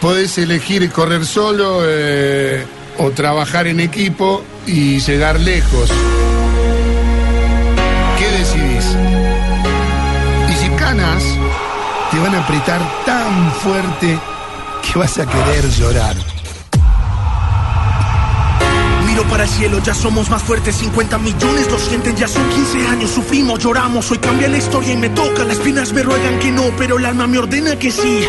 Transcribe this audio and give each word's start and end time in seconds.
Podés 0.00 0.38
elegir 0.38 0.90
correr 0.90 1.24
solo 1.24 1.80
eh, 1.84 2.64
o 2.98 3.10
trabajar 3.10 3.66
en 3.66 3.80
equipo 3.80 4.44
y 4.66 5.00
llegar 5.00 5.40
lejos. 5.40 5.90
¿Qué 8.18 8.30
decidís? 8.30 8.96
Y 10.50 10.54
si 10.54 10.68
canas, 10.70 11.22
te 12.10 12.18
van 12.20 12.34
a 12.34 12.44
apretar 12.44 12.80
tan 13.04 13.52
fuerte 13.54 14.18
que 14.82 14.98
vas 14.98 15.18
a 15.18 15.26
querer 15.26 15.68
llorar. 15.70 16.37
Para 19.24 19.44
el 19.44 19.50
cielo, 19.50 19.78
ya 19.80 19.94
somos 19.94 20.30
más 20.30 20.42
fuertes, 20.42 20.76
50 20.76 21.18
millones 21.18 21.70
lo 21.70 21.78
sienten, 21.78 22.16
ya 22.16 22.26
son 22.26 22.48
15 22.48 22.86
años, 22.86 23.10
sufrimos, 23.10 23.58
lloramos, 23.58 24.10
hoy 24.10 24.18
cambia 24.18 24.48
la 24.48 24.56
historia 24.56 24.94
y 24.94 24.96
me 24.96 25.10
toca, 25.10 25.44
las 25.44 25.58
espinas 25.58 25.92
me 25.92 26.02
ruegan 26.02 26.38
que 26.38 26.50
no, 26.50 26.70
pero 26.78 26.98
el 26.98 27.04
alma 27.04 27.26
me 27.26 27.38
ordena 27.38 27.76
que 27.76 27.90
sí, 27.90 28.20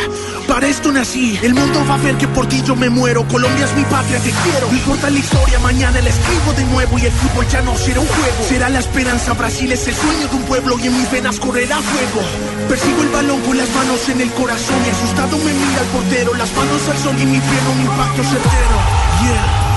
para 0.48 0.68
esto 0.68 0.92
nací, 0.92 1.40
el 1.42 1.54
mundo 1.54 1.86
va 1.90 1.94
a 1.94 1.98
ver 1.98 2.18
que 2.18 2.28
por 2.28 2.48
ti 2.48 2.62
yo 2.66 2.76
me 2.76 2.90
muero, 2.90 3.26
Colombia 3.28 3.66
es 3.66 3.76
mi 3.76 3.84
patria, 3.86 4.20
te 4.20 4.32
quiero, 4.32 4.68
no 4.68 4.74
importa 4.74 5.10
la 5.10 5.20
historia, 5.20 5.60
mañana 5.60 6.02
la 6.02 6.10
escribo 6.10 6.54
de 6.54 6.66
nuevo 6.66 7.00
y 7.00 7.06
el 7.06 7.12
fútbol 7.12 7.48
ya 7.48 7.62
no 7.62 7.78
será 7.78 8.02
un 8.02 8.08
juego, 8.08 8.44
será 8.50 8.70
la 8.70 8.80
esperanza, 8.80 9.34
Brasil 9.34 9.72
es 9.72 9.88
el 9.88 9.96
sueño 9.96 10.28
de 10.28 10.36
un 10.36 10.44
pueblo 10.44 10.78
y 10.80 10.88
en 10.88 10.98
mis 10.98 11.10
venas 11.12 11.40
correrá 11.40 11.80
fuego, 11.82 12.28
persigo 12.68 13.04
el 13.04 13.10
balón 13.10 13.40
con 13.42 13.58
las 13.58 13.70
manos 13.74 14.10
en 14.10 14.22
el 14.22 14.32
corazón 14.32 14.78
y 14.86 14.90
asustado 14.90 15.38
me 15.38 15.54
mira 15.54 15.82
el 15.82 15.88
portero, 15.88 16.34
las 16.34 16.52
manos 16.54 16.90
al 16.90 16.98
sol 16.98 17.16
y 17.20 17.26
mi 17.26 17.40
pierna 17.40 17.70
un 17.70 17.82
impacto 17.82 18.24
certero, 18.24 18.78
yeah. 19.24 19.69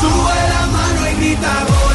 Sube 0.00 0.48
la 0.48 0.66
mano 0.68 1.10
y 1.10 1.14
grita 1.16 1.87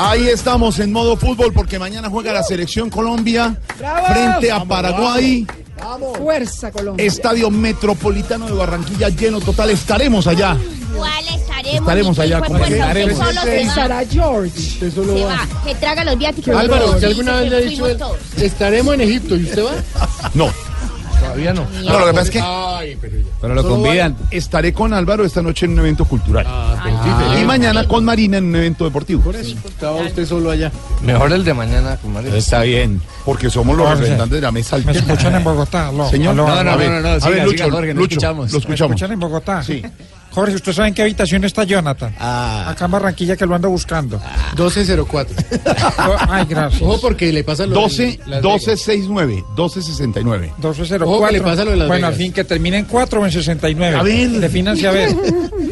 Ahí 0.00 0.28
estamos 0.28 0.78
en 0.78 0.92
modo 0.92 1.16
fútbol 1.16 1.52
porque 1.52 1.76
mañana 1.76 2.08
juega 2.08 2.32
la 2.32 2.44
selección 2.44 2.88
Colombia 2.88 3.56
frente 4.06 4.52
a 4.52 4.64
Paraguay. 4.64 5.44
Fuerza 6.18 6.70
Colombia. 6.70 7.04
Estadio 7.04 7.50
Metropolitano 7.50 8.46
de 8.46 8.52
Barranquilla 8.52 9.08
lleno 9.08 9.40
total. 9.40 9.70
Estaremos 9.70 10.28
allá. 10.28 10.56
¿Cuál 10.94 11.24
estaremos? 11.26 11.80
Estaremos 11.80 12.18
allá, 12.20 12.42
puta, 12.42 12.68
estaremos. 12.68 13.18
usted 13.18 13.26
solo 13.26 13.40
se 13.42 13.50
va. 13.50 13.60
Estará 13.60 14.04
George. 14.08 14.60
Se 14.78 15.24
va, 15.24 15.48
que 15.64 15.74
traga 15.74 16.04
los 16.04 16.16
viáticos. 16.16 16.54
Álvaro, 16.54 16.82
todos, 16.82 16.94
¿usted 16.94 17.08
alguna 17.08 17.36
vez 17.40 17.50
le 17.50 17.56
ha 17.56 17.60
dicho 17.60 18.16
estaremos 18.36 18.94
en 18.94 19.00
Egipto 19.00 19.34
y 19.34 19.42
usted 19.42 19.64
va? 19.64 19.72
No, 20.34 20.52
Todavía 21.28 21.52
no. 21.54 21.66
no, 21.84 21.98
lo 22.00 22.06
que 22.06 22.12
pasa 22.12 22.22
es 22.22 22.30
que 22.30 22.40
Ay, 22.42 22.96
pero, 23.00 23.16
pero 23.40 23.54
lo 23.54 23.66
convidan. 23.68 24.16
Estaré 24.30 24.72
con 24.72 24.92
Álvaro 24.92 25.24
esta 25.24 25.42
noche 25.42 25.66
en 25.66 25.72
un 25.72 25.80
evento 25.80 26.04
cultural. 26.04 26.44
ah, 26.48 26.80
pero 26.82 27.34
sí, 27.34 27.40
y 27.42 27.44
mañana 27.44 27.86
con 27.86 28.04
Marina 28.04 28.38
en 28.38 28.44
un 28.46 28.56
evento 28.56 28.84
deportivo. 28.84 29.22
Por 29.22 29.36
eso, 29.36 29.56
estaba 29.66 29.96
usted 29.96 30.26
solo 30.26 30.50
allá. 30.50 30.70
Mejor 31.02 31.32
el 31.32 31.44
de 31.44 31.54
mañana 31.54 31.96
con 31.96 32.12
María. 32.12 32.34
Está 32.36 32.62
bien, 32.62 33.00
porque 33.24 33.50
somos 33.50 33.76
los 33.76 33.88
representantes 33.88 34.36
de 34.36 34.40
la 34.40 34.52
mesa 34.52 34.78
¿Me 34.78 34.92
escuchan 34.92 35.34
en 35.34 35.44
Bogotá? 35.44 35.90
Señor, 36.10 36.34
No, 36.34 36.46
no, 36.46 36.64
no, 36.64 36.64
no, 36.64 36.70
a 36.70 36.76
ver, 36.76 37.44
Lucho, 37.44 37.68
Lucho, 37.68 37.84
escuchamos. 38.02 38.52
lo 38.52 38.58
¿Me 38.58 38.58
escuchamos. 38.58 38.80
escuchan 38.96 39.12
en 39.12 39.20
Bogotá? 39.20 39.62
Sí. 39.62 39.82
Jorge, 40.30 40.54
¿usted 40.54 40.72
sabe 40.72 40.88
en 40.88 40.94
qué 40.94 41.02
habitación 41.02 41.42
está 41.44 41.64
Jonathan? 41.64 42.14
Ah. 42.18 42.66
Acá 42.68 42.84
en 42.84 42.90
Barranquilla 42.92 43.36
que 43.36 43.44
lo 43.46 43.54
ando 43.54 43.68
buscando. 43.70 44.20
1204. 44.56 45.34
Oh, 45.98 46.16
Ay, 46.28 46.44
gracias. 46.48 46.82
Ojo 46.82 47.00
porque 47.00 47.32
le 47.32 47.42
pasa 47.44 47.66
lo 47.66 47.74
12, 47.74 48.20
Las 48.26 48.42
1269, 48.42 49.32
1269. 49.56 50.52
1204. 50.58 51.08
Ojo 51.10 51.26
que 51.26 51.32
le 51.32 51.40
pasa 51.40 51.64
lo 51.64 51.70
de 51.72 51.76
Las 51.78 51.88
bueno, 51.88 52.06
al 52.06 52.12
Vegas. 52.12 52.24
fin 52.24 52.32
que 52.32 52.44
termine 52.44 52.78
en 52.78 52.84
4 52.84 53.20
o 53.20 53.24
en 53.24 53.32
69. 53.32 53.96
A 53.96 54.02
ver. 54.02 54.28
Defínanse 54.30 54.86
a 54.86 54.90
ver. 54.92 55.10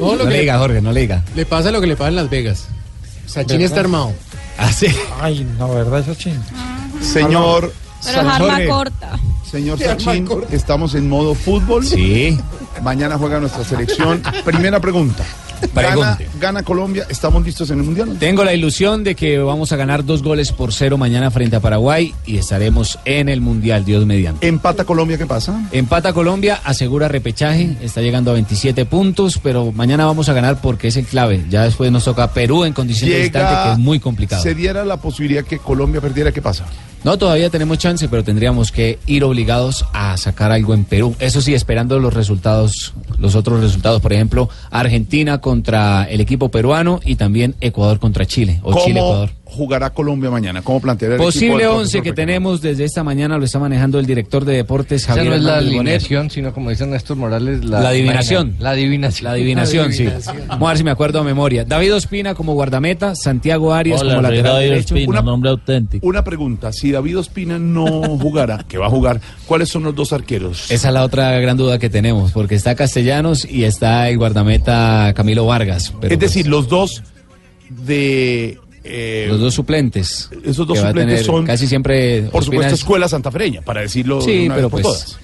Ojo 0.01 0.17
lo 0.17 0.25
No 0.25 0.31
que 0.31 0.31
le 0.37 0.41
diga, 0.41 0.59
Jorge, 0.59 0.81
no 0.81 0.93
le 0.93 1.01
diga. 1.03 1.23
le 1.35 1.47
pasa 1.47 1.71
lo 1.71 1.81
que 1.81 1.87
le 1.87 1.97
pasa 1.97 2.09
en 2.09 2.17
Las 2.17 2.31
Vegas. 2.31 2.67
Sachin 3.27 3.61
está 3.61 3.81
armado. 3.81 4.13
Ah, 4.59 4.73
sí. 4.73 4.87
Ay, 5.21 5.47
no, 5.59 5.69
¿verdad, 5.75 6.01
esa 6.01 6.17
ching? 6.17 6.41
Señor 7.03 7.73
Pero 8.07 8.21
es 8.21 8.27
arma 8.27 8.59
corta. 8.69 9.19
Señor 9.51 9.79
Sachin, 9.83 10.29
estamos 10.51 10.95
en 10.95 11.09
modo 11.09 11.35
fútbol. 11.35 11.85
Sí. 11.85 12.39
Mañana 12.83 13.17
juega 13.19 13.41
nuestra 13.41 13.65
selección. 13.65 14.23
Primera 14.45 14.81
pregunta. 14.81 15.25
Gana, 15.75 16.19
gana 16.39 16.63
Colombia. 16.63 17.07
¿Estamos 17.09 17.45
listos 17.45 17.71
en 17.71 17.79
el 17.79 17.85
Mundial? 17.85 18.17
Tengo 18.19 18.45
la 18.45 18.53
ilusión 18.53 19.05
de 19.05 19.15
que 19.15 19.39
vamos 19.39 19.73
a 19.73 19.77
ganar 19.77 20.05
dos 20.05 20.23
goles 20.23 20.53
por 20.53 20.73
cero 20.73 20.99
mañana 20.99 21.31
frente 21.31 21.57
a 21.57 21.61
Paraguay 21.61 22.15
y 22.27 22.37
estaremos 22.37 22.99
en 23.05 23.29
el 23.29 23.41
Mundial, 23.41 23.85
Dios 23.85 24.05
mediante. 24.05 24.47
¿Empata 24.47 24.85
Colombia? 24.85 25.17
¿Qué 25.17 25.27
pasa? 25.27 25.67
Empata 25.73 26.13
Colombia, 26.13 26.61
asegura 26.65 27.09
repechaje, 27.09 27.77
está 27.81 28.03
llegando 28.03 28.31
a 28.31 28.35
27 28.35 28.85
puntos, 28.85 29.41
pero 29.43 29.73
mañana 29.73 30.05
vamos 30.05 30.29
a 30.29 30.35
ganar 30.35 30.61
porque 30.61 30.89
es 30.89 30.97
el 30.97 31.07
clave. 31.07 31.45
Ya 31.49 31.63
después 31.63 31.91
nos 31.91 32.05
toca 32.05 32.33
Perú 32.33 32.65
en 32.65 32.73
condición 32.73 33.11
de 33.11 33.23
distante, 33.23 33.55
que 33.65 33.73
es 33.73 33.79
muy 33.79 33.99
complicado. 33.99 34.43
Se 34.43 34.55
diera 34.55 34.85
la 34.85 34.99
posibilidad 34.99 35.45
que 35.45 35.59
Colombia 35.59 36.01
perdiera, 36.01 36.33
¿qué 36.33 36.43
pasa? 36.43 36.67
No, 37.07 37.17
todavía 37.19 37.51
tenemos 37.51 37.79
chance, 37.79 38.09
pero 38.09 38.25
tendríamos 38.25 38.73
que 38.73 38.99
ir 39.07 39.23
obligados 39.23 39.85
a 39.93 40.17
sacar 40.17 40.51
algo 40.51 40.75
en 40.75 40.83
Perú. 40.83 41.15
Eso 41.21 41.41
sí, 41.41 41.55
esperando 41.55 42.01
los 42.01 42.13
resultados, 42.13 42.95
los 43.21 43.37
otros 43.37 43.61
resultados. 43.61 44.03
Por 44.03 44.13
ejemplo, 44.13 44.49
Argentina 44.73 45.41
contra 45.41 46.03
el 46.11 46.21
equipo 46.21 46.51
peruano 46.51 46.99
y 47.05 47.15
también 47.15 47.55
Ecuador 47.61 48.01
contra 48.01 48.27
Chile 48.27 48.59
o 48.65 48.73
¿Cómo 48.73 48.85
Chile-Ecuador. 48.85 49.31
Jugará 49.57 49.91
Colombia 49.91 50.31
mañana? 50.31 50.63
¿Cómo 50.63 50.81
planteará 50.81 51.15
el 51.17 51.21
Posible 51.21 51.65
del 51.65 51.67
11 51.69 51.73
profesor 51.75 52.03
que 52.03 52.11
Pequeno? 52.11 52.15
tenemos 52.27 52.61
desde 52.63 52.85
esta 52.85 53.03
mañana 53.03 53.39
lo 53.39 53.45
está 53.45 53.59
manejando 53.59 53.99
el 53.99 54.07
director 54.07 54.45
de 54.45 54.55
deportes 54.55 55.07
Javier 55.07 55.27
no 55.27 55.35
es 55.35 55.43
la 55.43 55.57
alineación, 55.59 56.31
sino 56.31 56.53
como 56.53 56.71
dice 56.71 56.87
Néstor 56.87 57.17
Morales, 57.17 57.65
la, 57.65 57.81
La 57.81 57.89
adivinación. 57.91 58.57
La 58.59 58.71
adivinación. 58.71 59.25
La 59.25 59.31
adivinación, 59.33 59.93
sí. 59.93 60.07
Vamos 60.49 60.67
a 60.67 60.69
ver 60.69 60.79
si 60.79 60.85
me 60.85 60.91
acuerdo 60.91 61.21
a 61.21 61.25
memoria. 61.25 61.65
David 61.65 61.95
Ospina 61.95 62.35
como 62.35 62.55
guardameta, 62.55 63.15
Santiago 63.15 63.73
Arias 63.75 64.03
como 64.03 64.21
lateral 64.21 64.61
derecho. 64.61 64.95
Una- 65.07 65.23
nombre 65.23 65.51
auténtico. 65.51 66.07
Una 66.07 66.23
pregunta, 66.23 66.73
si 66.73 66.93
David 66.93 67.19
Ospina 67.19 67.59
no 67.59 67.87
jugara, 68.21 68.65
que 68.69 68.79
va 68.79 68.87
a 68.87 68.91
jugar, 68.91 69.21
¿cuáles 69.47 69.69
son 69.69 69.83
los 69.83 69.95
dos 69.95 70.13
arqueros? 70.13 70.71
Esa 70.71 70.89
es 70.89 70.95
la 70.95 71.03
otra 71.03 71.39
gran 71.41 71.57
duda 71.57 71.79
que 71.79 71.91
tenemos, 71.91 72.33
porque 72.33 72.55
está 72.55 72.75
Castellanos 72.75 73.45
y 73.45 73.65
está 73.65 74.09
el 74.09 74.19
guardameta 74.19 75.13
Camilo 75.15 75.47
Vargas. 75.47 75.93
pero 76.01 76.13
es 76.15 76.19
pues, 76.19 76.33
decir, 76.33 76.47
los 76.47 76.69
dos 76.69 77.03
de... 77.71 78.59
eh, 78.89 79.27
los 79.29 79.41
dos 79.41 79.55
suplentes. 79.55 80.31
esos 80.45 80.67
dos 80.67 80.79
suplentes 80.79 81.25
son, 81.27 81.45
Casi 81.47 81.67
siempre. 81.67 82.23
por 82.31 82.41
Ospina 82.43 82.45
supuesto, 82.63 82.75
es- 82.75 82.81
escuela 82.81 83.09
santafereña, 83.09 83.63
para 83.63 83.81
decirlo 83.83 84.19
de 84.19 84.25
Sí, 84.25 84.47
una 84.47 84.55
pero 84.57 84.69
vez 84.69 84.73
por 84.73 84.83
pues. 84.83 85.05
todas. 85.05 85.19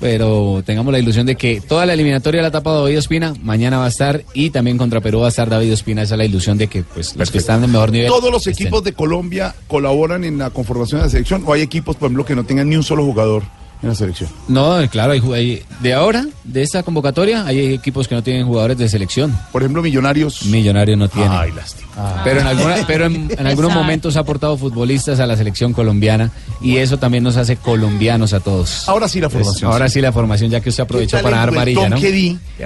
Pero 0.00 0.62
tengamos 0.66 0.92
la 0.92 0.98
ilusión 0.98 1.24
de 1.24 1.36
que 1.36 1.60
toda 1.60 1.86
la 1.86 1.94
eliminatoria 1.94 2.42
la 2.42 2.48
ha 2.48 2.50
tapado 2.50 2.82
David 2.82 2.98
Ospina, 2.98 3.32
mañana 3.42 3.78
va 3.78 3.86
a 3.86 3.88
estar 3.88 4.22
y 4.34 4.50
también 4.50 4.76
contra 4.76 5.00
Perú 5.00 5.20
va 5.20 5.26
a 5.26 5.28
estar 5.28 5.48
David 5.48 5.72
Ospina. 5.72 6.02
Esa 6.02 6.14
es 6.14 6.18
la 6.18 6.24
ilusión 6.24 6.58
de 6.58 6.66
que 6.66 6.82
pues 6.82 7.16
los 7.16 7.30
que 7.30 7.38
están 7.38 7.62
en 7.64 7.70
mejor 7.70 7.90
nivel. 7.92 8.08
¿Todos 8.08 8.30
los 8.30 8.46
estén. 8.46 8.66
equipos 8.66 8.82
de 8.84 8.92
Colombia 8.92 9.54
colaboran 9.68 10.24
en 10.24 10.36
la 10.38 10.50
conformación 10.50 11.00
de 11.00 11.06
la 11.06 11.10
selección 11.10 11.44
o 11.46 11.52
hay 11.52 11.62
equipos, 11.62 11.96
por 11.96 12.06
ejemplo, 12.08 12.24
que 12.26 12.34
no 12.34 12.44
tengan 12.44 12.68
ni 12.68 12.76
un 12.76 12.82
solo 12.82 13.04
jugador 13.04 13.44
en 13.82 13.88
la 13.88 13.94
selección. 13.94 14.30
No, 14.48 14.76
claro, 14.90 15.12
hay, 15.12 15.20
ju- 15.20 15.34
hay- 15.34 15.62
de 15.80 15.92
ahora, 15.94 16.24
de 16.44 16.62
esta 16.62 16.82
convocatoria, 16.82 17.44
hay 17.46 17.74
equipos 17.74 18.08
que 18.08 18.14
no 18.14 18.22
tienen 18.22 18.46
jugadores 18.46 18.78
de 18.78 18.88
selección. 18.88 19.36
Por 19.52 19.62
ejemplo, 19.62 19.82
Millonarios. 19.82 20.46
Millonarios 20.46 20.96
no 20.98 21.08
tienen. 21.08 21.30
Ay, 21.32 21.52
lástima. 21.52 21.84
Pero 22.24 22.40
en, 22.40 22.46
alguna- 22.46 22.76
pero 22.86 23.06
en, 23.06 23.30
en 23.38 23.46
algunos 23.46 23.72
momentos 23.74 24.16
ha 24.16 24.20
aportado 24.20 24.56
futbolistas 24.56 25.20
a 25.20 25.26
la 25.26 25.36
selección 25.36 25.72
colombiana 25.72 26.30
y 26.60 26.78
eso 26.78 26.98
también 26.98 27.22
nos 27.24 27.36
hace 27.36 27.56
colombianos 27.56 28.32
a 28.32 28.40
todos. 28.40 28.88
Ahora 28.88 29.06
sí 29.08 29.20
la 29.20 29.28
Pues, 29.28 29.44
formación. 29.44 29.70
ahora 29.72 29.88
sí 29.88 30.00
la 30.00 30.10
formación, 30.12 30.50
ya 30.50 30.60
que 30.60 30.70
usted 30.70 30.82
aprovechó 30.84 31.18
¿Qué 31.18 31.22
para 31.22 31.36
dar 31.38 31.54
varilla, 31.54 31.88
¿no? 31.88 31.96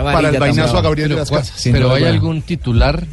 Para 0.03 0.29
el 0.31 0.39
vainazo 0.39 0.79
a 0.79 0.83
Gabriel 0.83 1.09
de 1.09 1.15
Pero, 1.15 1.21
las 1.21 1.29
¿cuál- 1.31 1.41
Casas? 1.43 1.61
Pero 1.65 1.93
¿hay 1.95 2.05
algún 2.05 2.43
titular 2.43 3.05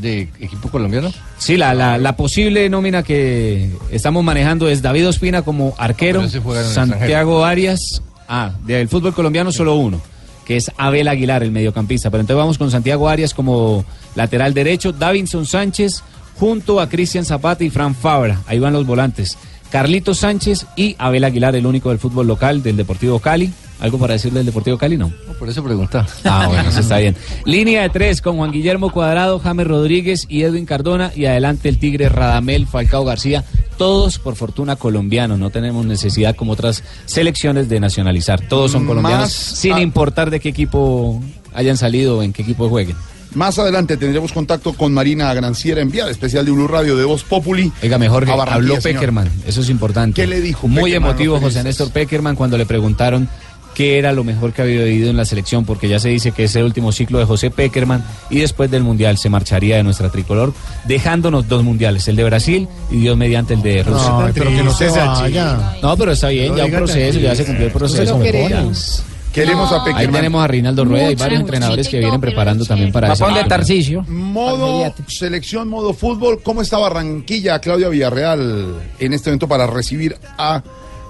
de 0.00 0.28
equipo 0.40 0.68
colombiano? 0.68 1.12
Sí, 1.38 1.56
la, 1.56 1.74
la, 1.74 1.98
la 1.98 2.16
posible 2.16 2.68
nómina 2.68 3.02
que 3.02 3.70
estamos 3.90 4.22
manejando 4.22 4.68
es 4.68 4.82
David 4.82 5.08
Ospina 5.08 5.42
como 5.42 5.74
arquero, 5.78 6.28
Santiago 6.28 7.44
Arias, 7.44 8.02
ah, 8.28 8.52
del 8.64 8.88
fútbol 8.88 9.14
colombiano 9.14 9.52
solo 9.52 9.76
uno, 9.76 10.00
que 10.44 10.56
es 10.56 10.70
Abel 10.76 11.08
Aguilar, 11.08 11.42
el 11.42 11.50
mediocampista. 11.52 12.10
Pero 12.10 12.20
entonces 12.20 12.38
vamos 12.38 12.58
con 12.58 12.70
Santiago 12.70 13.08
Arias 13.08 13.34
como 13.34 13.84
lateral 14.14 14.54
derecho, 14.54 14.92
Davinson 14.92 15.46
Sánchez 15.46 16.02
junto 16.38 16.80
a 16.80 16.88
Cristian 16.88 17.24
Zapata 17.24 17.64
y 17.64 17.70
Fran 17.70 17.94
Fabra, 17.94 18.42
ahí 18.46 18.58
van 18.58 18.72
los 18.72 18.86
volantes. 18.86 19.38
Carlitos 19.70 20.18
Sánchez 20.18 20.66
y 20.76 20.94
Abel 20.98 21.24
Aguilar, 21.24 21.56
el 21.56 21.66
único 21.66 21.88
del 21.88 21.98
fútbol 21.98 22.26
local 22.26 22.62
del 22.62 22.76
Deportivo 22.76 23.18
Cali. 23.18 23.52
¿Algo 23.78 23.98
para 23.98 24.14
decir 24.14 24.32
del 24.32 24.46
Deportivo 24.46 24.78
Cali? 24.78 24.96
No. 24.96 25.12
No, 25.26 25.32
por 25.38 25.48
eso 25.48 25.62
pregunta. 25.62 26.06
Ah, 26.24 26.46
bueno, 26.48 26.68
eso 26.70 26.80
está 26.80 26.96
bien. 26.98 27.14
Línea 27.44 27.82
de 27.82 27.90
tres 27.90 28.22
con 28.22 28.36
Juan 28.36 28.50
Guillermo 28.50 28.90
Cuadrado, 28.90 29.38
James 29.38 29.66
Rodríguez 29.66 30.26
y 30.30 30.42
Edwin 30.42 30.64
Cardona. 30.64 31.12
Y 31.14 31.26
adelante 31.26 31.68
el 31.68 31.78
Tigre 31.78 32.08
Radamel, 32.08 32.66
Falcao 32.66 33.04
García. 33.04 33.44
Todos, 33.76 34.18
por 34.18 34.34
fortuna, 34.36 34.76
colombianos. 34.76 35.38
No 35.38 35.50
tenemos 35.50 35.84
necesidad, 35.84 36.34
como 36.34 36.52
otras 36.52 36.82
selecciones, 37.04 37.68
de 37.68 37.78
nacionalizar. 37.78 38.40
Todos 38.48 38.72
son 38.72 38.86
colombianos, 38.86 39.20
Más 39.24 39.32
sin 39.32 39.74
a- 39.74 39.82
importar 39.82 40.30
de 40.30 40.40
qué 40.40 40.48
equipo 40.48 41.22
hayan 41.54 41.76
salido 41.76 42.18
o 42.18 42.22
en 42.22 42.32
qué 42.32 42.42
equipo 42.42 42.68
jueguen. 42.70 42.96
Más 43.34 43.58
adelante 43.58 43.98
tendremos 43.98 44.32
contacto 44.32 44.72
con 44.72 44.94
Marina 44.94 45.34
Granciera, 45.34 45.82
enviada 45.82 46.10
especial 46.10 46.46
de 46.46 46.52
Blue 46.52 46.68
Radio 46.68 46.96
de 46.96 47.04
Voz 47.04 47.22
Populi. 47.22 47.70
Oiga, 47.82 47.98
mejor 47.98 48.24
que 48.24 48.30
habló. 48.30 48.78
Peckerman, 48.80 49.28
eso 49.46 49.60
es 49.60 49.68
importante. 49.68 50.22
¿Qué 50.22 50.26
le 50.26 50.40
dijo 50.40 50.68
Muy 50.68 50.84
Peckerman 50.92 51.10
emotivo 51.10 51.38
José? 51.40 51.62
Néstor 51.62 51.90
Peckerman 51.90 52.34
cuando 52.34 52.56
le 52.56 52.64
preguntaron 52.64 53.28
qué 53.76 53.98
era 53.98 54.14
lo 54.14 54.24
mejor 54.24 54.54
que 54.54 54.62
había 54.62 54.82
vivido 54.84 55.10
en 55.10 55.18
la 55.18 55.26
selección, 55.26 55.66
porque 55.66 55.86
ya 55.86 56.00
se 56.00 56.08
dice 56.08 56.32
que 56.32 56.44
es 56.44 56.56
el 56.56 56.64
último 56.64 56.92
ciclo 56.92 57.18
de 57.18 57.26
José 57.26 57.50
Peckerman 57.50 58.02
y 58.30 58.38
después 58.38 58.70
del 58.70 58.82
Mundial 58.82 59.18
se 59.18 59.28
marcharía 59.28 59.76
de 59.76 59.82
nuestra 59.82 60.08
tricolor, 60.08 60.54
dejándonos 60.86 61.46
dos 61.46 61.62
mundiales, 61.62 62.08
el 62.08 62.16
de 62.16 62.24
Brasil 62.24 62.68
y 62.90 63.00
Dios 63.00 63.18
mediante 63.18 63.52
el 63.52 63.60
de 63.60 63.82
Rusia. 63.82 64.08
No, 64.08 64.30
pero 64.32 64.48
que 64.50 64.62
no 64.62 64.72
se 64.72 64.88
vaya. 64.88 65.76
No, 65.82 65.94
pero 65.94 66.12
está 66.12 66.28
bien, 66.28 66.52
No 66.52 66.56
ya 66.56 66.64
un 66.64 66.70
proceso, 66.70 67.18
ya 67.20 67.34
se 67.34 67.44
cumplió 67.44 67.66
el 67.66 67.72
proceso. 67.72 68.18
Queremos. 68.18 69.02
Queremos 69.34 69.70
a 69.70 69.84
Ahí 69.94 70.06
tenemos 70.08 70.42
a 70.42 70.46
Reinaldo 70.46 70.86
Rueda 70.86 71.10
y 71.10 71.14
varios 71.14 71.40
entrenadores 71.42 71.86
que 71.88 71.98
vienen 71.98 72.18
preparando 72.18 72.64
también 72.64 72.90
para 72.90 73.08
Papón 73.08 73.32
eso. 73.32 73.42
de 73.42 73.44
Tarcisio. 73.46 74.02
Modo 74.08 74.90
selección, 75.08 75.68
modo 75.68 75.92
fútbol. 75.92 76.40
¿Cómo 76.42 76.62
está 76.62 76.78
Barranquilla, 76.78 77.58
Claudia 77.58 77.90
Villarreal, 77.90 78.74
en 78.98 79.12
este 79.12 79.28
evento 79.28 79.46
para 79.46 79.66
recibir 79.66 80.16
a 80.38 80.62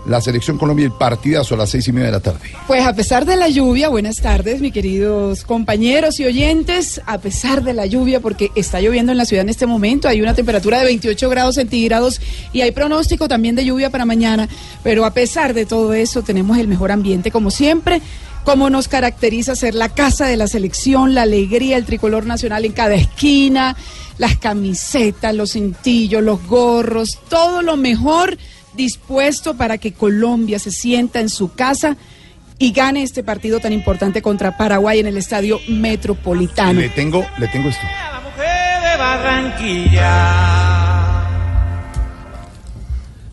la 0.07 0.21
selección 0.21 0.57
Colombia 0.57 0.87
el 0.87 0.93
partidazo 0.93 1.55
a 1.55 1.59
las 1.59 1.71
seis 1.71 1.89
y 1.89 1.93
media 1.93 2.07
de 2.07 2.13
la 2.13 2.21
tarde? 2.21 2.51
Pues 2.67 2.85
a 2.85 2.95
pesar 2.95 3.25
de 3.25 3.37
la 3.37 3.49
lluvia, 3.49 3.89
buenas 3.89 4.17
tardes, 4.17 4.61
mis 4.61 4.73
queridos 4.73 5.45
compañeros 5.45 6.21
y 6.21 6.25
oyentes. 6.25 7.01
A 7.07 7.19
pesar 7.19 7.63
de 7.63 7.75
la 7.75 7.87
lluvia, 7.87 8.21
porque 8.21 8.51
está 8.55 8.81
lloviendo 8.81 9.13
en 9.13 9.19
la 9.19 9.25
ciudad 9.25 9.43
en 9.43 9.49
este 9.49 9.67
momento, 9.67 10.09
hay 10.09 10.21
una 10.21 10.35
temperatura 10.35 10.79
de 10.79 10.85
28 10.87 11.29
grados 11.29 11.57
centígrados 11.57 12.21
y 12.53 12.61
hay 12.61 12.71
pronóstico 12.71 13.29
también 13.29 13.57
de 13.57 13.65
lluvia 13.65 13.91
para 13.91 14.05
mañana. 14.05 14.49
Pero 14.83 15.05
a 15.05 15.13
pesar 15.13 15.55
de 15.55 15.67
todo 15.67 15.95
eso, 15.95 16.23
tenemos 16.23 16.59
el 16.59 16.69
mejor 16.69 16.93
ambiente, 16.93 17.31
como 17.31 17.51
siempre. 17.51 18.01
Como 18.45 18.71
nos 18.71 18.87
caracteriza 18.87 19.57
ser 19.57 19.75
la 19.75 19.89
casa 19.89 20.27
de 20.27 20.37
la 20.37 20.47
selección, 20.47 21.15
la 21.15 21.23
alegría, 21.23 21.77
el 21.77 21.85
tricolor 21.85 22.27
nacional 22.27 22.65
en 22.65 22.73
cada 22.73 22.95
esquina, 22.95 23.77
las 24.19 24.37
camisetas, 24.37 25.35
los 25.35 25.55
cintillos, 25.55 26.23
los 26.23 26.47
gorros, 26.47 27.19
todo 27.29 27.63
lo 27.63 27.77
mejor 27.77 28.39
dispuesto 28.77 29.57
para 29.57 29.79
que 29.79 29.93
Colombia 29.93 30.59
se 30.59 30.71
sienta 30.71 31.21
en 31.21 31.29
su 31.29 31.55
casa 31.55 31.97
y 32.59 32.73
gane 32.73 33.03
este 33.03 33.23
partido 33.23 33.61
tan 33.61 33.73
importante 33.73 34.23
contra 34.23 34.57
Paraguay 34.57 35.01
en 35.01 35.07
el 35.07 35.17
Estadio 35.17 35.61
Metropolitano. 35.69 36.81
Le 36.81 36.89
tengo, 36.91 37.27
le 37.39 37.49
tengo 37.49 37.69
esto. 37.69 37.87
de 38.37 38.97
Barranquilla. 38.97 40.57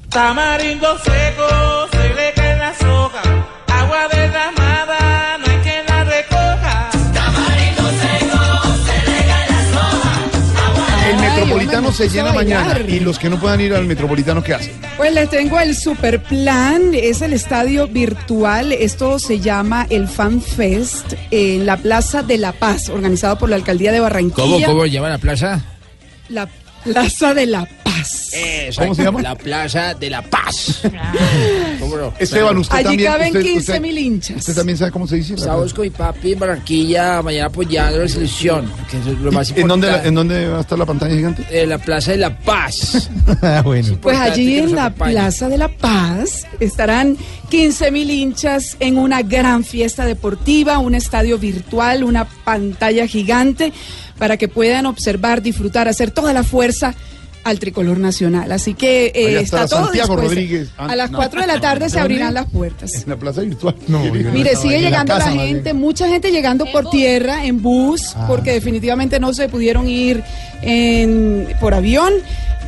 Tamarindo 0.10 0.98
seco, 1.00 1.88
se 1.92 2.14
le 2.14 2.34
cae 2.36 2.58
la 2.58 2.74
soga. 2.76 3.22
Agua 3.68 4.08
derramada, 4.12 4.63
Metropolitano 11.82 11.92
se 11.92 12.10
llena 12.10 12.34
mañana 12.34 12.80
y 12.88 13.00
los 13.00 13.18
que 13.18 13.30
no 13.30 13.40
puedan 13.40 13.60
ir 13.62 13.74
al 13.74 13.86
Metropolitano, 13.86 14.44
¿qué 14.44 14.54
hacen? 14.54 14.74
Pues 14.98 15.14
les 15.14 15.30
tengo 15.30 15.60
el 15.60 15.76
super 15.76 16.22
plan, 16.22 16.94
es 16.94 17.22
el 17.22 17.34
estadio 17.34 17.88
virtual, 17.88 18.72
esto 18.72 19.18
se 19.18 19.40
llama 19.40 19.88
el 19.90 20.08
Fan 20.08 20.42
Fest 20.42 21.14
en 21.32 21.66
la 21.66 21.78
Plaza 21.78 22.22
de 22.22 22.38
la 22.38 22.52
Paz, 22.52 22.90
organizado 22.90 23.38
por 23.38 23.50
la 23.50 23.56
Alcaldía 23.56 23.92
de 23.92 24.00
Barranquilla. 24.00 24.44
¿Cómo, 24.44 24.66
cómo 24.66 24.86
llama 24.86 25.10
la 25.10 25.18
plaza? 25.18 25.62
La 26.30 26.48
Plaza 26.84 27.34
de 27.34 27.46
la 27.48 27.66
Paz. 27.66 27.83
¿Cómo 28.78 28.96
se 28.96 29.04
llama? 29.04 29.22
La 29.22 29.36
Plaza 29.36 29.94
de 29.94 30.10
la 30.10 30.22
Paz. 30.22 30.82
¿Cómo 31.80 31.98
no? 31.98 32.14
Esteban, 32.20 32.58
usted 32.58 32.76
Allí 32.78 32.86
también. 32.86 33.12
caben 33.12 33.28
usted, 33.28 33.42
15 33.42 33.60
usted- 33.60 33.82
mil 33.82 33.98
hinchas. 33.98 34.38
¿Usted 34.38 34.56
también 34.56 34.78
sabe 34.78 34.92
cómo 34.92 35.08
se 35.08 35.16
dice? 35.18 35.34
Estamos 35.36 35.74
con 35.74 35.84
mi 35.84 35.90
papi 35.90 36.34
en 36.34 36.40
Barranquilla, 36.40 37.22
mañana 37.22 37.48
apoyando 37.48 38.00
la 38.00 38.08
selección, 38.08 38.72
que 38.90 38.98
es 38.98 39.06
lo 39.20 39.32
más 39.32 39.52
¿En 39.56 39.68
dónde. 39.68 39.90
¿En 40.04 40.16
dónde 40.16 40.48
va 40.48 40.58
a 40.60 40.62
estar 40.62 40.78
la 40.78 40.86
pantalla 40.86 41.16
gigante? 41.16 41.46
En 41.52 41.70
la 41.70 41.78
Plaza 41.78 42.12
de 42.12 42.18
la 42.18 42.38
Paz. 42.38 43.10
bueno. 43.64 43.98
Pues 44.02 44.18
allí 44.18 44.56
que 44.56 44.62
nos 44.62 44.70
en 44.72 44.76
la 44.76 44.86
acompañe. 44.86 45.12
Plaza 45.14 45.50
de 45.50 45.58
la 45.58 45.68
Paz 45.70 46.46
estarán 46.60 47.18
15 47.50 47.92
mil 47.92 48.10
hinchas 48.10 48.78
en 48.80 48.98
una 48.98 49.22
gran 49.22 49.64
fiesta 49.64 50.06
deportiva, 50.06 50.78
un 50.80 50.96
estadio 50.96 51.38
virtual, 51.38 52.04
una 52.04 52.26
pantalla 52.26 53.08
gigante 53.08 53.74
para 54.18 54.38
que 54.38 54.48
puedan 54.48 54.86
observar, 54.86 55.42
disfrutar, 55.42 55.88
hacer 55.88 56.12
toda 56.12 56.34
la 56.34 56.44
fuerza 56.44 56.94
al 57.44 57.60
tricolor 57.60 57.98
nacional. 58.00 58.52
Así 58.52 58.74
que 58.74 59.08
eh, 59.14 59.40
está 59.40 59.68
todo 59.68 59.86
Santiago 59.86 60.16
dispuesto. 60.16 60.16
Rodríguez. 60.16 60.70
Ah, 60.78 60.88
A 60.92 60.96
las 60.96 61.12
no. 61.12 61.18
4 61.18 61.42
de 61.42 61.48
la 61.48 61.60
tarde 61.60 61.90
se 61.90 62.00
abrirán 62.00 62.34
las 62.34 62.46
puertas. 62.50 62.94
En 62.96 63.10
la 63.10 63.18
plaza 63.18 63.42
virtual. 63.42 63.76
No, 63.88 64.00
Mire, 64.34 64.56
sigue 64.56 64.80
llegando 64.82 65.18
la 65.18 65.32
gente, 65.32 65.74
mucha 65.74 66.08
gente 66.08 66.32
llegando 66.32 66.66
por 66.72 66.90
tierra, 66.90 67.46
en 67.46 67.62
bus, 67.62 68.14
Ah. 68.16 68.26
porque 68.28 68.52
definitivamente 68.54 69.20
no 69.20 69.34
se 69.34 69.50
pudieron 69.50 69.88
ir 69.90 70.24
en, 70.62 71.48
por 71.60 71.74
avión. 71.74 72.14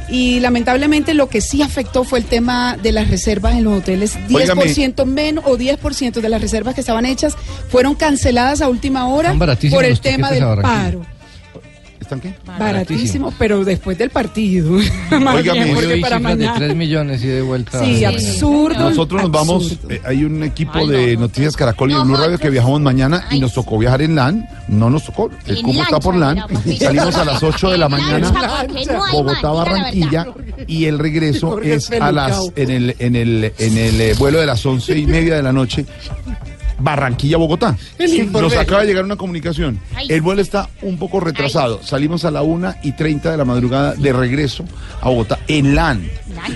Y 0.07 0.39
lamentablemente 0.39 1.15
lo 1.15 1.29
que 1.29 1.41
sí 1.41 1.63
afectó 1.63 2.03
fue 2.03 2.19
el 2.19 2.25
tema 2.25 2.77
de 2.77 2.91
las 2.91 3.09
reservas 3.09 3.55
en 3.55 3.63
los 3.63 3.79
hoteles. 3.79 4.15
10% 4.29 5.03
menos 5.05 5.43
o 5.47 5.57
10% 5.57 6.21
de 6.21 6.29
las 6.29 6.39
reservas 6.41 6.75
que 6.75 6.81
estaban 6.81 7.07
hechas 7.07 7.33
fueron 7.69 7.95
canceladas 7.95 8.61
a 8.61 8.69
última 8.69 9.07
hora 9.07 9.33
por 9.71 9.83
el 9.83 9.99
tema 9.99 10.29
del 10.31 10.43
paro. 10.61 11.01
¿Están 12.05 12.21
qué? 12.21 12.35
Baratísimo, 12.45 13.33
pero 13.39 13.65
después 13.65 13.97
del 13.97 14.11
partido. 14.11 14.75
Óigame, 15.11 15.63
bien, 15.63 15.75
porque 15.75 15.97
para 15.97 16.17
cifras 16.17 16.37
de 16.37 16.45
mañana. 16.45 16.53
3 16.55 16.75
millones 16.75 17.23
y 17.23 17.27
de 17.27 17.41
vuelta. 17.41 17.83
Sí, 17.83 18.05
absurdo. 18.05 18.77
Nosotros 18.77 19.23
nos 19.23 19.31
vamos, 19.31 19.79
eh, 19.89 19.99
hay 20.05 20.23
un 20.23 20.43
equipo 20.43 20.85
de 20.85 21.17
Noticias 21.17 21.57
Caracol 21.57 21.89
y 21.89 21.95
de 21.95 22.03
Blue 22.03 22.15
Radio 22.15 22.37
que 22.37 22.51
viajamos 22.51 22.79
mañana 22.81 23.25
y 23.31 23.39
nos 23.39 23.55
tocó 23.55 23.79
viajar 23.79 24.03
en 24.03 24.13
LAN, 24.13 24.47
no 24.67 24.91
nos 24.91 25.03
tocó, 25.05 25.31
el 25.47 25.57
En 25.57 25.63
cupo 25.63 25.81
está 25.81 25.99
por 25.99 26.15
LAN, 26.15 26.43
salimos 26.77 27.15
a 27.15 27.25
las 27.25 27.41
8 27.41 27.71
de 27.71 27.77
la 27.79 27.89
mañana, 27.89 28.31
Bogotá, 29.11 29.49
Barranquilla, 29.49 30.27
y 30.67 30.85
el 30.85 30.99
regreso 30.99 31.59
es 31.59 31.91
a 31.91 32.11
las, 32.11 32.51
en 32.55 32.69
el, 32.69 32.95
en 32.99 33.15
el, 33.15 33.51
en 33.57 33.77
el 33.79 33.99
eh, 33.99 34.13
vuelo 34.13 34.39
de 34.39 34.45
las 34.45 34.63
once 34.63 34.95
y 34.95 35.07
media 35.07 35.37
de 35.37 35.41
la 35.41 35.51
noche, 35.51 35.87
Barranquilla, 36.79 37.37
Bogotá. 37.37 37.77
Nos 38.31 38.55
acaba 38.55 38.81
de 38.81 38.87
llegar 38.87 39.03
una 39.03 39.15
comunicación. 39.15 39.79
El 40.07 40.21
vuelo 40.21 40.41
está 40.41 40.69
un 40.81 40.97
poco 40.97 41.19
retrasado. 41.19 41.81
Salimos 41.83 42.25
a 42.25 42.31
la 42.31 42.41
una 42.41 42.77
y 42.83 42.93
30 42.93 43.31
de 43.31 43.37
la 43.37 43.45
madrugada 43.45 43.93
de 43.95 44.13
regreso 44.13 44.65
a 45.01 45.09
Bogotá 45.09 45.39
en 45.47 45.75
LAN, 45.75 46.09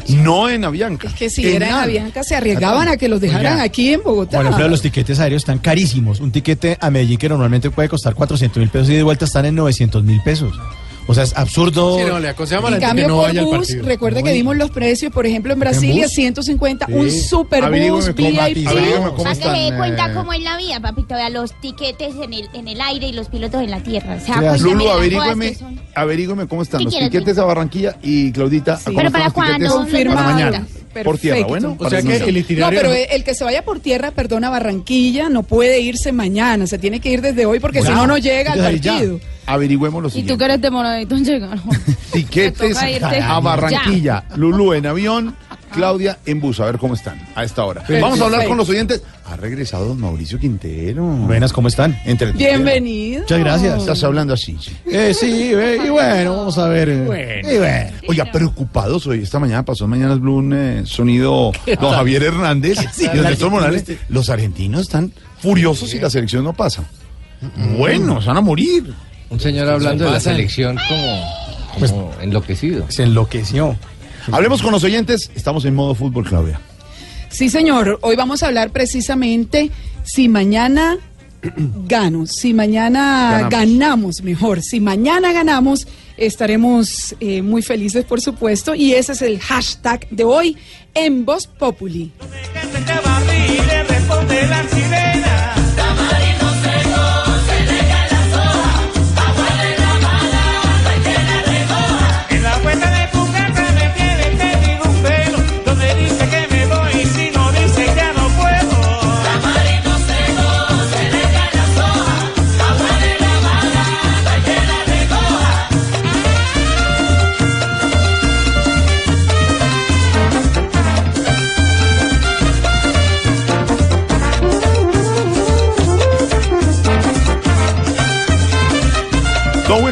no 0.10 0.50
en 0.50 0.66
Avianca. 0.66 1.08
Es 1.08 1.14
que 1.14 1.30
si 1.30 1.48
eran 1.48 1.70
LAN. 1.70 1.84
Avianca 1.84 2.24
se 2.24 2.36
arriesgaban 2.36 2.88
a 2.88 2.98
que 2.98 3.08
los 3.08 3.22
dejaran 3.22 3.54
Oiga, 3.54 3.64
aquí 3.64 3.94
en 3.94 4.04
Bogotá. 4.04 4.38
Por 4.38 4.46
ejemplo, 4.46 4.68
los 4.68 4.82
tiquetes 4.82 5.20
aéreos 5.20 5.42
están 5.42 5.60
carísimos. 5.60 6.20
Un 6.20 6.32
tiquete 6.32 6.78
a 6.80 6.90
Medellín 6.90 7.18
que 7.18 7.30
normalmente 7.30 7.72
puede 7.72 7.90
costar 7.90 8.16
400 8.16 8.60
mil 8.60 8.70
pesos 8.70 8.90
y 8.90 8.96
de 8.96 9.04
vuelta 9.04 9.26
están 9.26 9.46
en 9.46 9.56
900 9.56 10.04
mil 10.04 10.22
pesos. 10.24 10.60
O 11.10 11.14
sea, 11.16 11.24
es 11.24 11.36
absurdo. 11.36 11.98
Sí, 11.98 12.04
no, 12.08 12.20
le 12.20 12.30
aconsejamos 12.30 12.68
a 12.68 12.72
la 12.72 12.78
En 12.78 12.82
gente 12.82 12.88
cambio, 13.02 13.06
que 13.06 13.08
no 13.10 13.16
por 13.18 13.26
vaya 13.28 13.40
al 13.40 13.46
bus, 13.48 13.58
partido. 13.58 13.86
recuerde 13.86 14.24
que 14.24 14.30
Uy. 14.30 14.36
dimos 14.36 14.56
los 14.58 14.70
precios, 14.70 15.12
por 15.12 15.26
ejemplo, 15.26 15.52
en 15.54 15.60
Brasilia, 15.60 16.04
bus? 16.06 16.14
150, 16.14 16.86
un 16.90 17.10
Sí. 17.10 17.22
super 17.22 17.64
bus 17.64 18.14
VIP. 18.16 18.66
Para 18.66 19.34
que 19.36 19.36
se 19.36 19.50
dé 19.50 19.74
cuenta 19.76 20.12
eh, 20.12 20.14
cómo 20.14 20.34
es 20.34 20.44
la 20.44 20.56
vida, 20.58 20.80
papito. 20.80 21.16
Vea 21.16 21.30
los 21.32 21.52
tiquetes 21.62 22.14
en 22.22 22.32
el, 22.34 22.48
en 22.54 22.68
el 22.68 22.80
aire 22.80 23.08
y 23.08 23.14
los 23.14 23.28
pilotos 23.28 23.62
en 23.64 23.72
la 23.72 23.82
tierra. 23.82 24.20
Se 24.20 24.28
da 24.32 24.34
Sí, 24.36 24.40
cuenta, 24.40 24.58
Lulu, 24.60 24.76
mira, 24.78 24.86
las 24.90 24.98
averígüeme, 24.98 25.58
averígüeme 25.96 26.48
cómo 26.48 26.62
están 26.62 26.78
¿Qué 26.80 26.84
los 26.86 26.94
quieres, 26.94 27.10
tiquetes 27.10 27.38
a 27.40 27.44
Barranquilla 27.46 27.96
y 28.04 28.32
Claudita. 28.32 28.80
¿cómo 28.84 28.96
Pero 28.98 29.08
están 29.08 29.22
para 29.22 29.32
cuándo? 29.32 29.86
Para 30.14 30.22
mañana. 30.34 30.68
Por 31.04 31.18
tierra, 31.18 31.46
bueno. 31.48 31.76
O 31.80 31.90
sea 31.90 32.02
que 32.02 32.16
el 32.18 32.34
No, 32.34 32.40
itinerario... 32.40 32.80
pero 32.82 32.94
el 32.94 33.24
que 33.24 33.34
se 33.36 33.44
vaya 33.44 33.64
por 33.64 33.80
tierra, 33.80 34.12
perdona, 34.12 34.50
Barranquilla, 34.50 35.30
no 35.30 35.44
puede 35.44 35.80
irse 35.80 36.12
mañana, 36.12 36.68
se 36.68 36.78
tiene 36.80 37.00
que 37.00 37.10
ir 37.10 37.22
desde 37.22 37.46
hoy 37.46 37.60
porque 37.60 37.82
si 37.82 37.88
Ya. 37.88 37.96
no, 37.96 38.08
no 38.08 38.18
llega 38.18 38.54
al 38.54 38.80
ya. 38.80 38.92
partido. 38.94 39.20
Averigüemos 39.46 40.04
lo 40.04 40.10
Y 40.20 40.24
tú 40.24 40.38
que 40.38 40.46
eres 40.46 40.62
demoradito 40.62 41.16
en 41.16 41.26
llegar. 41.26 41.60
Tiquetes 42.12 42.78
a 43.22 43.40
Barranquilla. 43.40 44.24
Lulú 44.36 44.74
en 44.74 44.86
avión, 44.86 45.36
Claudia 45.80 46.20
en 46.26 46.42
bus. 46.42 46.60
A 46.60 46.66
ver 46.66 46.78
cómo 46.78 46.94
están 46.94 47.20
a 47.36 47.44
esta 47.46 47.64
hora. 47.64 47.84
Vamos 48.02 48.20
a 48.20 48.26
hablar 48.26 48.46
con 48.48 48.58
los 48.58 48.68
oyentes. 48.68 49.02
Ha 49.26 49.38
regresado 49.38 49.86
don 49.86 50.00
Mauricio 50.00 50.38
Quintero. 50.38 51.04
Buenas, 51.06 51.54
¿cómo 51.54 51.70
están? 51.70 51.98
Entre 52.06 52.34
Bienvenido. 52.34 53.22
Muchas 53.22 53.40
gracias. 53.40 53.80
Estás 53.80 54.04
hablando 54.04 54.34
así. 54.34 54.58
Eh, 54.86 55.14
sí, 55.14 55.52
eh, 55.54 55.78
y 55.86 55.90
bueno, 55.90 56.36
vamos 56.36 56.58
a 56.58 56.68
ver. 56.68 56.90
eh, 56.90 57.42
Y 57.44 57.58
bueno. 57.58 57.92
Oiga, 58.10 58.26
preocupados 58.32 59.08
hoy. 59.08 59.22
Esta 59.22 59.40
mañana 59.40 59.64
pasó 59.64 59.86
en 59.86 59.92
Mañanas 59.92 60.20
Blue 60.20 60.36
un 60.38 60.54
eh, 60.54 60.82
sonido 60.86 61.52
don 61.80 61.92
Javier 61.94 62.24
Hernández 62.24 62.78
y 63.00 63.06
don 63.06 63.22
Néstor 63.24 63.50
Morales. 63.52 63.86
Los 64.10 64.30
argentinos 64.30 64.82
están 64.82 65.14
furiosos 65.40 65.94
y 65.94 66.00
la 66.00 66.10
selección 66.10 66.44
no 66.44 66.52
pasa. 66.54 66.84
Bueno, 67.78 68.20
se 68.22 68.28
van 68.28 68.38
a 68.38 68.42
morir. 68.42 68.94
Un 69.30 69.40
señor 69.40 69.70
hablando 69.70 70.04
de 70.06 70.12
la 70.12 70.20
selección 70.20 70.78
como, 70.90 71.24
como 71.80 72.12
enloquecido. 72.22 72.86
Se 72.90 73.04
enloqueció. 73.04 73.78
Hablemos 74.32 74.62
con 74.62 74.72
los 74.72 74.84
oyentes. 74.84 75.32
Estamos 75.36 75.66
en 75.66 75.76
modo 75.76 75.96
fútbol, 75.96 76.26
Claudia. 76.26 76.60
Sí, 77.30 77.50
señor. 77.50 78.00
Hoy 78.02 78.16
vamos 78.16 78.44
a 78.44 78.48
hablar 78.48 78.72
precisamente 78.72 79.72
si 80.04 80.28
mañana 80.30 80.98
gano, 81.88 82.26
si 82.26 82.54
mañana 82.54 83.48
Ganamos. 83.50 83.52
ganamos, 83.52 84.22
mejor, 84.24 84.62
si 84.62 84.80
mañana 84.80 85.32
ganamos, 85.32 85.88
estaremos 86.18 87.16
eh, 87.20 87.42
muy 87.42 87.62
felices, 87.62 88.04
por 88.06 88.20
supuesto, 88.20 88.76
y 88.76 88.94
ese 88.94 89.14
es 89.14 89.22
el 89.22 89.40
hashtag 89.40 90.08
de 90.10 90.24
hoy 90.24 90.58
en 90.94 91.24
Voz 91.26 91.48
Populi. 91.48 92.12
Canten 92.54 92.86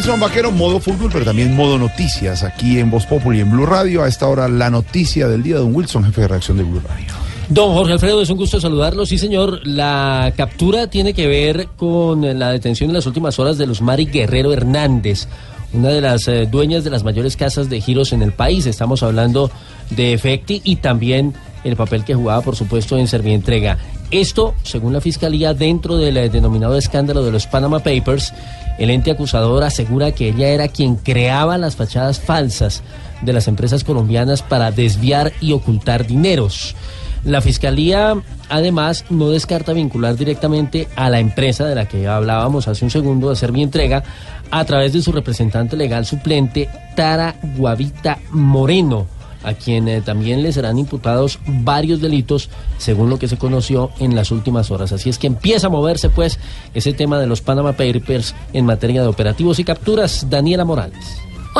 Don 0.07 0.13
Wilson 0.13 0.29
Vaquero, 0.29 0.51
modo 0.53 0.79
fútbol, 0.79 1.09
pero 1.11 1.25
también 1.25 1.53
modo 1.53 1.77
noticias 1.77 2.41
aquí 2.41 2.79
en 2.79 2.89
Voz 2.89 3.05
Populi, 3.05 3.41
en 3.41 3.51
Blue 3.51 3.65
Radio. 3.65 4.03
A 4.03 4.07
esta 4.07 4.25
hora, 4.25 4.47
la 4.47 4.69
noticia 4.69 5.27
del 5.27 5.43
día, 5.43 5.57
don 5.57 5.75
Wilson, 5.75 6.05
jefe 6.05 6.21
de 6.21 6.27
reacción 6.29 6.55
de 6.55 6.63
Blue 6.63 6.79
Radio. 6.79 7.07
Don 7.49 7.73
Jorge 7.73 7.91
Alfredo, 7.91 8.21
es 8.21 8.29
un 8.29 8.37
gusto 8.37 8.61
saludarlo. 8.61 9.05
Sí, 9.05 9.17
señor, 9.17 9.67
la 9.67 10.31
captura 10.37 10.87
tiene 10.87 11.13
que 11.13 11.27
ver 11.27 11.67
con 11.75 12.39
la 12.39 12.53
detención 12.53 12.89
en 12.89 12.93
las 12.93 13.05
últimas 13.05 13.37
horas 13.37 13.57
de 13.57 13.67
los 13.67 13.81
Mari 13.81 14.05
Guerrero 14.05 14.53
Hernández, 14.53 15.27
una 15.73 15.89
de 15.89 15.99
las 15.99 16.25
eh, 16.29 16.47
dueñas 16.49 16.85
de 16.85 16.89
las 16.89 17.03
mayores 17.03 17.35
casas 17.35 17.69
de 17.69 17.81
giros 17.81 18.13
en 18.13 18.21
el 18.21 18.31
país. 18.31 18.65
Estamos 18.65 19.03
hablando 19.03 19.51
de 19.89 20.13
Efecti 20.13 20.61
y 20.63 20.77
también 20.77 21.33
el 21.63 21.75
papel 21.75 22.03
que 22.03 22.15
jugaba, 22.15 22.41
por 22.41 22.55
supuesto, 22.55 22.97
en 22.97 23.07
Servientrega. 23.07 23.77
Esto, 24.11 24.55
según 24.63 24.93
la 24.93 25.01
Fiscalía, 25.01 25.53
dentro 25.53 25.97
del 25.97 26.17
eh, 26.17 26.29
denominado 26.29 26.77
escándalo 26.77 27.23
de 27.23 27.31
los 27.31 27.47
Panama 27.47 27.79
Papers, 27.79 28.33
el 28.77 28.89
ente 28.89 29.11
acusador 29.11 29.63
asegura 29.63 30.11
que 30.11 30.29
ella 30.29 30.49
era 30.49 30.67
quien 30.67 30.95
creaba 30.95 31.57
las 31.57 31.75
fachadas 31.75 32.19
falsas 32.19 32.83
de 33.21 33.33
las 33.33 33.47
empresas 33.47 33.83
colombianas 33.83 34.43
para 34.43 34.71
desviar 34.71 35.33
y 35.41 35.51
ocultar 35.51 36.05
dineros. 36.05 36.75
La 37.23 37.41
Fiscalía, 37.41 38.15
además, 38.47 39.03
no 39.09 39.29
descarta 39.29 39.73
vincular 39.73 40.15
directamente 40.15 40.87
a 40.95 41.09
la 41.09 41.19
empresa 41.19 41.65
de 41.65 41.75
la 41.75 41.87
que 41.87 42.07
hablábamos 42.07 42.67
hace 42.67 42.85
un 42.85 42.91
segundo, 42.91 43.29
de 43.29 43.35
Servientrega, 43.35 44.03
a 44.51 44.63
través 44.63 44.93
de 44.93 45.01
su 45.01 45.11
representante 45.11 45.75
legal 45.75 46.05
suplente, 46.05 46.69
Tara 46.95 47.35
Guavita 47.57 48.19
Moreno, 48.31 49.07
a 49.43 49.53
quien 49.53 49.87
eh, 49.87 50.01
también 50.01 50.43
le 50.43 50.51
serán 50.51 50.77
imputados 50.77 51.39
varios 51.45 52.01
delitos, 52.01 52.49
según 52.77 53.09
lo 53.09 53.19
que 53.19 53.27
se 53.27 53.37
conoció 53.37 53.91
en 53.99 54.15
las 54.15 54.31
últimas 54.31 54.71
horas. 54.71 54.91
Así 54.91 55.09
es 55.09 55.17
que 55.17 55.27
empieza 55.27 55.67
a 55.67 55.69
moverse, 55.69 56.09
pues, 56.09 56.39
ese 56.73 56.93
tema 56.93 57.19
de 57.19 57.27
los 57.27 57.41
Panama 57.41 57.73
Papers 57.73 58.35
en 58.53 58.65
materia 58.65 59.01
de 59.01 59.07
operativos 59.07 59.59
y 59.59 59.63
capturas. 59.63 60.27
Daniela 60.29 60.65
Morales. 60.65 61.05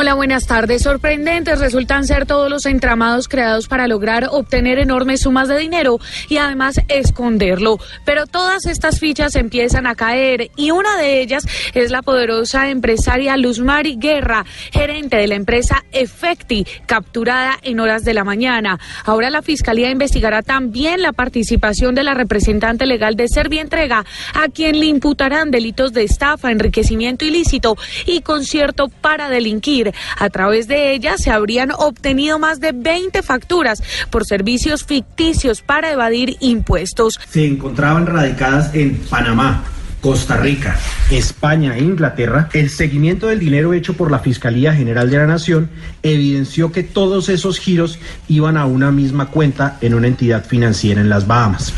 Hola, 0.00 0.14
buenas 0.14 0.46
tardes. 0.46 0.82
Sorprendentes 0.82 1.58
resultan 1.58 2.06
ser 2.06 2.24
todos 2.24 2.48
los 2.48 2.66
entramados 2.66 3.26
creados 3.26 3.66
para 3.66 3.88
lograr 3.88 4.28
obtener 4.30 4.78
enormes 4.78 5.22
sumas 5.22 5.48
de 5.48 5.58
dinero 5.58 5.98
y 6.28 6.36
además 6.36 6.76
esconderlo. 6.86 7.80
Pero 8.04 8.28
todas 8.28 8.66
estas 8.66 9.00
fichas 9.00 9.34
empiezan 9.34 9.88
a 9.88 9.96
caer 9.96 10.52
y 10.54 10.70
una 10.70 10.96
de 10.98 11.20
ellas 11.20 11.48
es 11.74 11.90
la 11.90 12.02
poderosa 12.02 12.70
empresaria 12.70 13.36
Luz 13.36 13.58
Mari 13.58 13.96
Guerra, 13.98 14.46
gerente 14.70 15.16
de 15.16 15.26
la 15.26 15.34
empresa 15.34 15.84
Efecti, 15.90 16.64
capturada 16.86 17.58
en 17.64 17.80
horas 17.80 18.04
de 18.04 18.14
la 18.14 18.22
mañana. 18.22 18.78
Ahora 19.04 19.30
la 19.30 19.42
Fiscalía 19.42 19.90
investigará 19.90 20.42
también 20.42 21.02
la 21.02 21.10
participación 21.10 21.96
de 21.96 22.04
la 22.04 22.14
representante 22.14 22.86
legal 22.86 23.16
de 23.16 23.26
Servientrega, 23.26 24.04
a 24.32 24.46
quien 24.46 24.78
le 24.78 24.86
imputarán 24.86 25.50
delitos 25.50 25.92
de 25.92 26.04
estafa, 26.04 26.52
enriquecimiento 26.52 27.24
ilícito 27.24 27.76
y 28.06 28.20
concierto 28.20 28.86
para 28.86 29.28
delinquir. 29.28 29.87
A 30.18 30.30
través 30.30 30.68
de 30.68 30.92
ella 30.92 31.16
se 31.18 31.30
habrían 31.30 31.70
obtenido 31.72 32.38
más 32.38 32.60
de 32.60 32.72
20 32.72 33.22
facturas 33.22 33.82
por 34.10 34.24
servicios 34.24 34.84
ficticios 34.84 35.62
para 35.62 35.90
evadir 35.90 36.36
impuestos. 36.40 37.18
se 37.28 37.46
encontraban 37.46 38.06
radicadas 38.06 38.74
en 38.74 38.96
Panamá, 39.10 39.64
Costa 40.00 40.36
Rica, 40.36 40.78
España 41.10 41.76
e 41.76 41.82
Inglaterra, 41.82 42.48
el 42.52 42.70
seguimiento 42.70 43.26
del 43.26 43.40
dinero 43.40 43.74
hecho 43.74 43.94
por 43.94 44.10
la 44.10 44.20
Fiscalía 44.20 44.72
General 44.72 45.10
de 45.10 45.16
la 45.16 45.26
Nación 45.26 45.70
evidenció 46.02 46.70
que 46.70 46.84
todos 46.84 47.28
esos 47.28 47.58
giros 47.58 47.98
iban 48.28 48.56
a 48.56 48.66
una 48.66 48.92
misma 48.92 49.26
cuenta 49.26 49.76
en 49.80 49.94
una 49.94 50.06
entidad 50.06 50.44
financiera 50.44 51.00
en 51.00 51.08
las 51.08 51.26
Bahamas. 51.26 51.72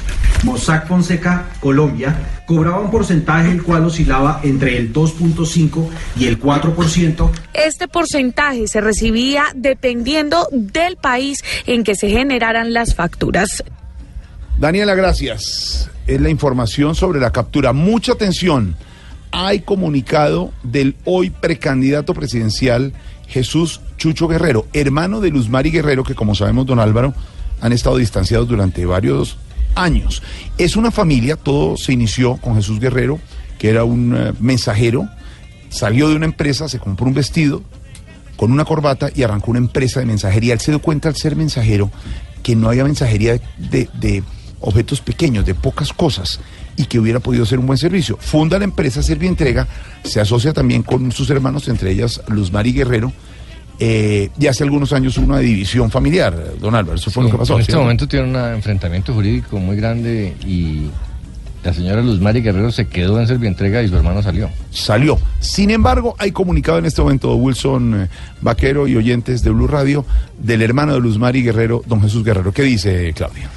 Mossack 0.45 0.87
Fonseca, 0.87 1.47
Colombia, 1.61 2.15
cobraba 2.47 2.81
un 2.81 2.91
porcentaje 2.91 3.50
el 3.50 3.62
cual 3.62 3.85
oscilaba 3.85 4.41
entre 4.43 4.77
el 4.77 4.93
2.5 4.93 5.89
y 6.17 6.27
el 6.27 6.41
4%. 6.41 7.31
Este 7.53 7.89
porcentaje 7.89 8.67
se 8.67 8.81
recibía 8.81 9.45
dependiendo 9.55 10.49
del 10.50 10.97
país 10.97 11.45
en 11.67 11.85
que 11.85 11.95
se 11.95 12.09
generaran 12.09 12.73
las 12.73 12.95
facturas. 12.95 13.62
Daniela, 14.59 14.95
gracias. 14.95 15.91
Es 16.07 16.21
la 16.21 16.30
información 16.30 16.95
sobre 16.95 17.21
la 17.21 17.30
captura. 17.30 17.73
Mucha 17.73 18.12
atención. 18.12 18.76
Hay 19.33 19.61
comunicado 19.61 20.52
del 20.62 20.97
hoy 21.04 21.30
precandidato 21.30 22.14
presidencial 22.14 22.92
Jesús 23.28 23.80
Chucho 23.97 24.26
Guerrero, 24.26 24.66
hermano 24.73 25.21
de 25.21 25.30
Luz 25.30 25.49
Mari 25.49 25.71
Guerrero, 25.71 26.02
que 26.02 26.16
como 26.16 26.35
sabemos, 26.35 26.66
don 26.66 26.80
Álvaro, 26.80 27.14
han 27.61 27.73
estado 27.73 27.97
distanciados 27.97 28.49
durante 28.49 28.85
varios 28.87 29.38
años. 29.76 30.23
Es 30.59 30.75
una 30.76 30.90
familia, 30.90 31.37
todo 31.37 31.76
se 31.76 31.92
inició 31.92 32.37
con 32.38 32.57
Jesús 32.57 32.80
Guerrero, 32.80 33.21
que 33.59 33.69
era 33.69 33.85
un 33.85 34.16
eh, 34.16 34.33
mensajero, 34.40 35.09
salió 35.69 36.09
de 36.09 36.16
una 36.16 36.26
empresa, 36.26 36.69
se 36.69 36.80
compró 36.80 37.07
un 37.07 37.14
vestido 37.14 37.62
con 38.37 38.50
una 38.50 38.64
corbata 38.64 39.11
y 39.14 39.23
arrancó 39.23 39.50
una 39.50 39.59
empresa 39.59 40.00
de 40.00 40.07
mensajería. 40.07 40.54
Él 40.54 40.61
se 40.61 40.73
dio 40.73 40.80
cuenta 40.80 41.09
al 41.09 41.16
ser 41.16 41.37
mensajero 41.37 41.90
que 42.42 42.57
no 42.57 42.69
había 42.69 42.85
mensajería 42.85 43.40
de 43.59 44.25
objetos 44.61 45.00
pequeños, 45.00 45.47
de 45.47 45.55
pocas 45.55 45.93
cosas, 45.93 46.40
y 46.76 46.85
que 46.87 46.99
hubiera 46.99 47.21
podido 47.21 47.45
ser 47.47 47.59
un 47.59 47.67
buen 47.67 47.79
servicio. 47.79 48.17
Funda 48.21 48.59
la 48.59 48.64
empresa 48.64 49.02
Servientrega, 49.02 49.67
se 50.05 50.21
asocia 50.21 50.52
también 50.52 50.83
con 50.83 51.12
sus 51.12 51.31
hermanos, 51.31 51.69
entre 51.69 51.90
ellas 51.90 52.21
Luz 52.29 52.52
Mari 52.52 52.73
Guerrero, 52.73 53.12
eh, 53.83 54.29
y 54.38 54.47
hace 54.47 54.62
algunos 54.62 54.93
años 54.93 55.17
una 55.17 55.38
división 55.38 55.90
familiar, 55.90 56.37
don 56.61 56.75
Álvaro, 56.75 56.97
eso 56.97 57.11
fue 57.11 57.25
lo 57.25 57.31
que 57.31 57.38
pasó. 57.38 57.55
en 57.55 57.61
este 57.61 57.73
¿cierto? 57.73 57.83
momento 57.83 58.07
tiene 58.07 58.29
un 58.29 58.37
enfrentamiento 58.37 59.14
jurídico 59.14 59.59
muy 59.59 59.75
grande 59.76 60.37
y 60.47 60.90
la 61.62 61.73
señora 61.73 62.02
Luz 62.02 62.21
Mari 62.21 62.43
Guerrero 62.43 62.73
se 62.73 62.88
quedó 62.88 63.21
en 63.21 63.26
Servientrega 63.26 63.83
y 63.83 63.88
su 63.88 63.97
hermano 63.97 64.23
salió. 64.23 64.50
salió. 64.71 65.19
Sin 65.40 65.71
embargo, 65.71 66.14
hay 66.19 66.33
comunicado 66.33 66.79
en 66.79 66.87
este 66.87 67.02
momento 67.02 67.35
Wilson 67.35 68.02
eh, 68.02 68.09
Vaquero 68.40 68.87
y 68.87 68.97
oyentes 68.97 69.43
de 69.43 69.50
Blue 69.50 69.67
Radio 69.67 70.05
del 70.38 70.62
hermano 70.62 70.95
de 70.95 71.00
Luz 71.00 71.19
Mari 71.19 71.43
Guerrero, 71.43 71.83
don 71.87 72.00
Jesús 72.02 72.25
Guerrero. 72.25 72.52
¿Qué 72.52 72.62
dice 72.62 73.12
Claudia? 73.14 73.50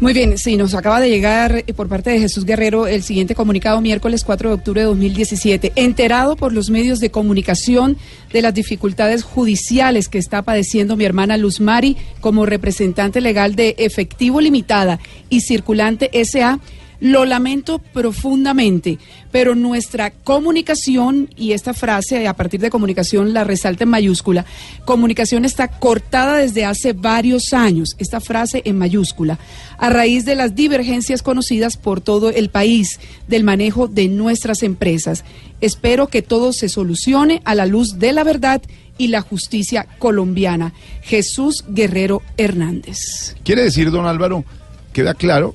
Muy 0.00 0.12
bien, 0.12 0.36
sí, 0.38 0.56
nos 0.56 0.74
acaba 0.74 1.00
de 1.00 1.08
llegar 1.08 1.62
eh, 1.66 1.72
por 1.72 1.88
parte 1.88 2.10
de 2.10 2.18
Jesús 2.18 2.44
Guerrero 2.44 2.88
el 2.88 3.04
siguiente 3.04 3.36
comunicado 3.36 3.80
miércoles 3.80 4.24
4 4.24 4.48
de 4.48 4.54
octubre 4.56 4.80
de 4.80 4.88
2017. 4.88 5.72
Enterado 5.76 6.34
por 6.34 6.52
los 6.52 6.68
medios 6.68 6.98
de 6.98 7.12
comunicación 7.12 7.96
de 8.32 8.42
las 8.42 8.52
dificultades 8.52 9.22
judiciales 9.22 10.08
que 10.08 10.18
está 10.18 10.42
padeciendo 10.42 10.96
mi 10.96 11.04
hermana 11.04 11.36
Luz 11.36 11.60
Mari 11.60 11.96
como 12.20 12.44
representante 12.44 13.20
legal 13.20 13.54
de 13.54 13.76
Efectivo 13.78 14.40
Limitada 14.40 14.98
y 15.30 15.42
Circulante 15.42 16.10
SA, 16.24 16.58
lo 17.04 17.26
lamento 17.26 17.80
profundamente, 17.80 18.98
pero 19.30 19.54
nuestra 19.54 20.10
comunicación, 20.10 21.28
y 21.36 21.52
esta 21.52 21.74
frase 21.74 22.26
a 22.26 22.32
partir 22.32 22.60
de 22.60 22.70
comunicación 22.70 23.34
la 23.34 23.44
resalta 23.44 23.84
en 23.84 23.90
mayúscula, 23.90 24.46
comunicación 24.86 25.44
está 25.44 25.68
cortada 25.68 26.38
desde 26.38 26.64
hace 26.64 26.94
varios 26.94 27.52
años, 27.52 27.94
esta 27.98 28.22
frase 28.22 28.62
en 28.64 28.78
mayúscula, 28.78 29.38
a 29.76 29.90
raíz 29.90 30.24
de 30.24 30.34
las 30.34 30.54
divergencias 30.54 31.20
conocidas 31.20 31.76
por 31.76 32.00
todo 32.00 32.30
el 32.30 32.48
país 32.48 32.98
del 33.28 33.44
manejo 33.44 33.86
de 33.86 34.08
nuestras 34.08 34.62
empresas. 34.62 35.26
Espero 35.60 36.06
que 36.06 36.22
todo 36.22 36.54
se 36.54 36.70
solucione 36.70 37.42
a 37.44 37.54
la 37.54 37.66
luz 37.66 37.98
de 37.98 38.14
la 38.14 38.24
verdad 38.24 38.62
y 38.96 39.08
la 39.08 39.20
justicia 39.20 39.86
colombiana. 39.98 40.72
Jesús 41.02 41.66
Guerrero 41.68 42.22
Hernández. 42.38 43.36
Quiere 43.44 43.64
decir, 43.64 43.90
don 43.90 44.06
Álvaro, 44.06 44.46
queda 44.94 45.12
claro 45.12 45.54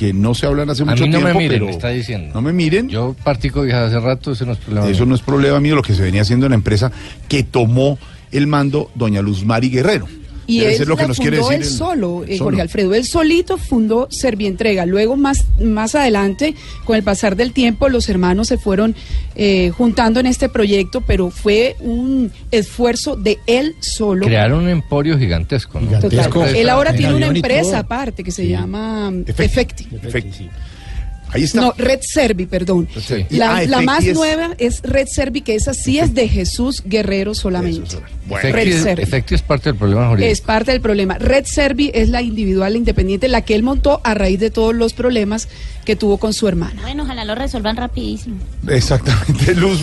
que 0.00 0.14
no 0.14 0.32
se 0.34 0.46
hablan 0.46 0.70
hace 0.70 0.82
A 0.82 0.86
mucho 0.86 1.02
mí 1.04 1.10
no 1.10 1.18
tiempo, 1.18 1.34
me 1.34 1.42
miren, 1.44 1.56
pero 1.58 1.66
me 1.66 1.72
está 1.72 1.88
diciendo. 1.90 2.30
no 2.32 2.40
me 2.40 2.54
miren. 2.54 2.88
Yo 2.88 3.14
partí 3.22 3.50
con 3.50 3.68
hijas 3.68 3.88
hace 3.88 4.00
rato, 4.00 4.32
eso 4.32 4.46
no 4.46 4.52
es 4.52 4.58
problema. 4.58 4.86
Eso 4.88 5.00
mío. 5.00 5.06
no 5.10 5.14
es 5.14 5.20
problema 5.20 5.60
mío, 5.60 5.74
lo 5.74 5.82
que 5.82 5.94
se 5.94 6.00
venía 6.00 6.22
haciendo 6.22 6.46
en 6.46 6.50
la 6.50 6.56
empresa 6.56 6.90
que 7.28 7.42
tomó 7.42 7.98
el 8.32 8.46
mando 8.46 8.90
doña 8.94 9.20
Luz 9.20 9.44
Mari 9.44 9.68
Guerrero. 9.68 10.08
Y 10.50 10.60
Debe 10.60 10.76
él 10.76 10.88
lo 10.88 10.96
que 10.96 11.02
la 11.02 11.08
nos 11.08 11.16
fundó 11.16 11.30
quiere 11.30 11.36
decir 11.38 11.54
él 11.54 11.62
el- 11.62 11.68
solo, 11.68 12.24
eh, 12.24 12.36
solo. 12.36 12.44
Jorge 12.44 12.60
Alfredo. 12.62 12.94
Él 12.94 13.04
solito 13.04 13.58
fundó 13.58 14.08
Servientrega. 14.10 14.86
Luego, 14.86 15.16
más, 15.16 15.44
más 15.60 15.94
adelante, 15.94 16.54
con 16.84 16.96
el 16.96 17.02
pasar 17.02 17.36
del 17.36 17.52
tiempo, 17.52 17.88
los 17.88 18.08
hermanos 18.08 18.48
se 18.48 18.58
fueron 18.58 18.94
eh, 19.36 19.70
juntando 19.70 20.20
en 20.20 20.26
este 20.26 20.48
proyecto, 20.48 21.00
pero 21.02 21.30
fue 21.30 21.76
un 21.80 22.30
esfuerzo 22.50 23.16
de 23.16 23.38
él 23.46 23.74
solo. 23.80 24.26
Crearon 24.26 24.64
un 24.64 24.68
emporio 24.68 25.18
gigantesco. 25.18 25.80
¿no? 25.80 25.98
Total. 26.00 26.30
Él 26.56 26.68
ahora 26.68 26.90
En 26.90 26.96
tiene 26.96 27.14
una 27.14 27.28
empresa 27.28 27.78
aparte 27.78 28.22
que 28.24 28.30
se 28.30 28.46
llama 28.48 29.10
mm, 29.10 29.24
Efecti. 29.28 29.88
Ahí 31.32 31.44
está. 31.44 31.60
No, 31.60 31.74
Red 31.76 32.00
Servi, 32.02 32.46
perdón. 32.46 32.88
Sí. 33.00 33.26
La, 33.30 33.56
Ah, 33.58 33.62
la 33.64 33.82
más 33.82 34.04
es- 34.04 34.14
nueva 34.14 34.50
es 34.58 34.80
Red 34.82 35.06
Servi, 35.08 35.40
que 35.42 35.54
esa 35.54 35.74
sí 35.74 35.98
es 35.98 36.14
de 36.14 36.28
Jesús 36.28 36.82
Guerrero 36.84 37.34
solamente. 37.34 37.96
Efecti 38.28 38.52
Red 38.52 38.68
es, 38.68 38.82
Servi. 38.82 39.02
Efecti 39.02 39.34
es 39.34 39.42
parte 39.42 39.70
del 39.70 39.76
problema 39.78 40.08
jurídico. 40.08 40.30
Es 40.32 40.40
parte 40.40 40.70
del 40.72 40.80
problema. 40.80 41.18
Red 41.18 41.44
Servi 41.46 41.90
es 41.94 42.08
la 42.08 42.22
individual 42.22 42.76
independiente, 42.76 43.28
la 43.28 43.42
que 43.42 43.54
él 43.54 43.62
montó 43.62 44.00
a 44.04 44.14
raíz 44.14 44.38
de 44.40 44.50
todos 44.50 44.74
los 44.74 44.92
problemas 44.92 45.48
que 45.84 45.96
tuvo 45.96 46.18
con 46.18 46.32
su 46.32 46.46
hermana. 46.46 46.80
Bueno, 46.82 47.02
ojalá 47.02 47.24
lo 47.24 47.34
resuelvan 47.34 47.76
rapidísimo. 47.76 48.36
Exactamente, 48.68 49.54
Luz, 49.56 49.80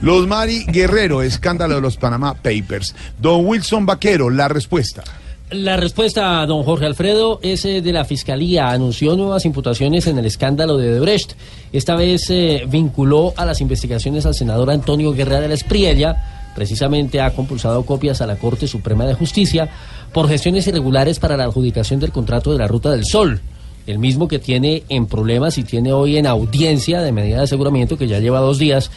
Luz 0.00 0.26
Mari 0.26 0.64
Guerrero, 0.64 1.22
escándalo 1.22 1.74
de 1.76 1.80
los 1.80 1.96
Panama 1.96 2.34
Papers. 2.34 2.94
Don 3.20 3.44
Wilson 3.46 3.84
Vaquero, 3.86 4.30
la 4.30 4.48
respuesta. 4.48 5.02
La 5.50 5.78
respuesta, 5.78 6.44
don 6.44 6.62
Jorge 6.62 6.84
Alfredo, 6.84 7.40
es 7.42 7.64
eh, 7.64 7.80
de 7.80 7.90
la 7.90 8.04
Fiscalía. 8.04 8.68
Anunció 8.68 9.16
nuevas 9.16 9.46
imputaciones 9.46 10.06
en 10.06 10.18
el 10.18 10.26
escándalo 10.26 10.76
de 10.76 10.92
Debrecht. 10.92 11.32
Esta 11.72 11.96
vez 11.96 12.28
eh, 12.28 12.64
vinculó 12.68 13.32
a 13.34 13.46
las 13.46 13.62
investigaciones 13.62 14.26
al 14.26 14.34
senador 14.34 14.70
Antonio 14.70 15.14
Guerrera 15.14 15.40
de 15.40 15.48
la 15.48 15.54
Espriella. 15.54 16.50
Precisamente 16.54 17.22
ha 17.22 17.32
compulsado 17.32 17.86
copias 17.86 18.20
a 18.20 18.26
la 18.26 18.36
Corte 18.36 18.68
Suprema 18.68 19.06
de 19.06 19.14
Justicia 19.14 19.70
por 20.12 20.28
gestiones 20.28 20.66
irregulares 20.66 21.18
para 21.18 21.38
la 21.38 21.44
adjudicación 21.44 21.98
del 21.98 22.12
contrato 22.12 22.52
de 22.52 22.58
la 22.58 22.68
Ruta 22.68 22.90
del 22.90 23.06
Sol. 23.06 23.40
El 23.86 23.98
mismo 23.98 24.28
que 24.28 24.38
tiene 24.38 24.82
en 24.90 25.06
problemas 25.06 25.56
y 25.56 25.64
tiene 25.64 25.94
hoy 25.94 26.18
en 26.18 26.26
audiencia 26.26 27.00
de 27.00 27.12
medida 27.12 27.38
de 27.38 27.44
aseguramiento 27.44 27.96
que 27.96 28.06
ya 28.06 28.18
lleva 28.18 28.40
dos 28.40 28.58
días 28.58 28.90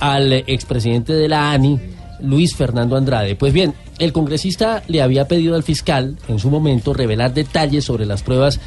al 0.00 0.32
expresidente 0.32 1.12
de 1.12 1.28
la 1.28 1.52
ANI, 1.52 1.78
Luis 2.20 2.54
Fernando 2.54 2.96
Andrade. 2.96 3.36
Pues 3.36 3.52
bien, 3.52 3.74
el 3.98 4.12
congresista 4.12 4.82
le 4.88 5.02
había 5.02 5.28
pedido 5.28 5.54
al 5.54 5.62
fiscal 5.62 6.16
en 6.28 6.38
su 6.38 6.50
momento 6.50 6.94
revelar 6.94 7.34
detalles 7.34 7.84
sobre 7.84 8.06
las 8.06 8.22
pruebas 8.22 8.60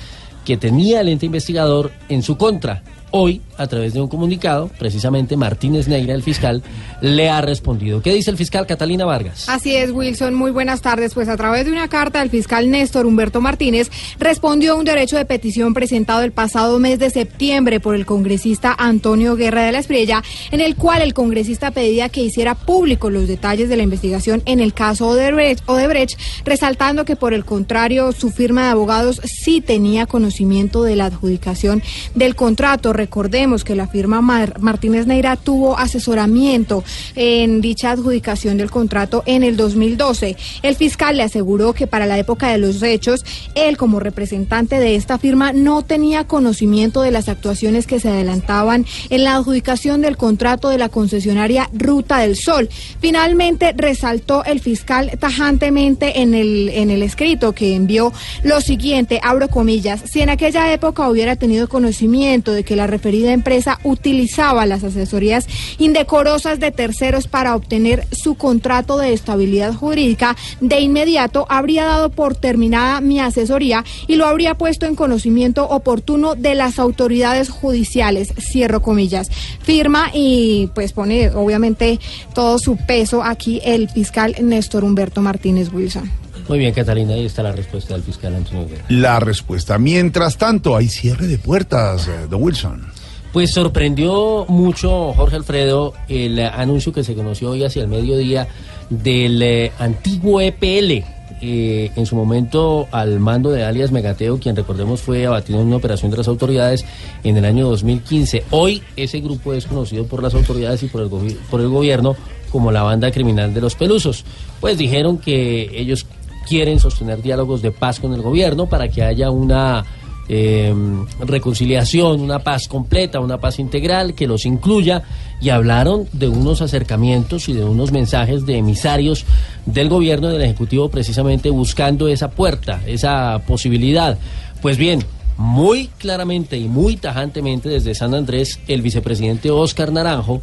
que 0.46 0.58
tenía 0.58 1.01
el 1.01 1.10
ente 1.10 1.25
investigador 1.25 1.91
en 2.10 2.24
su 2.24 2.38
contra. 2.38 2.84
Hoy, 3.12 3.41
a 3.62 3.68
través 3.68 3.94
de 3.94 4.01
un 4.01 4.08
comunicado, 4.08 4.70
precisamente 4.80 5.38
Martínez 5.38 5.88
Neira, 5.88 6.13
el 6.13 6.24
fiscal, 6.24 6.63
le 7.01 7.30
ha 7.30 7.41
respondido. 7.41 8.01
¿Qué 8.01 8.13
dice 8.13 8.32
el 8.32 8.38
fiscal 8.38 8.65
Catalina 8.68 9.06
Vargas? 9.06 9.48
Así 9.48 9.75
es, 9.75 9.91
Wilson. 9.91 10.34
Muy 10.34 10.51
buenas 10.51 10.82
tardes. 10.82 11.13
Pues 11.13 11.30
a 11.30 11.38
través 11.38 11.65
de 11.65 11.72
una 11.72 11.88
carta, 11.88 12.22
el 12.22 12.30
fiscal 12.30 12.70
Néstor 12.70 13.06
Humberto 13.06 13.41
Martínez 13.41 13.89
respondió 14.20 14.74
a 14.74 14.75
un 14.75 14.86
derecho 14.86 15.18
de 15.18 15.25
petición 15.25 15.74
presentado 15.74 16.24
el 16.24 16.32
pasado 16.32 16.80
mes 16.80 17.00
de 17.00 17.10
septiembre 17.10 17.80
por 17.80 17.96
el 17.96 18.06
congresista 18.06 18.75
Antonio 18.77 19.36
Guerra 19.36 19.63
de 19.63 19.72
la 19.72 19.80
Espriella, 19.80 20.24
en 20.51 20.62
el 20.62 20.75
cual 20.75 21.01
el 21.01 21.13
congresista 21.13 21.71
pedía 21.71 22.10
que 22.10 22.21
hiciera 22.21 22.56
público 22.56 23.10
los 23.10 23.28
detalles 23.28 23.69
de 23.69 23.78
la 23.78 23.84
investigación 23.84 24.41
en 24.45 24.60
el 24.60 24.74
caso 24.74 25.08
Odebrecht, 25.08 25.67
Odebrecht, 25.67 26.19
resaltando 26.45 27.06
que 27.06 27.15
por 27.15 27.34
el 27.34 27.45
contrario 27.45 28.12
su 28.12 28.32
firma 28.32 28.65
de 28.65 28.71
abogados 28.71 29.21
sí 29.24 29.62
tenía 29.62 30.06
conocimiento 30.06 30.84
de 30.84 30.95
la 30.95 31.06
adjudicación 31.06 31.84
del 32.15 32.36
contrato. 32.36 32.93
Recordemos 32.93 33.51
que 33.64 33.76
la 33.76 33.88
firma 33.88 34.22
Mar- 34.22 34.60
Martínez 34.60 35.06
Neira 35.08 35.36
tuvo 35.36 35.78
asesoramiento 35.78 36.84
en 37.16 37.62
dicha 37.62 37.92
adjudicación 37.92 38.58
del 38.58 38.72
contrato 38.72 39.24
en 39.26 39.44
el 39.44 39.58
2012. 39.58 40.38
El 40.64 40.76
fiscal 40.76 41.18
le 41.18 41.24
aseguró 41.24 41.74
que 41.74 41.88
para 41.88 42.06
la 42.06 42.18
época 42.18 42.50
de 42.50 42.58
los 42.58 42.82
hechos, 42.82 43.24
él 43.56 43.78
como 43.78 44.00
representante 44.00 44.80
de 44.80 44.96
esta 44.96 45.18
firma 45.18 45.52
no 45.54 45.82
tenía 45.84 46.26
conocimiento 46.26 47.02
de 47.02 47.12
las 47.12 47.30
actuaciones 47.30 47.86
que 47.88 48.00
se 48.00 48.10
adelantaban 48.10 48.86
en 49.10 49.24
la 49.24 49.36
adjudicación 49.36 50.02
del 50.02 50.18
contrato 50.18 50.70
de 50.70 50.78
la 50.78 50.90
concesionaria 50.90 51.70
Ruta 51.74 52.20
del 52.20 52.36
Sol. 52.36 52.70
Finalmente 53.00 53.74
resaltó 53.76 54.44
el 54.46 54.60
fiscal 54.60 55.12
tajantemente 55.20 56.22
en 56.22 56.34
el, 56.34 56.70
en 56.70 56.90
el 56.92 57.04
escrito 57.04 57.54
que 57.54 57.76
envió 57.76 58.14
lo 58.44 58.62
siguiente, 58.62 59.20
abro 59.24 59.50
comillas, 59.50 60.02
si 60.06 60.22
en 60.22 60.30
aquella 60.30 60.72
época 60.72 61.10
hubiera 61.10 61.36
tenido 61.36 61.68
conocimiento 61.68 62.52
de 62.54 62.64
que 62.64 62.76
la 62.76 62.88
referida 62.88 63.34
empresa 63.41 63.80
utilizaba 63.84 64.67
las 64.67 64.84
asesorías 64.84 65.47
indecorosas 65.80 66.60
de 66.60 66.69
terceros 66.69 67.27
para 67.27 67.56
obtener 67.56 68.06
su 68.12 68.36
contrato 68.36 68.97
de 68.97 69.13
estabilidad 69.13 69.73
jurídica, 69.73 70.38
de 70.60 70.80
inmediato 70.80 71.47
habría 71.49 71.86
dado 71.86 72.10
por 72.12 72.36
terminada 72.36 73.01
mi 73.01 73.19
asesoría 73.19 73.84
y 74.08 74.15
lo 74.15 74.27
habría 74.27 74.54
puesto 74.54 74.86
en 74.86 74.95
conocimiento 74.95 75.67
oportuno 75.67 76.36
de 76.36 76.54
las 76.54 76.77
autoridades 76.77 77.49
judiciales, 77.49 78.32
cierro 78.38 78.84
comillas. 78.84 79.32
Firma 79.63 80.12
y 80.13 80.69
pues 80.75 80.93
pone 80.93 81.32
obviamente 81.32 81.99
todo 82.36 82.60
su 82.60 82.77
peso 82.77 83.23
aquí 83.23 83.60
el 83.65 83.89
fiscal 83.89 84.36
Néstor 84.39 84.84
Humberto 84.84 85.21
Martínez 85.21 85.73
Wilson. 85.73 86.12
Muy 86.47 86.60
bien, 86.60 86.73
Catalina, 86.73 87.13
ahí 87.13 87.25
está 87.25 87.43
la 87.43 87.54
respuesta 87.54 87.93
del 87.93 88.04
fiscal 88.04 88.36
Antonio 88.36 88.67
Guerra. 88.67 88.84
La 88.89 89.19
respuesta. 89.19 89.77
Mientras 89.77 90.38
tanto, 90.38 90.75
hay 90.75 90.89
cierre 90.89 91.27
de 91.27 91.38
puertas, 91.38 92.08
eh, 92.08 92.27
Don 92.30 92.43
Wilson. 92.43 93.01
Pues 93.34 93.52
sorprendió 93.52 94.46
mucho, 94.50 95.13
Jorge 95.13 95.38
Alfredo, 95.38 95.94
el 96.10 96.38
anuncio 96.39 96.91
que 96.91 97.04
se 97.04 97.15
conoció 97.15 97.52
hoy 97.52 97.63
hacia 97.63 97.82
el 97.82 97.88
mediodía 97.88 98.48
del 98.89 99.41
eh, 99.41 99.72
antiguo 99.80 100.41
EPL. 100.41 101.06
eh, 101.44 101.91
en 101.96 102.06
su 102.06 102.15
momento 102.15 102.88
al 102.91 103.20
mando 103.20 103.50
de 103.50 103.63
alias 103.63 103.91
Megateo, 103.91 104.38
quien 104.38 104.56
recordemos 104.56 105.02
fue 105.02 105.26
abatido 105.26 105.60
en 105.60 105.67
una 105.67 105.78
operación 105.78 106.12
de 106.12 106.17
las 106.17 106.28
autoridades 106.28 106.86
en 107.24 107.38
el 107.38 107.46
año 107.46 107.67
2015. 107.70 108.44
Hoy 108.52 108.84
ese 108.96 109.22
grupo 109.22 109.54
es 109.54 109.65
conocido 109.65 110.06
por 110.06 110.22
las 110.22 110.36
autoridades 110.36 110.84
y 110.84 110.88
por 110.88 111.02
el, 111.02 111.10
por 111.50 111.62
el 111.62 111.70
gobierno 111.70 112.15
como 112.52 112.72
la 112.72 112.84
banda 112.84 113.12
criminal 113.12 113.54
de 113.54 113.62
los 113.62 113.76
Pelusos. 113.76 114.26
Pues 114.60 114.78
dijeron 114.78 115.17
que 115.17 115.72
ellos 115.74 116.06
quieren 116.48 116.80
sostener 116.80 117.22
diálogos 117.22 117.62
de 117.62 117.72
paz 117.72 118.00
con 118.00 118.13
el 118.13 118.22
gobierno 118.22 118.67
para 118.67 118.89
que 118.89 119.02
haya 119.04 119.32
una 119.32 119.86
eh, 120.34 120.74
reconciliación, 121.20 122.22
una 122.22 122.39
paz 122.39 122.70
completa, 122.70 123.20
una 123.20 123.41
paz 123.41 123.60
integral 123.60 124.13
que 124.13 124.28
los 124.28 124.46
incluya 124.46 125.04
y 125.41 125.50
hablaron 125.50 126.08
de 126.13 126.30
unos 126.30 126.62
acercamientos 126.62 127.50
y 127.50 127.54
de 127.54 127.65
unos 127.65 127.91
mensajes 127.91 128.46
de 128.46 128.58
emisarios 128.58 129.26
del 129.65 129.89
gobierno 129.89 130.30
del 130.30 130.44
Ejecutivo 130.44 130.88
precisamente 130.88 131.50
buscando 131.50 132.08
esa 132.08 132.32
puerta, 132.32 132.80
esa 132.88 133.41
posibilidad. 133.46 134.17
Pues 134.62 134.78
bien, 134.78 135.04
muy 135.36 135.88
claramente 135.98 136.58
y 136.58 136.70
muy 136.70 136.96
tajantemente 136.96 137.67
desde 137.67 137.94
San 137.94 138.13
Andrés, 138.13 138.58
el 138.70 138.82
vicepresidente 138.82 139.52
Oscar 139.52 139.91
Naranjo 139.91 140.41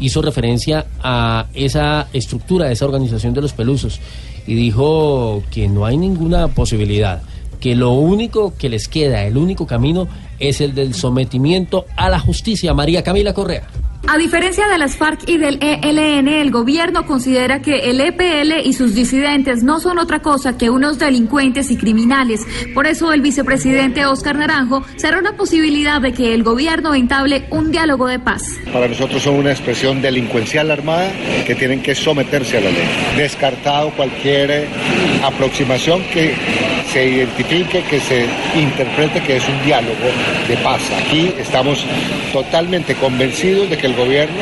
hizo 0.00 0.22
referencia 0.22 0.86
a 1.04 1.46
esa 1.54 2.08
estructura, 2.12 2.66
a 2.66 2.72
esa 2.72 2.84
organización 2.84 3.32
de 3.32 3.42
los 3.42 3.52
pelusos 3.52 4.00
y 4.44 4.54
dijo 4.54 5.44
que 5.52 5.68
no 5.68 5.86
hay 5.86 5.96
ninguna 5.96 6.48
posibilidad, 6.48 7.22
que 7.60 7.74
lo 7.74 7.92
único 7.92 8.54
que 8.56 8.68
les 8.68 8.88
queda, 8.88 9.24
el 9.24 9.36
único 9.36 9.66
camino 9.66 10.08
es 10.38 10.60
el 10.60 10.74
del 10.74 10.94
sometimiento 10.94 11.84
a 11.96 12.08
la 12.08 12.18
justicia. 12.18 12.74
María 12.74 13.04
Camila 13.04 13.34
Correa. 13.34 13.68
A 14.08 14.16
diferencia 14.18 14.66
de 14.66 14.78
las 14.78 14.96
FARC 14.96 15.28
y 15.28 15.36
del 15.36 15.58
ELN, 15.60 16.26
el 16.26 16.50
gobierno 16.50 17.06
considera 17.06 17.60
que 17.60 17.90
el 17.90 18.00
EPL 18.00 18.66
y 18.66 18.72
sus 18.72 18.94
disidentes 18.94 19.62
no 19.62 19.78
son 19.78 19.98
otra 19.98 20.20
cosa 20.20 20.58
que 20.58 20.70
unos 20.70 20.98
delincuentes 20.98 21.70
y 21.70 21.76
criminales. 21.76 22.40
Por 22.74 22.86
eso 22.86 23.12
el 23.12 23.20
vicepresidente 23.20 24.06
Oscar 24.06 24.36
Naranjo 24.36 24.84
cerró 24.96 25.20
la 25.20 25.32
posibilidad 25.32 26.00
de 26.00 26.12
que 26.12 26.34
el 26.34 26.42
gobierno 26.42 26.94
entable 26.94 27.44
un 27.50 27.70
diálogo 27.70 28.08
de 28.08 28.18
paz. 28.18 28.42
Para 28.72 28.88
nosotros 28.88 29.22
son 29.22 29.34
una 29.34 29.52
expresión 29.52 30.02
delincuencial 30.02 30.70
armada 30.70 31.12
que 31.46 31.54
tienen 31.54 31.82
que 31.82 31.94
someterse 31.94 32.58
a 32.58 32.62
la 32.62 32.70
ley. 32.70 32.88
Descartado 33.16 33.90
cualquier 33.90 34.66
aproximación 35.22 36.02
que 36.12 36.34
se 36.90 37.06
identifique, 37.06 37.84
que 37.84 38.00
se 38.00 38.26
interprete 38.56 39.20
que 39.20 39.36
es 39.36 39.48
un 39.48 39.64
diálogo 39.64 39.94
de 40.48 40.56
paz. 40.56 40.82
Aquí 41.06 41.32
estamos 41.38 41.84
totalmente 42.32 42.94
convencidos 42.96 43.70
de 43.70 43.78
que 43.78 43.89
el 43.90 43.96
gobierno 43.96 44.36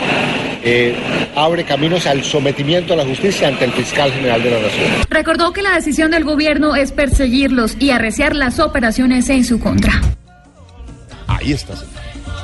eh, 0.62 0.94
abre 1.34 1.64
caminos 1.64 2.06
al 2.06 2.24
sometimiento 2.24 2.92
a 2.92 2.96
la 2.96 3.04
justicia 3.04 3.48
ante 3.48 3.64
el 3.64 3.72
fiscal 3.72 4.12
general 4.12 4.42
de 4.42 4.50
la 4.50 4.60
Nación. 4.60 4.90
Recordó 5.08 5.52
que 5.52 5.62
la 5.62 5.74
decisión 5.74 6.10
del 6.10 6.24
gobierno 6.24 6.76
es 6.76 6.92
perseguirlos 6.92 7.76
y 7.78 7.90
arreciar 7.90 8.34
las 8.34 8.58
operaciones 8.58 9.28
en 9.30 9.44
su 9.44 9.60
contra. 9.60 10.00
Ahí 11.26 11.52
está. 11.52 11.74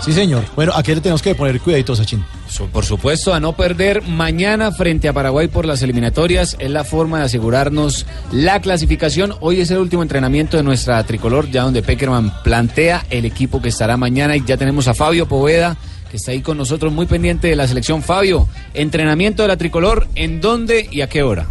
Sí, 0.01 0.13
señor. 0.13 0.45
Bueno, 0.55 0.73
aquí 0.77 0.95
le 0.95 1.01
tenemos 1.01 1.23
que 1.23 1.35
poner 1.35 1.61
cuidaditos, 1.61 1.99
Sachin. 1.99 2.25
Por 2.73 2.85
supuesto, 2.85 3.35
a 3.35 3.41
no 3.41 3.55
perder 3.55 4.03
mañana 4.03 4.71
frente 4.71 5.09
a 5.09 5.13
Paraguay 5.13 5.49
por 5.49 5.65
las 5.65 5.83
eliminatorias 5.83 6.57
es 6.61 6.71
la 6.71 6.85
forma 6.85 7.19
de 7.19 7.25
asegurarnos 7.25 8.07
la 8.31 8.61
clasificación. 8.61 9.35
Hoy 9.41 9.61
es 9.61 9.71
el 9.71 9.79
último 9.79 10.03
entrenamiento 10.03 10.57
de 10.57 10.63
nuestra 10.63 11.03
tricolor, 11.05 11.51
ya 11.51 11.63
donde 11.63 11.83
Peckerman 11.83 12.33
plantea 12.45 13.05
el 13.11 13.25
equipo 13.25 13.61
que 13.61 13.71
estará 13.71 13.97
mañana 13.97 14.37
y 14.37 14.45
ya 14.45 14.57
tenemos 14.57 14.87
a 14.89 14.95
Fabio 14.95 15.27
Poveda 15.27 15.77
que 16.15 16.19
está 16.19 16.31
ahí 16.31 16.43
con 16.43 16.57
nosotros 16.57 16.93
muy 16.93 17.07
pendiente 17.07 17.49
de 17.49 17.57
la 17.57 17.67
selección. 17.67 18.01
Fabio, 18.01 18.47
entrenamiento 18.73 19.43
de 19.43 19.49
la 19.49 19.57
tricolor, 19.57 20.07
¿en 20.15 20.41
dónde 20.41 20.89
y 20.89 21.01
a 21.01 21.09
qué 21.09 21.25
hora? 21.25 21.49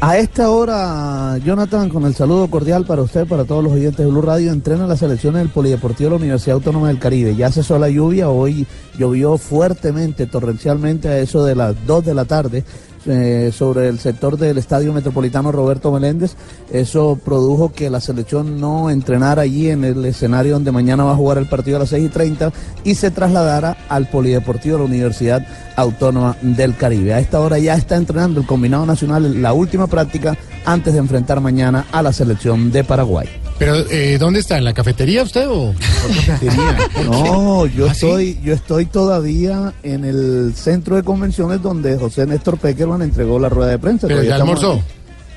A 0.00 0.18
esta 0.18 0.48
hora, 0.48 1.36
Jonathan, 1.38 1.88
con 1.88 2.04
el 2.04 2.14
saludo 2.14 2.48
cordial 2.48 2.86
para 2.86 3.02
usted, 3.02 3.26
para 3.26 3.42
todos 3.42 3.64
los 3.64 3.72
oyentes 3.72 3.98
de 3.98 4.06
Blue 4.06 4.22
Radio, 4.22 4.52
entrena 4.52 4.86
las 4.86 5.00
selecciones 5.00 5.42
del 5.42 5.48
Polideportivo 5.48 6.08
de 6.08 6.10
la 6.10 6.20
Universidad 6.20 6.54
Autónoma 6.54 6.86
del 6.86 7.00
Caribe. 7.00 7.34
Ya 7.34 7.50
cesó 7.50 7.80
la 7.80 7.88
lluvia, 7.88 8.28
hoy 8.28 8.64
llovió 8.96 9.38
fuertemente, 9.38 10.26
torrencialmente 10.26 11.08
a 11.08 11.18
eso 11.18 11.44
de 11.44 11.56
las 11.56 11.84
2 11.86 12.04
de 12.04 12.14
la 12.14 12.26
tarde. 12.26 12.62
Eh, 13.06 13.50
sobre 13.52 13.88
el 13.88 13.98
sector 13.98 14.36
del 14.36 14.58
Estadio 14.58 14.92
Metropolitano 14.92 15.52
Roberto 15.52 15.90
Meléndez. 15.90 16.36
Eso 16.70 17.18
produjo 17.24 17.72
que 17.72 17.90
la 17.90 18.00
selección 18.00 18.60
no 18.60 18.90
entrenara 18.90 19.42
allí 19.42 19.70
en 19.70 19.84
el 19.84 20.04
escenario 20.04 20.54
donde 20.54 20.72
mañana 20.72 21.04
va 21.04 21.12
a 21.12 21.16
jugar 21.16 21.38
el 21.38 21.48
partido 21.48 21.76
a 21.76 21.80
las 21.80 21.90
6 21.90 22.06
y 22.06 22.08
30 22.08 22.52
y 22.84 22.94
se 22.94 23.10
trasladara 23.10 23.76
al 23.88 24.08
Polideportivo 24.08 24.76
de 24.76 24.82
la 24.82 24.88
Universidad 24.88 25.46
Autónoma 25.76 26.36
del 26.42 26.76
Caribe. 26.76 27.14
A 27.14 27.20
esta 27.20 27.40
hora 27.40 27.58
ya 27.58 27.74
está 27.74 27.96
entrenando 27.96 28.40
el 28.40 28.46
combinado 28.46 28.84
nacional 28.86 29.40
la 29.40 29.52
última 29.52 29.86
práctica 29.86 30.36
antes 30.64 30.92
de 30.92 30.98
enfrentar 30.98 31.40
mañana 31.40 31.86
a 31.92 32.02
la 32.02 32.12
selección 32.12 32.70
de 32.70 32.84
Paraguay. 32.84 33.28
Pero, 33.60 33.76
eh, 33.90 34.16
¿dónde 34.18 34.40
está? 34.40 34.56
¿En 34.56 34.64
la 34.64 34.72
cafetería 34.72 35.22
usted 35.22 35.46
o...? 35.46 35.74
No, 37.04 37.66
yo 37.66 37.90
¿Ah, 37.90 37.94
sí? 37.94 38.06
estoy, 38.06 38.38
yo 38.42 38.54
estoy 38.54 38.86
todavía 38.86 39.74
en 39.82 40.06
el 40.06 40.54
centro 40.56 40.96
de 40.96 41.02
convenciones 41.02 41.60
donde 41.60 41.98
José 41.98 42.26
Néstor 42.26 42.56
Peckerman 42.56 43.02
entregó 43.02 43.38
la 43.38 43.50
rueda 43.50 43.72
de 43.72 43.78
prensa. 43.78 44.06
¿Pero 44.06 44.20
Todavía 44.20 44.30
ya 44.30 44.42
almorzó? 44.42 44.82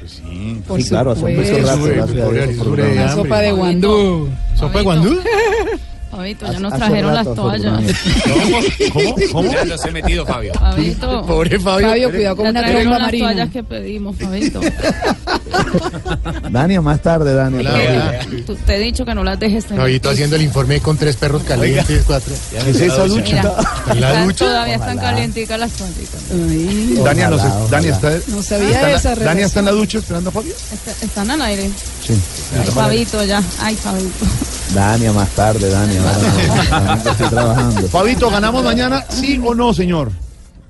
Sí, 0.05 0.61
Por 0.65 0.81
claro, 0.85 1.11
hace 1.11 1.25
un. 1.25 2.79
Una 2.91 3.13
sopa 3.13 3.39
de 3.41 3.51
guandú. 3.51 4.29
¿Sopa 4.57 4.77
de 4.77 4.83
guandú? 4.85 5.19
Fabito, 6.15 6.51
ya 6.51 6.59
nos 6.59 6.73
trajeron 6.75 7.15
rato, 7.15 7.29
las 7.29 7.35
toallas. 7.35 7.81
¿Cómo? 8.93 9.15
¿Cómo? 9.31 9.51
Ya 9.51 9.65
los 9.65 9.83
he 9.85 9.91
metido, 9.91 10.25
Fabio. 10.25 10.53
Fabito. 10.53 11.25
Pobre 11.25 11.59
Fabio. 11.59 11.87
Fabio, 11.89 12.11
cuidado 12.11 12.35
con 12.37 12.47
una 12.47 12.61
las 12.61 13.11
toallas 13.11 13.49
que 13.49 13.63
pedimos, 13.63 14.15
Fabito. 14.17 14.61
Dania, 16.51 16.81
más 16.81 17.01
tarde, 17.01 17.33
Dania. 17.33 17.59
Hola. 17.59 18.19
Tú- 18.45 18.55
Te 18.55 18.75
he 18.75 18.79
dicho 18.79 19.05
que 19.05 19.15
no 19.15 19.23
las 19.23 19.39
dejes 19.39 19.65
tener. 19.65 19.81
Fabito 19.81 20.09
haciendo 20.09 20.35
el 20.35 20.43
informe 20.43 20.79
con 20.81 20.97
tres 20.97 21.15
perros 21.15 21.43
calientes, 21.43 22.03
cuatro. 22.05 22.33
¿Qué 22.51 22.69
es 22.69 22.79
esa 22.79 23.05
ducha? 23.05 23.23
Mira, 23.23 23.53
¿En 23.91 24.01
la 24.01 24.23
ducha? 24.25 24.45
Todavía 24.45 24.75
están 24.75 24.97
calienticas 24.97 25.59
las 25.59 25.71
toallitas. 25.71 27.03
Dania, 27.03 27.29
no 27.29 27.37
sé, 27.39 27.47
Dania 27.69 27.91
está, 27.93 28.11
No 28.27 28.41
sabía 28.43 28.67
está 28.69 28.81
en 28.87 28.91
la- 28.91 28.97
esa 28.97 29.09
Dania 29.09 29.15
relación. 29.23 29.45
está 29.47 29.59
en 29.59 29.65
la 29.65 29.71
ducha 29.71 29.97
esperando 29.97 30.29
a 30.29 30.33
Fabio. 30.33 30.53
Está- 30.71 31.05
Están 31.05 31.31
al 31.31 31.41
aire. 31.41 31.69
Sí. 32.05 32.13
Ay, 32.59 32.67
Fabito, 32.71 33.23
ya. 33.23 33.41
Ay, 33.59 33.75
Fabito. 33.75 34.25
Dania, 34.73 35.13
más 35.13 35.29
tarde, 35.29 35.69
Dania. 35.69 36.01
estoy 37.11 37.29
trabajando. 37.29 37.87
Fabito, 37.87 38.29
¿ganamos 38.29 38.63
mañana? 38.63 39.03
¿Sí 39.09 39.39
o 39.43 39.53
no, 39.53 39.73
señor? 39.73 40.11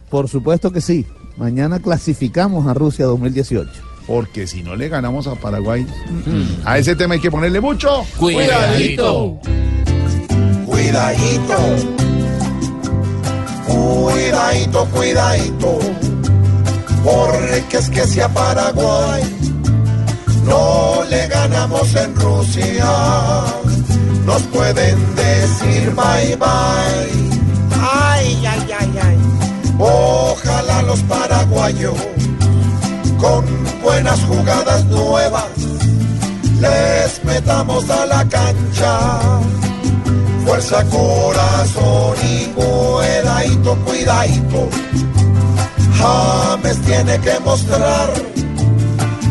Por 0.10 0.28
supuesto 0.30 0.72
que 0.72 0.82
sí. 0.82 1.06
Mañana 1.38 1.80
clasificamos 1.80 2.68
a 2.68 2.74
Rusia 2.74 3.06
2018. 3.06 3.72
Porque 4.06 4.48
si 4.48 4.62
no 4.62 4.76
le 4.76 4.90
ganamos 4.90 5.28
a 5.28 5.36
Paraguay, 5.36 5.88
a 6.66 6.78
ese 6.78 6.96
tema 6.96 7.16
hay 7.16 7.22
que 7.22 7.32
ponerle 7.32 7.62
mucho 7.62 8.06
Cuidadito. 8.18 9.40
Cuidadito, 10.66 11.56
cuidadito, 13.68 14.86
cuidadito, 14.86 15.80
porque 17.04 17.78
es 17.78 17.90
que 17.90 18.08
si 18.08 18.20
a 18.20 18.28
Paraguay 18.30 19.24
no 20.46 21.04
le 21.10 21.28
ganamos 21.28 21.96
en 21.96 22.16
Rusia, 22.16 22.86
nos 24.26 24.42
pueden 24.44 25.16
decir 25.16 25.94
bye 25.96 26.36
bye. 26.36 27.30
Ay, 27.82 28.46
ay, 28.46 28.72
ay, 28.80 29.00
ay. 29.04 29.18
Ojalá 29.80 30.82
los 30.84 31.00
paraguayos 31.02 31.96
con 33.18 33.46
buenas 33.82 34.20
jugadas 34.26 34.86
nuevas 34.86 35.46
les 36.60 37.24
metamos 37.26 37.90
a 37.90 38.06
la 38.06 38.28
cancha 38.30 39.42
fuerza, 40.46 40.84
corazón 40.86 42.16
y 42.24 42.46
cuidadito, 42.48 43.76
cuidadito. 43.86 44.70
James 45.98 46.82
tiene 46.82 47.18
que 47.20 47.40
mostrar 47.40 48.14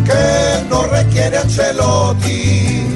que 0.05 0.69
no 0.69 0.83
requiere 0.85 1.39
Ancelotti 1.39 2.92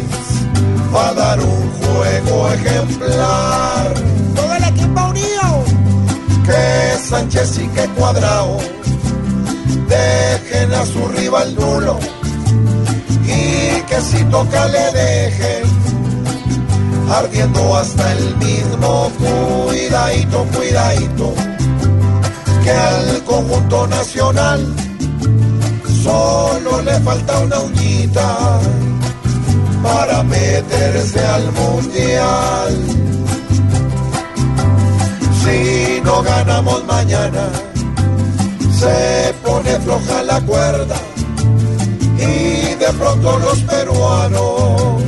para 0.93 1.15
dar 1.15 1.41
un 1.41 1.73
juego 1.73 2.49
ejemplar. 2.53 3.95
Todo 4.35 4.55
el 4.55 4.65
equipo 4.65 5.01
unido. 5.11 5.65
Que 6.45 6.99
Sánchez 6.99 7.59
y 7.59 7.69
que 7.69 7.87
Cuadrado 7.91 8.59
dejen 9.89 10.73
a 10.75 10.87
su 10.87 11.09
rival 11.09 11.55
nulo 11.55 11.99
y 13.25 13.81
que 13.83 14.01
si 14.01 14.25
toca 14.25 14.67
le 14.67 14.93
dejen 14.93 15.65
ardiendo 17.11 17.77
hasta 17.77 18.13
el 18.13 18.37
mismo 18.37 19.11
cuidadito, 19.19 20.45
cuidadito, 20.55 21.35
que 22.63 22.71
al 22.71 23.25
conjunto 23.25 23.87
nacional 23.87 24.75
solo 26.03 26.83
le 26.83 27.01
falta 27.01 27.39
una 27.41 27.61
uñita 27.61 28.61
para 29.87 30.23
meterse 30.25 31.21
al 31.21 31.53
mundial. 31.53 32.73
Si 35.43 36.01
no 36.03 36.23
ganamos 36.23 36.85
mañana, 36.87 37.45
se 38.81 39.33
pone 39.45 39.73
floja 39.85 40.23
la 40.25 40.41
cuerda 40.41 40.97
y 42.19 42.75
de 42.83 42.91
pronto 42.99 43.39
los 43.39 43.59
peruanos 43.63 45.03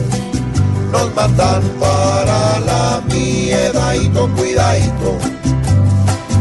nos 0.93 1.15
mandan 1.15 1.63
para 1.81 2.61
la 2.61 3.03
miedadito, 3.13 4.29
cuidadito. 4.37 5.11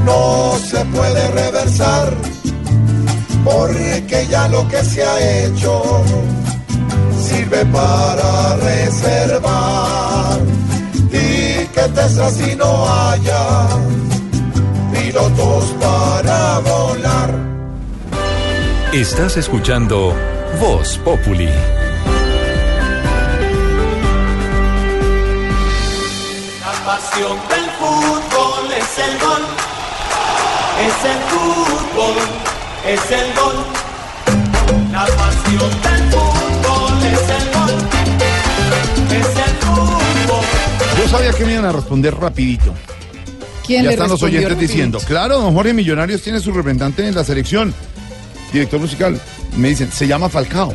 No 0.05 0.53
se 0.69 0.85
puede 0.85 1.27
reversar, 1.31 2.13
porque 3.43 4.27
ya 4.29 4.47
lo 4.47 4.65
que 4.67 4.83
se 4.83 5.03
ha 5.03 5.45
hecho 5.45 5.81
sirve 7.27 7.65
para 7.65 8.55
reservar. 8.57 10.39
Y 11.11 11.65
que 11.73 11.83
Tesla 11.95 12.29
si 12.29 12.55
no 12.55 12.71
haya 12.87 13.43
pilotos 14.93 15.65
para 15.79 16.59
volar. 16.59 17.29
Estás 18.93 19.37
escuchando 19.37 20.13
Voz 20.61 20.97
Populi. 20.99 21.49
La 26.65 26.73
pasión 26.85 27.37
del 27.49 27.65
fútbol 27.79 28.71
es 28.81 28.91
el 29.05 29.13
gol. 29.19 29.43
Es 30.87 30.97
el 31.11 31.19
fútbol, 31.31 32.15
es 32.85 33.11
el 33.11 33.27
gol. 33.39 33.57
La 34.91 35.05
pasión 35.05 35.71
del 35.81 36.11
fútbol 36.11 36.36
Yo 40.97 41.07
sabía 41.09 41.31
que 41.31 41.45
me 41.45 41.53
iban 41.53 41.65
a 41.65 41.71
responder 41.71 42.15
rapidito. 42.15 42.73
¿Quién 43.65 43.83
ya 43.83 43.89
le 43.89 43.93
están 43.95 44.09
los 44.09 44.21
oyentes 44.23 44.49
rapidito? 44.49 44.71
diciendo, 44.71 44.99
claro, 45.05 45.39
don 45.39 45.53
Jorge 45.53 45.73
Millonarios 45.73 46.21
tiene 46.21 46.39
su 46.39 46.51
representante 46.51 47.07
en 47.07 47.15
la 47.15 47.23
selección, 47.23 47.73
director 48.51 48.79
musical. 48.79 49.19
Me 49.55 49.69
dicen, 49.69 49.91
se 49.91 50.07
llama 50.07 50.29
Falcao. 50.29 50.73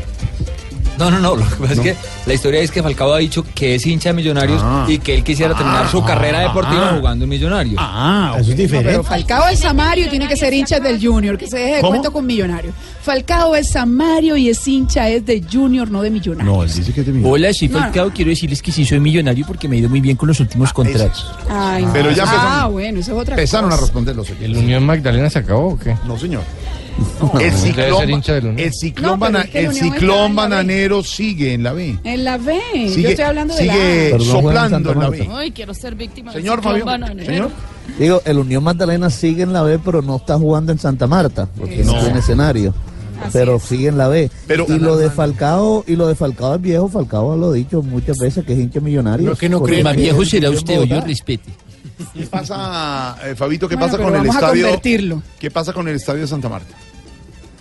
No, 0.98 1.10
no, 1.10 1.18
no. 1.18 1.36
Lo 1.36 1.48
que 1.48 1.56
pasa 1.56 1.74
No. 1.74 1.80
es 1.80 1.80
que 1.80 1.96
la 2.26 2.34
historia 2.34 2.60
es 2.60 2.70
que 2.70 2.82
Falcao 2.82 3.12
ha 3.14 3.18
dicho 3.18 3.44
que 3.54 3.74
es 3.74 3.86
hincha 3.86 4.10
de 4.10 4.14
Millonarios 4.14 4.60
Ah. 4.62 4.84
y 4.88 4.98
que 4.98 5.14
él 5.14 5.24
quisiera 5.24 5.54
terminar 5.54 5.88
su 5.88 6.04
carrera 6.04 6.40
deportiva 6.40 6.90
ah. 6.90 6.96
jugando 6.98 7.24
en 7.24 7.30
Millonarios. 7.30 7.76
Ah, 7.78 8.32
eso 8.34 8.42
es 8.42 8.56
No, 8.56 8.62
diferente. 8.62 8.90
pero 8.90 9.02
Falcao 9.04 9.48
es 9.48 9.58
Samario 9.60 10.06
y 10.06 10.08
tiene 10.10 10.28
que 10.28 10.36
ser 10.36 10.52
hincha 10.52 10.78
del 10.80 11.04
Junior, 11.04 11.36
que 11.38 11.46
se 11.46 11.56
deje 11.58 11.74
de 11.76 11.80
¿Cómo? 11.80 11.92
cuento 11.92 12.12
con 12.12 12.26
Millonario. 12.26 12.72
Falcao 13.02 13.56
es 13.56 13.70
Samario 13.70 14.36
y 14.36 14.48
es 14.50 14.66
hincha 14.68 15.08
es 15.08 15.24
de 15.26 15.42
Junior, 15.50 15.90
no 15.90 16.02
de 16.02 16.10
Millonario. 16.10 16.52
No, 16.52 16.62
él 16.62 16.68
dice 16.72 16.92
que 16.92 17.00
es 17.00 17.06
de 17.06 17.12
Millonarios. 17.12 17.34
Hola, 17.46 17.54
soy 17.54 17.68
No, 17.68 17.78
no. 17.78 17.84
Falcao. 17.84 18.10
Quiero 18.12 18.28
decirles 18.30 18.62
que 18.62 18.70
sí 18.72 18.84
soy 18.84 19.00
millonario 19.00 19.44
porque 19.46 19.68
me 19.68 19.76
ha 19.76 19.78
ido 19.80 19.88
muy 19.88 20.00
bien 20.00 20.16
con 20.16 20.28
los 20.28 20.38
últimos 20.40 20.72
contratos. 20.72 21.30
Ay, 21.50 21.86
Pero 21.92 22.10
no. 22.10 22.16
ya 22.16 22.24
Ah, 22.24 22.26
empezaron- 22.32 22.72
bueno, 22.72 23.00
eso 23.00 23.12
es 23.12 23.18
otra 23.18 23.34
Empezaron 23.34 23.66
a 23.70 23.74
cosa. 23.74 23.80
responder 23.86 24.14
los 24.16 24.28
¿El 24.30 24.36
oyentes. 24.36 24.58
Unión 24.62 24.84
Magdalena 24.86 25.30
se 25.30 25.38
acabó 25.40 25.68
o 25.72 25.78
qué? 25.78 25.96
No, 26.06 26.18
señor. 26.18 26.42
El 27.40 27.52
ciclón, 27.52 28.58
el 28.58 28.72
ciclón, 28.72 29.10
No, 29.12 29.18
pero 29.18 29.32
bana- 29.32 29.40
es 29.42 29.50
que 29.50 29.58
el 29.60 29.66
el 29.94 30.10
en 30.10 30.36
bananero 30.36 31.02
sigue 31.04 31.54
en 31.54 31.62
la 31.62 31.72
B. 31.72 31.96
En 32.04 32.24
la 32.24 32.36
B. 32.38 32.58
Sigue- 32.88 33.02
Yo 33.02 33.08
estoy 33.10 33.24
hablando 33.24 33.54
de 33.54 33.64
la 33.64 33.72
sigue 33.74 34.06
A. 34.08 34.10
Pero 34.12 34.24
soplando 34.24 34.92
en 34.92 34.98
la. 34.98 35.08
B. 35.10 35.28
Ay, 35.32 35.50
quiero 35.52 35.72
ser 35.74 35.94
víctima 35.94 36.32
del 36.32 36.42
Señor 36.42 36.58
ciclón 36.58 36.72
Fabio, 36.72 36.84
bananero. 36.84 37.26
señor. 37.26 37.50
Digo, 37.98 38.22
el 38.24 38.38
Unión 38.38 38.64
Magdalena 38.64 39.10
sigue 39.10 39.42
en 39.42 39.52
la 39.52 39.62
B, 39.62 39.78
pero 39.78 40.02
no 40.02 40.16
está 40.16 40.36
jugando 40.38 40.72
en 40.72 40.78
Santa 40.78 41.06
Marta, 41.06 41.48
porque 41.58 41.84
no, 41.84 41.92
No. 41.94 42.00
tiene 42.02 42.18
escenario. 42.18 42.74
pero 43.32 43.60
sigue 43.60 43.86
en 43.86 43.98
la 43.98 44.08
B. 44.08 44.28
Pero- 44.48 44.66
y 44.68 44.80
lo 44.80 44.96
de 44.96 45.08
Falcao, 45.08 45.84
y 45.86 45.94
lo 45.94 46.08
de 46.08 46.16
Falcao 46.16 46.56
es 46.56 46.60
viejo, 46.60 46.88
Falcao 46.88 47.36
lo 47.36 47.50
ha 47.50 47.52
dicho 47.52 47.80
muchas 47.80 48.18
veces 48.18 48.44
que 48.44 48.52
es 48.52 48.58
hincha 48.58 48.80
millonario. 48.80 49.30
No, 49.30 49.36
que 49.36 49.48
no 49.48 49.62
cree. 49.62 49.84
Más 49.84 49.94
es 49.94 50.00
viejo 50.02 50.22
el 50.22 50.28
será 50.28 50.50
usted 50.50 50.80
o 50.80 50.84
yo 50.84 51.00
respete. 51.00 51.50
¿Qué 52.14 52.26
pasa, 52.26 53.16
eh, 53.24 53.34
Fabito, 53.34 53.68
qué 53.68 53.76
Bueno, 53.76 53.90
pasa 53.90 54.02
con 54.02 54.14
el 54.14 54.26
estadio? 54.26 55.22
¿Qué 55.38 55.50
pasa 55.50 55.72
con 55.72 55.88
el 55.88 55.96
estadio 55.96 56.22
de 56.22 56.28
Santa 56.28 56.48
Marta? 56.48 56.74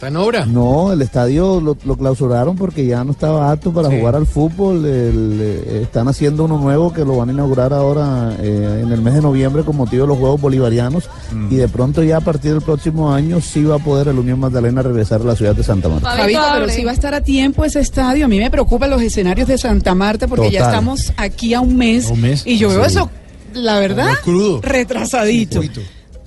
¿Está 0.01 0.07
en 0.07 0.17
obra? 0.17 0.47
No, 0.47 0.91
el 0.91 0.99
estadio 1.03 1.61
lo, 1.61 1.77
lo 1.85 1.95
clausuraron 1.95 2.55
porque 2.55 2.87
ya 2.87 3.03
no 3.03 3.11
estaba 3.11 3.51
apto 3.51 3.71
para 3.71 3.87
jugar 3.87 4.15
al 4.15 4.25
fútbol. 4.25 4.83
El, 4.83 5.37
eh, 5.39 5.81
están 5.83 6.07
haciendo 6.07 6.45
uno 6.45 6.57
nuevo 6.57 6.91
que 6.91 7.05
lo 7.05 7.17
van 7.17 7.29
a 7.29 7.33
inaugurar 7.33 7.71
ahora 7.71 8.35
eh, 8.39 8.81
en 8.81 8.91
el 8.91 8.99
mes 8.99 9.13
de 9.13 9.21
noviembre 9.21 9.61
con 9.61 9.77
motivo 9.77 10.01
de 10.01 10.07
los 10.07 10.17
Juegos 10.17 10.41
Bolivarianos. 10.41 11.07
Mm. 11.31 11.53
Y 11.53 11.57
de 11.57 11.67
pronto 11.67 12.01
ya 12.01 12.17
a 12.17 12.21
partir 12.21 12.53
del 12.53 12.63
próximo 12.63 13.13
año 13.13 13.41
sí 13.41 13.63
va 13.63 13.75
a 13.75 13.77
poder 13.77 14.07
el 14.07 14.17
Unión 14.17 14.39
Magdalena 14.39 14.81
regresar 14.81 15.21
a 15.21 15.23
la 15.23 15.35
ciudad 15.35 15.55
de 15.55 15.61
Santa 15.61 15.87
Marta. 15.87 16.15
Fabito, 16.17 16.41
pero 16.51 16.69
si 16.69 16.83
va 16.83 16.89
a 16.89 16.93
estar 16.95 17.13
a 17.13 17.21
tiempo 17.21 17.63
ese 17.63 17.79
estadio. 17.79 18.25
A 18.25 18.27
mí 18.27 18.39
me 18.39 18.49
preocupan 18.49 18.89
los 18.89 19.03
escenarios 19.03 19.47
de 19.47 19.59
Santa 19.59 19.93
Marta 19.93 20.27
porque 20.27 20.49
ya 20.49 20.61
estamos 20.61 21.13
aquí 21.15 21.53
a 21.53 21.61
un 21.61 21.77
mes. 21.77 22.09
A 22.09 22.13
un 22.13 22.21
mes, 22.21 22.41
Y 22.47 22.57
yo 22.57 22.69
veo 22.69 22.85
sí. 22.85 22.95
eso, 22.95 23.11
la 23.53 23.79
verdad, 23.79 24.13
crudo. 24.23 24.61
retrasadito. 24.61 25.61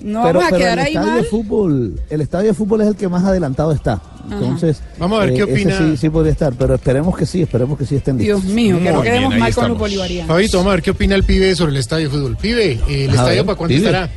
No 0.01 0.21
pero 0.23 0.39
vamos 0.39 0.43
a 0.43 0.49
pero 0.49 0.57
quedar 0.59 0.79
el 0.79 0.85
ahí 0.85 0.93
estadio 0.93 1.07
mal. 1.13 1.21
de 1.23 1.29
fútbol, 1.29 1.99
el 2.09 2.21
estadio 2.21 2.47
de 2.49 2.53
fútbol 2.53 2.81
es 2.81 2.87
el 2.89 2.95
que 2.95 3.07
más 3.07 3.23
adelantado 3.23 3.71
está. 3.71 4.01
Entonces, 4.29 4.81
Vamos 4.97 5.19
a 5.21 5.25
ver 5.25 5.33
qué 5.35 5.41
ese 5.43 5.51
opina- 5.53 5.77
Sí, 5.77 5.97
sí 5.97 6.09
podría 6.09 6.31
estar, 6.31 6.53
pero 6.53 6.75
esperemos 6.75 7.15
que 7.17 7.25
sí, 7.25 7.41
esperemos 7.43 7.77
que 7.77 7.85
sí 7.85 7.95
estén 7.95 8.17
listos. 8.17 8.43
Dios 8.43 8.53
mío, 8.53 8.77
que 8.79 8.91
no 8.91 9.01
quedemos 9.01 9.33
ahí 9.33 9.39
mal 9.39 9.53
con 9.53 9.63
los 9.63 9.71
estamos. 9.71 9.77
bolivarianos. 9.79 10.27
Fabito, 10.27 10.57
vamos 10.57 10.71
a 10.71 10.75
ver 10.75 10.83
qué 10.83 10.91
opina 10.91 11.15
el 11.15 11.23
pibe 11.23 11.55
sobre 11.55 11.71
el 11.71 11.77
estadio 11.77 12.09
de 12.09 12.15
fútbol. 12.15 12.37
Pibe, 12.37 12.79
¿el 12.87 13.09
A 13.09 13.13
estadio 13.13 13.35
ver, 13.37 13.45
para 13.45 13.57
cuándo 13.57 13.75
pibe. 13.75 13.85
estará? 13.87 14.09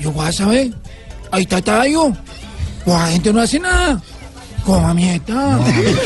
Yo 0.00 0.12
voy 0.12 0.26
a 0.26 0.32
saber. 0.32 0.70
Ahí 1.30 1.42
está 1.42 1.60
Tayo. 1.62 2.12
Pues 2.84 2.96
la 2.96 3.06
gente 3.08 3.32
no 3.32 3.40
hace 3.40 3.58
nada. 3.58 4.00
Como 4.64 4.86
a 4.88 5.00
está. 5.00 5.58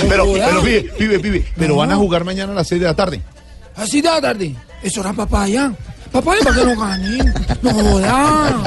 Pero, 0.08 0.26
pero 0.32 0.62
pibe, 0.62 0.82
pibe, 0.98 1.18
pibe, 1.20 1.44
pero 1.56 1.74
No. 1.74 1.76
van 1.80 1.92
a 1.92 1.96
jugar 1.96 2.24
mañana 2.24 2.52
a 2.52 2.54
las 2.56 2.68
6 2.68 2.80
de 2.80 2.86
la 2.86 2.94
tarde. 2.94 3.20
Así 3.76 4.00
de 4.02 4.08
la 4.08 4.20
tarde. 4.20 4.54
Eso 4.82 5.00
era 5.00 5.12
papaya. 5.12 5.72
Papaya 6.10 6.40
para 6.42 6.56
que 6.56 6.64
no 6.64 6.80
ganen. 6.80 7.34
No 7.62 7.70
joda. 7.72 8.62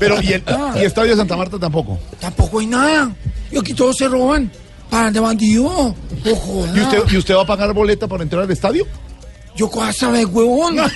Pero, 0.00 0.20
¿y 0.22 0.32
el 0.32 0.42
y 0.76 0.84
estadio 0.84 1.10
de 1.12 1.16
Santa 1.16 1.36
Marta 1.36 1.58
tampoco? 1.58 1.98
Tampoco 2.20 2.58
hay 2.60 2.66
nada. 2.66 3.10
Y 3.50 3.58
aquí 3.58 3.74
todos 3.74 3.96
se 3.96 4.08
roban. 4.08 4.50
Para 4.90 5.10
de 5.10 5.20
bandido. 5.20 5.94
No 6.24 6.36
joda. 6.36 6.76
¿Y 6.76 6.80
usted, 6.80 6.98
¿Y 7.10 7.16
usted 7.16 7.34
va 7.34 7.42
a 7.42 7.46
pagar 7.46 7.72
boleta 7.74 8.08
para 8.08 8.22
entrar 8.22 8.42
al 8.42 8.50
estadio? 8.50 8.86
Yo 9.58 9.68
coja 9.68 9.92
saber, 9.92 10.24
huevón. 10.26 10.76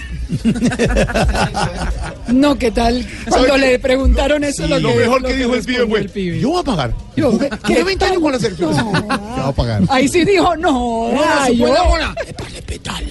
No, 2.28 2.56
¿qué 2.56 2.70
tal? 2.70 3.06
Cuando 3.28 3.58
le 3.58 3.78
preguntaron 3.78 4.42
eso, 4.44 4.66
lo, 4.66 4.78
lo 4.78 4.88
que, 4.90 4.94
mejor 4.96 5.20
lo 5.20 5.28
que 5.28 5.36
dijo 5.36 5.54
el 5.54 5.64
pibe 5.64 5.86
fue, 6.08 6.40
yo 6.40 6.48
voy 6.50 6.60
a 6.60 6.64
pagar. 6.64 6.94
Yo, 7.14 7.38
¿Qué 7.66 7.84
20 7.84 8.04
años 8.06 8.20
con 8.22 8.32
la 8.32 8.38
selección? 8.38 8.72
va 8.74 9.48
a 9.48 9.52
pagar. 9.52 9.82
Ahí 9.90 10.08
sí 10.08 10.24
dijo, 10.24 10.56
no, 10.56 11.10
No, 11.12 11.12
no, 11.12 11.46
se 11.46 11.56
yo- 11.56 11.66
puede 11.66 11.88
bola. 11.88 12.14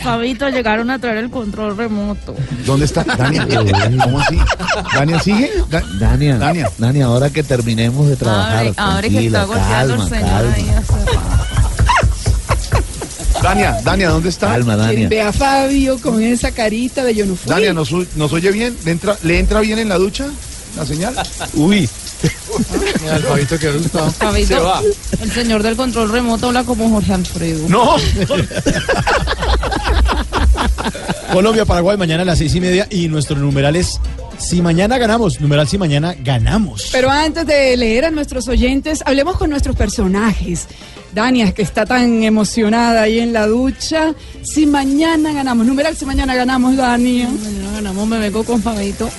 Fabito, 0.01 0.49
llegaron 0.49 0.89
a 0.89 0.97
traer 0.97 1.17
el 1.17 1.29
control 1.29 1.77
remoto. 1.77 2.33
¿Dónde 2.65 2.85
está? 2.85 3.03
Daniel, 3.03 3.47
¿cómo 4.03 4.19
así? 4.19 4.39
¿Daniel 4.95 5.21
sigue? 5.21 5.51
Da- 5.69 5.83
Dania, 5.99 6.37
Dania. 6.39 6.71
Dania, 6.79 7.05
ahora 7.05 7.29
que 7.29 7.43
terminemos 7.43 8.07
de 8.07 8.15
trabajar, 8.15 8.57
Abre, 8.57 8.73
abre 8.77 9.09
que 9.09 9.25
está 9.27 9.43
golpeando 9.43 9.93
el 9.95 10.09
señor 10.09 10.25
calma, 10.29 10.53
ahí 10.55 10.69
hace 10.69 10.93
rato. 11.05 11.50
Dania, 13.41 13.79
Dania, 13.83 14.09
¿dónde 14.09 14.29
está? 14.29 14.47
calma, 14.49 14.75
Dania. 14.75 15.07
Ve 15.09 15.21
a 15.21 15.33
Fabio 15.33 15.99
con 15.99 16.21
esa 16.21 16.51
carita 16.51 17.03
de 17.03 17.15
yo 17.15 17.25
no 17.25 17.35
fui. 17.35 17.49
Dania, 17.49 17.73
¿nos, 17.73 17.91
u- 17.91 18.05
¿nos 18.15 18.31
oye 18.33 18.51
bien? 18.51 18.75
¿Le 18.85 18.91
entra, 18.91 19.17
¿Le 19.23 19.39
entra 19.39 19.59
bien 19.61 19.79
en 19.79 19.89
la 19.89 19.97
ducha 19.97 20.27
la 20.77 20.85
señal? 20.85 21.15
Uy. 21.55 21.89
Mira, 23.01 23.15
el 23.15 23.23
Fabito 23.23 23.57
que 23.57 23.67
asustado. 23.69 24.11
Fabito, 24.11 24.83
el 25.21 25.31
señor 25.31 25.63
del 25.63 25.75
control 25.75 26.11
remoto 26.11 26.47
habla 26.47 26.63
como 26.63 26.87
Jorge 26.89 27.13
Alfredo. 27.13 27.67
No. 27.67 27.95
Colombia, 31.33 31.65
Paraguay, 31.65 31.97
mañana 31.97 32.21
a 32.23 32.25
las 32.25 32.37
seis 32.37 32.53
y 32.55 32.59
media. 32.61 32.87
Y 32.91 33.07
nuestro 33.07 33.37
numeral 33.37 33.75
es 33.75 33.99
si 34.41 34.61
mañana 34.61 34.97
ganamos. 34.97 35.39
Numeral 35.39 35.67
si 35.67 35.77
mañana 35.77 36.15
ganamos. 36.23 36.89
Pero 36.91 37.09
antes 37.09 37.45
de 37.45 37.77
leer 37.77 38.05
a 38.05 38.11
nuestros 38.11 38.47
oyentes, 38.47 39.01
hablemos 39.05 39.37
con 39.37 39.49
nuestros 39.49 39.75
personajes. 39.75 40.67
Dania, 41.13 41.51
que 41.53 41.61
está 41.61 41.85
tan 41.85 42.23
emocionada 42.23 43.01
ahí 43.03 43.19
en 43.19 43.33
la 43.33 43.45
ducha. 43.47 44.13
Si 44.43 44.65
mañana 44.65 45.33
ganamos, 45.33 45.65
numeral 45.65 45.95
si 45.95 46.05
mañana 46.05 46.35
ganamos, 46.35 46.75
Dania. 46.77 47.27
Mañana 47.29 47.71
ganamos, 47.73 48.07
me 48.07 48.17
vengo 48.19 48.43
con 48.43 48.61
Fabito 48.61 49.09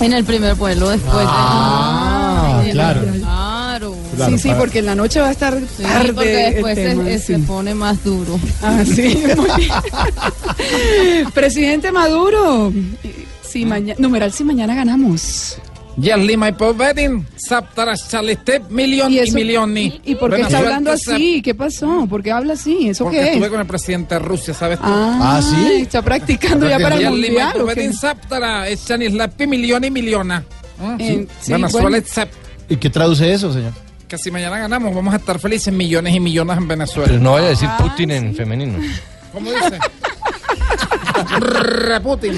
en 0.00 0.12
el 0.12 0.24
primer 0.24 0.54
vuelo 0.56 0.90
después 0.90 1.26
Ah, 1.26 2.60
de... 2.64 2.70
claro. 2.72 3.00
Claro. 3.18 3.96
Claro, 4.16 4.32
sí, 4.36 4.42
sí, 4.42 4.48
para- 4.48 4.60
porque 4.60 4.78
en 4.78 4.86
la 4.86 4.94
noche 4.94 5.20
va 5.20 5.28
a 5.28 5.32
estar 5.32 5.58
Sí, 5.76 5.82
tarde. 5.82 6.12
porque 6.14 6.46
el 6.46 6.52
después 6.54 6.74
se- 6.76 6.84
tema, 6.88 7.04
se, 7.04 7.18
sí. 7.18 7.34
pone 7.46 7.74
más 7.74 8.02
duro. 8.04 8.38
Ah, 8.62 8.82
sí, 8.86 9.22
muy 9.36 9.50
bien. 9.58 11.30
Presidente 11.34 11.92
Maduro, 11.92 12.72
si 13.60 13.66
mañana, 13.66 13.98
numeral 14.00 14.32
si 14.32 14.44
mañana 14.44 14.74
ganamos. 14.74 15.58
Yerli 15.98 16.36
my 16.36 16.52
wedding. 16.78 17.26
Saptara 17.36 17.94
Chalistep, 17.96 18.68
millón 18.70 19.10
¿Y 19.12 19.18
y, 19.20 19.30
milloni. 19.32 20.00
¿Y 20.04 20.14
por 20.14 20.34
qué 20.34 20.42
está 20.42 20.58
hablando 20.58 20.92
así? 20.92 21.40
¿Qué 21.42 21.54
pasó? 21.54 22.06
¿Por 22.06 22.22
qué 22.22 22.32
habla 22.32 22.52
así? 22.52 22.88
¿Eso 22.90 23.04
Porque 23.04 23.18
qué 23.18 23.26
estuve 23.28 23.46
es? 23.46 23.50
con 23.50 23.60
el 23.60 23.66
presidente 23.66 24.14
de 24.14 24.18
Rusia, 24.18 24.52
¿sabes 24.52 24.78
tú? 24.78 24.84
Ah, 24.86 25.38
Ah, 25.38 25.42
¿sí? 25.42 25.80
Está 25.80 26.02
practicando 26.02 26.68
ya 26.68 26.78
para 26.78 26.96
el 26.96 27.00
Yerli 27.02 27.20
my 27.22 27.26
mundial. 27.28 27.48
¿o 27.48 27.58
qué? 27.60 27.64
wedding 27.64 27.94
saptara. 27.94 28.68
Es 28.68 28.84
Chanislapi, 28.84 29.46
millón 29.46 29.84
y 29.84 29.90
sí, 31.40 31.52
Venezuela 31.52 31.96
¿Y 32.68 32.76
qué 32.76 32.90
traduce 32.90 33.32
eso, 33.32 33.50
señor? 33.50 33.72
Que 34.06 34.18
si 34.18 34.30
mañana 34.30 34.58
ganamos, 34.58 34.94
vamos 34.94 35.14
a 35.14 35.16
estar 35.16 35.38
felices 35.38 35.72
millones 35.72 36.14
y 36.14 36.20
millones 36.20 36.58
en 36.58 36.68
Venezuela. 36.68 37.08
Pero 37.08 37.22
no 37.22 37.32
vaya 37.32 37.46
a 37.46 37.50
decir 37.50 37.68
Ah, 37.72 37.78
Putin 37.80 38.10
en 38.10 38.34
femenino. 38.36 38.78
¿Cómo 39.32 39.50
dice? 39.50 39.78
Reputin. 41.40 42.34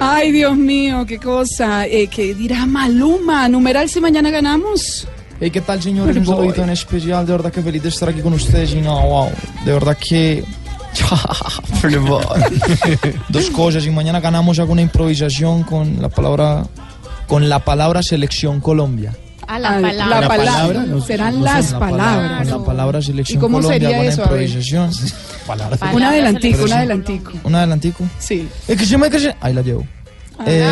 Ay, 0.00 0.32
Dios 0.32 0.56
mío, 0.56 1.04
qué 1.06 1.18
cosa. 1.18 1.86
Eh, 1.86 2.08
¿Qué 2.08 2.34
dirá 2.34 2.66
Maluma? 2.66 3.48
Numeral 3.48 3.88
si 3.88 4.00
mañana 4.00 4.30
ganamos. 4.30 5.06
Hey, 5.40 5.50
¿qué 5.50 5.60
tal, 5.60 5.82
señores? 5.82 6.16
Un 6.16 6.24
Boy. 6.24 6.36
saludito 6.36 6.62
en 6.62 6.70
especial. 6.70 7.26
De 7.26 7.32
verdad 7.32 7.52
que 7.52 7.62
feliz 7.62 7.82
de 7.82 7.88
estar 7.88 8.08
aquí 8.08 8.20
con 8.20 8.32
ustedes. 8.32 8.72
Y 8.74 8.80
no, 8.80 9.00
wow. 9.00 9.30
De 9.64 9.72
verdad 9.72 9.96
que. 9.96 10.44
Dos 13.28 13.50
cosas. 13.50 13.86
Y 13.86 13.90
mañana 13.90 14.20
ganamos 14.20 14.58
alguna 14.58 14.82
improvisación 14.82 15.62
con 15.64 16.00
la 16.00 16.08
palabra. 16.08 16.64
Con 17.26 17.48
la 17.48 17.60
palabra 17.60 18.02
selección 18.02 18.60
Colombia. 18.60 19.12
A 19.46 19.58
la 19.58 19.68
Ah, 19.76 19.80
palabra. 19.80 20.20
la 20.20 20.28
palabra. 20.28 20.36
palabra, 20.56 20.82
no- 20.86 21.00
Serán 21.00 21.38
No 21.40 21.44
las 21.44 21.72
la 21.72 21.78
palabras. 21.78 22.46
La 22.48 22.64
palabra 22.64 23.02
selección 23.02 23.38
¿Y 23.38 23.40
cómo 23.40 23.58
Colombia. 23.60 23.80
sería 23.88 24.04
eso? 24.04 24.22
A 24.24 24.28
ver. 24.28 24.42
improvisación. 24.42 24.90
Palabras. 25.46 25.80
Un 25.92 26.02
adelantico, 26.02 26.62
un 26.62 26.68
sí. 26.68 26.72
adelantico. 26.74 27.32
Un 27.42 27.54
adelantico. 27.54 28.04
Sí. 28.18 28.48
Es 28.68 28.78
que 28.78 28.86
se 28.86 28.96
me 28.96 29.10
Ahí 29.40 29.52
la 29.52 29.62
llevo. 29.62 29.84
Eh, 30.46 30.66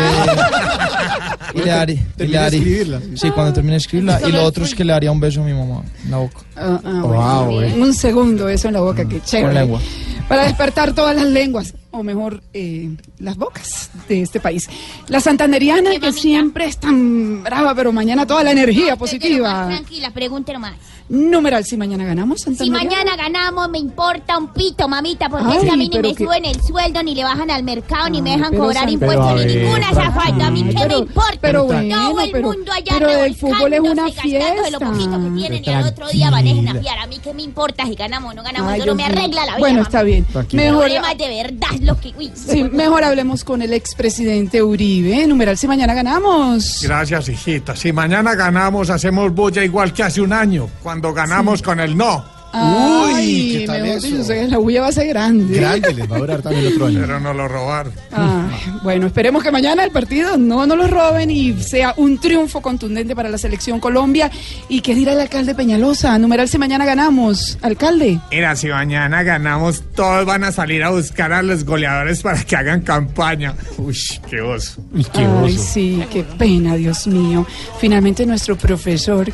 y 1.53 1.59
le 1.59 1.71
haré. 1.71 2.05
y 2.17 2.27
le 2.27 2.45
escribirla. 2.45 3.01
Sí, 3.15 3.29
cuando 3.31 3.53
termine 3.53 3.73
de 3.73 3.77
escribirla. 3.77 4.19
Y 4.27 4.31
lo 4.31 4.43
otro 4.43 4.65
es 4.65 4.75
que 4.75 4.83
le 4.83 4.93
haría 4.93 5.11
un 5.11 5.19
beso 5.19 5.41
a 5.41 5.45
mi 5.45 5.53
mamá 5.53 5.83
en 6.03 6.11
la 6.11 6.17
boca. 6.17 6.39
Ah, 6.55 6.79
ah, 6.83 7.01
Wow, 7.03 7.61
eh. 7.61 7.73
Un 7.77 7.93
segundo 7.93 8.49
eso 8.49 8.67
en 8.67 8.73
la 8.75 8.81
boca, 8.81 9.07
que 9.07 9.21
chévere. 9.21 9.47
Con 9.47 9.53
lengua. 9.55 9.81
Para 10.27 10.43
despertar 10.43 10.93
todas 10.93 11.15
las 11.15 11.25
lenguas, 11.25 11.73
o 11.91 12.03
mejor, 12.03 12.41
eh, 12.53 12.89
las 13.19 13.35
bocas 13.35 13.89
de 14.07 14.21
este 14.21 14.39
país. 14.39 14.69
La 15.07 15.19
santanderiana, 15.19 15.99
que 15.99 16.13
siempre 16.13 16.65
es 16.65 16.77
tan 16.77 17.43
brava, 17.43 17.75
pero 17.75 17.91
mañana 17.91 18.25
toda 18.25 18.43
la 18.43 18.51
energía 18.51 18.95
positiva. 18.95 19.67
Tranquila, 19.67 20.11
pregúntelo 20.11 20.59
más. 20.59 20.75
Numeral, 21.11 21.65
si 21.65 21.75
mañana 21.75 22.05
ganamos, 22.05 22.39
Santa 22.39 22.63
Si 22.63 22.71
María. 22.71 22.89
mañana 22.89 23.17
ganamos, 23.17 23.69
me 23.69 23.79
importa 23.79 24.37
un 24.37 24.47
pito, 24.53 24.87
mamita, 24.87 25.27
porque 25.27 25.45
Ay, 25.49 25.57
es 25.57 25.63
que 25.65 25.69
a 25.69 25.75
mí 25.75 25.83
ni 25.83 25.89
pero 25.89 26.07
me 26.07 26.15
que- 26.15 26.23
suben 26.23 26.45
el 26.45 26.61
sueldo, 26.61 27.03
ni 27.03 27.15
le 27.15 27.23
bajan 27.25 27.51
al 27.51 27.63
mercado, 27.63 28.09
ni 28.09 28.21
me 28.21 28.31
dejan 28.31 28.51
pero 28.51 28.63
cobrar 28.63 28.77
Santa- 28.89 28.91
impuestos, 28.93 29.27
Pero 29.33 29.45
ni 29.45 29.55
ninguna 29.55 29.89
esa 29.91 30.11
falta. 30.13 30.47
A 30.47 30.51
mí 30.51 30.59
qué 30.63 30.73
me 30.73 30.81
pero- 30.81 30.99
importa. 30.99 31.37
pero 31.41 31.59
Todo 31.59 31.65
bueno, 31.67 32.21
el 32.21 32.31
pero- 32.31 32.47
mundo 32.47 32.71
allá 32.71 32.93
pero 32.97 33.09
el 33.25 33.35
fútbol 33.35 33.73
es 33.73 33.79
una 33.81 33.91
de 34.05 34.71
lo 34.71 34.79
poquito 34.79 35.11
que 35.21 35.29
tienen 35.41 35.63
y 35.65 35.69
al 35.69 35.87
otro 35.87 36.07
día 36.09 36.29
van 36.29 36.47
a 36.47 36.53
desafiar. 36.53 36.99
A 36.99 37.07
mí 37.07 37.19
qué 37.21 37.33
me 37.33 37.41
importa 37.41 37.85
si 37.85 37.95
ganamos 37.95 38.31
o 38.31 38.33
no 38.35 38.43
ganamos, 38.43 38.71
Ay, 38.71 38.79
eso 38.79 38.85
no 38.87 38.95
me 38.95 39.03
arregla 39.03 39.45
la 39.45 39.51
vida. 39.55 39.59
Bueno, 39.59 39.81
está 39.81 40.03
bien. 40.03 40.23
Tranquila. 40.25 40.63
Mejor, 40.63 40.79
Problemas 40.83 41.17
de 41.17 41.27
verdad 41.43 41.69
es 41.75 41.81
lo 41.81 41.99
que... 41.99 42.13
uy, 42.17 42.31
sí, 42.33 42.63
mejor 42.63 43.03
hablemos 43.03 43.43
con 43.43 43.61
el 43.61 43.73
expresidente 43.73 44.63
Uribe. 44.63 45.27
Numeral, 45.27 45.57
si 45.57 45.67
mañana 45.67 45.93
ganamos. 45.93 46.79
Gracias, 46.83 47.27
hijita. 47.27 47.75
Si 47.75 47.91
mañana 47.91 48.33
ganamos, 48.35 48.89
hacemos 48.89 49.33
bulla 49.33 49.61
igual 49.61 49.91
que 49.91 50.03
hace 50.03 50.21
un 50.21 50.31
año, 50.31 50.69
cuando 50.81 51.00
ganamos 51.01 51.61
con 51.61 51.79
el 51.79 51.97
no. 51.97 52.23
Ay, 52.53 53.59
¿qué 53.59 53.65
tal 53.65 53.85
eso? 53.85 54.33
la 54.49 54.57
bulla 54.57 54.81
va 54.81 54.87
a 54.87 54.91
ser 54.91 55.07
grande. 55.07 55.57
Grande, 55.57 55.93
les 55.93 56.11
va 56.11 56.17
a 56.17 56.19
durar 56.19 56.41
también 56.41 56.73
otro 56.73 56.87
año. 56.87 56.99
Pero 57.01 57.19
no 57.19 57.33
lo 57.33 57.47
robaron. 57.47 57.93
Ay, 58.11 58.73
bueno, 58.83 59.07
esperemos 59.07 59.41
que 59.41 59.51
mañana 59.51 59.83
el 59.83 59.91
partido 59.91 60.37
no 60.37 60.65
nos 60.65 60.77
lo 60.77 60.87
roben 60.87 61.31
y 61.31 61.53
sea 61.61 61.93
un 61.97 62.19
triunfo 62.19 62.61
contundente 62.61 63.15
para 63.15 63.29
la 63.29 63.37
selección 63.37 63.79
Colombia. 63.79 64.29
¿Y 64.67 64.81
qué 64.81 64.95
dirá 64.95 65.13
el 65.13 65.21
alcalde 65.21 65.55
Peñalosa? 65.55 66.17
Numeral 66.19 66.49
si 66.49 66.57
mañana 66.57 66.83
ganamos. 66.83 67.57
Alcalde. 67.61 68.19
Mira, 68.31 68.55
si 68.55 68.67
mañana 68.67 69.23
ganamos, 69.23 69.83
todos 69.95 70.25
van 70.25 70.43
a 70.43 70.51
salir 70.51 70.83
a 70.83 70.89
buscar 70.89 71.31
a 71.31 71.41
los 71.41 71.63
goleadores 71.63 72.21
para 72.21 72.43
que 72.43 72.55
hagan 72.55 72.81
campaña. 72.81 73.55
Uy, 73.77 73.97
qué 74.29 74.41
oso. 74.41 74.83
Ay, 75.13 75.57
sí, 75.57 76.03
qué 76.11 76.23
pena, 76.23 76.75
Dios 76.75 77.07
mío. 77.07 77.45
Finalmente 77.79 78.25
nuestro 78.25 78.57
profesor, 78.57 79.31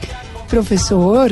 profesor. 0.48 1.32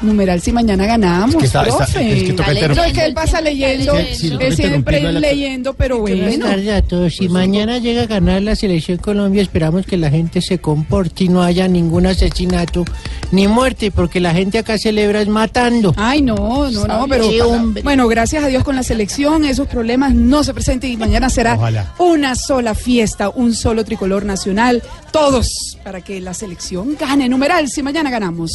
Numeral 0.00 0.40
si 0.40 0.52
mañana 0.52 0.86
ganamos, 0.86 1.34
Es 1.34 1.40
que 1.40 1.46
está- 1.46 1.62
es 1.64 2.22
que 2.22 2.32
toca 2.32 2.52
No, 2.74 2.84
es 2.84 2.92
que 2.92 3.04
él 3.04 3.14
pasa 3.14 3.40
leyendo, 3.40 3.94
siempre 4.14 5.00
la- 5.00 5.12
leyendo, 5.18 5.74
pero 5.74 5.98
Buenas 5.98 6.28
bueno. 6.28 6.46
tardes 6.46 6.68
a 6.70 6.82
todos. 6.82 7.14
Si 7.16 7.28
mañana 7.28 7.78
llega 7.78 8.02
a 8.02 8.06
ganar 8.06 8.42
la 8.42 8.54
selección 8.54 8.98
Colombia, 8.98 9.42
esperamos 9.42 9.86
que 9.86 9.96
la 9.96 10.08
gente 10.10 10.40
se 10.40 10.58
comporte 10.58 11.24
y 11.24 11.28
no 11.28 11.42
haya 11.42 11.66
ningún 11.66 12.06
asesinato 12.06 12.84
ni 13.32 13.48
muerte, 13.48 13.90
porque 13.90 14.20
la 14.20 14.32
gente 14.32 14.58
acá 14.58 14.78
celebra 14.78 15.20
es 15.20 15.28
matando. 15.28 15.92
Ay, 15.96 16.22
no, 16.22 16.70
no, 16.70 16.86
no, 16.86 17.06
pero 17.08 17.24
Sí, 17.28 17.38
bueno, 17.82 18.06
gracias 18.08 18.44
a 18.44 18.46
Dios 18.46 18.62
con 18.64 18.76
la 18.76 18.82
selección 18.84 19.44
esos 19.44 19.66
problemas 19.66 20.14
no 20.14 20.44
se 20.44 20.54
presenten 20.54 20.92
y 20.92 20.96
mañana 20.96 21.28
será 21.28 21.54
Ojalá. 21.54 21.92
una 21.98 22.34
sola 22.36 22.74
fiesta, 22.74 23.28
un 23.30 23.52
solo 23.54 23.84
tricolor 23.84 24.24
nacional, 24.24 24.82
todos 25.12 25.76
para 25.82 26.00
que 26.02 26.20
la 26.20 26.34
selección 26.34 26.96
gane. 26.98 27.28
Numeral, 27.28 27.68
si 27.68 27.82
mañana 27.82 28.10
ganamos. 28.10 28.52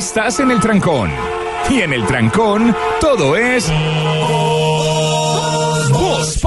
Estás 0.00 0.40
en 0.40 0.50
el 0.50 0.60
trancón. 0.60 1.10
Y 1.68 1.82
en 1.82 1.92
el 1.92 2.06
trancón, 2.06 2.74
todo 3.00 3.36
es. 3.36 3.70
Voz. 5.92 6.40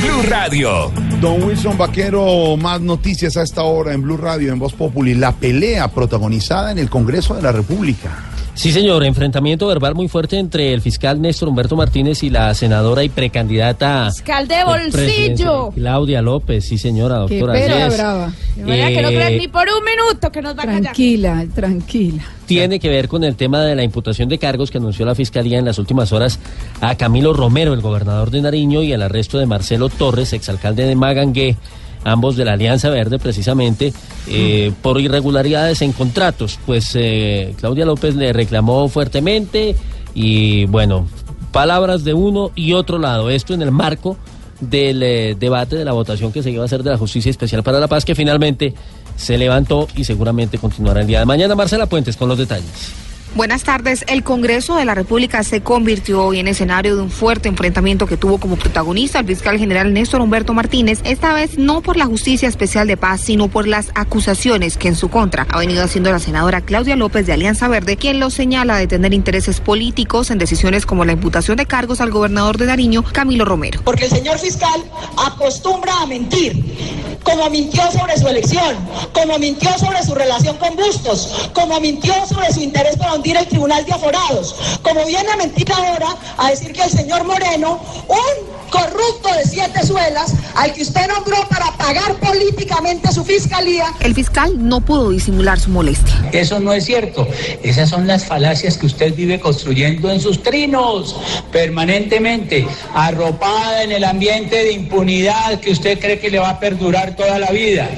Blue 0.00 0.22
Radio. 0.28 0.90
Don 1.20 1.42
Wilson 1.42 1.76
Vaquero, 1.76 2.56
más 2.56 2.80
noticias 2.80 3.36
a 3.36 3.42
esta 3.42 3.62
hora 3.64 3.92
en 3.92 4.00
Blue 4.00 4.16
Radio, 4.16 4.52
en 4.52 4.58
Voz 4.58 4.72
Populi. 4.72 5.14
La 5.14 5.32
pelea 5.32 5.88
protagonizada 5.88 6.70
en 6.70 6.78
el 6.78 6.88
Congreso 6.88 7.34
de 7.34 7.42
la 7.42 7.52
República. 7.52 8.29
Sí, 8.54 8.72
señor, 8.72 9.04
enfrentamiento 9.04 9.66
verbal 9.68 9.94
muy 9.94 10.06
fuerte 10.08 10.38
entre 10.38 10.74
el 10.74 10.82
fiscal 10.82 11.18
Néstor 11.22 11.48
Humberto 11.48 11.76
Martínez 11.76 12.22
y 12.22 12.28
la 12.28 12.52
senadora 12.52 13.02
y 13.02 13.08
precandidata. 13.08 14.10
Fiscal 14.10 14.46
de 14.48 14.56
del 14.56 14.64
bolsillo. 14.66 14.92
presidente, 14.92 15.70
Claudia 15.76 16.20
López, 16.20 16.64
sí, 16.66 16.76
señora, 16.76 17.24
Qué 17.26 17.38
doctora. 17.38 17.58
así 17.58 17.62
pera 17.72 17.88
brava. 17.88 18.32
Manera 18.58 18.88
que 18.88 19.02
no 19.02 19.08
Eh, 19.08 19.14
crean 19.14 19.36
ni 19.38 19.48
por 19.48 19.66
un 19.66 19.82
minuto 19.84 20.30
que 20.30 20.42
nos 20.42 20.58
va 20.58 20.62
a 20.64 20.66
callar. 20.66 20.82
Tranquila, 20.82 21.46
tranquila. 21.54 22.22
tiene 22.44 22.78
que 22.80 22.88
ver 22.90 23.08
con 23.08 23.24
el 23.24 23.34
tema 23.36 23.62
de 23.64 23.74
la 23.76 23.82
imputación 23.82 24.28
de 24.28 24.36
cargos 24.36 24.70
que 24.70 24.76
anunció 24.78 25.06
la 25.06 25.14
Fiscalía 25.14 25.58
en 25.58 25.64
las 25.64 25.78
últimas 25.78 26.12
horas 26.12 26.38
a 26.82 26.96
Camilo 26.96 27.32
Romero, 27.32 27.72
el 27.72 27.80
gobernador 27.80 28.30
de 28.30 28.42
Nariño, 28.42 28.82
y 28.82 28.92
al 28.92 29.00
arresto 29.02 29.38
de 29.38 29.46
Marcelo 29.46 29.88
Torres, 29.88 30.34
exalcalde 30.34 30.84
de 30.84 30.96
Magangué, 30.96 31.56
ambos 32.04 32.36
de 32.36 32.44
la 32.44 32.52
Alianza 32.52 32.88
Verde 32.90 33.18
precisamente, 33.18 33.92
eh, 34.28 34.72
por 34.82 35.00
irregularidades 35.00 35.82
en 35.82 35.92
contratos. 35.92 36.58
Pues 36.66 36.92
eh, 36.94 37.54
Claudia 37.58 37.84
López 37.84 38.14
le 38.16 38.32
reclamó 38.32 38.88
fuertemente 38.88 39.76
y 40.14 40.66
bueno, 40.66 41.06
palabras 41.52 42.04
de 42.04 42.14
uno 42.14 42.50
y 42.54 42.72
otro 42.72 42.98
lado. 42.98 43.30
Esto 43.30 43.54
en 43.54 43.62
el 43.62 43.70
marco 43.70 44.16
del 44.60 45.02
eh, 45.02 45.36
debate 45.38 45.76
de 45.76 45.84
la 45.84 45.92
votación 45.92 46.32
que 46.32 46.42
se 46.42 46.50
iba 46.50 46.62
a 46.62 46.66
hacer 46.66 46.82
de 46.82 46.90
la 46.90 46.98
Justicia 46.98 47.30
Especial 47.30 47.62
para 47.62 47.80
la 47.80 47.88
Paz, 47.88 48.04
que 48.04 48.14
finalmente 48.14 48.74
se 49.16 49.38
levantó 49.38 49.88
y 49.96 50.04
seguramente 50.04 50.58
continuará 50.58 51.00
el 51.00 51.06
día 51.06 51.20
de 51.20 51.26
mañana. 51.26 51.54
Marcela 51.54 51.86
Puentes 51.86 52.16
con 52.16 52.28
los 52.28 52.38
detalles. 52.38 53.09
Buenas 53.36 53.62
tardes. 53.62 54.04
El 54.08 54.24
Congreso 54.24 54.74
de 54.74 54.84
la 54.84 54.96
República 54.96 55.44
se 55.44 55.60
convirtió 55.60 56.24
hoy 56.24 56.40
en 56.40 56.48
escenario 56.48 56.96
de 56.96 57.02
un 57.02 57.10
fuerte 57.10 57.48
enfrentamiento 57.48 58.06
que 58.06 58.16
tuvo 58.16 58.38
como 58.38 58.56
protagonista 58.56 59.20
el 59.20 59.26
fiscal 59.26 59.56
general 59.56 59.92
Néstor 59.92 60.20
Humberto 60.20 60.52
Martínez, 60.52 60.98
esta 61.04 61.32
vez 61.32 61.56
no 61.56 61.80
por 61.80 61.96
la 61.96 62.06
Justicia 62.06 62.48
Especial 62.48 62.88
de 62.88 62.96
Paz, 62.96 63.20
sino 63.20 63.46
por 63.46 63.68
las 63.68 63.92
acusaciones 63.94 64.76
que 64.76 64.88
en 64.88 64.96
su 64.96 65.10
contra 65.10 65.46
ha 65.48 65.58
venido 65.60 65.84
haciendo 65.84 66.10
la 66.10 66.18
senadora 66.18 66.60
Claudia 66.60 66.96
López 66.96 67.24
de 67.24 67.32
Alianza 67.32 67.68
Verde, 67.68 67.96
quien 67.96 68.18
lo 68.18 68.30
señala 68.30 68.76
de 68.76 68.88
tener 68.88 69.14
intereses 69.14 69.60
políticos 69.60 70.32
en 70.32 70.38
decisiones 70.38 70.84
como 70.84 71.04
la 71.04 71.12
imputación 71.12 71.56
de 71.56 71.66
cargos 71.66 72.00
al 72.00 72.10
gobernador 72.10 72.58
de 72.58 72.66
Nariño, 72.66 73.04
Camilo 73.04 73.44
Romero. 73.44 73.80
Porque 73.84 74.06
el 74.06 74.10
señor 74.10 74.40
fiscal 74.40 74.84
acostumbra 75.16 76.00
a 76.00 76.06
mentir, 76.06 77.18
como 77.22 77.48
mintió 77.48 77.82
sobre 77.92 78.18
su 78.18 78.26
elección, 78.26 78.76
como 79.12 79.38
mintió 79.38 79.70
sobre 79.78 80.02
su 80.02 80.16
relación 80.16 80.56
con 80.56 80.74
Bustos, 80.74 81.50
como 81.54 81.78
mintió 81.80 82.12
sobre 82.26 82.52
su 82.52 82.60
interés 82.60 82.96
para 82.96 83.19
hundir 83.20 83.36
el 83.36 83.46
Tribunal 83.46 83.84
de 83.84 83.92
Aforados, 83.92 84.54
como 84.82 85.04
viene 85.04 85.30
a 85.30 85.36
mentir 85.36 85.70
ahora 85.70 86.16
a 86.38 86.48
decir 86.48 86.72
que 86.72 86.82
el 86.82 86.90
señor 86.90 87.24
Moreno, 87.24 87.78
un 88.08 88.59
corrupto 88.70 89.32
de 89.36 89.44
siete 89.44 89.86
suelas, 89.86 90.34
al 90.54 90.72
que 90.72 90.82
usted 90.82 91.06
nombró 91.08 91.36
para 91.48 91.72
pagar 91.76 92.14
políticamente 92.16 93.12
su 93.12 93.24
fiscalía, 93.24 93.86
El 94.00 94.14
fiscal 94.14 94.52
no 94.56 94.80
pudo 94.80 95.10
disimular 95.10 95.58
su 95.58 95.70
molestia. 95.70 96.14
Eso 96.32 96.60
no 96.60 96.72
es 96.72 96.84
cierto. 96.84 97.26
Esas 97.62 97.90
son 97.90 98.06
las 98.06 98.24
falacias 98.24 98.78
que 98.78 98.86
usted 98.86 99.14
vive 99.14 99.40
construyendo 99.40 100.10
en 100.10 100.20
sus 100.20 100.42
trinos 100.42 101.16
permanentemente, 101.52 102.66
arropada 102.94 103.82
en 103.82 103.92
el 103.92 104.04
ambiente 104.04 104.56
de 104.64 104.72
impunidad 104.72 105.60
que 105.60 105.72
usted 105.72 105.98
cree 105.98 106.18
que 106.18 106.30
le 106.30 106.38
va 106.38 106.50
a 106.50 106.60
perdurar 106.60 107.16
toda 107.16 107.38
la 107.38 107.50
vida. 107.50 107.88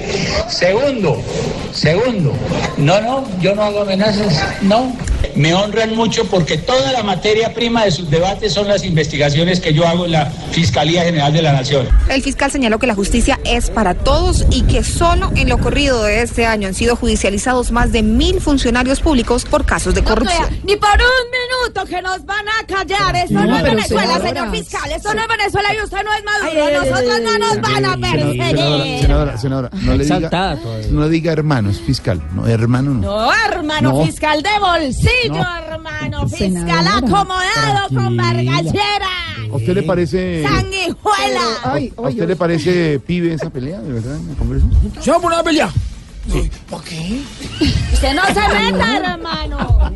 Segundo, 0.49 1.21
segundo, 1.73 2.33
no, 2.79 3.01
no, 3.01 3.25
yo 3.41 3.55
no 3.55 3.63
hago 3.63 3.83
amenazas, 3.83 4.63
no. 4.63 4.93
Me 5.35 5.55
honran 5.55 5.95
mucho 5.95 6.27
porque 6.27 6.59
toda 6.59 6.93
la 6.93 7.03
materia 7.03 7.55
prima 7.55 7.85
de 7.85 7.91
sus 7.91 8.11
debates 8.11 8.53
son 8.53 8.69
las 8.69 8.85
investigaciones 8.85 9.61
que 9.61 9.73
yo 9.73 9.87
hago 9.87 10.05
en 10.05 10.13
la 10.13 10.27
Fiscalía 10.27 10.62
General 10.71 11.33
de 11.33 11.43
la 11.43 11.53
Nación. 11.53 11.89
El 12.09 12.23
fiscal 12.23 12.51
señaló 12.51 12.79
que 12.79 12.87
la 12.87 12.95
justicia 12.95 13.39
es 13.45 13.71
para 13.71 13.95
todos 13.95 14.45
y 14.51 14.63
que 14.63 14.83
solo 14.85 15.31
en 15.35 15.49
lo 15.49 15.59
corrido 15.59 16.03
de 16.05 16.23
este 16.23 16.47
año 16.47 16.69
han 16.69 16.75
sido 16.75 16.97
judicializados 16.97 17.73
más 17.73 17.93
de 17.93 18.03
mil 18.03 18.41
funcionarios 18.41 19.01
públicos 19.01 19.45
por 19.45 19.65
casos 19.65 19.95
de 19.95 20.03
corrupción. 20.05 20.47
Ni 20.65 20.77
por 20.77 20.89
un 20.91 21.31
minuto 21.31 21.85
que 21.89 22.01
nos 22.03 22.25
van 22.25 22.45
a 22.49 22.67
callar. 22.67 23.17
Esto 23.17 23.35
No, 23.35 23.45
no, 23.47 23.57
es 23.57 23.63
Venezuela, 23.63 24.21
señor 24.21 24.51
fiscal. 24.51 24.93
Esto 24.93 25.15
no 25.15 25.23
es 25.23 25.29
Venezuela 25.29 25.69
y 25.75 25.83
usted 25.85 25.99
no 26.05 26.13
es 26.13 26.25
Maduro. 26.25 26.65
Ay, 26.65 26.75
Nosotros 26.91 27.13
ay, 27.17 27.23
no 27.25 27.39
nos 27.39 27.61
van 27.61 27.85
a 27.85 27.97
perseguir. 27.97 29.01
senadora, 29.01 29.39
senadora, 29.39 29.71
no 29.83 29.95
le 29.97 30.05
diga, 30.05 30.59
no 30.91 31.09
diga 31.09 31.33
hermanos, 31.33 31.81
fiscal, 31.81 32.23
no, 32.35 32.47
hermano 32.47 32.91
no. 32.95 33.01
No, 33.01 33.31
hermano 33.51 33.93
No. 33.93 34.05
fiscal 34.07 34.43
de 34.43 34.51
bolsillo, 34.61 35.35
No. 35.35 35.57
hermano 35.59 36.29
fiscal 36.29 36.87
acomodado 36.87 37.89
con 37.95 38.17
bargallera. 38.17 39.09
¿A 39.53 39.57
usted 39.57 39.75
le 39.75 39.83
parece, 39.83 40.45
Sanguijuela. 40.55 41.91
a 41.97 42.09
usted 42.09 42.29
le 42.29 42.37
parece 42.37 43.01
pibe 43.01 43.35
esa 43.35 43.51
pelea, 43.51 43.81
de 43.81 43.93
verdad, 43.93 44.17
en 44.17 44.31
el 44.31 44.37
Congreso? 44.37 44.67
¿Se 45.01 45.11
va 45.11 45.17
a 45.17 45.21
poner 45.21 45.39
a 45.39 45.43
pelear? 45.43 45.71
¿Por 46.71 46.85
qué? 46.85 47.21
Usted 47.93 48.15
no 48.15 48.27
se 48.27 48.35
meta, 48.35 48.97
hermano. 48.97 49.93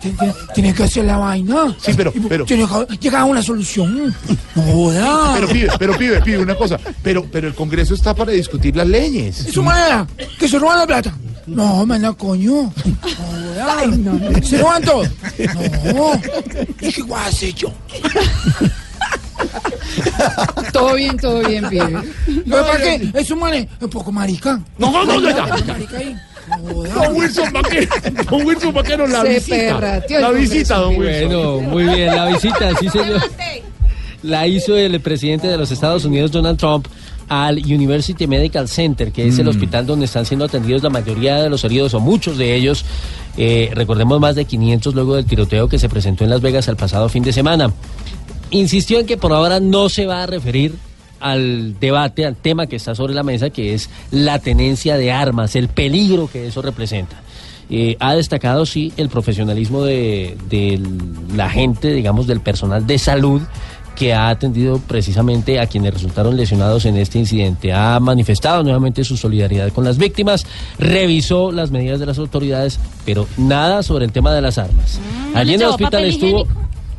Tiene, 0.00 0.34
tiene 0.54 0.74
que 0.74 0.84
hacer 0.84 1.04
la 1.04 1.18
vaina. 1.18 1.76
Sí, 1.78 1.92
pero, 1.94 2.12
pero. 2.28 2.46
Tiene 2.46 2.66
que 2.66 2.96
llegar 2.96 3.22
a 3.22 3.24
una 3.26 3.42
solución. 3.42 4.14
No 4.54 4.62
joda. 4.62 5.34
Pero 5.34 5.48
pibe, 5.48 5.68
pero 5.78 5.98
pibe, 5.98 6.22
pibe, 6.22 6.38
una 6.38 6.54
cosa, 6.54 6.78
pero, 7.02 7.26
pero 7.30 7.48
el 7.48 7.54
Congreso 7.54 7.94
está 7.94 8.14
para 8.14 8.32
discutir 8.32 8.76
las 8.76 8.86
leyes. 8.86 9.46
Es 9.46 9.52
su 9.52 9.62
manera. 9.62 10.06
Que 10.38 10.48
se 10.48 10.58
roban 10.58 10.78
la 10.78 10.86
plata. 10.86 11.14
No, 11.46 11.84
manda 11.84 12.12
coño. 12.14 12.72
No 12.72 12.72
joda. 13.02 14.42
Se 14.42 14.58
roban 14.58 14.82
todo. 14.82 15.02
No. 15.94 16.20
¿Y 16.80 16.92
qué 16.92 17.02
guay 17.02 17.28
has 17.28 17.42
hecho? 17.42 17.72
Todo 20.72 20.94
bien, 20.94 21.16
todo 21.16 21.40
bien, 21.46 21.68
pibe. 21.68 21.90
Lo 22.46 22.56
que 22.56 22.62
pasa 22.62 22.94
es 23.18 23.30
un 23.30 23.38
man 23.40 23.68
un 23.80 23.90
poco 23.90 24.12
marica. 24.12 24.60
No, 24.78 24.90
no, 24.90 25.04
no, 25.04 25.20
no, 25.20 25.30
no. 25.30 25.46
Marica 25.66 25.96
ahí. 25.98 26.16
Don 26.94 27.14
Wilson 27.16 27.52
Vaquero, 27.52 27.86
don 28.30 28.44
Wilson 28.46 28.74
Vaquero, 28.74 29.06
la 29.06 29.22
Se 29.22 29.28
visita. 29.28 30.00
La 30.20 30.30
visita, 30.30 30.76
don 30.78 30.96
Wilson. 30.96 31.28
Bueno, 31.28 31.60
muy 31.60 31.84
bien, 31.84 32.14
la 32.14 32.26
visita, 32.26 32.70
sí 32.80 32.88
señor. 32.88 33.20
La 34.22 34.46
hizo 34.46 34.76
el 34.76 35.00
presidente 35.00 35.46
de 35.48 35.56
los 35.56 35.70
Estados 35.70 36.04
Unidos, 36.04 36.30
Donald 36.32 36.58
Trump, 36.58 36.86
al 37.28 37.58
University 37.58 38.26
Medical 38.26 38.68
Center, 38.68 39.12
que 39.12 39.28
es 39.28 39.38
el 39.38 39.46
Mm. 39.46 39.50
hospital 39.50 39.86
donde 39.86 40.06
están 40.06 40.26
siendo 40.26 40.44
atendidos 40.44 40.82
la 40.82 40.90
mayoría 40.90 41.36
de 41.36 41.48
los 41.48 41.62
heridos, 41.64 41.94
o 41.94 42.00
muchos 42.00 42.36
de 42.36 42.54
ellos. 42.56 42.84
Eh, 43.36 43.70
recordemos 43.74 44.18
más 44.20 44.34
de 44.34 44.44
500 44.44 44.94
luego 44.94 45.14
del 45.14 45.24
tiroteo 45.26 45.68
que 45.68 45.78
se 45.78 45.88
presentó 45.88 46.24
en 46.24 46.30
Las 46.30 46.40
Vegas 46.40 46.66
el 46.68 46.76
pasado 46.76 47.08
fin 47.08 47.22
de 47.22 47.32
semana. 47.32 47.72
Insistió 48.50 48.98
en 48.98 49.06
que 49.06 49.16
por 49.16 49.32
ahora 49.32 49.60
no 49.60 49.88
se 49.88 50.06
va 50.06 50.22
a 50.22 50.26
referir 50.26 50.74
al 51.20 51.78
debate, 51.78 52.24
al 52.24 52.36
tema 52.36 52.66
que 52.66 52.76
está 52.76 52.94
sobre 52.94 53.14
la 53.14 53.22
mesa, 53.22 53.50
que 53.50 53.74
es 53.74 53.90
la 54.10 54.38
tenencia 54.38 54.96
de 54.96 55.12
armas, 55.12 55.54
el 55.54 55.68
peligro 55.68 56.28
que 56.32 56.46
eso 56.46 56.62
representa. 56.62 57.22
Eh, 57.68 57.96
ha 58.00 58.14
destacado, 58.14 58.66
sí, 58.66 58.92
el 58.96 59.08
profesionalismo 59.08 59.84
de, 59.84 60.36
de 60.48 60.80
la 61.36 61.48
gente, 61.48 61.92
digamos, 61.92 62.26
del 62.26 62.40
personal 62.40 62.84
de 62.86 62.98
salud 62.98 63.42
que 63.94 64.14
ha 64.14 64.30
atendido 64.30 64.78
precisamente 64.78 65.60
a 65.60 65.66
quienes 65.66 65.92
resultaron 65.92 66.34
lesionados 66.34 66.86
en 66.86 66.96
este 66.96 67.18
incidente. 67.18 67.72
Ha 67.72 68.00
manifestado 68.00 68.62
nuevamente 68.62 69.04
su 69.04 69.16
solidaridad 69.16 69.70
con 69.72 69.84
las 69.84 69.98
víctimas, 69.98 70.46
revisó 70.78 71.52
las 71.52 71.70
medidas 71.70 72.00
de 72.00 72.06
las 72.06 72.18
autoridades, 72.18 72.80
pero 73.04 73.28
nada 73.36 73.82
sobre 73.82 74.06
el 74.06 74.12
tema 74.12 74.32
de 74.32 74.40
las 74.40 74.56
armas. 74.56 74.98
Allí 75.34 75.54
en 75.54 75.60
el 75.60 75.68
hospital 75.68 76.04
estuvo 76.04 76.46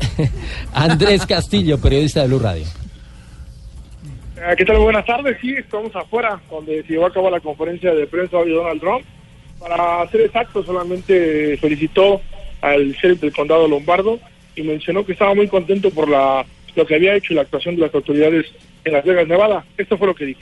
Andrés 0.73 1.25
Castillo, 1.25 1.79
periodista 1.79 2.21
de 2.21 2.27
Blue 2.27 2.39
Radio. 2.39 2.65
Eh, 4.37 4.55
¿Qué 4.57 4.65
tal? 4.65 4.77
Buenas 4.79 5.05
tardes. 5.05 5.37
Sí, 5.41 5.51
estamos 5.51 5.95
afuera, 5.95 6.39
donde 6.49 6.83
se 6.83 6.93
llevó 6.93 7.05
a 7.05 7.13
cabo 7.13 7.29
la 7.29 7.39
conferencia 7.39 7.93
de 7.93 8.07
prensa 8.07 8.37
de 8.37 8.51
Donald 8.51 8.79
Trump. 8.79 9.05
Para 9.59 10.09
ser 10.09 10.21
exacto, 10.21 10.63
solamente 10.63 11.57
felicitó 11.57 12.21
al 12.61 12.91
sheriff 12.93 13.21
del 13.21 13.33
condado 13.33 13.67
Lombardo 13.67 14.19
y 14.55 14.63
mencionó 14.63 15.05
que 15.05 15.13
estaba 15.13 15.35
muy 15.35 15.47
contento 15.47 15.91
por 15.91 16.09
la 16.09 16.45
lo 16.75 16.85
que 16.85 16.95
había 16.95 17.15
hecho 17.15 17.33
y 17.33 17.35
la 17.35 17.41
actuación 17.43 17.75
de 17.75 17.81
las 17.81 17.93
autoridades 17.93 18.45
en 18.85 18.93
Las 18.93 19.05
Vegas, 19.05 19.27
Nevada. 19.27 19.65
Esto 19.77 19.97
fue 19.97 20.07
lo 20.07 20.15
que 20.15 20.25
dijo. 20.25 20.41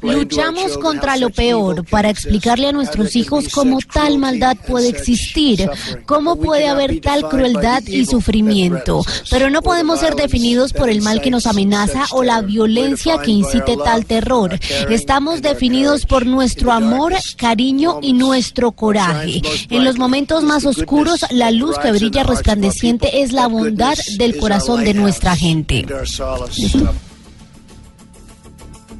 Luchamos 0.00 0.78
contra 0.78 1.18
lo 1.18 1.28
peor 1.28 1.84
para 1.84 2.08
explicarle 2.08 2.68
a 2.68 2.72
nuestros 2.72 3.14
hijos 3.14 3.48
cómo 3.50 3.78
tal 3.92 4.18
maldad 4.18 4.56
puede 4.66 4.88
existir, 4.88 5.68
cómo 6.06 6.36
puede 6.36 6.66
haber 6.66 7.00
tal 7.00 7.28
crueldad 7.28 7.82
y 7.86 8.06
sufrimiento. 8.06 9.02
Pero 9.30 9.50
no 9.50 9.60
podemos 9.60 10.00
ser 10.00 10.14
definidos 10.14 10.72
por 10.72 10.88
el 10.88 11.02
mal 11.02 11.20
que 11.20 11.30
nos 11.30 11.46
amenaza 11.46 12.06
o 12.12 12.22
la 12.22 12.40
violencia 12.40 13.18
que 13.18 13.32
incite 13.32 13.76
tal 13.76 14.06
terror. 14.06 14.58
Estamos 14.88 15.42
definidos 15.42 16.06
por 16.06 16.24
nuestro 16.24 16.72
amor, 16.72 17.12
cariño 17.36 17.98
y 18.00 18.14
nuestro 18.14 18.72
coraje. 18.72 19.42
En 19.68 19.84
los 19.84 19.98
momentos 19.98 20.42
más 20.42 20.64
oscuros, 20.64 21.24
la 21.30 21.50
luz 21.50 21.78
que 21.78 21.92
brilla 21.92 22.22
resplandeciente 22.22 23.22
es 23.22 23.32
la 23.32 23.46
bondad 23.46 23.98
del 24.16 24.38
corazón 24.38 24.84
de 24.84 24.94
nuestra 24.94 25.36
gente. 25.36 25.84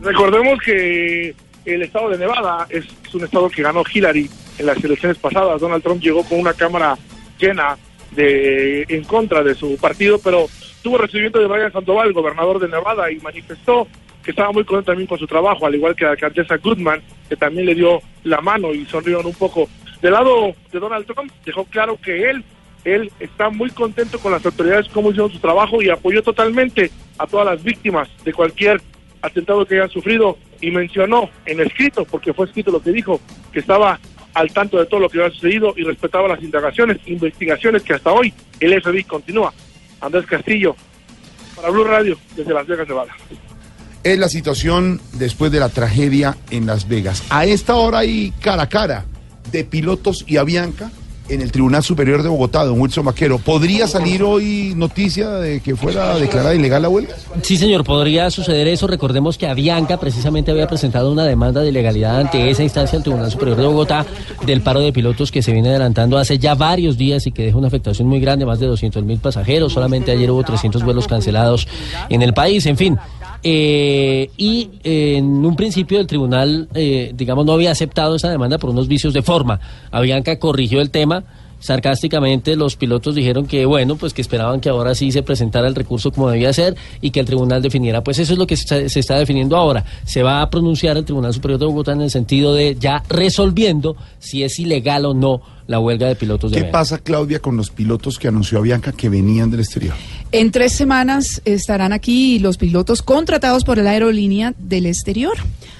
Recordemos 0.01 0.61
que 0.65 1.35
el 1.65 1.83
estado 1.83 2.11
de 2.11 2.19
Nevada 2.19 2.67
es 2.71 2.85
un 3.13 3.25
estado 3.25 3.49
que 3.51 3.63
ganó 3.63 3.83
Hillary 3.93 4.31
en 4.59 4.67
las 4.67 4.83
elecciones 4.83 5.19
pasadas. 5.19 5.61
Donald 5.61 5.83
Trump 5.83 6.01
llegó 6.01 6.25
con 6.25 6.41
una 6.41 6.55
cámara 6.55 6.97
llena 7.39 7.77
de 8.13 8.83
en 8.89 9.05
contra 9.05 9.43
de 9.43 9.55
su 9.55 9.77
partido, 9.77 10.19
pero 10.23 10.47
tuvo 10.83 10.99
recibimiento 10.99 11.39
de 11.39 11.47
Brian 11.47 11.73
Sandoval, 11.73 12.13
gobernador 12.13 12.59
de 12.59 12.69
Nevada, 12.69 13.11
y 13.11 13.19
manifestó 13.21 13.87
que 14.23 14.31
estaba 14.31 14.53
muy 14.53 14.65
contento 14.65 14.93
también 14.93 15.07
con 15.07 15.19
su 15.19 15.27
trabajo, 15.27 15.67
al 15.67 15.75
igual 15.75 15.95
que 15.95 16.05
la 16.05 16.13
alcaldesa 16.13 16.57
Goodman, 16.57 17.03
que 17.29 17.37
también 17.37 17.67
le 17.67 17.75
dio 17.75 18.01
la 18.25 18.41
mano 18.41 18.73
y 18.73 18.87
sonrieron 18.87 19.27
un 19.27 19.35
poco. 19.35 19.69
Del 20.01 20.13
lado 20.13 20.55
de 20.73 20.79
Donald 20.79 21.07
Trump, 21.07 21.33
dejó 21.45 21.65
claro 21.65 21.99
que 22.01 22.31
él 22.31 22.45
él 22.85 23.11
está 23.19 23.51
muy 23.51 23.71
contento 23.71 24.19
con 24.19 24.33
las 24.33 24.45
autoridades, 24.47 24.89
cómo 24.89 25.11
hicieron 25.11 25.31
su 25.31 25.41
trabajo 25.41 25.83
y 25.83 25.91
apoyó 25.91 26.23
totalmente 26.23 26.91
a 27.19 27.27
todas 27.27 27.47
las 27.47 27.63
víctimas 27.63 28.09
de 28.25 28.33
cualquier 28.33 28.81
atentado 29.23 29.67
que 29.67 29.77
hayan 29.77 29.91
sufrido 29.91 30.39
y 30.61 30.71
mencionó 30.71 31.31
en 31.47 31.61
escrito, 31.61 32.05
porque 32.05 32.33
fue 32.33 32.47
escrito 32.47 32.71
lo 32.71 32.83
que 32.83 32.93
dijo, 32.93 33.21
que 33.53 33.61
estaba 33.61 33.99
al 34.35 34.53
tanto 34.53 34.79
de 34.79 34.87
todo 34.87 35.01
lo 35.01 35.09
que 35.09 35.21
había 35.21 35.35
sucedido 35.35 35.75
y 35.77 35.83
respetaba 35.83 36.29
las 36.29 36.43
indagaciones, 36.43 36.99
investigaciones 37.07 37.83
que 37.83 37.95
hasta 37.95 38.13
hoy 38.13 38.33
el 38.61 38.81
FBI 38.81 39.05
continúa. 39.05 39.53
Andrés 40.01 40.27
Castillo, 40.27 40.77
para 41.57 41.71
Blue 41.71 41.85
Radio, 41.85 42.17
desde 42.37 42.55
Las 42.55 42.67
Vegas, 42.67 42.89
Nevada. 42.89 43.17
Es 44.05 44.19
la 44.19 44.29
situación 44.29 45.01
después 45.15 45.51
de 45.51 45.59
la 45.59 45.69
tragedia 45.71 46.37
en 46.51 46.67
Las 46.67 46.89
Vegas. 46.89 47.25
A 47.31 47.47
esta 47.47 47.75
hora 47.75 47.99
hay 47.99 48.33
cara 48.41 48.65
a 48.65 48.69
cara 48.69 49.05
de 49.51 49.65
pilotos 49.65 50.25
y 50.27 50.37
Avianca 50.37 50.91
en 51.29 51.41
el 51.41 51.53
Tribunal 51.53 51.83
Superior 51.83 52.23
de 52.23 52.29
Bogotá, 52.29 52.65
don 52.65 52.81
Wilson 52.81 53.05
Vaquero. 53.05 53.39
¿Podría 53.39 53.87
salir 53.87 54.23
hoy 54.23 54.73
noticia 54.77 55.31
de 55.31 55.61
que 55.61 55.77
fuera 55.77 56.17
declarada 56.17 56.55
ilegal 56.55 56.83
la 56.83 56.89
huelga? 56.89 57.15
Sí, 57.43 57.57
señor, 57.57 57.85
podría 57.85 58.31
suceder 58.31 58.67
eso. 58.69 58.87
Recordemos 58.87 59.39
que 59.39 59.47
Avianca 59.47 59.99
precisamente 59.99 60.51
había 60.51 60.67
presentado 60.67 61.13
una 61.13 61.25
demanda 61.25 61.61
de 61.61 61.69
ilegalidad 61.69 62.19
ante 62.21 62.51
esa 62.51 62.63
instancia 62.63 62.97
del 62.97 63.05
Tribunal 63.05 63.31
Superior 63.31 63.57
de 63.57 63.67
Bogotá 63.67 64.07
del 64.47 64.63
paro 64.63 64.81
de 64.81 64.93
pilotos 64.93 65.31
que 65.31 65.43
se 65.43 65.53
viene 65.53 65.69
adelantando 65.69 66.19
hace 66.19 66.39
ya 66.39 66.55
varios 66.55 66.97
días 66.97 67.27
y 67.27 67.33
que 67.33 67.45
deja 67.45 67.59
una 67.59 67.69
afectación 67.69 68.09
muy 68.09 68.21
grande, 68.21 68.47
más 68.47 68.61
de 68.61 68.67
200 68.67 69.05
mil 69.05 69.19
pasajeros. 69.19 69.73
Solamente 69.73 70.13
ayer 70.13 70.31
hubo 70.31 70.43
300 70.43 70.83
vuelos 70.83 71.07
cancelados 71.07 71.69
en 72.09 72.23
el 72.23 72.33
país. 72.33 72.67
En 72.67 72.77
fin. 72.77 72.99
Eh, 73.43 74.31
y 74.37 74.71
eh, 74.83 75.17
en 75.19 75.45
un 75.45 75.55
principio 75.55 76.01
el 76.01 76.07
tribunal, 76.07 76.69
eh, 76.75 77.13
digamos, 77.15 77.47
no 77.47 77.53
había 77.53 77.71
aceptado 77.71 78.17
esa 78.17 78.31
demanda 78.31 78.59
por 78.59 78.71
unos 78.71 78.89
vicios 78.89 79.15
de 79.15 79.23
forma. 79.23 79.61
Avianca 79.91 80.39
corrigió 80.39 80.81
el 80.81 80.91
tema. 80.91 81.25
Sarcásticamente 81.61 82.57
los 82.57 82.77
pilotos 82.77 83.15
dijeron 83.15 83.47
que 83.47 83.67
bueno, 83.67 83.97
pues 83.97 84.15
que 84.15 84.23
esperaban 84.23 84.61
que 84.61 84.69
ahora 84.69 84.95
sí 84.95 85.11
se 85.13 85.23
presentara 85.23 85.67
el 85.69 85.75
recurso 85.75 86.11
como 86.11 86.31
debía 86.31 86.53
ser 86.53 86.77
y 87.01 87.11
que 87.11 87.21
el 87.21 87.27
tribunal 87.27 87.63
definiera. 87.63 88.03
Pues 88.03 88.19
eso 88.19 88.33
es 88.33 88.39
lo 88.39 88.47
que 88.47 88.57
se 88.57 88.87
está, 88.87 89.19
definiendo 89.19 89.57
ahora. 89.57 89.85
Se 90.05 90.23
va 90.23 90.43
a 90.43 90.51
pronunciar 90.51 90.97
el 90.97 91.05
Tribunal 91.05 91.35
Superior 91.35 91.59
de 91.59 91.67
Bogotá 91.67 91.93
en 91.93 92.03
el 92.03 92.11
sentido 92.11 92.55
de 92.55 92.77
ya 92.79 93.03
resolviendo 93.09 93.97
si 94.19 94.43
es 94.43 94.59
ilegal 94.59 95.05
o 95.07 95.15
no 95.15 95.43
la 95.67 95.81
huelga 95.81 96.09
de 96.09 96.17
pilotos 96.17 96.51
de 96.51 96.63
¿Qué 96.63 96.65
pasa, 96.65 96.99
Claudia, 96.99 97.41
con 97.41 97.57
los 97.57 97.71
pilotos 97.71 98.19
que 98.19 98.29
anunció 98.29 98.59
Avianca 98.59 98.93
que 98.93 99.09
venían 99.11 99.51
del 99.51 99.61
exterior? 99.61 99.95
En 100.33 100.51
tres 100.51 100.73
semanas 100.73 101.43
estarán 101.45 101.93
aquí 101.93 102.39
los 102.39 102.57
pilotos 102.57 103.03
contratados 103.03 103.65
por 103.65 103.79
la 103.79 103.91
aerolínea 103.91 104.55
del 104.59 104.87
exterior. 104.87 105.37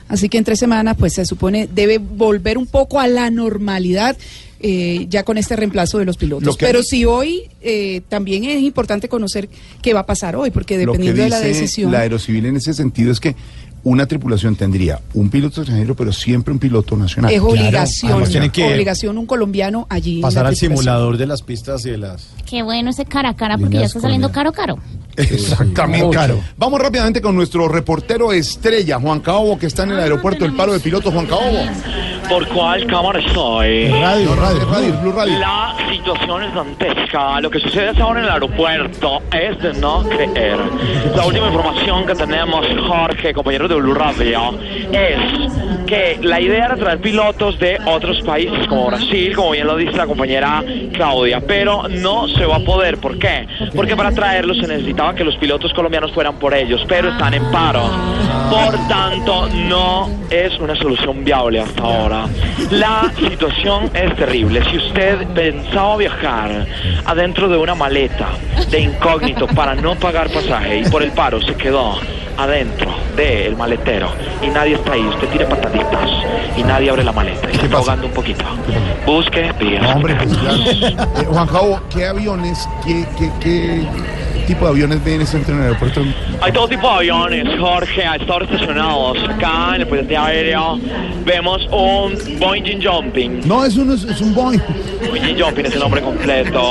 Así 0.09 0.29
que 0.29 0.39
en 0.39 0.45
tres 0.45 0.59
semanas, 0.59 0.97
pues 0.99 1.15
se 1.15 1.25
supone 1.25 1.69
debe 1.73 1.99
volver 1.99 2.59
un 2.59 2.67
poco 2.67 3.01
a 3.01 3.07
la 3.07 3.31
normalidad. 3.31 4.17
Eh, 4.61 5.07
ya 5.09 5.23
con 5.23 5.39
este 5.39 5.57
reemplazo 5.57 5.99
de 5.99 6.05
los 6.05 6.17
pilotos. 6.17 6.45
Lo 6.45 6.55
Pero 6.57 6.83
sí 6.83 7.05
hoy 7.05 7.43
eh, 7.61 8.03
también 8.09 8.45
es 8.45 8.61
importante 8.61 9.09
conocer 9.09 9.49
qué 9.83 9.95
va 9.95 10.01
a 10.01 10.07
pasar 10.07 10.37
hoy, 10.37 10.51
porque 10.51 10.85
Lo 10.85 10.93
que 10.93 10.99
dependiendo 10.99 11.23
de 11.25 11.29
la 11.31 11.41
decisión. 11.41 11.93
la 11.93 12.01
Aerocivil 12.01 12.47
en 12.47 12.57
ese 12.57 12.75
sentido 12.75 13.13
es 13.13 13.21
que 13.21 13.37
una 13.85 14.07
tripulación 14.07 14.57
tendría 14.57 15.01
un 15.15 15.31
piloto 15.31 15.61
extranjero, 15.61 15.95
pero 15.95 16.13
siempre 16.13 16.53
un 16.53 16.59
piloto 16.59 16.97
nacional. 16.97 17.33
es 17.33 17.41
obligación, 17.41 18.13
Además 18.13 18.31
tienen 18.31 18.51
que 18.51 18.65
obligación 18.65 19.19
un 19.19 19.27
colombiano 19.27 19.87
allí. 19.89 20.21
pasar 20.21 20.47
al 20.47 20.57
simulador 20.57 21.17
de 21.17 21.27
las 21.27 21.43
pistas 21.43 21.87
y 21.87 21.91
de 21.91 21.99
las... 21.99 22.29
Qué 22.49 22.63
bueno 22.63 22.91
ese 22.91 23.05
cara 23.05 23.31
a 23.31 23.37
cara 23.37 23.59
porque 23.59 23.77
ya 23.77 23.85
está 23.87 24.01
saliendo 24.01 24.33
caro 24.33 24.53
caro. 24.53 24.79
Exactamente. 25.19 26.17
Caro. 26.17 26.41
Vamos 26.57 26.81
rápidamente 26.81 27.21
con 27.21 27.35
nuestro 27.35 27.69
reportero 27.69 28.33
estrella, 28.33 28.99
Juan 29.01 29.21
Caobo, 29.21 29.59
que 29.59 29.67
está 29.67 29.83
en 29.83 29.91
el 29.91 30.01
aeropuerto 30.01 30.45
del 30.45 30.55
paro 30.55 30.73
de 30.73 30.81
pilotos. 30.81 31.13
Juan 31.13 31.27
Caobo. 31.27 31.59
¿Por 32.29 32.47
cuál 32.49 32.87
cámara 32.87 33.21
estoy? 33.21 33.89
Radio, 33.89 34.35
radio, 34.37 34.67
radio, 34.71 35.01
Blue 35.01 35.13
Radio. 35.13 35.39
La 35.39 35.75
situación 35.91 36.43
es 36.43 36.55
dantesca. 36.55 37.41
Lo 37.41 37.51
que 37.51 37.59
sucede 37.59 37.89
hasta 37.89 38.03
ahora 38.03 38.21
en 38.21 38.27
el 38.27 38.33
aeropuerto 38.33 39.23
es 39.33 39.59
de 39.63 39.73
no 39.81 40.03
creer. 40.03 40.59
La 41.17 41.25
última 41.25 41.47
información 41.47 42.07
que 42.07 42.15
tenemos, 42.15 42.67
Jorge, 42.87 43.33
compañero 43.33 43.67
de 43.67 43.77
Blue 43.77 43.95
Radio, 43.95 44.59
es 44.93 45.87
que 45.87 46.19
la 46.21 46.39
idea 46.39 46.67
era 46.67 46.77
traer 46.77 47.01
pilotos 47.01 47.59
de 47.59 47.79
otros 47.87 48.21
países 48.21 48.67
como 48.69 48.89
Brasil, 48.89 49.35
como 49.35 49.53
bien 49.53 49.67
lo 49.67 49.77
dice 49.77 49.93
la 49.93 50.07
compañera 50.07 50.63
Claudia, 50.93 51.41
pero 51.41 51.89
no 51.89 52.29
se 52.29 52.45
va 52.45 52.57
a 52.57 52.61
poder. 52.61 52.99
¿Por 52.99 53.19
qué? 53.19 53.47
Porque 53.75 53.97
para 53.97 54.13
traerlos 54.13 54.59
se 54.59 54.67
necesitaba 54.67 55.08
que 55.15 55.25
los 55.25 55.37
pilotos 55.37 55.73
colombianos 55.73 56.13
fueran 56.13 56.39
por 56.39 56.55
ellos, 56.55 56.85
pero 56.89 57.11
están 57.11 57.35
en 57.35 57.45
paro. 57.51 57.83
Por 58.51 58.77
tanto, 58.89 59.49
no 59.49 60.09
es 60.31 60.59
una 60.59 60.75
solución 60.77 61.25
viable 61.25 61.61
hasta 61.61 61.83
ahora. 61.83 62.27
La 62.71 63.13
situación 63.17 63.91
es 63.95 64.15
terrible. 64.17 64.63
Si 64.71 64.79
usted 64.79 65.27
pensaba 65.29 65.97
viajar 65.97 66.67
adentro 67.05 67.49
de 67.49 67.57
una 67.57 67.75
maleta 67.75 68.29
de 68.71 68.81
incógnito 68.81 69.47
para 69.49 69.75
no 69.75 69.95
pagar 69.97 70.31
pasaje 70.31 70.81
y 70.81 70.91
por 70.91 71.03
el 71.03 71.13
paro 71.13 71.41
se 71.43 71.55
quedó 71.55 71.99
adentro 72.37 72.95
del 73.17 73.57
maletero 73.57 74.11
y 74.43 74.49
nadie 74.49 74.75
está 74.75 74.93
ahí, 74.93 75.03
usted 75.03 75.29
tire 75.29 75.45
pataditas 75.47 76.09
y 76.57 76.63
nadie 76.63 76.91
abre 76.91 77.03
la 77.05 77.13
maleta 77.13 77.51
y 77.51 77.57
se 77.57 77.65
está 77.65 77.79
ahogando 77.79 78.07
un 78.07 78.13
poquito. 78.13 78.45
Busque 79.05 79.53
vías. 79.59 79.83
No, 79.83 79.91
hombre, 79.91 80.15
pues. 80.15 80.39
Eh, 81.19 81.25
Juan 81.29 81.49
Caobo, 81.49 81.81
¿qué 81.91 82.07
aviones, 82.07 82.69
qué, 82.85 83.05
qué, 83.19 83.31
qué 83.41 83.87
tipo 84.49 84.65
de 84.65 84.71
aviones 84.71 85.05
ven 85.05 85.21
este 85.21 85.37
en 85.37 85.59
el 85.59 85.63
aeropuerto? 85.63 86.03
Hay 86.41 86.53
todo 86.53 86.69
tipo 86.69 86.89
de 86.89 86.95
aviones, 86.95 87.61
Jorge, 87.61 88.05
a 88.05 88.17
estar 88.17 88.43
estacionados. 88.43 89.19
Acá 89.29 89.75
en 89.75 89.83
el 89.83 89.87
puente 89.87 90.17
aéreo 90.17 90.81
vemos 91.25 91.69
un 91.71 92.39
Boeing 92.39 92.83
Jumping. 92.83 93.47
No, 93.47 93.65
es 93.65 93.77
un, 93.77 93.93
es 93.93 94.21
un 94.23 94.35
Boeing. 94.35 94.61
Boeing 95.07 95.39
Jumping 95.39 95.67
es 95.67 95.75
el 95.75 95.81
nombre 95.81 96.01
completo. 96.01 96.71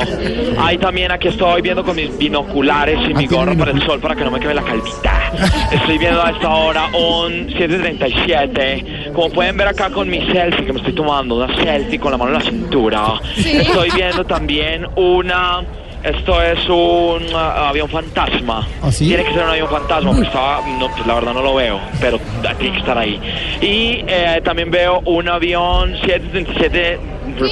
Hay 0.59 0.79
también, 0.79 1.11
aquí 1.11 1.27
estoy 1.27 1.61
viendo 1.61 1.83
con 1.83 1.95
mis 1.95 2.17
binoculares 2.17 2.97
y 3.07 3.13
mi 3.13 3.27
gorra 3.27 3.55
para 3.55 3.71
el 3.71 3.81
sol 3.85 3.99
para 3.99 4.15
que 4.15 4.23
no 4.23 4.31
me 4.31 4.39
quede 4.39 4.55
la 4.55 4.63
calvita. 4.63 5.31
Estoy 5.71 5.99
viendo 5.99 6.23
a 6.23 6.31
esta 6.31 6.49
hora 6.49 6.87
un 6.87 7.47
737. 7.47 9.11
Como 9.13 9.29
pueden 9.29 9.55
ver 9.55 9.67
acá 9.67 9.91
con 9.91 10.09
mi 10.09 10.25
selfie 10.31 10.65
que 10.65 10.73
me 10.73 10.79
estoy 10.79 10.93
tomando, 10.93 11.35
una 11.35 11.55
selfie 11.55 11.99
con 11.99 12.11
la 12.11 12.17
mano 12.17 12.31
en 12.31 12.39
la 12.39 12.49
cintura. 12.49 13.13
Sí. 13.35 13.51
Estoy 13.51 13.91
viendo 13.91 14.25
también 14.25 14.87
una... 14.95 15.63
Esto 16.03 16.41
es 16.41 16.59
un 16.69 17.25
ah, 17.35 17.69
avión 17.69 17.89
fantasma. 17.89 18.67
¿Ah, 18.81 18.91
sí? 18.91 19.07
Tiene 19.07 19.25
que 19.25 19.33
ser 19.33 19.43
un 19.43 19.49
avión 19.49 19.69
fantasma, 19.69 20.11
porque 20.11 20.27
estaba, 20.27 20.61
no, 20.79 20.89
pues 20.91 21.05
la 21.07 21.15
verdad 21.15 21.33
no 21.33 21.41
lo 21.41 21.55
veo, 21.55 21.79
pero 21.99 22.19
tiene 22.57 22.73
que 22.73 22.79
estar 22.79 22.97
ahí. 22.97 23.19
Y 23.61 24.03
eh, 24.07 24.41
también 24.43 24.71
veo 24.71 25.01
un 25.05 25.27
avión 25.27 25.95
737 26.05 26.99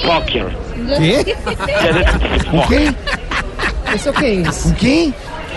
Fokker. 0.05 0.47
¿Qué? 0.97 1.35
737 1.35 2.49
¿Un 2.51 2.61
qué? 2.67 2.93
¿Eso 3.93 4.13
qué 4.13 4.41
es? 4.41 4.65
¿Un 4.65 4.75
qué? 4.75 5.11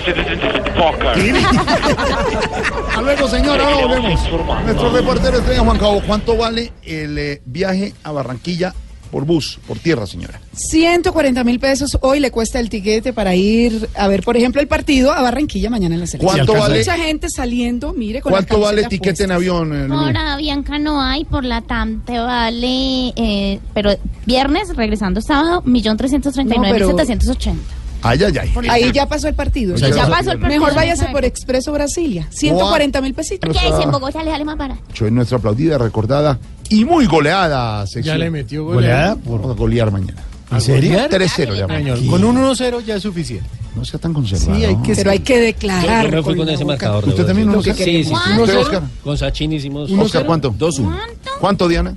737 0.04 0.70
Fokker. 0.72 1.18
Hasta 2.88 3.02
luego, 3.02 3.28
señor, 3.28 3.60
ahora 3.60 3.86
volvemos. 3.86 4.30
Nuestro 4.64 4.90
reportero 4.90 5.38
estrella 5.38 5.60
Juan 5.60 5.78
Cabo, 5.78 6.02
¿cuánto 6.06 6.36
vale 6.36 6.72
el 6.84 7.18
eh, 7.18 7.42
viaje 7.44 7.92
a 8.02 8.12
Barranquilla 8.12 8.74
por 9.10 9.24
bus, 9.24 9.58
por 9.66 9.78
tierra, 9.78 10.06
señora? 10.06 10.40
140 10.52 11.44
mil 11.44 11.58
pesos 11.60 11.98
hoy 12.02 12.20
le 12.20 12.30
cuesta 12.30 12.60
el 12.60 12.68
tiquete 12.68 13.12
para 13.12 13.34
ir 13.34 13.88
a 13.94 14.08
ver, 14.08 14.22
por 14.22 14.36
ejemplo, 14.36 14.60
el 14.60 14.68
partido 14.68 15.12
a 15.12 15.22
Barranquilla 15.22 15.70
mañana 15.70 15.94
en 15.94 16.00
la 16.02 16.06
selección. 16.06 16.46
¿Cuánto 16.46 16.54
vale- 16.54 16.78
Mucha 16.78 16.96
gente 16.96 17.28
saliendo, 17.30 17.92
mire, 17.92 18.20
con 18.20 18.32
la 18.32 18.38
¿Cuánto 18.38 18.60
vale 18.60 18.84
tiquete 18.84 19.24
en 19.24 19.32
avión? 19.32 19.74
eh? 19.74 19.88
Ahora 19.90 20.36
Bianca 20.36 20.78
no 20.78 21.00
hay, 21.02 21.24
por 21.24 21.44
la 21.44 21.62
TAM 21.62 22.04
te 22.04 22.18
vale, 22.18 23.12
eh, 23.16 23.60
pero 23.74 23.90
viernes, 24.26 24.74
regresando 24.76 25.20
sábado, 25.20 25.62
millón 25.64 25.96
trescientos 25.96 26.34
treinta 26.34 26.54
y 26.54 26.58
No, 26.58 26.62
nueve 26.64 26.78
mil 26.78 26.84
pero- 26.86 26.96
setecientos 26.96 27.28
ochenta. 27.28 27.62
Ay, 28.00 28.20
ay, 28.22 28.32
ay. 28.38 28.68
Ahí 28.70 28.92
ya 28.92 29.06
pasó 29.08 29.26
el 29.26 29.34
partido. 29.34 29.74
O 29.74 29.78
sea, 29.78 29.88
ya 29.90 30.06
pasó 30.08 30.30
el 30.30 30.38
Mejor 30.38 30.60
partido. 30.68 30.74
váyase 30.76 31.06
por 31.06 31.24
Expreso 31.24 31.72
Brasilia. 31.72 32.28
140 32.30 33.00
mil 33.00 33.12
pesitos. 33.12 33.52
Porque 33.52 33.76
si 33.76 33.82
en 33.82 33.90
Bogotá 33.90 34.22
le 34.22 34.30
sale 34.30 34.44
más 34.44 34.56
barato. 34.56 34.80
Yo 34.94 35.08
en 35.08 35.16
nuestra 35.16 35.38
aplaudida, 35.38 35.78
recordada 35.78 36.38
y 36.70 36.84
muy 36.84 37.06
goleada 37.06 37.86
sección. 37.86 38.16
Ya 38.16 38.24
le 38.24 38.30
metió 38.30 38.64
goleada. 38.64 39.16
Vamos 39.24 39.50
a 39.50 39.54
golear 39.54 39.90
mañana. 39.90 40.22
¿En 40.50 40.60
serio? 40.60 40.98
3-0 40.98 41.10
le 41.10 41.28
Señor, 41.28 41.68
vamos. 41.68 42.00
Con 42.08 42.24
un 42.24 42.36
1-0 42.36 42.84
ya 42.84 42.96
es 42.96 43.02
suficiente. 43.02 43.48
No 43.74 43.84
sea 43.84 44.00
tan 44.00 44.14
conservador. 44.14 44.56
Sí, 44.56 44.64
hay 44.64 44.76
que 44.76 44.94
Pero 44.94 45.10
hay 45.10 45.18
que 45.20 45.38
declarar. 45.38 46.06
Yo, 46.06 46.10
yo 46.10 46.16
me 46.16 46.22
fui 46.22 46.36
con 46.36 46.48
ese 46.48 46.64
marcador. 46.64 47.06
¿Usted 47.06 47.26
también 47.26 47.48
uno 47.48 47.62
Sí, 47.62 47.72
sí, 47.74 48.04
sí. 48.04 48.10
¿Cuánto? 48.10 48.42
¿Usted, 48.42 48.58
Oscar? 48.58 48.82
Con 49.04 49.18
Sachin 49.18 49.52
hicimos... 49.52 49.90
Oscar, 49.90 50.26
¿cuánto? 50.26 50.52
2-1. 50.52 50.98
¿Cuánto, 51.38 51.68
Diana? 51.68 51.94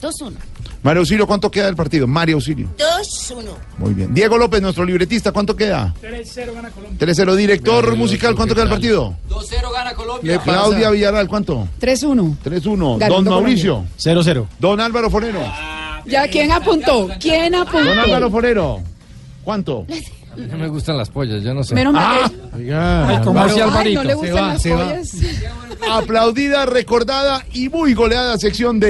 2-1. 0.00 0.32
Mario 0.82 1.00
Auxilio, 1.00 1.26
¿cuánto 1.26 1.50
queda 1.50 1.66
del 1.66 1.76
partido? 1.76 2.06
Mario 2.06 2.36
Auxilio. 2.36 2.68
2-1. 2.78 3.44
Muy 3.78 3.92
bien. 3.92 4.14
Diego 4.14 4.38
López, 4.38 4.62
nuestro 4.62 4.84
libretista, 4.84 5.30
¿cuánto 5.30 5.54
queda? 5.54 5.94
3-0 6.02 6.54
gana 6.54 6.70
Colombia. 6.70 7.06
3-0. 7.06 7.34
Director 7.36 7.84
Mario, 7.84 7.98
musical, 7.98 8.34
¿cuánto 8.34 8.54
¿qué 8.54 8.60
queda 8.60 8.64
el 8.64 8.70
partido? 8.70 9.14
2-0 9.28 9.72
gana 9.72 9.94
Colombia. 9.94 10.40
Claudia 10.42 10.90
Villarreal, 10.90 11.28
¿cuánto? 11.28 11.68
3-1. 11.80 12.36
3-1. 12.42 12.98
Ganando 12.98 13.30
Don 13.30 13.42
Mauricio. 13.42 13.84
0-0. 13.98 14.46
Don 14.58 14.80
Álvaro 14.80 15.10
Forero. 15.10 15.40
Ya, 16.06 16.26
¿quién 16.28 16.50
apuntó? 16.50 17.08
¿Quién 17.20 17.54
apuntó? 17.54 17.84
Don 17.84 17.98
Álvaro 17.98 18.30
Forero. 18.30 18.80
¿Cuánto? 19.44 19.86
No 20.36 20.58
me 20.58 20.68
gustan 20.68 20.96
las 20.96 21.10
pollas, 21.10 21.42
yo 21.42 21.52
no 21.54 21.62
sé. 21.64 21.74
Menos 21.74 21.92
mal. 21.92 22.18
Ah, 22.24 22.30
Oiga, 22.56 23.08
Ay, 23.08 23.18
¿cómo 23.24 23.40
así, 23.40 23.54
Ay, 23.56 23.60
Alvarito? 23.60 24.02
no 24.02 24.04
le 24.04 24.10
Se 24.10 24.14
gustan 24.16 24.36
va, 24.44 24.48
las 24.52 24.62
se 24.62 24.70
va. 24.72 24.84
pollas. 24.88 25.12
aplaudida, 25.90 26.66
recordada 26.66 27.44
y 27.52 27.68
muy 27.68 27.94
goleada 27.94 28.38
sección 28.38 28.78
de... 28.80 28.88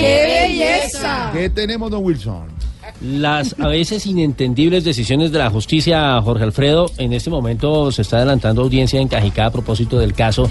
¡Qué 0.00 0.48
belleza! 0.48 1.30
¿Qué 1.32 1.50
tenemos, 1.50 1.90
don 1.90 2.04
Wilson? 2.04 2.54
Las 3.00 3.56
a 3.58 3.66
veces 3.68 4.06
inentendibles 4.06 4.84
decisiones 4.84 5.32
de 5.32 5.38
la 5.38 5.50
justicia, 5.50 6.20
Jorge 6.22 6.44
Alfredo, 6.44 6.90
en 6.96 7.12
este 7.12 7.28
momento 7.28 7.90
se 7.90 8.02
está 8.02 8.18
adelantando 8.18 8.62
audiencia 8.62 9.00
en 9.00 9.08
Cajicá 9.08 9.46
a 9.46 9.50
propósito 9.50 9.98
del 9.98 10.14
caso 10.14 10.48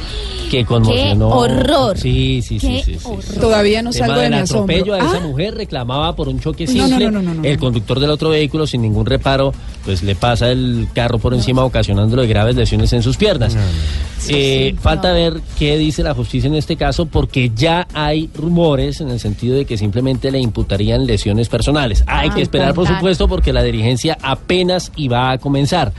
que 0.51 0.65
conmocionó. 0.65 1.29
horror! 1.29 1.97
Sí, 1.97 2.41
sí, 2.43 2.59
sí. 2.59 2.67
¡Qué 2.67 2.83
sí, 2.83 2.99
sí. 2.99 3.05
horror! 3.05 3.23
Todavía 3.39 3.81
no 3.81 3.91
tema 3.91 4.05
salgo 4.07 4.19
de 4.21 4.23
del 4.29 4.33
mi 4.35 4.39
asombro. 4.41 4.75
atropello 4.75 4.93
a 4.93 4.97
esa 5.09 5.17
Ah, 5.23 5.27
mujer 5.27 5.55
reclamaba 5.55 6.15
por 6.15 6.27
un 6.27 6.39
choque 6.39 6.67
No, 6.67 6.73
no, 6.73 6.87
simple. 6.87 7.05
no, 7.05 7.11
no, 7.11 7.21
no, 7.21 7.33
no, 7.35 7.43
el 7.43 7.57
conductor 7.57 7.99
del 7.99 8.09
otro 8.11 8.29
vehículo 8.29 8.67
sin 8.67 8.81
ningún 8.81 9.05
reparo, 9.05 9.53
pues 9.85 10.03
le 10.03 10.15
pasa 10.15 10.49
el 10.49 10.87
carro 10.93 11.19
por 11.19 11.33
encima 11.33 11.63
ocasionándole 11.63 12.25
graves 12.27 12.55
lesiones 12.55 12.93
en 12.93 13.03
sus 13.03 13.17
piernas. 13.17 13.55
Eh, 14.29 14.75
falta 14.81 15.11
ver 15.11 15.41
qué 15.59 15.77
dice 15.77 16.01
la 16.03 16.13
justicia 16.13 16.47
en 16.47 16.55
este 16.55 16.77
caso 16.77 17.05
porque 17.05 17.51
ya 17.55 17.87
hay 17.93 18.29
rumores 18.33 19.01
en 19.01 19.09
el 19.09 19.19
sentido 19.19 19.55
de 19.57 19.65
que 19.65 19.77
simplemente 19.77 20.31
le 20.31 20.39
imputarían 20.39 21.05
lesiones 21.05 21.49
personales. 21.49 22.03
Hay 22.07 22.29
Ah, 22.29 22.35
que 22.35 22.41
esperar, 22.41 22.73
por 22.73 22.87
supuesto, 22.87 23.27
porque 23.27 23.51
la 23.51 23.61
dirigencia 23.63 24.17
apenas 24.21 24.91
iba 24.95 25.31
a 25.31 25.37
comenzar. 25.37 25.91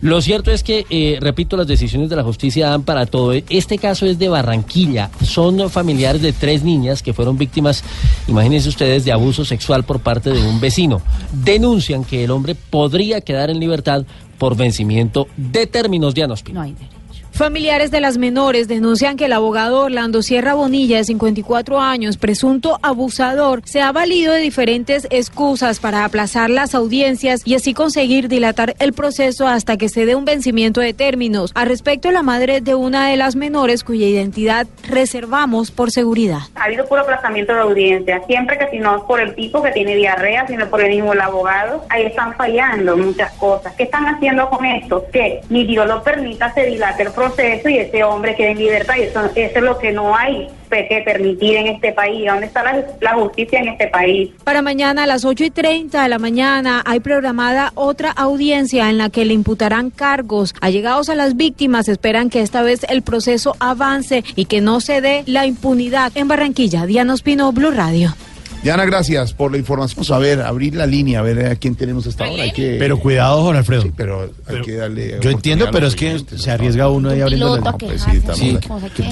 Lo 0.00 0.20
cierto 0.20 0.50
es 0.50 0.62
que, 0.62 0.86
eh, 0.90 1.18
repito, 1.20 1.56
las 1.56 1.66
decisiones 1.66 2.10
de 2.10 2.16
la 2.16 2.22
justicia 2.22 2.68
dan 2.68 2.82
para 2.82 3.06
todo. 3.06 3.32
Este 3.32 3.78
caso 3.78 4.06
es 4.06 4.18
de 4.18 4.28
Barranquilla. 4.28 5.10
Son 5.22 5.70
familiares 5.70 6.22
de 6.22 6.32
tres 6.32 6.62
niñas 6.62 7.02
que 7.02 7.12
fueron 7.12 7.38
víctimas, 7.38 7.82
imagínense 8.28 8.68
ustedes, 8.68 9.04
de 9.04 9.12
abuso 9.12 9.44
sexual 9.44 9.84
por 9.84 10.00
parte 10.00 10.30
de 10.30 10.46
un 10.46 10.60
vecino. 10.60 11.00
Denuncian 11.32 12.04
que 12.04 12.24
el 12.24 12.30
hombre 12.30 12.54
podría 12.54 13.20
quedar 13.20 13.50
en 13.50 13.58
libertad 13.58 14.04
por 14.38 14.56
vencimiento 14.56 15.28
de 15.36 15.66
términos 15.66 16.14
de 16.14 16.24
Anospino. 16.24 16.60
No 16.60 16.64
hay 16.66 16.72
derecho. 16.72 16.95
Familiares 17.36 17.90
de 17.90 18.00
las 18.00 18.16
menores 18.16 18.66
denuncian 18.66 19.18
que 19.18 19.26
el 19.26 19.32
abogado 19.34 19.80
Orlando 19.80 20.22
Sierra 20.22 20.54
Bonilla, 20.54 20.96
de 20.96 21.04
54 21.04 21.78
años, 21.82 22.16
presunto 22.16 22.78
abusador, 22.80 23.60
se 23.66 23.82
ha 23.82 23.92
valido 23.92 24.32
de 24.32 24.40
diferentes 24.40 25.06
excusas 25.10 25.78
para 25.78 26.06
aplazar 26.06 26.48
las 26.48 26.74
audiencias 26.74 27.42
y 27.44 27.54
así 27.54 27.74
conseguir 27.74 28.28
dilatar 28.28 28.74
el 28.78 28.94
proceso 28.94 29.46
hasta 29.46 29.76
que 29.76 29.90
se 29.90 30.06
dé 30.06 30.14
un 30.14 30.24
vencimiento 30.24 30.80
de 30.80 30.94
términos. 30.94 31.52
Al 31.54 31.68
respecto, 31.68 32.10
la 32.10 32.22
madre 32.22 32.62
de 32.62 32.74
una 32.74 33.10
de 33.10 33.18
las 33.18 33.36
menores, 33.36 33.84
cuya 33.84 34.06
identidad 34.06 34.66
reservamos 34.88 35.70
por 35.70 35.90
seguridad. 35.90 36.38
Ha 36.54 36.64
habido 36.64 36.86
puro 36.86 37.02
aplazamiento 37.02 37.52
de 37.52 37.60
audiencia. 37.60 38.22
Siempre 38.26 38.56
que 38.56 38.70
si 38.70 38.78
no 38.78 38.96
es 38.96 39.02
por 39.02 39.20
el 39.20 39.34
tipo 39.34 39.62
que 39.62 39.72
tiene 39.72 39.94
diarrea, 39.94 40.46
sino 40.46 40.70
por 40.70 40.80
el 40.80 40.88
mismo 40.88 41.12
abogado, 41.12 41.84
ahí 41.90 42.06
están 42.06 42.34
fallando 42.34 42.96
muchas 42.96 43.30
cosas. 43.32 43.74
¿Qué 43.74 43.82
están 43.82 44.06
haciendo 44.06 44.48
con 44.48 44.64
esto? 44.64 45.04
Que 45.12 45.42
ni 45.50 45.66
Dios 45.66 45.86
lo 45.86 46.02
permita, 46.02 46.54
se 46.54 46.64
dilate 46.64 47.02
el 47.02 47.08
proceso 47.10 47.25
y 47.38 47.78
ese 47.78 48.04
hombre 48.04 48.34
quede 48.34 48.52
en 48.52 48.58
libertad. 48.58 48.94
Y 48.98 49.02
eso, 49.02 49.24
eso 49.24 49.58
es 49.58 49.62
lo 49.62 49.78
que 49.78 49.92
no 49.92 50.16
hay 50.16 50.48
que 50.68 51.02
permitir 51.04 51.56
en 51.56 51.66
este 51.68 51.92
país. 51.92 52.26
¿Dónde 52.26 52.46
está 52.46 52.62
la, 53.00 53.14
justicia 53.14 53.60
en 53.60 53.68
este 53.68 53.88
país? 53.88 54.30
Para 54.44 54.62
mañana 54.62 55.04
a 55.04 55.06
las 55.06 55.24
8 55.24 55.44
y 55.44 55.50
30 55.50 56.02
de 56.02 56.08
la 56.08 56.18
mañana 56.18 56.82
hay 56.84 57.00
programada 57.00 57.72
otra 57.74 58.10
audiencia 58.10 58.90
en 58.90 58.98
la 58.98 59.10
que 59.10 59.24
le 59.24 59.34
imputarán 59.34 59.90
cargos. 59.90 60.54
Allegados 60.60 61.08
a 61.08 61.14
las 61.14 61.36
víctimas 61.36 61.88
esperan 61.88 62.30
que 62.30 62.42
esta 62.42 62.62
vez 62.62 62.84
el 62.88 63.02
proceso 63.02 63.56
avance 63.60 64.24
y 64.34 64.46
que 64.46 64.60
no 64.60 64.80
se 64.80 65.00
dé 65.00 65.22
la 65.26 65.46
impunidad. 65.46 66.12
En 66.14 66.28
Barranquilla, 66.28 66.86
Diana 66.86 67.14
Ospino, 67.14 67.52
Blue 67.52 67.70
Radio. 67.70 68.14
Diana, 68.62 68.84
gracias 68.84 69.32
por 69.32 69.52
la 69.52 69.58
información. 69.58 69.96
Vamos 69.96 70.10
a 70.10 70.18
ver, 70.18 70.42
abrir 70.42 70.74
la 70.74 70.86
línea, 70.86 71.20
a 71.20 71.22
ver 71.22 71.46
a 71.46 71.56
quién 71.56 71.76
tenemos 71.76 72.06
hasta 72.06 72.24
ahora. 72.24 72.42
Hay 72.42 72.52
que... 72.52 72.76
Pero 72.78 72.98
cuadado, 72.98 73.42
Jorge 73.42 73.58
Alfredo. 73.58 73.82
Sí, 73.82 73.92
pero 73.96 74.30
hay 74.46 74.60
que 74.62 74.74
darle. 74.74 75.18
Yo 75.20 75.30
entiendo, 75.30 75.68
pero 75.70 75.86
es 75.86 75.94
que 75.94 76.18
se 76.18 76.50
arriesga 76.50 76.88
uno 76.88 77.10
ahí 77.10 77.20
abriendo 77.20 77.56
la 77.56 77.70
a 77.70 77.76
pues 77.76 78.02
sí, 78.02 78.20
sí, 78.34 78.58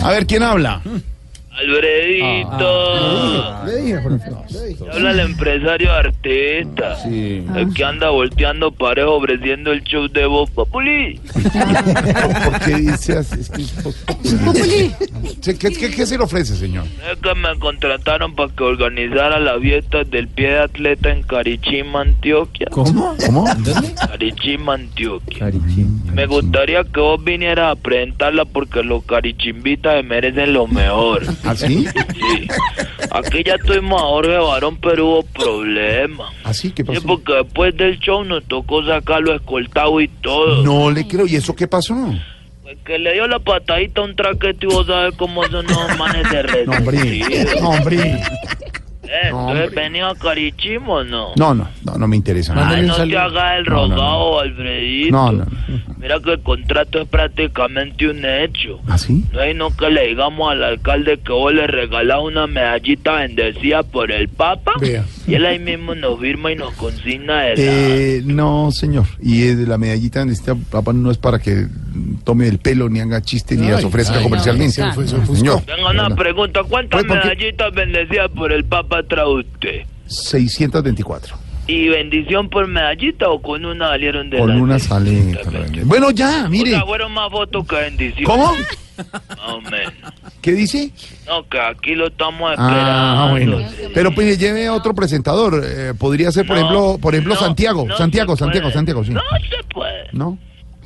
A 0.02 0.10
ver, 0.10 0.26
¿quién 0.26 0.42
habla? 0.42 0.82
Alfredito. 1.52 3.64
Le 3.66 3.76
dije, 3.76 4.02
Jorge 4.02 4.14
Alfredo, 4.14 4.44
le 4.50 4.66
dije. 4.66 4.84
Habla 4.90 5.10
el 5.12 5.20
empresario 5.20 5.92
artista. 5.92 6.93
Sí. 7.04 7.44
El 7.54 7.74
que 7.74 7.84
anda 7.84 8.10
volteando 8.10 8.72
parejo 8.72 9.16
ofreciendo 9.16 9.72
el 9.72 9.82
show 9.84 10.08
de 10.08 10.26
Voz 10.26 10.50
Populi. 10.50 11.18
¿Por, 11.18 12.60
qué 12.64 12.76
dice 12.76 13.18
así? 13.18 13.40
Es 13.40 13.50
que 13.50 13.62
es 13.62 13.72
populi. 13.72 14.94
Sí, 15.40 15.54
¿Qué, 15.58 15.70
qué, 15.70 15.90
qué 15.90 16.06
se 16.06 16.16
le 16.16 16.24
ofrece, 16.24 16.56
señor? 16.56 16.86
Es 17.10 17.18
que 17.20 17.34
me 17.34 17.58
contrataron 17.58 18.34
para 18.34 18.52
que 18.52 18.64
organizara 18.64 19.38
la 19.38 19.58
fiesta 19.58 20.04
del 20.04 20.28
pie 20.28 20.48
de 20.48 20.58
atleta 20.60 21.10
en 21.10 21.22
Carichima, 21.22 22.00
Antioquia. 22.00 22.68
¿Cómo? 22.70 23.16
¿Cómo? 23.26 23.44
Carichima, 24.08 24.74
Antioquia. 24.74 25.50
Me 26.12 26.26
gustaría 26.26 26.84
que 26.84 27.00
vos 27.00 27.22
vinieras 27.22 27.72
a 27.72 27.76
presentarla 27.76 28.44
porque 28.44 28.82
los 28.82 29.04
carichimbitas 29.04 29.96
se 29.96 30.02
merecen 30.02 30.52
lo 30.52 30.66
mejor. 30.66 31.24
¿Ah, 31.44 31.54
sí? 31.54 31.86
Sí. 31.86 32.48
Aquí 33.10 33.42
ya 33.44 33.58
tuvimos 33.58 34.00
a 34.00 34.06
Jorge 34.06 34.38
Barón, 34.38 34.76
pero 34.78 35.06
hubo 35.06 35.22
problemas. 35.22 36.32
¿Así? 36.44 36.70
¿Qué 36.70 36.84
Sí, 37.00 37.06
porque 37.06 37.32
después 37.34 37.76
del 37.76 37.98
show 37.98 38.24
nos 38.24 38.44
tocó 38.44 38.84
sacarlo 38.84 39.34
escoltado 39.34 40.00
y 40.00 40.08
todo. 40.08 40.62
No 40.62 40.90
le 40.90 41.06
creo. 41.06 41.26
¿Y 41.26 41.36
eso 41.36 41.54
qué 41.54 41.66
pasó? 41.66 41.94
Pues 42.62 42.78
que 42.84 42.98
le 42.98 43.12
dio 43.12 43.26
la 43.26 43.38
patadita 43.38 44.00
a 44.00 44.04
un 44.04 44.16
traquete 44.16 44.66
y 44.66 44.66
vos 44.66 44.86
sabes 44.86 45.14
cómo 45.16 45.44
son 45.44 45.66
los 45.66 45.98
manes 45.98 46.30
de 46.30 46.64
No, 46.66 46.72
hombre. 46.72 47.20
No, 47.60 47.68
hombre. 47.70 48.20
Eh, 49.04 49.28
Entonces 49.28 49.74
venía 49.74 50.08
a 50.08 50.14
Carichimo, 50.14 51.04
¿no? 51.04 51.32
No, 51.36 51.54
no, 51.54 51.68
no, 51.84 51.94
no 51.98 52.08
me 52.08 52.16
interesa. 52.16 52.52
Ay, 52.56 52.82
nada. 52.86 52.98
no 53.04 53.08
te 53.08 53.16
hagas 53.18 53.58
el 53.58 53.64
No, 53.64 53.70
no, 53.74 53.88
no. 53.88 53.94
rogado, 53.96 54.40
Alfredito. 54.40 55.12
No, 55.16 55.32
no. 55.32 55.46
Mira 55.98 56.20
que 56.20 56.32
el 56.32 56.40
contrato 56.40 57.00
es 57.00 57.08
prácticamente 57.08 58.08
un 58.08 58.24
hecho. 58.24 58.80
¿Ah, 58.86 58.98
sí? 58.98 59.24
No 59.32 59.40
hay 59.40 59.54
no 59.54 59.74
que 59.74 59.88
le 59.90 60.08
digamos 60.08 60.50
al 60.50 60.62
alcalde 60.62 61.18
que 61.24 61.32
vos 61.32 61.52
le 61.54 61.66
regalás 61.66 62.20
una 62.22 62.46
medallita 62.46 63.12
bendecida 63.16 63.82
por 63.82 64.10
el 64.12 64.28
Papa. 64.28 64.72
Vea. 64.80 65.04
Y 65.26 65.34
él 65.34 65.46
ahí 65.46 65.58
mismo 65.58 65.94
nos 65.94 66.20
firma 66.20 66.52
y 66.52 66.56
nos 66.56 66.72
consigna 66.74 67.48
el... 67.48 67.54
Eh, 67.58 68.22
no, 68.24 68.70
señor. 68.72 69.06
Y 69.20 69.40
de 69.40 69.66
la 69.66 69.78
medallita 69.78 70.24
de 70.24 70.32
este 70.32 70.54
papá 70.54 70.92
no 70.92 71.10
es 71.10 71.18
para 71.18 71.38
que 71.38 71.66
tome 72.24 72.48
el 72.48 72.58
pelo, 72.58 72.88
ni 72.88 73.00
haga 73.00 73.20
chiste, 73.22 73.56
ni 73.56 73.68
las 73.68 73.84
ofrezca 73.84 74.20
comercialmente. 74.22 74.82
Tengo 74.82 75.90
una 75.90 76.10
pregunta. 76.14 76.62
¿Cuántas 76.68 77.04
Pues, 77.04 77.24
medallitas 77.24 77.72
bendecidas 77.72 78.30
por 78.30 78.52
el 78.52 78.64
Papa 78.64 79.02
trae 79.02 79.26
usted? 79.26 79.82
624. 80.06 81.36
¿Y 81.66 81.88
bendición 81.88 82.50
por 82.50 82.66
medallita 82.66 83.30
o 83.30 83.40
con 83.40 83.64
una 83.64 83.88
salieron 83.88 84.28
de 84.28 84.36
Con 84.38 84.50
la 84.50 84.56
una 84.56 84.78
salita. 84.78 85.40
Bueno, 85.84 86.10
ya, 86.10 86.44
O 86.44 86.50
mire. 86.50 86.70
sea, 86.72 86.84
fueron 86.84 87.12
más 87.12 87.30
votos 87.30 87.66
que 87.66 87.76
bendición. 87.76 88.24
¿Cómo? 88.24 88.52
O. 89.48 89.60
¿Qué 90.42 90.52
dice? 90.52 90.90
No, 91.26 91.48
que 91.48 91.58
aquí 91.58 91.94
lo 91.94 92.08
estamos 92.08 92.50
esperando. 92.52 92.80
Ah, 92.82 93.28
bueno. 93.30 93.58
Pero 93.94 94.14
pues 94.14 94.38
lleve 94.38 94.66
a 94.66 94.74
otro 94.74 94.94
presentador. 94.94 95.62
eh, 95.64 95.94
podría 95.98 96.30
ser, 96.32 96.46
por 96.46 96.56
No, 96.56 96.62
ejemplo, 96.62 96.98
por 97.00 97.14
ejemplo, 97.14 97.34
no, 97.34 97.40
Santiago. 97.40 97.86
no 97.88 97.96
Santiago, 97.96 98.36
Santiago. 98.36 98.70
Santiago, 98.70 99.02
sí. 99.04 99.10
No 99.12 99.22
se 99.40 99.64
puede. 99.72 100.04
¿No? 100.12 100.38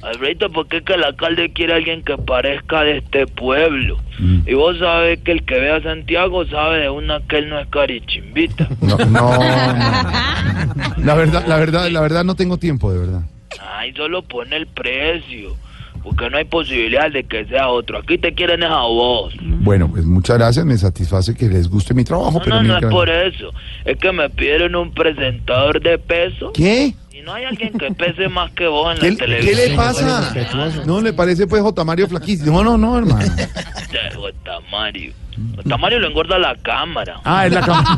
Alfredito, 0.03 0.51
¿por 0.51 0.69
qué 0.69 0.83
que 0.83 0.95
el 0.95 1.05
alcalde 1.05 1.53
quiere 1.53 1.73
a 1.73 1.77
alguien 1.77 2.03
que 2.03 2.17
parezca 2.17 2.83
de 2.83 2.99
este 2.99 3.27
pueblo? 3.27 3.99
Mm. 4.19 4.41
Y 4.47 4.55
vos 4.55 4.79
sabés 4.79 5.21
que 5.21 5.33
el 5.33 5.45
que 5.45 5.59
ve 5.59 5.73
a 5.73 5.83
Santiago 5.83 6.47
sabe 6.47 6.81
de 6.83 6.91
una 6.91 7.21
que 7.23 7.39
él 7.39 7.49
no 7.49 7.59
es 7.59 7.67
carichimbita. 7.69 8.69
No, 8.81 8.97
no, 8.97 9.07
no. 9.07 9.39
La 10.99 11.15
verdad, 11.15 11.45
la 11.47 11.57
verdad, 11.57 11.89
la 11.91 12.01
verdad 12.01 12.25
no 12.25 12.35
tengo 12.35 12.57
tiempo, 12.57 12.93
de 12.93 12.99
verdad. 12.99 13.23
Ay, 13.77 13.93
solo 13.95 14.23
pone 14.23 14.57
el 14.57 14.67
precio. 14.67 15.57
Porque 16.03 16.31
no 16.31 16.39
hay 16.39 16.45
posibilidad 16.45 17.11
de 17.11 17.25
que 17.25 17.45
sea 17.47 17.69
otro. 17.69 17.99
Aquí 17.99 18.19
te 18.19 18.33
quieren 18.33 18.63
es 18.63 18.71
a 18.71 18.83
vos. 18.83 19.35
Bueno, 19.43 19.89
pues 19.91 20.05
muchas 20.05 20.39
gracias, 20.39 20.65
me 20.65 20.79
satisface 20.79 21.35
que 21.35 21.49
les 21.49 21.69
guste 21.69 21.93
mi 21.93 22.05
trabajo, 22.05 22.39
No, 22.39 22.45
pero 22.45 22.63
no, 22.63 22.63
no 22.63 22.79
es 22.79 22.87
por 22.87 23.11
eso. 23.11 23.53
Es 23.85 23.99
que 23.99 24.13
me 24.13 24.31
pidieron 24.31 24.75
un 24.77 24.93
presentador 24.93 25.81
de 25.81 25.99
peso. 25.99 26.53
¿Qué? 26.53 26.95
Y 27.19 27.23
no 27.23 27.35
hay 27.35 27.45
alguien 27.45 27.73
que 27.77 27.91
pese 27.93 28.29
más 28.29 28.51
que 28.53 28.67
vos 28.69 28.95
en 28.95 29.01
¿Qué, 29.01 29.11
la 29.11 29.17
qué 29.17 29.25
televisión. 29.25 29.71
le 29.71 29.77
pasa? 29.77 30.83
No 30.87 31.01
le 31.01 31.13
parece 31.13 31.47
pues 31.49 31.63
J. 31.63 31.85
Mario 31.85 32.07
flaquísimo. 32.07 32.63
No, 32.63 32.77
no, 32.77 32.79
no, 32.79 32.99
hermano. 32.99 33.33
Otamario. 34.19 35.13
Otamario 35.59 35.99
lo 36.01 36.09
engorda 36.09 36.39
la 36.39 36.55
cámara. 36.57 37.21
Ah, 37.25 37.47
es 37.47 37.53
la 37.53 37.61
cámara. 37.61 37.97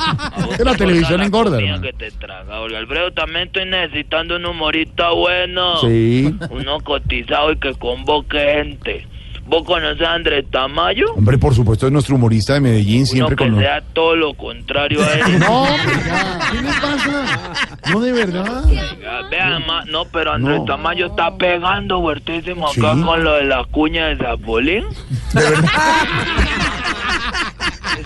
Es 0.53 0.61
la 0.65 0.75
televisión 0.75 1.23
engorda, 1.23 1.57
comida 1.57 1.75
hermano. 1.75 1.83
que 1.83 1.93
te 1.93 2.11
traga. 2.13 2.61
Olga 2.61 2.79
Alfredo, 2.79 3.13
también 3.13 3.47
estoy 3.47 3.65
necesitando 3.67 4.37
un 4.37 4.47
humorista 4.47 5.11
bueno. 5.11 5.77
Sí. 5.81 6.35
Uno 6.51 6.81
cotizado 6.81 7.53
y 7.53 7.57
que 7.59 7.75
convoque 7.75 8.39
gente. 8.39 9.07
¿Vos 9.51 9.65
conoces 9.65 10.01
a 10.07 10.15
Andrés 10.15 10.45
Tamayo? 10.51 11.13
Hombre, 11.15 11.37
por 11.37 11.53
supuesto, 11.55 11.87
es 11.87 11.93
nuestro 11.93 12.15
humorista 12.15 12.55
de 12.55 12.61
Medellín, 12.61 12.99
Uno 13.01 13.07
siempre 13.07 13.35
que 13.37 13.51
con... 13.51 13.59
sea 13.59 13.81
todo 13.93 14.15
lo 14.15 14.33
contrario 14.35 15.03
a 15.03 15.13
él. 15.15 15.39
No, 15.41 15.63
hombre, 15.65 15.93
ya. 16.07 16.39
¿Qué 16.53 16.63
le 16.63 16.69
pasa? 16.69 17.53
No, 17.91 18.01
de 18.01 18.13
verdad. 18.13 18.65
Ya, 18.71 19.23
Vea, 19.29 19.59
ma- 19.67 19.85
no, 19.87 20.05
pero 20.05 20.33
Andrés 20.33 20.65
Tamayo 20.67 21.07
está 21.07 21.35
pegando 21.37 22.01
fuertísimo 22.01 22.69
acá 22.69 22.95
Sí. 22.95 23.03
con 23.03 23.25
lo 23.25 23.33
de 23.35 23.45
la 23.45 23.65
cuña 23.65 24.07
de 24.07 24.17
Zapolín. 24.19 24.85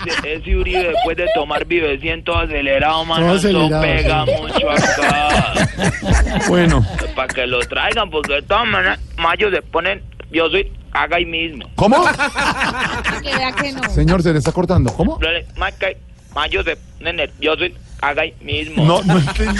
Ese, 0.07 0.33
ese 0.35 0.55
Uribe 0.55 0.83
después 0.91 1.15
de 1.17 1.27
tomar 1.35 1.65
viveciento 1.65 2.37
acelerado, 2.37 3.05
mano, 3.05 3.33
acelerado, 3.33 3.81
pega 3.81 4.25
sí. 4.25 4.31
mucho 4.41 4.69
acá. 4.71 5.53
Bueno. 6.49 6.85
Para 7.15 7.27
que 7.27 7.47
lo 7.47 7.59
traigan, 7.59 8.09
porque 8.09 8.33
de 8.33 8.41
todas 8.41 8.67
maneras, 8.67 8.99
Mayo 9.17 9.49
se 9.51 9.61
ponen, 9.61 10.01
yo 10.31 10.49
soy, 10.49 10.71
haga 10.95 11.17
ahí 11.17 11.25
mismo. 11.25 11.69
¿Cómo? 11.75 12.03
Que 13.21 13.35
vea 13.35 13.51
que 13.51 13.71
no. 13.71 13.83
Señor, 13.89 14.21
se 14.23 14.31
le 14.33 14.39
está 14.39 14.51
cortando. 14.51 14.91
¿Cómo? 14.93 15.19
Mayo 16.33 16.63
se 16.63 16.75
ponen 16.97 17.15
nervioso 17.17 17.63
haga 18.01 18.23
ahí 18.23 18.33
mismo. 18.41 18.83
No, 18.85 19.01
no 19.03 19.17
entendí. 19.19 19.59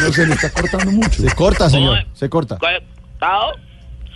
No, 0.00 0.12
se 0.12 0.26
le 0.26 0.34
está 0.34 0.50
cortando 0.50 0.90
mucho. 0.92 1.22
Se 1.22 1.34
corta, 1.34 1.68
señor. 1.68 2.04
Se 2.14 2.28
corta. 2.28 2.58
¿Cortado? 2.58 3.52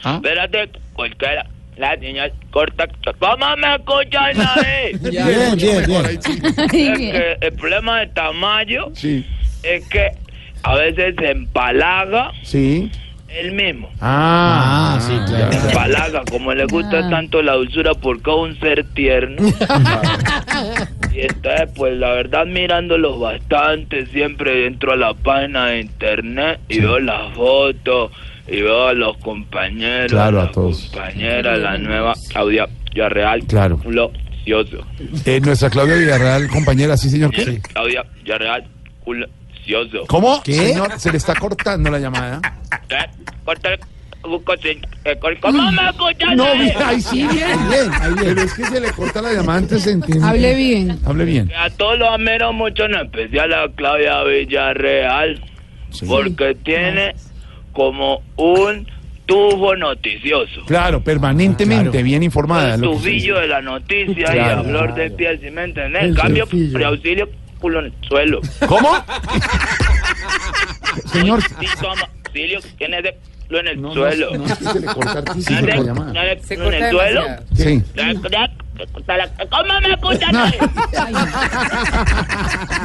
Espérate, 0.05 0.71
cualquiera. 0.95 1.47
La 1.77 1.97
señal 1.99 2.33
corta. 2.51 2.87
¿Cómo 3.19 3.57
me 3.57 3.75
escuchan 3.75 4.41
ahí? 4.57 4.93
Bien, 5.11 5.57
bien, 5.57 5.85
bien. 5.87 6.07
Es 6.07 6.71
que 6.71 7.37
el 7.41 7.53
problema 7.55 8.01
de 8.01 8.07
Tamayo 8.09 8.91
Sí. 8.95 9.27
es 9.63 9.87
que 9.89 10.11
a 10.63 10.75
veces 10.77 11.15
se 11.19 11.31
empalaga 11.33 12.31
Sí. 12.43 12.91
Él 13.35 13.53
mismo. 13.53 13.91
Ah, 14.01 14.99
sí, 15.01 15.13
claro. 15.27 15.53
Se 15.53 15.67
empalaga, 15.69 16.23
como 16.31 16.53
le 16.55 16.65
gusta 16.67 17.09
tanto 17.11 17.43
la 17.43 17.55
dulzura 17.55 17.95
porque 17.95 18.31
es 18.31 18.37
un 18.37 18.61
ser 18.61 18.85
tierno. 18.95 19.37
y 21.15 21.21
entonces, 21.21 21.69
pues 21.77 21.97
la 21.99 22.11
verdad, 22.13 22.47
mirándolos 22.47 23.19
bastante, 23.21 24.07
siempre 24.07 24.67
entro 24.67 24.93
a 24.93 24.97
la 24.97 25.15
página 25.15 25.67
de 25.67 25.81
internet 25.81 26.61
y 26.69 26.81
veo 26.81 26.99
las 27.01 27.33
fotos 27.35 28.11
y 28.47 28.61
veo 28.63 28.89
a 28.89 28.93
los 28.93 29.17
compañeros, 29.19 30.13
Claro, 30.13 30.41
a 30.41 30.45
las 30.45 30.53
todos. 30.53 30.91
compañeras, 30.93 31.59
la 31.61 31.79
nueva 31.79 32.15
Claudia 32.31 32.67
Villarreal. 32.93 33.45
Claro. 33.47 33.81
Eh, 35.25 35.41
nuestra 35.41 35.71
Claudia 35.71 35.97
Villarreal, 35.97 36.49
compañera, 36.49 36.97
sí, 36.97 37.09
señor. 37.09 37.31
¿Qué? 37.31 37.61
Claudia 37.73 38.05
Villarreal, 38.23 38.65
culocioso. 39.65 40.07
¿Cómo? 40.07 40.43
Señor, 40.45 40.99
se 40.99 41.11
le 41.11 41.19
está 41.19 41.35
cortando 41.35 41.91
la 41.91 41.99
llamada. 41.99 42.41
Eh, 42.91 42.97
corta 43.45 43.71
eh, 43.75 45.17
cor- 45.21 45.39
¿Cómo 45.41 45.71
me 45.73 45.89
escuchan 45.91 46.35
No, 46.37 46.45
ahí? 46.45 46.59
bien, 46.61 46.73
ahí 46.83 47.01
sí, 47.01 47.27
bien, 47.31 47.59
bien. 47.69 47.91
Pero 48.19 48.41
es 48.43 48.55
que 48.55 48.65
se 48.65 48.81
le 48.81 48.91
corta 48.93 49.21
la 49.21 49.33
llamada 49.33 49.59
antes 49.59 49.83
se 49.83 49.91
entiende. 49.93 50.27
Hable 50.27 50.55
bien. 50.55 50.99
Hable 51.05 51.25
bien. 51.27 51.53
A 51.55 51.69
todos 51.71 51.99
los 51.99 52.09
admiro 52.09 52.53
mucho, 52.55 52.85
en 52.85 52.95
especial 52.95 53.53
a 53.53 53.69
Claudia 53.75 54.23
Villarreal, 54.25 55.43
porque 56.07 56.55
tiene 56.65 57.15
como 57.73 58.23
un 58.37 58.87
tufo 59.27 59.77
noticioso. 59.77 60.63
Claro, 60.67 61.03
permanentemente, 61.05 62.03
bien 62.03 62.23
informada. 62.23 62.75
El 62.77 62.81
lo 62.81 62.93
que 62.93 62.97
se 62.97 63.03
tubillo 63.05 63.39
de 63.41 63.49
la 63.49 63.61
noticia 63.61 64.27
Claro. 64.33 64.39
y 64.39 64.67
hablar 64.67 64.95
de 64.95 65.11
piel, 65.11 65.41
¿sí 65.43 65.51
me 65.51 65.65
entendés? 65.65 66.03
En 66.03 66.09
El 66.11 66.17
cambio, 66.17 66.47
preauxilio, 66.73 67.29
culo 67.55 67.81
en 67.81 67.87
el 67.87 67.95
suelo. 68.09 68.41
¿Cómo? 68.67 68.91
Señor. 71.13 71.43
Sí, 71.43 71.67
toma, 71.81 72.09
auxilio, 72.25 72.61
tiene 72.79 73.03
de 73.03 73.19
culo 73.47 73.61
en 73.61 73.69
el 73.69 73.81
suelo. 73.93 74.37
no, 74.37 74.45
es 74.47 74.59
que 74.59 74.65
se 74.65 74.81
le 74.81 74.87
corta 74.87 75.13
hartísimo 75.13 75.59
¿Tiene 75.59 75.77
la 75.77 75.83
llamada. 75.83 76.23
de 76.25 76.41
Se 76.43 76.57
culo 76.57 76.73
en 76.73 76.85
el 76.85 76.91
suelo? 76.91 77.23
Sí. 77.55 77.83
¿Cómo 78.77 79.81
me 79.81 79.93
escuchan 79.93 80.35
ahí? 80.37 80.53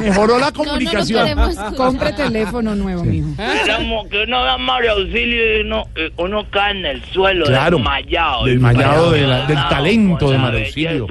Mejoró 0.00 0.38
la 0.38 0.52
comunicación. 0.52 1.28
Compre 1.76 2.12
teléfono 2.16 2.74
nuevo, 2.74 3.04
mijo. 3.04 3.28
Éramos 3.38 4.06
que 4.08 4.22
uno 4.22 4.44
da 4.44 4.56
Mario 4.58 4.92
Auxilio 4.92 5.58
y 5.58 5.60
uno, 5.62 5.84
eh, 5.96 6.10
uno 6.16 6.46
cae 6.50 6.72
en 6.78 6.86
el 6.86 7.04
suelo 7.06 7.46
Claro, 7.46 7.78
desmayado. 7.78 8.44
desmayado 8.46 9.10
de 9.12 9.26
la- 9.26 9.46
del 9.46 9.58
talento 9.68 10.30
de 10.30 10.38
Mario 10.38 10.60
Auxilio, 10.60 11.06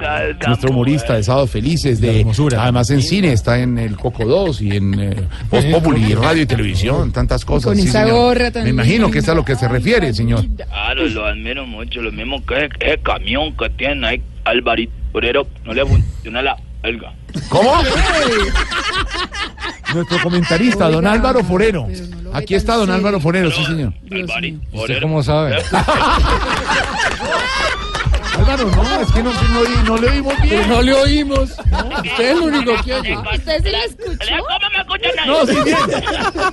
nuestro 0.46 0.70
humorista 0.70 1.14
de 1.14 1.22
Sábados 1.22 1.50
Felices, 1.50 2.00
de 2.00 2.26
además 2.58 2.90
en 2.90 3.02
cine, 3.02 3.32
está 3.32 3.58
en 3.58 3.78
el 3.78 3.96
Coco 3.96 4.24
2 4.24 4.62
y 4.62 4.76
en 4.76 4.98
eh, 4.98 5.14
Voz 5.50 5.64
Populi, 5.66 6.14
radio 6.14 6.42
y 6.42 6.46
televisión, 6.46 7.12
tantas 7.12 7.44
cosas. 7.44 7.66
Con 7.72 7.76
sí, 7.76 7.88
esa 7.88 8.06
gorra 8.06 8.50
tan 8.50 8.64
Me 8.64 8.70
imagino 8.70 9.10
que 9.10 9.18
es 9.18 9.28
a 9.28 9.34
lo 9.34 9.44
que 9.44 9.56
se 9.56 9.68
refiere, 9.68 10.12
señor. 10.14 10.44
Claro, 10.56 11.06
lo 11.06 11.26
admiro 11.26 11.66
mucho. 11.66 12.00
Lo 12.00 12.10
mismo 12.12 12.44
que 12.46 12.68
ese 12.80 12.98
camión 13.02 13.54
que 13.56 13.68
tiene 13.70 14.06
ahí, 14.06 14.22
Alvarito 14.50 14.92
Porero, 15.12 15.46
no 15.64 15.72
le 15.72 15.84
funciona 15.86 16.42
la 16.42 16.56
belga. 16.82 17.12
¿Cómo? 17.48 17.82
Nuestro 19.94 20.22
comentarista, 20.22 20.88
don 20.88 21.06
Álvaro 21.06 21.42
Forero. 21.44 21.88
Aquí 22.32 22.54
está 22.54 22.76
don 22.76 22.90
Álvaro 22.90 23.20
Forero, 23.20 23.50
sí, 23.50 23.64
señor. 23.64 23.92
¿Usted 24.72 25.00
cómo 25.02 25.22
sabe? 25.22 25.56
Álvaro, 28.38 28.70
no, 28.70 29.00
es 29.00 29.10
que 29.12 29.22
no, 29.22 29.32
no, 29.32 29.82
no 29.84 29.96
le 29.98 30.08
oímos 30.08 30.40
bien. 30.42 30.68
no 30.68 30.82
le 30.82 30.94
oímos. 30.94 31.50
Usted 31.50 32.24
es 32.24 32.30
el 32.30 32.38
único 32.38 32.72
que 32.82 32.94
oye. 32.94 33.16
¿Usted 33.34 33.62
se 33.62 33.70
lo 33.70 33.78
escuchó? 33.78 34.34
¿Cómo 34.38 34.70
me 34.72 34.80
escuchan 34.80 35.18
ahí? 35.18 35.28
No, 35.28 35.46
sí, 35.46 35.56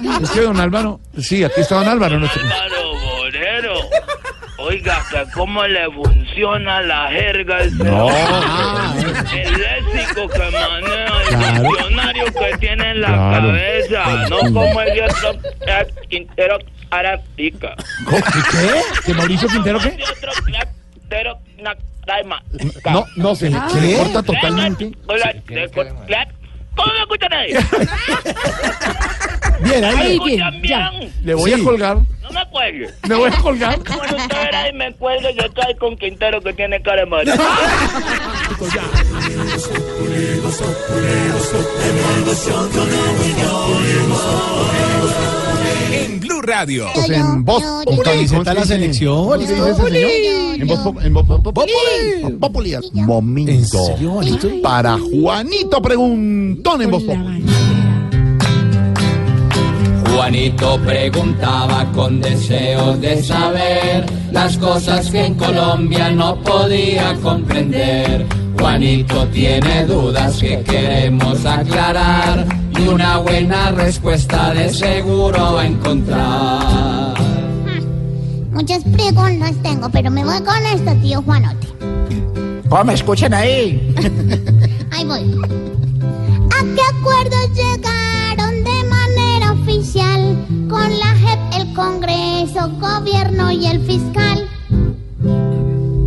bien. 0.01 0.23
Es 0.23 0.29
que 0.31 0.41
don 0.41 0.59
Álvaro, 0.59 0.99
sí, 1.17 1.43
aquí 1.43 1.61
está 1.61 1.75
don 1.75 1.87
Álvaro. 1.87 2.19
Nuestro... 2.19 2.41
Álvaro 2.41 2.93
Borero. 2.99 3.75
Oiga, 4.59 5.03
que 5.11 5.23
cómo 5.33 5.63
le 5.67 5.85
funciona 5.91 6.81
la 6.81 7.09
jerga 7.09 7.59
ese 7.61 7.83
No. 7.83 8.07
hombre. 8.07 9.43
El 9.43 9.53
léxico 9.53 10.27
que 10.29 10.39
maneja, 10.39 11.21
el 11.21 11.27
Claro. 11.37 11.61
diccionario 11.69 12.25
que 12.25 12.57
tiene 12.59 12.91
en 12.91 13.01
la 13.01 13.07
Claro. 13.07 13.47
cabeza. 13.49 14.27
No 14.29 14.39
como 14.39 14.81
el 14.81 14.93
de 14.95 15.03
otro 15.03 15.39
Quintero 16.09 16.57
Arapica. 16.89 17.75
¿Qué? 18.09 18.81
¿Que 19.05 19.13
Mauricio 19.13 19.47
Quintero 19.47 19.79
qué? 19.79 19.97
Quintero. 20.95 21.39
No, 22.91 23.05
no, 23.17 23.35
se 23.35 23.49
le, 23.49 23.59
se 23.69 23.81
le 23.81 23.97
corta 23.97 24.23
totalmente. 24.23 24.91
Hola, 25.07 25.33
¿Cómo 26.75 26.93
me 26.93 26.99
escuchan 27.01 27.33
ahí? 27.33 27.53
Bien, 29.63 29.83
ahí. 29.83 30.19
¿Me 30.19 30.25
bien, 30.25 30.39
ya. 30.63 30.91
Le 31.23 31.33
voy 31.33 31.51
Sí. 31.53 31.61
a 31.61 31.63
colgar. 31.63 31.97
No 32.23 32.31
me 32.31 32.45
cuelgue. 32.51 32.89
Le 33.07 33.15
voy 33.15 33.29
a 33.31 33.37
colgar. 33.37 33.79
Bueno, 33.79 34.17
usted 34.17 34.37
verá 34.37 34.69
y 34.69 34.73
me 34.73 34.93
cuelgue, 34.93 35.33
yo 35.35 35.45
estoy 35.45 35.75
con 35.79 35.95
Quintero 35.97 36.41
que 36.41 36.53
tiene 36.53 36.81
cara 36.81 37.01
de 37.01 37.05
madre. 37.07 37.31
En 45.91 46.19
Blue 46.19 46.41
Radio. 46.41 46.85
En 47.07 47.43
voz 47.43 47.63
de 47.85 48.53
la 48.53 48.65
selección. 48.65 49.41
En 49.41 50.67
voz 50.67 50.79
pop- 50.79 50.99
en 51.03 51.13
voz 51.13 51.25
pop- 51.25 51.43
populi. 51.43 51.71
Populi. 52.39 52.75
Momento 52.93 53.79
para 54.61 54.97
Juanito 54.97 55.81
Preguntón 55.81 56.81
en 56.81 56.91
voz 56.91 57.03
populi. 57.03 57.43
Juanito 60.17 60.79
preguntaba 60.83 61.85
con 61.93 62.19
deseos 62.19 62.99
de 62.99 63.21
saber 63.21 64.03
las 64.31 64.57
cosas 64.57 65.11
que 65.11 65.27
en 65.27 65.35
Colombia 65.35 66.09
no 66.09 66.41
podía 66.41 67.13
comprender. 67.21 68.25
Juanito 68.59 69.27
tiene 69.27 69.85
dudas 69.85 70.39
que 70.39 70.63
queremos 70.63 71.45
aclarar 71.45 72.47
y 72.79 72.87
una 72.87 73.17
buena 73.17 73.69
respuesta 73.69 74.55
de 74.55 74.69
seguro 74.73 75.53
va 75.53 75.61
a 75.61 75.67
encontrar. 75.67 77.13
Muchas 78.51 78.83
preguntas 78.85 79.53
tengo, 79.61 79.87
pero 79.91 80.09
me 80.09 80.25
voy 80.25 80.41
con 80.41 80.65
esto, 80.65 80.95
tío 80.99 81.21
Juanote. 81.21 81.67
¿Cómo 82.67 82.83
me 82.85 82.93
escuchan 82.95 83.35
ahí? 83.35 83.95
Ahí 84.91 85.05
voy. 85.05 85.39
¿A 86.49 86.63
qué 86.75 86.81
acuerdos 86.97 87.49
llegaron 87.53 87.81
de 87.81 87.96
con 90.69 90.89
la 90.99 91.13
JEP, 91.15 91.61
el 91.61 91.73
Congreso, 91.75 92.67
Gobierno 92.79 93.51
y 93.51 93.67
el 93.67 93.79
fiscal? 93.85 94.47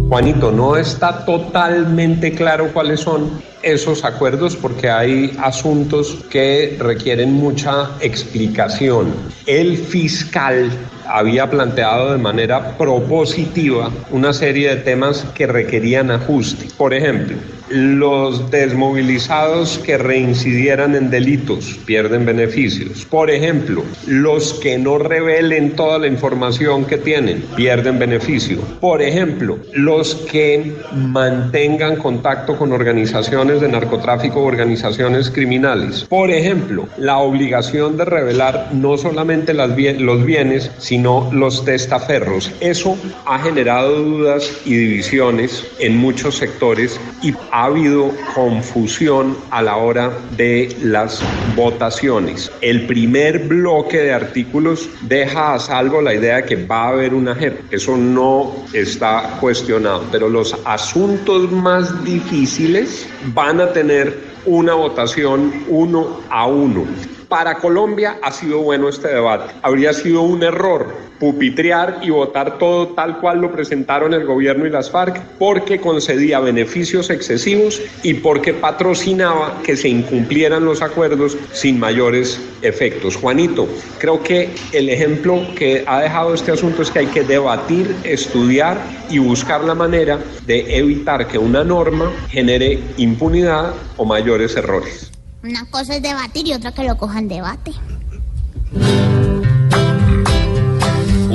Juanito, 0.09 0.51
no 0.51 0.77
está 0.77 1.25
totalmente 1.25 2.33
claro 2.33 2.73
cuáles 2.73 2.99
son 2.99 3.31
esos 3.63 4.05
acuerdos 4.05 4.57
porque 4.57 4.91
hay 4.91 5.37
asuntos 5.41 6.19
que 6.29 6.77
requieren 6.81 7.35
mucha 7.35 7.91
explicación. 8.01 9.15
El 9.47 9.77
fiscal 9.77 10.69
había 11.13 11.51
planteado 11.51 12.13
de 12.13 12.19
manera 12.19 12.77
propositiva 12.79 13.91
una 14.11 14.33
serie 14.33 14.71
de 14.71 14.77
temas 14.83 15.25
que 15.35 15.47
requerían 15.47 16.11
ajuste. 16.11 16.67
Por 16.77 16.95
ejemplo, 16.95 17.37
los 17.71 18.51
desmovilizados 18.51 19.79
que 19.79 19.97
reincidieran 19.97 20.97
en 20.97 21.09
delitos 21.09 21.79
pierden 21.87 22.27
beneficios. 22.27 23.05
Por 23.09 23.31
ejemplo, 23.31 23.85
los 24.09 24.55
que 24.55 24.77
no 24.77 24.99
revelen 24.99 25.77
toda 25.77 26.01
la 26.01 26.09
información 26.09 26.85
que 26.85 26.99
tienen 26.99 27.45
pierden 27.55 27.99
beneficio. 28.01 28.59
Por 28.81 29.03
ejemplo, 29.03 29.59
los 29.73 30.17
que 30.17 30.75
mantengan 30.93 31.95
contacto 31.97 32.57
con 32.57 32.73
organizaciones 32.73 33.61
de 33.61 33.69
narcotráfico 33.69 34.41
o 34.41 34.47
organizaciones 34.47 35.31
criminales. 35.31 36.05
Por 36.09 36.31
ejemplo, 36.31 36.89
la 36.99 37.19
obligación 37.19 37.97
de 37.97 38.05
revelar 38.05 38.71
no 38.73 38.99
solamente 38.99 39.55
las 39.55 39.77
bien- 39.77 40.05
los 40.05 40.25
bienes, 40.25 40.73
sino 40.79 41.00
los 41.03 41.65
testaferros. 41.65 42.53
Eso 42.61 42.97
ha 43.27 43.39
generado 43.39 44.03
dudas 44.03 44.51
y 44.65 44.75
divisiones 44.75 45.67
en 45.79 45.97
muchos 45.97 46.37
sectores 46.37 47.01
y 47.23 47.35
ha 47.51 47.65
habido 47.65 48.13
confusión 48.35 49.37
a 49.51 49.63
la 49.63 49.77
hora 49.77 50.13
de 50.37 50.75
las 50.83 51.23
votaciones. 51.57 52.51
El 52.61 52.87
primer 52.87 53.41
bloque 53.47 53.99
de 53.99 54.13
artículos 54.13 54.89
deja 55.03 55.55
a 55.55 55.59
salvo 55.59 56.01
la 56.03 56.15
idea 56.15 56.37
de 56.37 56.45
que 56.45 56.67
va 56.67 56.85
a 56.85 56.89
haber 56.89 57.15
una 57.15 57.35
JEP. 57.35 57.73
Eso 57.73 57.97
no 57.97 58.55
está 58.73 59.39
cuestionado, 59.41 60.05
pero 60.11 60.29
los 60.29 60.57
asuntos 60.65 61.51
más 61.51 62.05
difíciles 62.05 63.07
van 63.35 63.61
a 63.61 63.73
tener 63.73 64.31
una 64.47 64.75
votación 64.75 65.65
uno 65.69 66.21
a 66.31 66.47
uno. 66.47 66.87
Para 67.31 67.59
Colombia 67.59 68.19
ha 68.23 68.33
sido 68.33 68.59
bueno 68.59 68.89
este 68.89 69.07
debate. 69.07 69.55
Habría 69.63 69.93
sido 69.93 70.23
un 70.23 70.43
error 70.43 70.93
pupitrear 71.21 72.01
y 72.03 72.11
votar 72.11 72.59
todo 72.59 72.89
tal 72.89 73.21
cual 73.21 73.41
lo 73.41 73.53
presentaron 73.53 74.15
el 74.15 74.27
gobierno 74.27 74.67
y 74.67 74.71
las 74.71 74.91
FARC 74.91 75.23
porque 75.39 75.81
concedía 75.81 76.41
beneficios 76.41 77.09
excesivos 77.09 77.81
y 78.03 78.15
porque 78.15 78.53
patrocinaba 78.53 79.63
que 79.63 79.77
se 79.77 79.89
incumplieran 79.89 80.65
los 80.65 80.83
acuerdos 80.83 81.37
sin 81.53 81.79
mayores 81.79 82.41
efectos. 82.63 83.15
Juanito, 83.15 83.69
creo 84.01 84.21
que 84.25 84.51
el 84.73 84.89
ejemplo 84.89 85.41
que 85.55 85.85
ha 85.87 86.01
dejado 86.01 86.35
este 86.35 86.51
asunto 86.51 86.83
es 86.83 86.91
que 86.91 86.99
hay 86.99 87.07
que 87.07 87.23
debatir, 87.23 87.95
estudiar 88.03 88.77
y 89.09 89.21
buscar 89.21 89.63
la 89.63 89.77
manera 89.77 90.19
de 90.47 90.79
evitar 90.79 91.29
que 91.29 91.39
una 91.39 91.63
norma 91.63 92.11
genere 92.29 92.81
impunidad 92.97 93.73
o 93.97 94.05
mayores 94.05 94.57
errores. 94.57 95.13
Una 95.43 95.65
cosa 95.71 95.97
es 95.97 96.03
debatir 96.03 96.47
y 96.47 96.53
otra 96.53 96.73
que 96.73 96.85
lo 96.85 96.99
cojan 96.99 97.27
debate. 97.27 97.73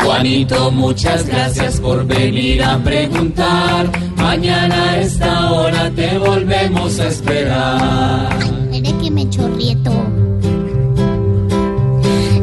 Juanito, 0.03 0.71
muchas 0.71 1.25
gracias 1.25 1.79
por 1.79 2.05
venir 2.05 2.63
a 2.63 2.77
preguntar. 2.83 3.91
Mañana 4.15 4.91
a 4.91 4.99
esta 4.99 5.51
hora 5.51 5.89
te 5.89 6.19
volvemos 6.19 6.99
a 6.99 7.07
esperar. 7.07 8.37
Mire 8.69 8.95
que 8.97 9.09
me 9.09 9.27
chorrieto. 9.31 9.91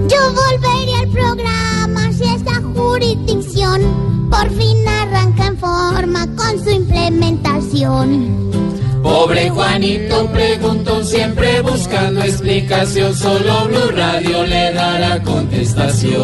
Yo 0.08 0.34
volveré 0.34 0.94
al 1.00 1.08
programa 1.08 2.12
si 2.12 2.24
esta 2.24 2.60
jurisdicción 2.74 4.28
por 4.28 4.50
fin 4.50 4.88
arranca 4.88 5.46
en 5.46 5.56
forma 5.56 6.26
con 6.34 6.64
su 6.64 6.70
implementación. 6.70 8.71
Pobre 9.02 9.50
Juanito 9.50 10.30
preguntó 10.32 11.02
siempre 11.04 11.60
buscando 11.62 12.22
explicación. 12.22 13.14
Solo 13.14 13.66
Blue 13.66 13.90
Radio 13.94 14.44
le 14.44 14.72
dará 14.72 15.22
contestación. 15.22 16.22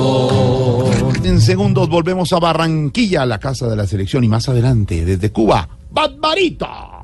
En 1.24 1.40
segundos 1.40 1.88
volvemos 1.88 2.32
a 2.32 2.38
Barranquilla, 2.38 3.26
la 3.26 3.38
casa 3.38 3.66
de 3.68 3.76
la 3.76 3.86
selección, 3.86 4.24
y 4.24 4.28
más 4.28 4.48
adelante, 4.48 5.04
desde 5.04 5.30
Cuba, 5.32 5.68
Barbarita. 5.90 6.98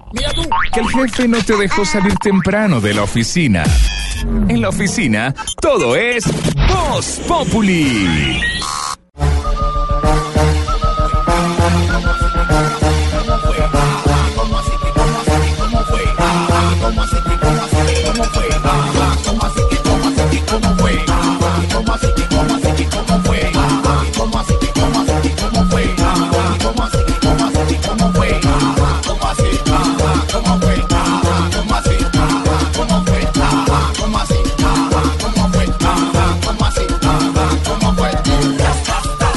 Que 0.72 0.80
el 0.80 0.88
jefe 0.88 1.26
no 1.26 1.38
te 1.42 1.56
dejó 1.56 1.84
salir 1.84 2.14
temprano 2.22 2.80
de 2.80 2.94
la 2.94 3.02
oficina. 3.02 3.64
En 4.48 4.60
la 4.60 4.68
oficina, 4.68 5.34
todo 5.60 5.96
es 5.96 6.24
Voz 6.68 7.20
Populi. 7.26 8.40
cómo 18.14 18.24
fue. 18.30 19.03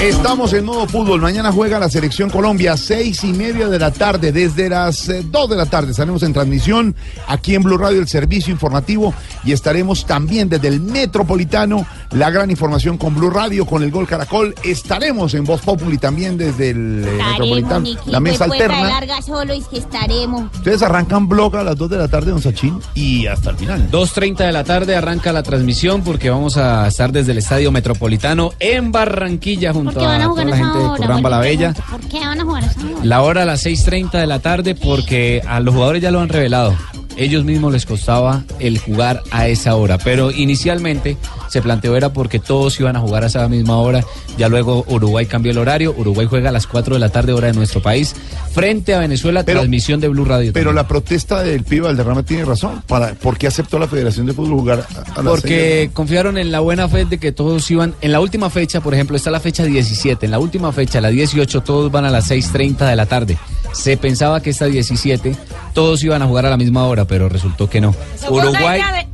Estamos 0.07 0.53
en 0.53 0.63
modo 0.63 0.87
fútbol. 0.87 1.19
Mañana 1.19 1.51
juega 1.51 1.79
la 1.79 1.89
selección 1.89 2.29
Colombia, 2.29 2.77
seis 2.77 3.25
y 3.25 3.33
media 3.33 3.67
de 3.67 3.77
la 3.77 3.91
tarde. 3.91 4.31
Desde 4.31 4.69
las 4.69 5.09
eh, 5.09 5.21
dos 5.29 5.49
de 5.49 5.57
la 5.57 5.65
tarde 5.65 5.91
estaremos 5.91 6.23
en 6.23 6.31
transmisión 6.31 6.95
aquí 7.27 7.55
en 7.55 7.63
Blue 7.63 7.77
Radio, 7.77 7.99
el 7.99 8.07
servicio 8.07 8.53
informativo. 8.53 9.13
Y 9.43 9.51
estaremos 9.51 10.05
también 10.05 10.47
desde 10.47 10.69
el 10.69 10.79
Metropolitano, 10.79 11.85
la 12.11 12.29
gran 12.29 12.49
información 12.49 12.97
con 12.97 13.15
Blue 13.15 13.29
Radio, 13.29 13.65
con 13.65 13.83
el 13.83 13.91
Gol 13.91 14.07
Caracol. 14.07 14.55
Estaremos 14.63 15.33
en 15.33 15.43
Voz 15.43 15.59
Populi 15.59 15.97
también 15.97 16.37
desde 16.37 16.69
el 16.69 17.03
eh, 17.05 17.21
Metropolitano, 17.31 17.89
la 18.05 18.21
mesa 18.21 18.45
alterna. 18.45 18.87
larga 18.87 19.21
solo 19.21 19.53
y 19.53 19.61
que 19.61 19.79
estaremos. 19.79 20.43
Ustedes 20.55 20.83
arrancan 20.83 21.27
blog 21.27 21.57
a 21.57 21.63
las 21.65 21.75
2 21.75 21.89
de 21.89 21.97
la 21.97 22.07
tarde, 22.07 22.31
don 22.31 22.41
Sachín, 22.41 22.79
y 22.95 23.27
hasta 23.27 23.49
el 23.49 23.57
final. 23.57 23.91
2.30 23.91 24.37
de 24.37 24.51
la 24.53 24.63
tarde 24.63 24.95
arranca 24.95 25.33
la 25.33 25.43
transmisión 25.43 26.01
porque 26.01 26.29
vamos 26.29 26.55
a 26.55 26.87
estar 26.87 27.11
desde 27.11 27.33
el 27.33 27.39
Estadio 27.39 27.73
Metropolitano 27.73 28.53
en 28.57 28.93
Barranquilla 28.93 29.73
junto 29.73 29.96
¿Por 29.97 30.05
qué 30.05 30.07
van 30.07 30.21
a 30.21 30.27
jugar 30.27 30.49
esa 30.49 30.73
hora? 30.73 30.97
Curramba 30.97 31.29
la 31.29 31.39
Bella. 31.39 31.73
¿Por 31.73 31.99
qué 32.01 32.19
van 32.19 32.39
a 32.39 32.43
jugar 32.43 32.63
a 32.63 32.67
esa 32.67 32.79
hora? 32.81 32.99
La 33.03 33.21
hora 33.21 33.41
a 33.43 33.45
las 33.45 33.65
6.30 33.65 34.11
de 34.11 34.27
la 34.27 34.39
tarde 34.39 34.75
porque 34.75 35.41
a 35.47 35.59
los 35.59 35.73
jugadores 35.73 36.01
ya 36.01 36.11
lo 36.11 36.19
han 36.19 36.29
revelado. 36.29 36.75
Ellos 37.17 37.43
mismos 37.43 37.73
les 37.73 37.85
costaba 37.85 38.43
el 38.59 38.77
jugar 38.77 39.23
a 39.31 39.47
esa 39.47 39.75
hora. 39.75 39.97
Pero 39.97 40.31
inicialmente 40.31 41.17
se 41.49 41.61
planteó 41.61 41.95
era 41.95 42.13
porque 42.13 42.39
todos 42.39 42.79
iban 42.79 42.95
a 42.95 42.99
jugar 42.99 43.23
a 43.23 43.27
esa 43.27 43.47
misma 43.49 43.77
hora. 43.77 44.03
Ya 44.37 44.49
luego 44.49 44.85
Uruguay 44.87 45.25
cambió 45.25 45.51
el 45.51 45.57
horario. 45.57 45.93
Uruguay 45.97 46.27
juega 46.29 46.49
a 46.49 46.51
las 46.51 46.67
4 46.67 46.95
de 46.95 46.99
la 46.99 47.09
tarde, 47.09 47.33
hora 47.33 47.47
de 47.47 47.53
nuestro 47.53 47.81
país, 47.81 48.15
frente 48.53 48.93
a 48.93 48.99
Venezuela, 48.99 49.43
transmisión 49.43 49.99
de 49.99 50.07
Blue 50.07 50.25
Radio. 50.25 50.53
Pero 50.53 50.69
también. 50.69 50.75
la 50.75 50.87
protesta 50.87 51.43
del 51.43 51.63
pibe 51.63 51.81
Valderrama 51.81 52.23
tiene 52.23 52.45
razón. 52.45 52.83
Para, 52.87 53.13
¿Por 53.15 53.37
qué 53.37 53.47
aceptó 53.47 53.79
la 53.79 53.87
Federación 53.87 54.25
de 54.25 54.33
Fútbol 54.33 54.59
jugar 54.59 54.85
a, 54.95 55.19
a 55.19 55.23
las 55.23 55.25
Porque 55.25 55.89
confiaron 55.93 56.37
en 56.37 56.51
la 56.51 56.59
buena 56.59 56.87
fe 56.87 57.05
de 57.05 57.17
que 57.17 57.31
todos 57.31 57.69
iban. 57.71 57.95
En 58.01 58.11
la 58.11 58.19
última 58.19 58.49
fecha, 58.49 58.81
por 58.81 58.93
ejemplo, 58.93 59.17
está 59.17 59.31
la 59.31 59.39
fecha 59.39 59.63
17. 59.63 60.25
En 60.25 60.31
la 60.31 60.39
última 60.39 60.71
fecha, 60.71 61.01
la 61.01 61.09
18, 61.09 61.61
todos 61.61 61.91
van 61.91 62.05
a 62.05 62.11
las 62.11 62.29
6:30 62.29 62.87
de 62.87 62.95
la 62.95 63.05
tarde. 63.05 63.37
Se 63.77 63.95
pensaba 63.95 64.41
que 64.41 64.49
esta 64.49 64.65
17, 64.65 65.35
todos 65.73 66.03
iban 66.03 66.21
a 66.21 66.25
jugar 66.27 66.45
a 66.45 66.49
la 66.49 66.57
misma 66.57 66.85
hora, 66.85 67.05
pero 67.05 67.29
resultó 67.29 67.69
que 67.69 67.79
no. 67.79 67.93
Uruguay. 68.29 68.79
Idea 68.79 68.91
de 68.91 69.07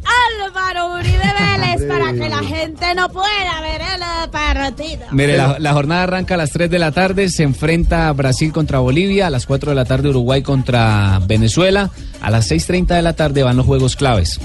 Álvaro 0.45 0.95
Uribe 0.95 1.18
Vélez 1.18 1.88
para 1.89 2.14
que 2.14 2.30
la 2.30 2.39
gente 2.43 2.95
no 2.95 3.09
pueda 3.09 3.61
ver 3.61 3.82
el 3.82 4.30
partido. 4.30 5.05
Mire, 5.11 5.38
la, 5.38 5.59
la 5.59 5.74
jornada 5.74 6.03
arranca 6.03 6.36
a 6.36 6.38
las 6.38 6.51
3 6.51 6.70
de 6.70 6.80
la 6.80 6.91
tarde, 6.91 7.30
se 7.30 7.43
enfrenta 7.43 8.11
Brasil 8.14 8.51
contra 8.53 8.80
Bolivia, 8.80 9.28
a 9.28 9.30
las 9.30 9.45
4 9.45 9.72
de 9.72 9.76
la 9.76 9.86
tarde 9.86 10.09
Uruguay 10.09 10.41
contra 10.41 11.20
Venezuela, 11.28 11.91
a 12.22 12.30
las 12.32 12.49
6.30 12.49 12.95
de 12.95 13.01
la 13.01 13.14
tarde 13.14 13.43
van 13.43 13.57
los 13.57 13.66
juegos 13.66 13.95
claves. 13.97 14.39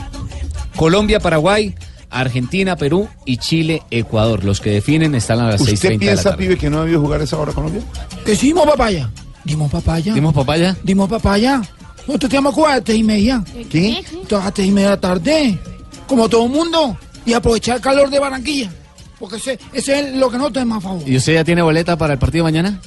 Colombia, 0.76 1.20
Paraguay, 1.20 1.74
Argentina, 2.10 2.76
Perú 2.76 3.08
y 3.24 3.36
Chile, 3.38 3.82
Ecuador. 3.90 4.44
Los 4.44 4.60
que 4.60 4.70
definen 4.70 5.14
están 5.14 5.38
a 5.40 5.48
las 5.48 5.60
6.30 5.60 5.72
¿Usted 5.74 5.88
de 5.88 5.94
la 5.94 5.98
piensa, 6.00 6.22
tarde. 6.30 6.36
pibe, 6.38 6.56
que 6.58 6.70
no 6.70 6.82
debió 6.82 7.00
jugar 7.00 7.20
esa 7.22 7.36
hora 7.38 7.52
Colombia? 7.52 7.82
Que 8.24 8.34
sí, 8.34 8.52
papaya. 8.52 9.10
Dimos 9.48 9.70
papaya. 9.70 10.12
¿Dimos 10.12 10.34
papaya? 10.34 10.76
Dimos 10.82 11.08
papaya. 11.08 11.62
Nosotros 12.06 12.30
te 12.30 12.36
llamo 12.36 12.66
a 12.66 12.74
las 12.74 12.84
tres 12.84 12.98
y 12.98 13.02
media. 13.02 13.42
¿Qué? 13.70 14.04
A 14.30 14.34
las 14.34 14.52
tres 14.54 14.68
y 14.68 14.70
media 14.70 14.90
de 14.90 14.96
la 14.96 15.00
tarde. 15.00 15.58
Como 16.06 16.28
todo 16.28 16.44
el 16.44 16.50
mundo. 16.50 16.96
Y 17.24 17.32
aprovechar 17.32 17.76
el 17.76 17.82
calor 17.82 18.10
de 18.10 18.18
Barranquilla. 18.18 18.70
Porque 19.18 19.36
ese, 19.36 19.58
ese 19.72 20.00
es 20.00 20.14
lo 20.16 20.30
que 20.30 20.36
nosotros 20.36 20.52
tenemos 20.52 20.78
a 20.78 20.80
favor. 20.88 21.08
¿Y 21.08 21.16
usted 21.16 21.34
ya 21.34 21.44
tiene 21.44 21.62
boleta 21.62 21.96
para 21.96 22.12
el 22.12 22.18
partido 22.18 22.44
mañana? 22.44 22.78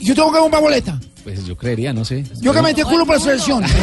Yo 0.00 0.14
tengo 0.14 0.30
que 0.30 0.38
comprar 0.38 0.62
boleta. 0.62 1.00
Pues 1.26 1.44
yo 1.44 1.56
creería, 1.56 1.92
no 1.92 2.04
sé. 2.04 2.24
Yo 2.40 2.52
que 2.52 2.62
metí 2.62 2.82
el 2.82 2.86
culo 2.86 3.04
para 3.04 3.18
la 3.18 3.24
selección. 3.24 3.64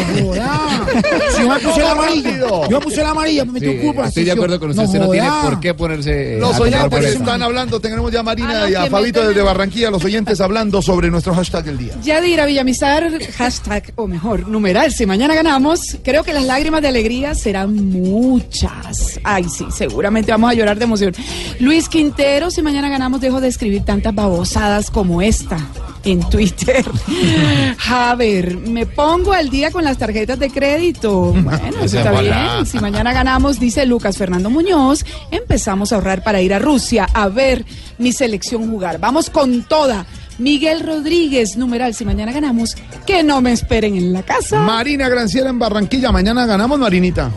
Si 1.36 1.42
yo 1.42 1.50
me 1.50 1.60
puse 1.60 1.82
la 1.82 1.92
amarilla. 1.92 2.40
Yo 2.70 2.80
me 2.80 2.80
puse 2.80 3.04
la 3.04 3.10
amarilla, 3.10 3.44
me 3.44 3.52
metí 3.52 3.66
el 3.66 3.82
culo 3.82 3.94
para 3.94 4.04
la 4.04 4.08
estoy 4.08 4.24
de 4.24 4.32
acuerdo 4.32 4.60
con 4.62 4.70
usted, 4.70 4.84
usted 4.84 5.00
no 5.00 5.10
tiene 5.10 5.30
por 5.44 5.60
qué 5.60 5.74
ponerse... 5.74 6.38
Los 6.40 6.56
a 6.56 6.58
tomar 6.60 6.86
oyentes 6.86 7.16
están 7.16 7.44
hablando, 7.44 7.82
tenemos 7.82 8.12
ya 8.14 8.22
a 8.22 8.24
Marina 8.24 8.64
Ah, 8.64 8.70
y 8.70 8.76
a 8.76 8.86
Fabito 8.86 9.28
desde 9.28 9.42
Barranquilla, 9.42 9.92
los 9.92 10.06
oyentes 10.06 10.40
hablando 10.40 10.82
sobre 10.82 11.10
nuestro 11.10 11.36
hashtag 11.36 11.66
del 11.66 11.78
día. 11.78 11.96
Yadira 12.02 12.46
Villamizar, 12.46 13.12
hashtag, 13.34 13.92
o 13.96 14.08
mejor, 14.08 14.48
numeral, 14.48 14.94
si 14.94 15.06
mañana 15.06 15.36
ganamos, 15.36 15.98
creo 16.02 16.24
que 16.24 16.32
las 16.32 16.46
lágrimas 16.46 16.82
de 16.82 16.88
alegría 16.88 17.36
serán 17.36 17.76
muchas. 17.90 19.20
Ay, 19.24 19.46
sí, 19.50 19.66
seguramente 19.76 20.32
vamos 20.32 20.52
a 20.52 20.54
llorar 20.54 20.78
de 20.78 20.86
emoción. 20.86 21.14
Luis 21.60 21.90
Quintero, 21.90 22.52
si 22.52 22.62
mañana 22.62 22.88
ganamos, 22.88 23.20
dejo 23.20 23.42
de 23.42 23.50
escribir 23.50 23.84
tantas 23.84 24.16
babosadas 24.16 24.90
como 24.90 25.22
esta 25.22 25.58
en 26.04 26.28
Twitter. 26.30 26.86
A 27.90 28.16
ver, 28.16 28.58
me 28.58 28.86
pongo 28.86 29.34
al 29.34 29.50
día 29.50 29.72
con 29.72 29.84
las 29.84 29.98
tarjetas 29.98 30.40
de 30.40 30.50
crédito. 30.50 31.34
Bueno, 31.34 31.84
eso 31.84 31.98
está 31.98 32.20
bien. 32.20 32.66
Si 32.66 32.80
mañana 32.80 33.14
ganamos, 33.14 33.60
dice 33.60 33.86
Lucas 33.86 34.18
Fernando 34.18 34.50
Muñoz, 34.50 35.06
empezamos 35.32 35.92
a 35.92 35.96
ahorrar 35.96 36.24
para 36.24 36.42
ir 36.42 36.54
a 36.54 36.60
Rusia 36.60 37.08
a 37.14 37.28
ver 37.28 37.66
mi 37.98 38.12
selección 38.12 38.70
jugar. 38.70 39.00
Vamos 39.00 39.30
con 39.30 39.64
toda. 39.64 40.06
Miguel 40.40 40.80
Rodríguez, 40.80 41.58
numeral, 41.58 41.94
si 41.94 42.06
mañana 42.06 42.32
ganamos, 42.32 42.76
que 43.06 43.24
no 43.24 43.40
me 43.42 43.52
esperen 43.52 43.96
en 43.96 44.14
la 44.14 44.24
casa. 44.24 44.62
Marina 44.62 45.08
Granciera 45.08 45.50
en 45.50 45.60
Barranquilla, 45.60 46.12
mañana 46.12 46.46
ganamos, 46.48 46.80
Marinita. 46.80 47.32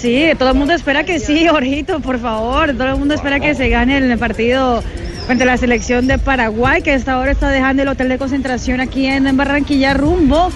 Sí, 0.00 0.30
todo 0.38 0.50
el 0.50 0.56
mundo 0.56 0.72
espera 0.72 1.04
que 1.04 1.20
sí, 1.20 1.46
Jorgito, 1.46 2.00
por 2.00 2.18
favor. 2.18 2.72
Todo 2.72 2.88
el 2.88 2.96
mundo 2.96 3.14
espera 3.14 3.38
que 3.38 3.54
se 3.54 3.68
gane 3.68 3.98
el 3.98 4.18
partido 4.18 4.82
frente 5.30 5.44
a 5.44 5.46
la 5.46 5.58
selección 5.58 6.08
de 6.08 6.18
Paraguay, 6.18 6.82
que 6.82 6.92
hasta 6.92 7.12
ahora 7.12 7.30
está 7.30 7.50
dejando 7.50 7.82
el 7.84 7.88
hotel 7.88 8.08
de 8.08 8.18
concentración 8.18 8.80
aquí 8.80 9.06
en, 9.06 9.36
Barranquilla 9.36 9.94
rumbo 9.94 10.50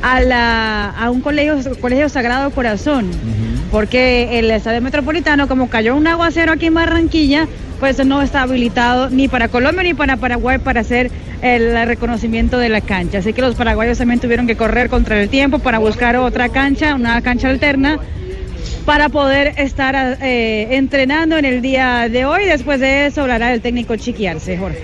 a, 0.00 0.20
la, 0.22 0.88
a 0.88 1.10
un 1.10 1.20
colegio, 1.20 1.58
colegio 1.78 2.08
Sagrado 2.08 2.48
Corazón. 2.48 3.10
Porque 3.70 4.38
el 4.38 4.50
estadio 4.50 4.80
metropolitano, 4.80 5.46
como 5.46 5.68
cayó 5.68 5.94
un 5.94 6.06
aguacero 6.06 6.52
aquí 6.52 6.64
en 6.64 6.72
Barranquilla, 6.72 7.46
pues 7.80 8.02
no 8.06 8.22
está 8.22 8.40
habilitado 8.40 9.10
ni 9.10 9.28
para 9.28 9.48
Colombia 9.48 9.82
ni 9.82 9.92
para 9.92 10.16
Paraguay 10.16 10.56
para 10.56 10.80
hacer 10.80 11.10
el 11.42 11.86
reconocimiento 11.86 12.56
de 12.56 12.70
la 12.70 12.80
cancha. 12.80 13.18
Así 13.18 13.34
que 13.34 13.42
los 13.42 13.56
paraguayos 13.56 13.98
también 13.98 14.20
tuvieron 14.20 14.46
que 14.46 14.56
correr 14.56 14.88
contra 14.88 15.20
el 15.20 15.28
tiempo 15.28 15.58
para 15.58 15.78
buscar 15.78 16.16
otra 16.16 16.48
cancha, 16.48 16.94
una 16.94 17.20
cancha 17.20 17.50
alterna 17.50 17.98
para 18.84 19.08
poder 19.08 19.54
estar 19.58 20.18
eh, 20.20 20.68
entrenando 20.76 21.36
en 21.36 21.44
el 21.44 21.62
día 21.62 22.08
de 22.08 22.24
hoy. 22.24 22.44
Después 22.44 22.80
de 22.80 23.06
eso 23.06 23.22
hablará 23.22 23.52
el 23.52 23.60
técnico 23.60 23.96
Chiquiarse, 23.96 24.56
Jorge. 24.56 24.82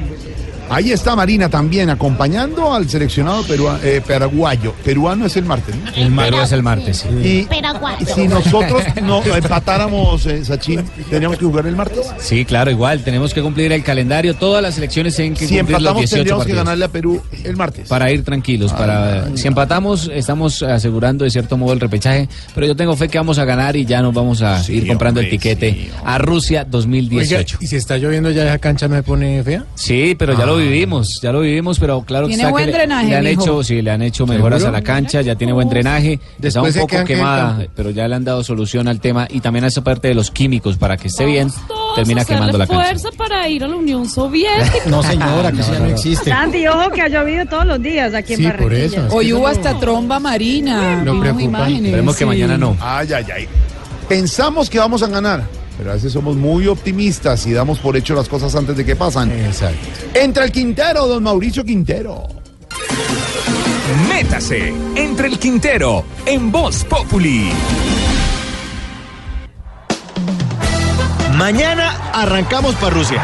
Ahí 0.71 0.93
está 0.93 1.17
Marina 1.17 1.49
también 1.49 1.91
acompañando 1.91 2.73
al 2.73 2.89
seleccionado 2.89 3.43
perua- 3.45 3.79
eh, 3.83 4.01
paraguayo. 4.07 4.73
Peruano 4.85 5.27
es 5.27 5.37
el 5.37 5.45
martes. 5.45 5.75
¿no? 5.75 5.91
El 5.95 6.15
Perú 6.15 6.39
es 6.41 6.53
el 6.53 6.63
martes, 6.63 6.99
sí. 7.23 7.29
Y 7.29 7.43
Paraguayo. 7.45 8.07
si 8.15 8.29
nosotros 8.29 8.83
no 9.03 9.23
empatáramos, 9.25 10.25
eh, 10.27 10.45
Sachin, 10.45 10.85
tendríamos 11.11 11.39
que 11.39 11.45
jugar 11.45 11.67
el 11.67 11.75
martes. 11.77 12.07
Sí, 12.19 12.45
claro, 12.45 12.71
igual. 12.71 13.03
Tenemos 13.03 13.35
que 13.35 13.43
cumplir 13.43 13.73
el 13.73 13.83
calendario. 13.83 14.35
Todas 14.37 14.63
las 14.63 14.79
elecciones 14.79 15.17
tienen 15.17 15.35
que 15.35 15.47
Si 15.49 15.57
cumplir 15.57 15.73
los 15.73 15.81
empatamos, 15.81 16.01
18 16.03 16.15
tendríamos 16.17 16.47
que 16.47 16.55
ganarle 16.55 16.85
a 16.85 16.89
Perú 16.89 17.21
el 17.45 17.57
martes. 17.57 17.89
Para 17.89 18.11
ir 18.13 18.23
tranquilos, 18.25 18.73
para 18.73 19.37
si 19.37 19.49
empatamos 19.49 20.09
estamos 20.15 20.63
asegurando 20.63 21.25
de 21.25 21.31
cierto 21.31 21.57
modo 21.57 21.73
el 21.73 21.81
repechaje, 21.81 22.29
pero 22.55 22.67
yo 22.67 22.77
tengo 22.77 22.95
fe 22.97 23.09
que 23.09 23.19
vamos 23.19 23.39
a 23.39 23.45
ganar 23.45 23.75
y 23.77 23.85
ya 23.85 24.03
nos 24.03 24.15
vamos 24.15 24.41
a 24.43 24.63
ir 24.71 24.87
comprando 24.87 25.19
el 25.21 25.29
tiquete 25.29 25.91
a 26.05 26.19
Rusia 26.19 26.65
2018. 26.65 27.59
¿Y 27.61 27.67
si 27.67 27.77
está 27.77 27.97
lloviendo 27.99 28.31
ya 28.31 28.45
esa 28.45 28.59
cancha 28.59 28.87
no 28.87 28.95
se 28.95 29.03
pone 29.03 29.43
fea? 29.43 29.65
Sí, 29.75 30.15
pero 30.17 30.39
ya 30.39 30.47
lo 30.47 30.60
Ah. 30.60 30.60
Vivimos, 30.61 31.21
ya 31.23 31.33
lo 31.33 31.41
vivimos, 31.41 31.79
pero 31.79 32.03
claro 32.03 32.27
que 32.27 32.31
Tiene 32.35 32.43
está 32.45 32.51
buen 32.53 32.65
que 32.67 32.71
le- 32.73 32.79
drenaje, 32.79 33.09
le, 33.09 33.17
han 33.17 33.25
mijo. 33.25 33.43
hecho, 33.43 33.63
sí, 33.65 33.83
le 33.83 33.91
han 33.91 34.03
hecho 34.03 34.27
mejoras 34.27 34.61
¿Seguro? 34.61 34.77
a 34.77 34.81
la 34.81 34.85
cancha, 34.85 35.21
ya 35.23 35.35
tiene 35.35 35.53
buen 35.53 35.69
drenaje, 35.69 36.19
está 36.41 36.63
un 36.63 36.73
poco 36.73 36.97
que 36.99 37.05
quemada, 37.05 37.67
pero 37.75 37.91
ya 37.91 38.07
le 38.09 38.15
han 38.15 38.25
dado 38.25 38.43
solución 38.45 38.89
al 38.89 39.01
tema 39.01 39.27
y 39.31 39.41
también 39.41 39.65
a 39.65 39.69
esa 39.69 39.83
parte 39.83 40.09
de 40.09 40.15
los 40.15 40.31
químicos 40.31 40.77
para 40.77 40.97
que 40.97 41.09
esté 41.09 41.25
bien, 41.25 41.51
termina 41.95 42.25
quemando 42.25 42.57
la 42.59 42.67
cancha. 42.67 42.83
fuerza 42.85 43.09
para 43.17 43.49
ir 43.49 43.65
a 43.65 43.69
la 43.69 43.77
Unión 43.77 44.09
Soviética. 44.09 44.71
No, 44.87 45.03
señora, 45.03 45.53
que 45.53 45.61
eso 45.61 45.73
ya 45.73 45.79
no 45.81 45.87
existe. 45.87 46.31
Santi, 46.31 46.67
ojo 46.67 46.91
que 46.91 47.03
ha 47.03 47.09
llovido 47.09 47.45
todos 47.47 47.67
los 47.67 47.83
días 47.83 48.15
aquí 48.15 48.35
en 48.35 48.39
Sí, 48.39 48.45
por 48.45 48.53
Barranquilla. 48.71 49.07
eso. 49.07 49.17
Hoy 49.17 49.33
hubo 49.33 49.47
hasta 49.47 49.79
tromba 49.79 50.19
marina. 50.19 51.03
Vimos 51.05 51.21
preocupa. 51.21 51.69
Esperemos 51.69 52.15
que 52.17 52.25
sí. 52.25 52.29
mañana 52.29 52.57
no. 52.59 52.77
Ay, 52.81 53.13
ay, 53.13 53.25
ay. 53.35 53.49
Pensamos 54.09 54.69
que 54.69 54.79
vamos 54.79 55.03
a 55.03 55.07
ganar, 55.07 55.45
pero 55.81 55.93
a 55.93 55.95
veces 55.95 56.13
somos 56.13 56.37
muy 56.37 56.67
optimistas 56.67 57.47
y 57.47 57.53
damos 57.53 57.79
por 57.79 57.97
hecho 57.97 58.15
las 58.15 58.29
cosas 58.29 58.55
antes 58.55 58.77
de 58.77 58.85
que 58.85 58.97
pasan. 58.97 59.33
Exacto. 59.33 59.89
Entra 60.13 60.45
el 60.45 60.53
Quintero, 60.53 61.07
don 61.07 61.23
Mauricio 61.23 61.65
Quintero. 61.65 62.29
Métase 64.07 64.75
entre 64.95 65.29
el 65.29 65.39
Quintero 65.39 66.05
en 66.27 66.53
Voz 66.53 66.85
Populi. 66.85 67.51
Mañana 71.39 71.97
arrancamos 72.13 72.75
para 72.75 72.91
Rusia. 72.91 73.23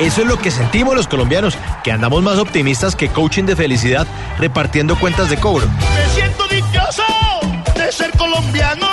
Eso 0.00 0.22
es 0.22 0.26
lo 0.26 0.38
que 0.38 0.50
sentimos 0.50 0.96
los 0.96 1.06
colombianos, 1.06 1.58
que 1.84 1.92
andamos 1.92 2.22
más 2.22 2.38
optimistas 2.38 2.96
que 2.96 3.10
coaching 3.10 3.44
de 3.44 3.56
felicidad 3.56 4.06
repartiendo 4.38 4.98
cuentas 4.98 5.28
de 5.28 5.36
cobro. 5.36 5.66
Me 5.66 6.14
siento 6.14 6.48
dichoso 6.48 7.02
de 7.74 7.92
ser 7.92 8.10
colombiano. 8.12 8.88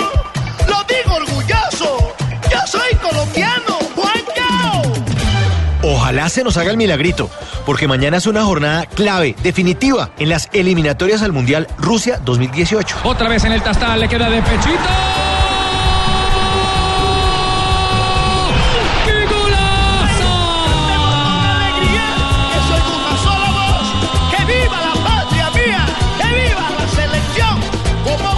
Lo 0.68 0.84
digo 0.84 1.16
orgulloso. 1.16 2.10
Soy 2.70 2.94
colombiano. 3.02 3.78
Juanca. 3.96 4.82
Ojalá 5.82 6.28
se 6.28 6.44
nos 6.44 6.56
haga 6.56 6.70
el 6.70 6.76
milagrito, 6.76 7.28
porque 7.66 7.88
mañana 7.88 8.18
es 8.18 8.28
una 8.28 8.44
jornada 8.44 8.86
clave, 8.86 9.34
definitiva, 9.42 10.10
en 10.20 10.28
las 10.28 10.48
eliminatorias 10.52 11.22
al 11.22 11.32
Mundial 11.32 11.66
Rusia 11.78 12.20
2018. 12.24 12.98
Otra 13.02 13.28
vez 13.28 13.42
en 13.44 13.52
el 13.52 13.62
tastal, 13.62 13.98
le 13.98 14.08
queda 14.08 14.30
de 14.30 14.40
pechito. 14.40 15.29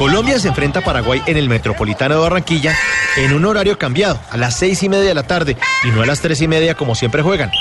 Colombia 0.03 0.37
se 0.41 0.49
enfrenta 0.49 0.81
a 0.81 0.83
Paraguay 0.83 1.23
en 1.27 1.37
el 1.37 1.49
Metropolitano 1.49 2.17
de 2.17 2.21
Barranquilla 2.23 2.75
en 3.17 3.33
un 3.33 3.45
horario 3.45 3.79
cambiado, 3.79 4.19
a 4.31 4.37
las 4.37 4.57
seis 4.57 4.83
y 4.83 4.89
media 4.89 5.05
de 5.05 5.15
la 5.15 5.23
tarde 5.23 5.57
y 5.85 5.91
no 5.93 6.03
a 6.03 6.07
las 6.07 6.21
tres 6.21 6.41
y 6.41 6.49
media 6.49 6.75
como 6.75 6.97
siempre 6.97 7.23
juegan. 7.23 7.53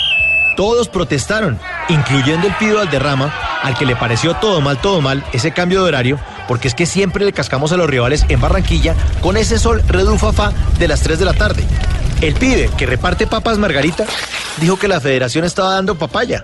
Todos 0.57 0.89
protestaron, 0.89 1.59
incluyendo 1.87 2.47
el 2.47 2.55
Pido 2.55 2.79
Alderrama, 2.79 3.31
al 3.61 3.77
que 3.77 3.85
le 3.85 3.95
pareció 3.95 4.33
todo 4.37 4.59
mal, 4.59 4.81
todo 4.81 5.01
mal 5.01 5.23
ese 5.33 5.51
cambio 5.51 5.83
de 5.83 5.89
horario, 5.89 6.19
porque 6.47 6.67
es 6.67 6.73
que 6.73 6.87
siempre 6.87 7.25
le 7.25 7.31
cascamos 7.31 7.73
a 7.73 7.77
los 7.77 7.87
rivales 7.87 8.25
en 8.27 8.41
Barranquilla 8.41 8.95
con 9.21 9.37
ese 9.37 9.59
sol 9.59 9.83
redufafá 9.87 10.51
de 10.79 10.87
las 10.87 11.01
3 11.01 11.19
de 11.19 11.25
la 11.25 11.33
tarde. 11.33 11.63
El 12.21 12.33
pibe 12.33 12.71
que 12.75 12.87
reparte 12.87 13.27
papas 13.27 13.59
Margarita 13.59 14.07
dijo 14.57 14.79
que 14.79 14.87
la 14.87 14.99
federación 14.99 15.45
estaba 15.45 15.75
dando 15.75 15.93
papaya. 15.93 16.43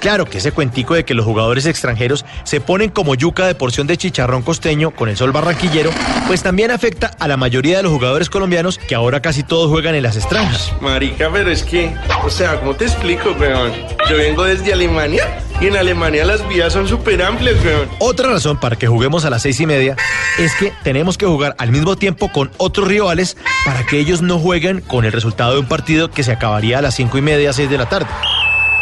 Claro 0.00 0.26
que 0.26 0.38
ese 0.38 0.52
cuentico 0.52 0.94
de 0.94 1.04
que 1.04 1.14
los 1.14 1.24
jugadores 1.24 1.66
extranjeros 1.66 2.24
se 2.44 2.60
ponen 2.60 2.90
como 2.90 3.14
yuca 3.14 3.46
de 3.46 3.54
porción 3.54 3.86
de 3.86 3.96
chicharrón 3.96 4.42
costeño 4.42 4.92
con 4.92 5.08
el 5.08 5.16
sol 5.16 5.32
barranquillero, 5.32 5.90
pues 6.26 6.42
también 6.42 6.70
afecta 6.70 7.10
a 7.18 7.26
la 7.26 7.36
mayoría 7.36 7.78
de 7.78 7.82
los 7.82 7.92
jugadores 7.92 8.30
colombianos 8.30 8.78
que 8.78 8.94
ahora 8.94 9.20
casi 9.20 9.42
todos 9.42 9.70
juegan 9.70 9.94
en 9.94 10.04
las 10.04 10.16
extranjas. 10.16 10.72
Marica, 10.80 11.30
pero 11.32 11.50
es 11.50 11.64
que, 11.64 11.94
o 12.24 12.30
sea, 12.30 12.60
¿cómo 12.60 12.74
te 12.74 12.84
explico, 12.84 13.32
weón? 13.38 13.72
Yo 14.08 14.16
vengo 14.16 14.44
desde 14.44 14.72
Alemania 14.72 15.40
y 15.60 15.66
en 15.66 15.76
Alemania 15.76 16.24
las 16.24 16.46
vías 16.48 16.72
son 16.72 16.86
súper 16.86 17.22
amplias, 17.22 17.56
weón. 17.64 17.88
Otra 17.98 18.28
razón 18.28 18.58
para 18.58 18.76
que 18.76 18.86
juguemos 18.86 19.24
a 19.24 19.30
las 19.30 19.42
seis 19.42 19.58
y 19.60 19.66
media 19.66 19.96
es 20.38 20.54
que 20.54 20.72
tenemos 20.84 21.18
que 21.18 21.26
jugar 21.26 21.56
al 21.58 21.72
mismo 21.72 21.96
tiempo 21.96 22.30
con 22.30 22.52
otros 22.58 22.86
rivales 22.86 23.36
para 23.64 23.84
que 23.84 23.98
ellos 23.98 24.22
no 24.22 24.38
jueguen 24.38 24.80
con 24.80 25.04
el 25.04 25.12
resultado 25.12 25.54
de 25.54 25.60
un 25.60 25.66
partido 25.66 26.10
que 26.10 26.22
se 26.22 26.32
acabaría 26.32 26.78
a 26.78 26.82
las 26.82 26.94
cinco 26.94 27.18
y 27.18 27.22
media, 27.22 27.52
seis 27.52 27.68
de 27.68 27.78
la 27.78 27.88
tarde. 27.88 28.06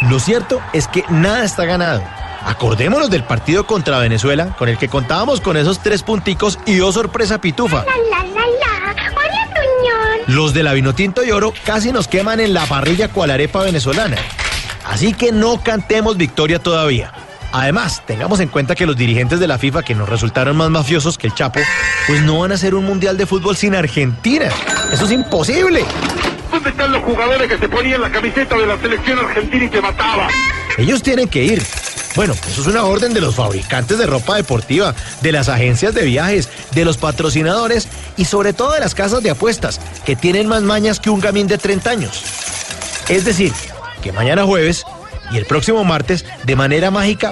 Lo 0.01 0.19
cierto 0.19 0.61
es 0.73 0.87
que 0.87 1.03
nada 1.09 1.43
está 1.43 1.65
ganado. 1.65 2.03
Acordémonos 2.45 3.09
del 3.09 3.23
partido 3.23 3.65
contra 3.65 3.97
Venezuela, 3.97 4.55
con 4.57 4.69
el 4.69 4.77
que 4.77 4.87
contábamos 4.87 5.41
con 5.41 5.57
esos 5.57 5.79
tres 5.79 6.03
punticos 6.03 6.59
y 6.65 6.75
dos 6.75 6.93
sorpresa 6.93 7.41
pitufa. 7.41 7.83
La, 7.83 8.23
la, 8.23 8.23
la. 8.23 8.91
Hola, 9.09 9.53
Toñón. 9.53 10.35
Los 10.35 10.53
de 10.53 10.61
la 10.61 10.73
Vinotinto 10.73 11.23
y 11.25 11.31
Oro 11.31 11.51
casi 11.65 11.91
nos 11.91 12.07
queman 12.07 12.39
en 12.39 12.53
la 12.53 12.65
parrilla 12.67 13.09
cual 13.09 13.31
arepa 13.31 13.63
venezolana. 13.63 14.17
Así 14.85 15.13
que 15.13 15.31
no 15.31 15.61
cantemos 15.63 16.15
victoria 16.15 16.59
todavía. 16.59 17.11
Además, 17.51 18.03
tengamos 18.05 18.39
en 18.39 18.49
cuenta 18.49 18.75
que 18.75 18.85
los 18.85 18.95
dirigentes 18.95 19.39
de 19.39 19.47
la 19.47 19.57
FIFA 19.57 19.81
que 19.81 19.95
nos 19.95 20.07
resultaron 20.07 20.55
más 20.57 20.69
mafiosos 20.69 21.17
que 21.17 21.27
el 21.27 21.33
Chapo, 21.33 21.59
pues 22.05 22.21
no 22.21 22.39
van 22.39 22.51
a 22.51 22.55
hacer 22.55 22.75
un 22.75 22.85
mundial 22.85 23.17
de 23.17 23.25
fútbol 23.25 23.57
sin 23.57 23.73
Argentina. 23.73 24.49
Eso 24.91 25.05
es 25.05 25.11
imposible. 25.11 25.83
¿Dónde 26.57 26.71
están 26.71 26.91
los 26.91 27.03
jugadores 27.03 27.47
que 27.47 27.59
se 27.59 27.69
ponían 27.69 28.01
la 28.01 28.09
camiseta 28.09 28.57
de 28.57 28.65
la 28.65 28.79
selección 28.79 29.19
argentina 29.19 29.65
y 29.65 29.69
te 29.69 29.79
mataban? 29.79 30.27
Ellos 30.79 31.03
tienen 31.03 31.27
que 31.27 31.43
ir. 31.43 31.61
Bueno, 32.15 32.33
eso 32.33 32.61
es 32.61 32.65
una 32.65 32.83
orden 32.83 33.13
de 33.13 33.21
los 33.21 33.35
fabricantes 33.35 33.99
de 33.99 34.07
ropa 34.07 34.37
deportiva, 34.37 34.95
de 35.21 35.31
las 35.31 35.49
agencias 35.49 35.93
de 35.93 36.03
viajes, 36.03 36.49
de 36.71 36.83
los 36.83 36.97
patrocinadores 36.97 37.87
y 38.17 38.25
sobre 38.25 38.53
todo 38.53 38.71
de 38.71 38.79
las 38.79 38.95
casas 38.95 39.21
de 39.21 39.29
apuestas, 39.29 39.79
que 40.03 40.15
tienen 40.15 40.47
más 40.47 40.63
mañas 40.63 40.99
que 40.99 41.11
un 41.11 41.19
gamín 41.19 41.45
de 41.45 41.59
30 41.59 41.91
años. 41.91 42.23
Es 43.07 43.23
decir, 43.23 43.53
que 44.01 44.11
mañana 44.11 44.43
jueves 44.43 44.83
y 45.29 45.37
el 45.37 45.45
próximo 45.45 45.83
martes, 45.83 46.25
de 46.43 46.55
manera 46.55 46.89
mágica, 46.89 47.29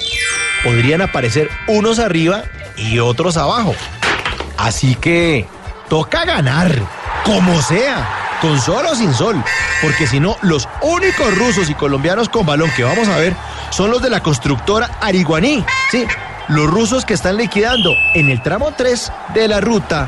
podrían 0.63 1.01
aparecer 1.01 1.49
unos 1.65 1.97
arriba 1.97 2.43
y 2.77 2.99
otros 2.99 3.37
abajo. 3.37 3.73
Así 4.55 4.93
que 4.93 5.47
toca 5.89 6.25
ganar, 6.25 6.71
como 7.23 7.59
sea, 7.63 8.24
con 8.45 8.61
sol 8.61 8.85
o 8.85 8.93
sin 8.93 9.11
sol, 9.11 9.43
porque 9.81 10.05
si 10.05 10.19
no, 10.19 10.37
los 10.43 10.69
únicos 10.83 11.35
rusos 11.35 11.67
y 11.67 11.73
colombianos 11.73 12.29
con 12.29 12.45
balón 12.45 12.69
que 12.75 12.83
vamos 12.83 13.07
a 13.07 13.17
ver 13.17 13.35
son 13.71 13.89
los 13.89 14.03
de 14.03 14.11
la 14.11 14.19
constructora 14.19 14.87
Ariguaní. 15.01 15.65
Sí, 15.89 16.05
los 16.49 16.67
rusos 16.67 17.05
que 17.05 17.15
están 17.15 17.37
liquidando 17.37 17.95
en 18.13 18.29
el 18.29 18.43
tramo 18.43 18.71
3 18.71 19.11
de 19.33 19.47
la 19.47 19.61
ruta 19.61 20.07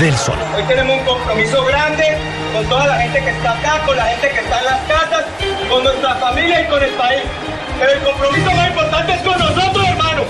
del 0.00 0.16
sol. 0.16 0.34
Hoy 0.56 0.64
tenemos 0.64 0.98
un 0.98 1.04
compromiso 1.04 1.64
grande 1.64 2.18
con 2.52 2.66
toda 2.66 2.88
la 2.88 2.98
gente 3.02 3.20
que 3.22 3.30
está 3.30 3.52
acá, 3.52 3.80
con 3.86 3.96
la 3.96 4.06
gente 4.06 4.30
que 4.30 4.40
está 4.40 4.58
en 4.58 4.64
las 4.64 4.80
casas, 4.80 5.24
con 5.70 5.84
nuestra 5.84 6.16
familia 6.16 6.62
y 6.62 6.66
con 6.66 6.82
el 6.82 6.90
país. 6.90 7.22
Pero 7.78 7.92
el 7.92 8.00
compromiso 8.02 8.50
más 8.50 8.68
importante 8.68 9.12
es 9.12 9.22
con 9.22 9.38
nosotros, 9.38 9.86
hermano. 9.86 10.22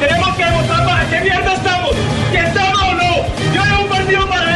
Tenemos 0.00 0.34
que 0.34 0.44
demostrar 0.46 0.86
para 0.86 1.04
qué 1.10 1.20
mierda 1.20 1.52
estamos, 1.52 1.90
si 2.30 2.36
estamos 2.38 2.82
o 2.82 2.94
no. 2.94 3.52
Yo 3.52 3.62
hago 3.62 3.82
un 3.82 3.88
partido 3.90 4.26
para 4.30 4.51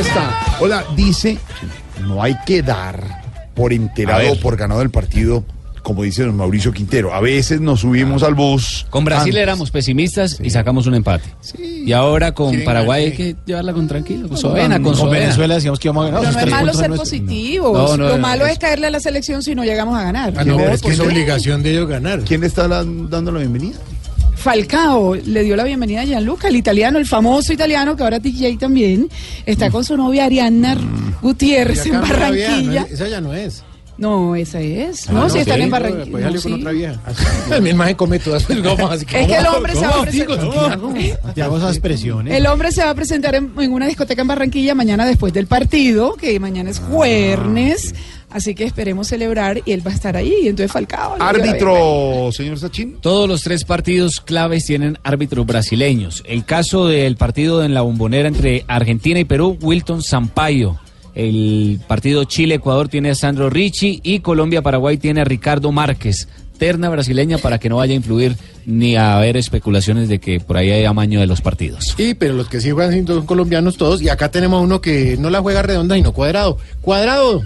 está. 0.00 0.38
Hola, 0.60 0.84
dice, 0.96 1.38
no 2.02 2.22
hay 2.22 2.36
que 2.46 2.62
dar 2.62 3.22
por 3.54 3.72
enterado 3.72 4.32
o 4.32 4.36
por 4.40 4.56
ganado 4.56 4.82
el 4.82 4.90
partido, 4.90 5.44
como 5.82 6.02
dice 6.02 6.22
don 6.24 6.36
Mauricio 6.36 6.72
Quintero. 6.72 7.12
A 7.14 7.20
veces 7.20 7.60
nos 7.60 7.80
subimos 7.80 8.22
al 8.22 8.34
bus. 8.34 8.86
Con 8.90 9.04
Brasil 9.04 9.30
antes. 9.32 9.42
éramos 9.42 9.70
pesimistas 9.70 10.38
y 10.42 10.50
sacamos 10.50 10.86
un 10.86 10.94
empate. 10.94 11.24
Y 11.58 11.92
ahora 11.92 12.32
con 12.32 12.62
Paraguay 12.64 13.06
hay 13.06 13.12
que 13.12 13.36
llevarla 13.46 13.72
con 13.72 13.88
tranquilo, 13.88 14.28
con. 14.28 15.10
Venezuela 15.10 15.54
decíamos 15.54 15.78
que 15.80 15.88
íbamos 15.88 16.06
a 16.06 16.10
ganar. 16.10 16.34
Pero 16.34 16.34
no 16.34 16.46
es 16.46 16.52
malo 16.52 16.72
ser 16.74 16.88
nuestros. 16.90 17.08
positivos. 17.08 17.72
No, 17.90 17.96
no, 17.96 18.08
Lo 18.10 18.16
no, 18.16 18.22
malo 18.22 18.46
es- 18.46 18.52
es 18.52 18.58
caerle 18.58 18.86
a 18.88 18.90
la 18.90 19.00
selección 19.00 19.42
si 19.42 19.54
no 19.54 19.64
llegamos 19.64 19.98
a 19.98 20.04
ganar. 20.04 20.34
Ah, 20.36 20.44
no, 20.44 20.56
¿Por 20.58 20.66
es 20.72 20.82
que 20.82 20.90
es 20.90 21.00
obligación 21.00 21.62
de 21.62 21.70
ellos 21.70 21.88
ganar. 21.88 22.20
¿Quién 22.20 22.42
le 22.42 22.46
está 22.48 22.68
la- 22.68 22.84
dando 22.84 23.32
la 23.32 23.38
bienvenida? 23.40 23.76
Falcao 24.38 25.16
le 25.16 25.42
dio 25.42 25.56
la 25.56 25.64
bienvenida 25.64 26.02
a 26.02 26.04
Gianluca, 26.04 26.48
el 26.48 26.56
italiano, 26.56 26.98
el 26.98 27.06
famoso 27.06 27.52
italiano 27.52 27.96
que 27.96 28.04
ahora 28.04 28.20
DJ 28.20 28.56
también, 28.56 29.08
está 29.44 29.68
con 29.70 29.84
su 29.84 29.96
novia 29.96 30.26
Ariana 30.26 30.76
Gutiérrez 31.20 31.84
en 31.86 32.00
Barranquilla. 32.00 32.86
esa 32.88 33.08
ya 33.08 33.20
no 33.20 33.34
es. 33.34 33.64
No, 33.98 34.36
esa 34.36 34.60
es. 34.60 35.08
Ah, 35.08 35.12
no, 35.12 35.20
no, 35.22 35.28
si 35.28 35.38
están 35.40 35.56
sí. 35.56 35.62
en 35.62 35.70
Barranquilla. 35.70 36.10
Pues 36.12 36.22
salió 36.22 36.36
no, 36.38 36.42
con 36.42 36.52
sí. 36.52 36.60
otra 36.60 36.70
vieja. 36.70 37.00
El 37.50 37.62
mismo 37.62 37.84
se 37.84 37.96
come 37.96 38.18
todas. 38.20 38.44
¿Cómo? 38.44 38.88
Así 38.88 39.04
Es 39.10 39.26
que 39.26 39.36
el 39.36 39.46
hombre 39.46 39.74
se 39.74 39.80
va 39.80 39.88
a 39.88 40.02
presentar. 40.02 40.38
Esas. 41.88 42.26
El 42.28 42.46
hombre 42.46 42.70
se 42.70 42.84
va 42.84 42.90
a 42.90 42.94
presentar 42.94 43.34
en, 43.34 43.52
en 43.58 43.72
una 43.72 43.86
discoteca 43.86 44.22
en 44.22 44.28
Barranquilla 44.28 44.76
mañana 44.76 45.04
después 45.04 45.32
del 45.32 45.48
partido, 45.48 46.14
que 46.14 46.38
mañana 46.38 46.70
es 46.70 46.78
jueves. 46.78 47.92
Así 48.30 48.54
que 48.54 48.64
esperemos 48.64 49.08
celebrar 49.08 49.62
y 49.64 49.72
él 49.72 49.86
va 49.86 49.90
a 49.90 49.94
estar 49.94 50.16
ahí. 50.16 50.34
Y 50.42 50.48
entonces 50.48 50.70
Falcao. 50.70 51.16
Árbitro, 51.18 52.30
señor 52.32 52.58
Sachin. 52.58 52.98
Todos 53.00 53.28
los 53.28 53.42
tres 53.42 53.64
partidos 53.64 54.20
claves 54.20 54.64
tienen 54.66 54.98
árbitros 55.02 55.46
brasileños. 55.46 56.22
El 56.26 56.44
caso 56.44 56.86
del 56.86 57.16
partido 57.16 57.64
en 57.64 57.74
la 57.74 57.80
bombonera 57.80 58.28
entre 58.28 58.64
Argentina 58.68 59.18
y 59.18 59.24
Perú, 59.24 59.56
Wilton 59.60 60.02
Sampaio. 60.02 60.78
El 61.14 61.80
partido 61.88 62.24
Chile-Ecuador 62.24 62.88
tiene 62.88 63.10
a 63.10 63.14
Sandro 63.14 63.50
Ricci 63.50 64.00
y 64.04 64.20
Colombia-Paraguay 64.20 64.98
tiene 64.98 65.22
a 65.22 65.24
Ricardo 65.24 65.72
Márquez. 65.72 66.28
Terna 66.58 66.88
brasileña 66.88 67.38
para 67.38 67.58
que 67.58 67.68
no 67.68 67.76
vaya 67.76 67.92
a 67.92 67.96
influir 67.96 68.36
ni 68.66 68.96
a 68.96 69.16
haber 69.16 69.36
especulaciones 69.36 70.08
de 70.08 70.18
que 70.18 70.40
por 70.40 70.56
ahí 70.56 70.70
hay 70.70 70.84
amaño 70.84 71.20
de 71.20 71.26
los 71.26 71.40
partidos. 71.40 71.94
Sí, 71.96 72.14
pero 72.14 72.34
los 72.34 72.48
que 72.48 72.60
sí 72.60 72.70
juegan 72.70 73.06
son 73.06 73.26
colombianos 73.26 73.76
todos. 73.76 74.02
Y 74.02 74.08
acá 74.08 74.30
tenemos 74.30 74.60
a 74.60 74.64
uno 74.64 74.80
que 74.80 75.16
no 75.18 75.30
la 75.30 75.40
juega 75.40 75.62
redonda, 75.62 75.94
sino 75.94 76.12
cuadrado. 76.12 76.58
Cuadrado, 76.80 77.42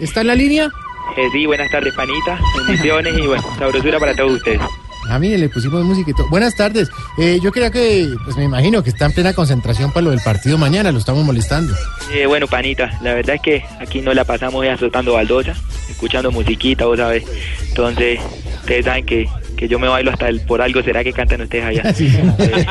¿está 0.00 0.20
en 0.20 0.26
la 0.26 0.34
línea? 0.34 0.70
Eh, 1.16 1.28
sí, 1.32 1.46
buenas 1.46 1.70
tardes, 1.70 1.94
panita. 1.94 2.38
Bendiciones 2.66 3.14
y 3.18 3.26
bueno, 3.26 3.42
sabrosura 3.58 3.98
para 3.98 4.14
todos 4.14 4.32
ustedes. 4.32 4.60
Ah, 5.08 5.18
mire, 5.18 5.38
le 5.38 5.48
pusimos 5.48 5.84
música 5.84 6.10
y. 6.10 6.30
Buenas 6.30 6.54
tardes. 6.54 6.90
Eh, 7.18 7.38
yo 7.42 7.52
quería 7.52 7.70
que, 7.70 8.06
pues 8.24 8.36
me 8.36 8.44
imagino 8.44 8.82
que 8.82 8.90
está 8.90 9.06
en 9.06 9.12
plena 9.12 9.32
concentración 9.32 9.92
para 9.92 10.04
lo 10.04 10.10
del 10.10 10.20
partido 10.20 10.58
mañana, 10.58 10.92
lo 10.92 10.98
estamos 10.98 11.24
molestando. 11.24 11.74
Eh, 12.12 12.26
bueno, 12.26 12.46
panita, 12.46 12.98
la 13.02 13.14
verdad 13.14 13.36
es 13.36 13.42
que 13.42 13.64
aquí 13.80 14.00
no 14.00 14.12
la 14.12 14.24
pasamos 14.24 14.64
ya 14.64 14.74
azotando 14.74 15.14
baldosa, 15.14 15.54
escuchando 15.88 16.30
musiquita, 16.30 16.84
vos 16.84 16.98
sabes. 16.98 17.24
Entonces, 17.68 18.20
ustedes 18.60 18.84
saben 18.84 19.06
que, 19.06 19.28
que 19.60 19.68
yo 19.68 19.78
me 19.78 19.88
bailo 19.88 20.10
hasta 20.10 20.26
el 20.26 20.40
por 20.40 20.62
algo 20.62 20.82
será 20.82 21.04
que 21.04 21.12
cantan 21.12 21.42
ustedes 21.42 21.64
allá. 21.66 21.82
Eh, 22.40 22.66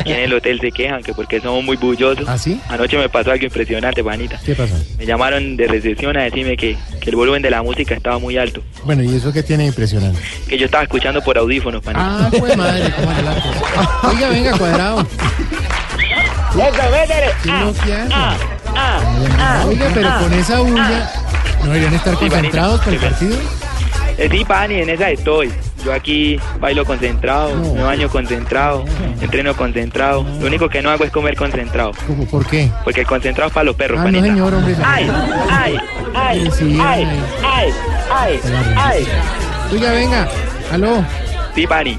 aquí 0.00 0.12
en 0.12 0.20
el 0.20 0.32
hotel 0.32 0.58
se 0.58 0.72
quejan 0.72 1.02
que 1.02 1.12
porque 1.12 1.38
somos 1.38 1.62
muy 1.62 1.76
bullosos. 1.76 2.24
¿Ah, 2.26 2.38
sí? 2.38 2.58
Anoche 2.70 2.96
me 2.96 3.10
pasó 3.10 3.30
algo 3.30 3.44
impresionante, 3.44 4.02
panita. 4.02 4.40
¿Qué 4.44 4.54
pasó? 4.54 4.74
Me 4.96 5.04
llamaron 5.04 5.56
de 5.58 5.66
recepción 5.66 6.16
a 6.16 6.22
decirme 6.22 6.56
que, 6.56 6.78
que 7.00 7.10
el 7.10 7.16
volumen 7.16 7.42
de 7.42 7.50
la 7.50 7.62
música 7.62 7.94
estaba 7.94 8.18
muy 8.18 8.38
alto, 8.38 8.62
Bueno, 8.84 9.02
¿y 9.02 9.14
eso 9.14 9.32
qué 9.34 9.42
tiene 9.42 9.64
de 9.64 9.68
impresionante? 9.68 10.18
que 10.48 10.56
yo 10.56 10.64
estaba 10.64 10.82
escuchando 10.84 11.20
por 11.22 11.36
audífonos, 11.36 11.82
panita. 11.82 12.02
Ah, 12.26 12.30
pues 12.38 12.56
madre, 12.56 12.90
cómo 12.96 13.12
la. 13.12 14.08
Oiga, 14.10 14.28
venga, 14.30 14.56
cuadrado. 14.58 15.00
¡Eso, 15.00 16.90
métele! 16.90 17.26
¿Qué 17.42 17.48
es 17.50 17.60
lo 17.60 17.72
que 17.84 17.92
hace? 17.92 18.12
ah, 18.14 18.36
ah, 18.74 19.64
Oiga, 19.68 19.90
pero 19.92 20.08
ah, 20.08 20.18
con 20.22 20.32
esa 20.32 20.60
bulla, 20.60 21.12
¿no 21.60 21.66
deberían 21.66 21.94
estar 21.94 22.14
Sí, 22.18 22.28
concentrados 22.30 22.80
para 22.80 22.92
el 22.92 22.98
partido? 23.02 23.36
Eh, 24.16 24.28
sí, 24.30 24.44
Pani, 24.44 24.74
en 24.76 24.90
esa 24.90 25.10
estoy. 25.10 25.52
Yo 25.84 25.92
aquí 25.92 26.38
bailo 26.60 26.84
concentrado, 26.86 27.54
me 27.74 27.82
baño 27.82 28.08
concentrado, 28.08 28.84
entreno 29.20 29.54
concentrado. 29.54 30.24
Lo 30.40 30.46
único 30.46 30.68
que 30.68 30.80
no 30.80 30.90
hago 30.90 31.04
es 31.04 31.10
comer 31.10 31.36
concentrado. 31.36 31.92
¿Por 32.30 32.46
qué? 32.46 32.70
Porque 32.84 33.00
el 33.02 33.06
concentrado 33.06 33.48
es 33.48 33.54
para 33.54 33.64
los 33.64 33.76
perros, 33.76 34.00
Ah, 34.02 34.10
no, 34.10 34.20
señor, 34.22 34.54
hombre. 34.54 34.74
¡Ay, 34.82 35.10
ay, 35.50 35.76
ay, 36.14 36.50
Sí, 36.56 36.78
ay, 36.82 37.06
ay. 37.44 37.70
ay, 38.10 38.40
ay, 38.44 38.74
ay! 38.76 39.06
Oiga, 39.72 39.92
venga, 39.92 40.28
aló. 40.72 41.04
Sí, 41.54 41.66
Pani. 41.66 41.98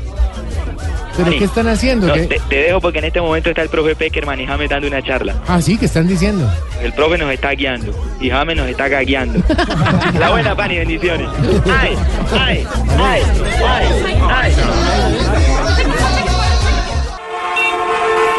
¿Pero 1.18 1.32
qué 1.38 1.45
están 1.45 1.68
haciendo? 1.68 2.07
No, 2.07 2.13
¿Qué? 2.13 2.26
te, 2.28 2.39
te 2.49 2.55
dejo 2.55 2.82
porque 2.82 2.99
en 2.99 3.05
este 3.05 3.22
momento 3.22 3.49
está 3.49 3.61
el 3.61 3.70
profe 3.70 3.95
Peckerman 3.95 4.39
y 4.41 4.45
James 4.45 4.70
dando 4.70 4.88
una 4.88 5.01
charla. 5.01 5.36
Ah, 5.47 5.61
sí, 5.61 5.78
¿qué 5.78 5.86
están 5.86 6.07
diciendo? 6.07 6.49
El 6.82 6.93
profe 6.93 7.18
nos 7.18 7.32
está 7.32 7.51
guiando 7.51 7.93
y 8.20 8.30
James 8.30 8.57
nos 8.57 8.68
está 8.68 8.88
gagueando. 8.88 9.39
La 10.20 10.30
buena, 10.32 10.55
Pani, 10.55 10.78
bendiciones. 10.78 11.28
¡Ay, 11.66 11.95
ay, 12.38 12.68
ay, 12.99 13.22
ay, 13.66 13.86
ay! 14.30 14.53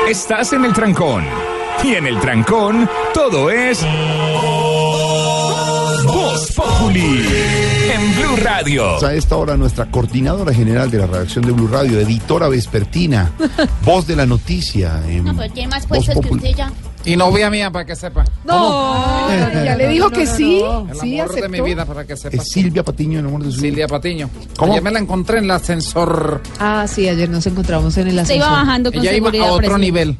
Estás 0.09 0.53
en 0.53 0.65
el 0.65 0.73
trancón. 0.73 1.25
Y 1.83 1.95
en 1.95 2.07
el 2.07 2.19
trancón, 2.21 2.89
todo 3.13 3.51
es. 3.51 3.85
Populi 6.57 7.23
en 7.93 8.15
Blue 8.17 8.37
Radio. 8.43 9.05
A 9.05 9.13
esta 9.13 9.37
hora 9.37 9.59
nuestra 9.59 9.91
coordinadora 9.91 10.55
general 10.55 10.91
de 10.91 10.99
la 10.99 11.07
redacción 11.07 11.45
de 11.45 11.53
Blue 11.53 11.69
Radio, 11.69 12.01
editora 12.01 12.49
vespertina, 12.49 13.31
voz 13.85 14.07
de 14.07 14.17
la 14.17 14.25
noticia. 14.25 15.03
en 15.07 15.25
No, 15.25 15.37
pero 15.37 15.53
tiene 15.53 15.69
más 15.69 15.87
puestos 15.87 16.19
que 16.19 16.33
usted 16.33 16.57
ya. 16.57 16.73
Y 17.07 17.17
novia 17.17 17.49
mía, 17.51 17.71
para 17.71 17.85
que 17.87 17.95
sepa. 17.97 18.25
No, 18.45 19.29
ya 19.65 19.77
le 19.77 19.89
dijo 19.89 20.11
que 20.11 20.27
sí. 20.27 20.61
El 20.91 20.97
Sí, 21.01 21.19
amor 21.21 21.35
de 21.35 21.41
mi 21.49 21.59
aceptó. 21.59 21.65
vida, 21.65 21.85
para 21.87 22.05
que 22.05 22.17
sepa. 22.17 22.37
Es 22.37 22.49
Silvia 22.51 22.83
Patiño, 22.83 23.21
el 23.21 23.27
amor 23.27 23.45
de 23.45 23.53
su 23.53 23.61
Silvia 23.61 23.87
Patiño. 23.87 24.29
¿Cómo? 24.59 24.73
Ayer 24.73 24.83
me 24.83 24.91
la 24.91 24.99
encontré 24.99 25.39
en 25.39 25.45
el 25.45 25.51
ascensor. 25.53 26.43
Ah, 26.59 26.85
sí, 26.89 27.09
ayer 27.09 27.29
nos 27.31 27.47
encontramos 27.47 27.97
en 27.97 28.09
el 28.09 28.15
Se 28.17 28.21
ascensor. 28.23 28.49
iba 28.49 28.51
bajando 28.51 28.93
con 28.93 29.01
Ella 29.01 29.13
iba 29.17 29.31
a 29.31 29.53
otro 29.53 29.79
nivel. 29.87 30.17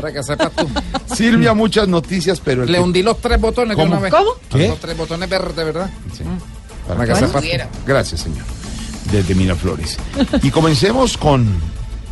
Para 0.00 0.12
que 0.12 0.22
sepas 0.22 0.50
tú. 0.52 0.68
Silvia, 1.14 1.54
muchas 1.54 1.86
noticias, 1.88 2.40
pero... 2.44 2.62
el 2.64 2.72
Le 2.72 2.78
que- 2.78 2.84
hundí 2.84 3.02
los 3.02 3.18
tres 3.20 3.40
botones 3.40 3.76
de 3.76 3.82
¿Cómo? 3.82 3.92
una 3.92 4.00
vez. 4.02 4.12
¿Cómo? 4.12 4.30
¿Qué? 4.50 4.68
Los 4.68 4.78
tres 4.80 4.96
botones 4.96 5.28
verdes, 5.28 5.54
¿verdad? 5.64 5.90
Sí. 6.16 6.24
Para 6.88 6.98
Para 7.00 7.14
que 7.14 7.20
¿Cuál? 7.28 7.42
sepas. 7.44 7.68
Gracias, 7.86 8.20
señor. 8.22 8.44
Desde 9.12 9.34
Miraflores. 9.34 9.98
Y 10.42 10.50
comencemos 10.50 11.16
con 11.18 11.46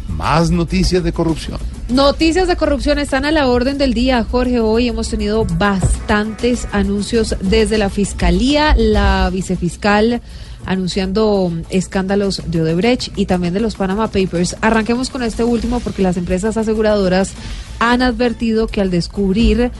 más 0.09 0.51
noticias 0.51 1.03
de 1.03 1.13
corrupción. 1.13 1.59
Noticias 1.89 2.47
de 2.47 2.57
corrupción 2.57 2.99
están 2.99 3.25
a 3.25 3.33
la 3.33 3.49
orden 3.49 3.79
del 3.79 3.95
día, 3.95 4.23
Jorge. 4.23 4.61
Hoy 4.61 4.89
hemos 4.89 5.09
tenido 5.09 5.47
bastantes 5.47 6.69
anuncios 6.71 7.35
desde 7.41 7.79
la 7.79 7.89
Fiscalía, 7.89 8.75
la 8.77 9.31
vicefiscal 9.33 10.21
anunciando 10.67 11.51
escándalos 11.71 12.43
de 12.47 12.61
Odebrecht 12.61 13.17
y 13.17 13.25
también 13.25 13.55
de 13.55 13.61
los 13.61 13.77
Panama 13.77 14.09
Papers. 14.09 14.55
Arranquemos 14.61 15.09
con 15.09 15.23
este 15.23 15.45
último 15.45 15.81
porque 15.81 16.03
las 16.03 16.19
empresas 16.19 16.59
aseguradoras 16.59 17.33
han 17.79 18.03
advertido 18.03 18.67
que 18.67 18.83
al 18.83 18.91
descubrir 18.91 19.71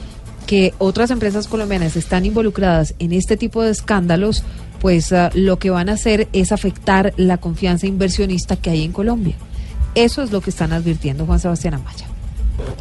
que 0.47 0.73
otras 0.79 1.11
empresas 1.11 1.47
colombianas 1.47 1.95
están 1.95 2.25
involucradas 2.25 2.95
en 2.97 3.13
este 3.13 3.37
tipo 3.37 3.61
de 3.61 3.69
escándalos, 3.69 4.43
pues 4.81 5.13
ah, 5.13 5.29
lo 5.35 5.59
que 5.59 5.69
van 5.69 5.89
a 5.89 5.93
hacer 5.93 6.27
es 6.33 6.51
afectar 6.51 7.13
la 7.17 7.37
confianza 7.37 7.85
inversionista 7.85 8.55
que 8.55 8.71
hay 8.71 8.83
en 8.83 8.93
Colombia. 8.93 9.35
Eso 9.95 10.21
es 10.21 10.31
lo 10.31 10.41
que 10.41 10.49
están 10.49 10.71
advirtiendo 10.71 11.25
Juan 11.25 11.39
Sebastián 11.39 11.73
Amaya. 11.73 12.07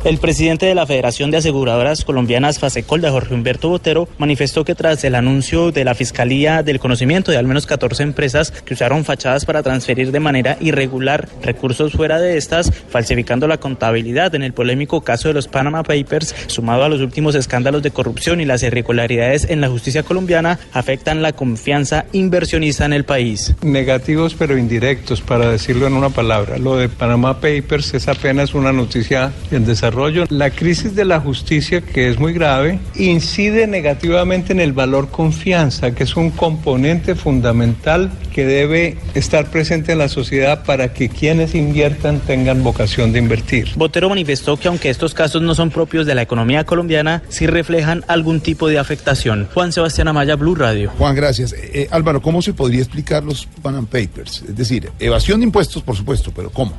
El 0.05 0.19
presidente 0.19 0.67
de 0.67 0.75
la 0.75 0.87
Federación 0.87 1.31
de 1.31 1.39
Aseguradoras 1.39 2.05
Colombianas, 2.05 2.59
Fasecolda, 2.59 3.11
Jorge 3.11 3.35
Humberto 3.35 3.69
Botero, 3.69 4.09
manifestó 4.17 4.65
que 4.65 4.75
tras 4.75 5.03
el 5.05 5.15
anuncio 5.15 5.73
de 5.73 5.85
la 5.85 5.95
Fiscalía 5.95 6.63
del 6.63 6.79
Conocimiento 6.79 7.33
de 7.33 7.37
al 7.37 7.47
menos 7.47 7.67
14 7.67 8.05
empresas 8.05 8.51
que 8.51 8.75
usaron 8.75 9.05
fachadas 9.05 9.45
para 9.45 9.63
transferir 9.63 10.13
de 10.13 10.21
manera 10.21 10.57
irregular 10.61 11.29
recursos 11.43 11.93
fuera 11.93 12.19
de 12.19 12.37
estas, 12.37 12.73
falsificando 12.89 13.49
la 13.49 13.59
contabilidad 13.59 14.35
en 14.35 14.43
el 14.43 14.53
polémico 14.53 15.01
caso 15.01 15.29
de 15.29 15.35
los 15.35 15.49
Panama 15.49 15.83
Papers, 15.83 16.35
sumado 16.47 16.85
a 16.85 16.89
los 16.89 17.01
últimos 17.01 17.35
escándalos 17.35 17.83
de 17.83 17.91
corrupción 17.91 18.41
y 18.41 18.45
las 18.45 18.63
irregularidades 18.63 19.49
en 19.51 19.61
la 19.61 19.69
justicia 19.69 20.03
colombiana, 20.03 20.59
afectan 20.73 21.23
la 21.23 21.33
confianza 21.33 22.07
inversionista 22.13 22.85
en 22.85 22.93
el 22.93 23.05
país. 23.05 23.55
Negativos 23.63 24.35
pero 24.39 24.57
indirectos, 24.57 25.21
para 25.21 25.51
decirlo 25.51 25.87
en 25.87 25.95
una 25.95 26.11
palabra. 26.11 26.59
Lo 26.59 26.77
de 26.77 26.89
Panama 26.89 27.41
Papers 27.41 27.95
es 27.95 28.09
apenas 28.09 28.55
una 28.55 28.73
noticia 28.73 29.33
en 29.51 29.65
desarrollo. 29.69 30.25
La 30.31 30.51
crisis 30.51 30.97
de 30.97 31.05
la 31.05 31.21
justicia, 31.21 31.81
que 31.81 32.09
es 32.09 32.19
muy 32.19 32.33
grave, 32.33 32.81
incide 32.97 33.69
negativamente 33.69 34.53
en 34.53 34.59
el 34.59 34.73
valor 34.73 35.11
confianza, 35.11 35.93
que 35.93 36.03
es 36.03 36.17
un 36.17 36.31
componente 36.31 37.15
fundamental 37.15 38.11
que 38.35 38.45
debe 38.45 38.99
estar 39.15 39.51
presente 39.51 39.93
en 39.93 39.99
la 39.99 40.09
sociedad 40.09 40.65
para 40.65 40.93
que 40.93 41.09
quienes 41.09 41.55
inviertan 41.55 42.21
tengan 42.21 42.65
vocación 42.65 43.13
de 43.13 43.19
invertir. 43.19 43.71
Botero 43.77 44.09
manifestó 44.09 44.57
que 44.57 44.69
aunque 44.69 44.91
estos 44.91 45.15
casos 45.15 45.43
no 45.43 45.55
son 45.55 45.71
propios 45.71 46.07
de 46.07 46.15
la 46.15 46.23
economía 46.23 46.65
colombiana, 46.65 47.23
sí 47.29 47.47
reflejan 47.47 48.05
algún 48.09 48.41
tipo 48.41 48.69
de 48.69 48.79
afectación. 48.79 49.49
Juan 49.53 49.73
Sebastián 49.73 50.09
Amaya, 50.09 50.37
Blue 50.37 50.55
Radio. 50.55 50.91
Juan, 50.99 51.15
gracias. 51.15 51.53
Eh, 51.53 51.71
eh, 51.75 51.89
Álvaro, 51.91 52.23
¿cómo 52.23 52.43
se 52.43 52.55
podría 52.55 52.81
explicar 52.81 53.25
los 53.25 53.47
Panama 53.63 53.87
Papers? 53.87 54.43
Es 54.49 54.57
decir, 54.57 54.91
evasión 54.99 55.41
de 55.41 55.47
impuestos, 55.47 55.83
por 55.83 55.97
supuesto, 55.97 56.33
pero 56.35 56.51
¿cómo? 56.51 56.73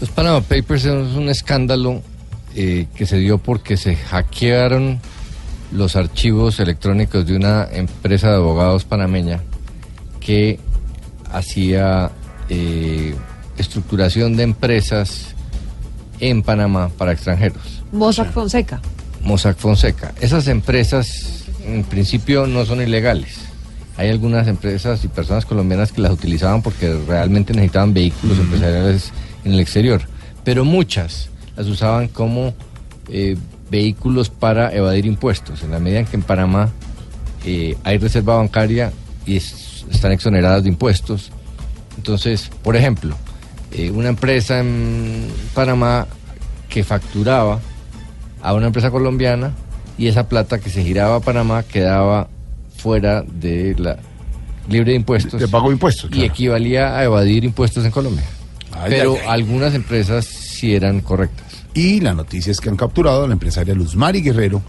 Los 0.00 0.10
Panama 0.10 0.40
Papers 0.40 0.84
es 0.84 1.16
un 1.16 1.28
escándalo 1.28 2.02
eh, 2.54 2.86
que 2.94 3.06
se 3.06 3.18
dio 3.18 3.38
porque 3.38 3.76
se 3.76 3.96
hackearon 3.96 5.00
los 5.72 5.96
archivos 5.96 6.60
electrónicos 6.60 7.26
de 7.26 7.36
una 7.36 7.66
empresa 7.72 8.30
de 8.30 8.36
abogados 8.36 8.84
panameña 8.84 9.40
que 10.20 10.60
hacía 11.32 12.12
eh, 12.48 13.14
estructuración 13.58 14.36
de 14.36 14.44
empresas 14.44 15.34
en 16.20 16.42
Panamá 16.42 16.90
para 16.96 17.12
extranjeros. 17.12 17.82
Mossack 17.92 18.32
Fonseca. 18.32 18.80
Mossack 19.22 19.56
Fonseca. 19.56 20.14
Esas 20.20 20.46
empresas 20.48 21.44
en 21.66 21.82
principio 21.84 22.46
no 22.46 22.64
son 22.64 22.82
ilegales. 22.82 23.40
Hay 23.96 24.10
algunas 24.10 24.48
empresas 24.48 25.04
y 25.04 25.08
personas 25.08 25.44
colombianas 25.44 25.92
que 25.92 26.00
las 26.00 26.12
utilizaban 26.12 26.62
porque 26.62 26.96
realmente 27.06 27.52
necesitaban 27.52 27.94
vehículos 27.94 28.38
empresariales 28.38 29.12
en 29.44 29.52
el 29.52 29.60
exterior, 29.60 30.02
pero 30.42 30.64
muchas 30.64 31.30
las 31.56 31.66
usaban 31.66 32.08
como 32.08 32.54
eh, 33.08 33.36
vehículos 33.70 34.30
para 34.30 34.74
evadir 34.74 35.06
impuestos. 35.06 35.62
En 35.62 35.70
la 35.70 35.78
medida 35.78 36.00
en 36.00 36.06
que 36.06 36.16
en 36.16 36.22
Panamá 36.22 36.70
eh, 37.44 37.76
hay 37.84 37.98
reserva 37.98 38.36
bancaria 38.36 38.92
y 39.26 39.36
es- 39.36 39.84
están 39.90 40.12
exoneradas 40.12 40.62
de 40.62 40.68
impuestos, 40.70 41.30
entonces, 41.96 42.50
por 42.62 42.76
ejemplo, 42.76 43.14
eh, 43.72 43.90
una 43.90 44.08
empresa 44.08 44.60
en 44.60 45.28
Panamá 45.54 46.06
que 46.68 46.82
facturaba 46.84 47.60
a 48.42 48.52
una 48.54 48.66
empresa 48.66 48.90
colombiana 48.90 49.52
y 49.96 50.08
esa 50.08 50.28
plata 50.28 50.58
que 50.58 50.70
se 50.70 50.82
giraba 50.82 51.16
a 51.16 51.20
Panamá 51.20 51.62
quedaba 51.62 52.28
fuera 52.76 53.22
de 53.22 53.74
la 53.78 53.96
libre 54.68 54.90
de 54.92 54.96
impuestos. 54.96 55.40
De 55.40 55.48
pago 55.48 55.68
de 55.68 55.74
impuestos, 55.74 56.10
Y 56.12 56.24
equivalía 56.24 56.96
a 56.98 57.04
evadir 57.04 57.44
impuestos 57.44 57.84
en 57.84 57.90
Colombia. 57.90 58.24
Ay, 58.72 58.90
Pero 58.90 59.12
ay, 59.12 59.18
ay. 59.22 59.26
algunas 59.28 59.74
empresas 59.74 60.26
eran 60.72 61.00
correctas. 61.00 61.64
Y 61.74 62.00
la 62.00 62.14
noticia 62.14 62.52
es 62.52 62.60
que 62.60 62.68
han 62.68 62.76
capturado 62.76 63.24
a 63.24 63.26
la 63.26 63.32
empresaria 63.34 63.74
Luzmari 63.74 64.22
Guerrero 64.22 64.62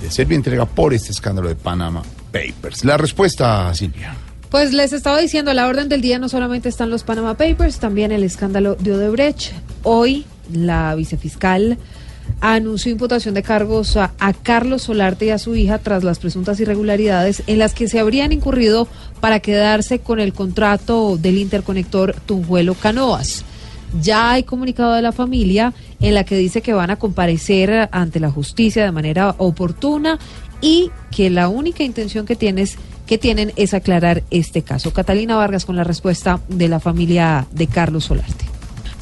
de 0.00 0.10
Servia 0.10 0.36
Entrega 0.36 0.66
por 0.66 0.94
este 0.94 1.10
escándalo 1.12 1.48
de 1.48 1.56
Panama 1.56 2.02
Papers. 2.32 2.84
La 2.84 2.96
respuesta, 2.96 3.72
Silvia. 3.74 4.14
Pues 4.50 4.72
les 4.72 4.92
estaba 4.92 5.18
diciendo, 5.18 5.50
a 5.50 5.54
la 5.54 5.66
orden 5.66 5.88
del 5.88 6.00
día 6.00 6.18
no 6.18 6.28
solamente 6.28 6.68
están 6.68 6.90
los 6.90 7.02
Panama 7.02 7.36
Papers, 7.36 7.80
también 7.80 8.12
el 8.12 8.22
escándalo 8.22 8.76
de 8.76 8.92
Odebrecht. 8.92 9.52
Hoy 9.82 10.26
la 10.52 10.94
vicefiscal 10.94 11.76
anunció 12.40 12.92
imputación 12.92 13.34
de 13.34 13.42
cargos 13.42 13.96
a, 13.96 14.12
a 14.18 14.32
Carlos 14.32 14.82
Solarte 14.82 15.26
y 15.26 15.30
a 15.30 15.38
su 15.38 15.56
hija 15.56 15.78
tras 15.78 16.04
las 16.04 16.20
presuntas 16.20 16.60
irregularidades 16.60 17.42
en 17.46 17.58
las 17.58 17.74
que 17.74 17.88
se 17.88 17.98
habrían 17.98 18.32
incurrido 18.32 18.86
para 19.20 19.40
quedarse 19.40 19.98
con 19.98 20.20
el 20.20 20.32
contrato 20.32 21.16
del 21.16 21.38
interconector 21.38 22.14
Tunjuelo 22.26 22.74
Canoas. 22.74 23.44
Ya 24.00 24.32
hay 24.32 24.42
comunicado 24.42 24.92
de 24.94 25.02
la 25.02 25.12
familia 25.12 25.72
en 26.00 26.14
la 26.14 26.24
que 26.24 26.36
dice 26.36 26.62
que 26.62 26.72
van 26.72 26.90
a 26.90 26.96
comparecer 26.96 27.88
ante 27.92 28.20
la 28.20 28.30
justicia 28.30 28.84
de 28.84 28.92
manera 28.92 29.34
oportuna 29.38 30.18
y 30.60 30.90
que 31.10 31.30
la 31.30 31.48
única 31.48 31.84
intención 31.84 32.26
que 32.26 32.36
tienes 32.36 32.76
que 33.06 33.18
tienen 33.18 33.52
es 33.56 33.74
aclarar 33.74 34.22
este 34.30 34.62
caso. 34.62 34.92
Catalina 34.92 35.36
Vargas 35.36 35.64
con 35.64 35.76
la 35.76 35.84
respuesta 35.84 36.40
de 36.48 36.68
la 36.68 36.80
familia 36.80 37.46
de 37.52 37.66
Carlos 37.66 38.04
Solarte. 38.04 38.53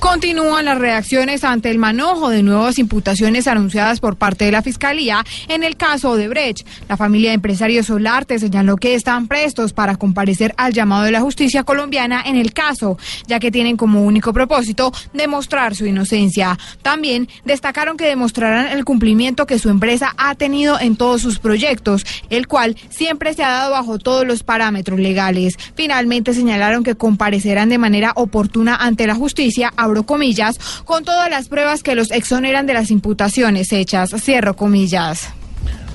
Continúan 0.03 0.65
las 0.65 0.79
reacciones 0.79 1.45
ante 1.45 1.71
el 1.71 1.79
manojo 1.79 2.29
de 2.29 2.43
nuevas 2.43 2.81
imputaciones 2.81 3.47
anunciadas 3.47 4.01
por 4.01 4.17
parte 4.17 4.45
de 4.45 4.51
la 4.51 4.61
Fiscalía 4.61 5.25
en 5.47 5.63
el 5.63 5.77
caso 5.77 6.17
de 6.17 6.27
Brecht. 6.27 6.67
La 6.89 6.97
familia 6.97 7.31
de 7.31 7.37
empresarios 7.37 7.87
Solarte 7.87 8.41
señaló 8.41 8.77
que 8.79 8.97
están 8.97 9.29
prestos 9.29 9.73
para 9.73 9.95
comparecer 9.95 10.55
al 10.57 10.73
llamado 10.73 11.05
de 11.05 11.13
la 11.13 11.21
justicia 11.21 11.63
colombiana 11.63 12.21
en 12.27 12.35
el 12.35 12.53
caso, 12.53 12.99
ya 13.29 13.39
que 13.39 13.53
tienen 13.53 13.77
como 13.77 14.03
único 14.03 14.33
propósito 14.33 14.93
demostrar 15.15 15.77
su 15.77 15.87
inocencia. 15.87 16.59
También 16.83 17.29
destacaron 17.45 17.97
que 17.97 18.07
demostrarán 18.07 18.77
el 18.77 18.85
cumplimiento 18.85 19.47
que 19.47 19.61
su 19.61 19.71
empresa 19.71 20.15
ha 20.19 20.35
tenido 20.35 20.81
en 20.81 20.97
todos 20.97 21.23
sus 21.23 21.39
proyectos, 21.39 22.05
el 22.29 22.49
cual 22.49 22.77
siempre 22.91 23.35
se 23.35 23.45
ha 23.45 23.51
dado 23.51 23.71
bajo 23.71 24.01
todos 24.01 24.27
los 24.27 24.43
parámetros 24.43 24.99
legales. 24.99 25.55
Finalmente 25.77 26.35
señalaron 26.35 26.83
que 26.83 26.97
comparecerán 26.97 27.69
de 27.69 27.79
manera 27.79 28.11
oportuna 28.17 28.75
ante 28.75 29.07
la 29.07 29.15
justicia, 29.15 29.73
abro 29.93 30.05
comillas, 30.05 30.59
con 30.85 31.05
todas 31.05 31.29
las 31.31 31.49
pruebas 31.49 31.83
que 31.83 31.95
los 31.95 32.11
exoneran 32.11 32.67
de 32.67 32.75
las 32.75 32.91
imputaciones 32.91 33.73
hechas, 33.73 34.11
cierro 34.19 34.57
comillas. 34.57 35.29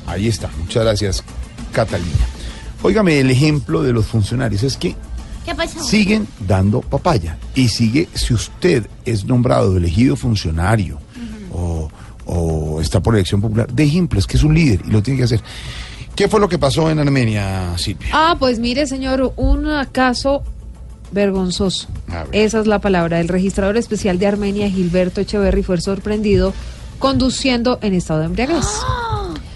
Ahí 0.05 0.27
está. 0.27 0.49
Muchas 0.59 0.83
gracias, 0.83 1.23
Catalina. 1.71 2.11
Óigame, 2.83 3.19
el 3.19 3.31
ejemplo 3.31 3.81
de 3.81 3.91
los 3.91 4.05
funcionarios 4.05 4.61
es 4.63 4.77
que 4.77 4.95
¿Qué 5.45 5.55
pasó? 5.55 5.83
siguen 5.83 6.27
dando 6.47 6.81
papaya. 6.81 7.37
Y 7.55 7.69
sigue, 7.69 8.07
si 8.13 8.33
usted 8.33 8.87
es 9.03 9.25
nombrado, 9.25 9.75
elegido 9.75 10.15
funcionario 10.15 10.99
o, 11.51 11.89
o 12.25 12.79
está 12.79 13.01
por 13.01 13.15
elección 13.15 13.41
popular, 13.41 13.67
de 13.71 13.83
ejemplo, 13.83 14.19
es 14.19 14.27
que 14.27 14.37
es 14.37 14.43
un 14.43 14.53
líder 14.53 14.81
y 14.87 14.91
lo 14.91 15.01
tiene 15.01 15.17
que 15.17 15.23
hacer. 15.23 15.41
¿Qué 16.15 16.27
fue 16.27 16.39
lo 16.39 16.47
que 16.47 16.59
pasó 16.59 16.89
en 16.89 16.99
Armenia, 16.99 17.77
Silvia? 17.77 18.09
Ah, 18.11 18.35
pues 18.39 18.59
mire, 18.59 18.85
señor, 18.87 19.33
un 19.35 19.67
caso 19.91 20.43
vergonzoso. 21.11 21.87
Esa 22.31 22.59
es 22.59 22.67
la 22.67 22.79
palabra. 22.79 23.19
El 23.19 23.27
registrador 23.27 23.77
especial 23.77 24.19
de 24.19 24.27
Armenia, 24.27 24.69
Gilberto 24.69 25.21
Echeverry, 25.21 25.63
fue 25.63 25.79
sorprendido 25.81 26.53
conduciendo 26.99 27.79
en 27.81 27.93
estado 27.93 28.19
de 28.21 28.25
embriaguez. 28.27 28.65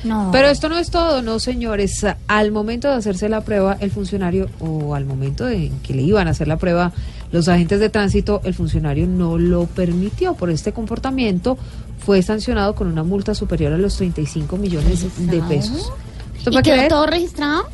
No. 0.03 0.29
Pero 0.31 0.47
esto 0.47 0.67
no 0.67 0.79
es 0.79 0.89
todo, 0.89 1.21
no 1.21 1.39
señores. 1.39 2.03
Al 2.27 2.51
momento 2.51 2.87
de 2.87 2.95
hacerse 2.95 3.29
la 3.29 3.41
prueba, 3.41 3.77
el 3.81 3.91
funcionario, 3.91 4.49
o 4.59 4.95
al 4.95 5.05
momento 5.05 5.45
de 5.45 5.71
que 5.83 5.93
le 5.93 6.01
iban 6.01 6.27
a 6.27 6.31
hacer 6.31 6.47
la 6.47 6.57
prueba, 6.57 6.91
los 7.31 7.47
agentes 7.47 7.79
de 7.79 7.89
tránsito, 7.89 8.41
el 8.43 8.55
funcionario 8.55 9.05
no 9.05 9.37
lo 9.37 9.67
permitió. 9.67 10.33
Por 10.33 10.49
este 10.49 10.73
comportamiento 10.73 11.55
fue 12.03 12.23
sancionado 12.23 12.73
con 12.73 12.87
una 12.87 13.03
multa 13.03 13.35
superior 13.35 13.73
a 13.73 13.77
los 13.77 13.95
35 13.97 14.57
millones 14.57 15.05
de 15.19 15.39
pesos. 15.43 15.91
¿Usted 16.35 16.51
¿Y 16.51 16.55
puede 16.55 16.63
quedó 16.63 16.75
creer? 16.77 16.87
todo 16.89 17.05
registrado? 17.05 17.69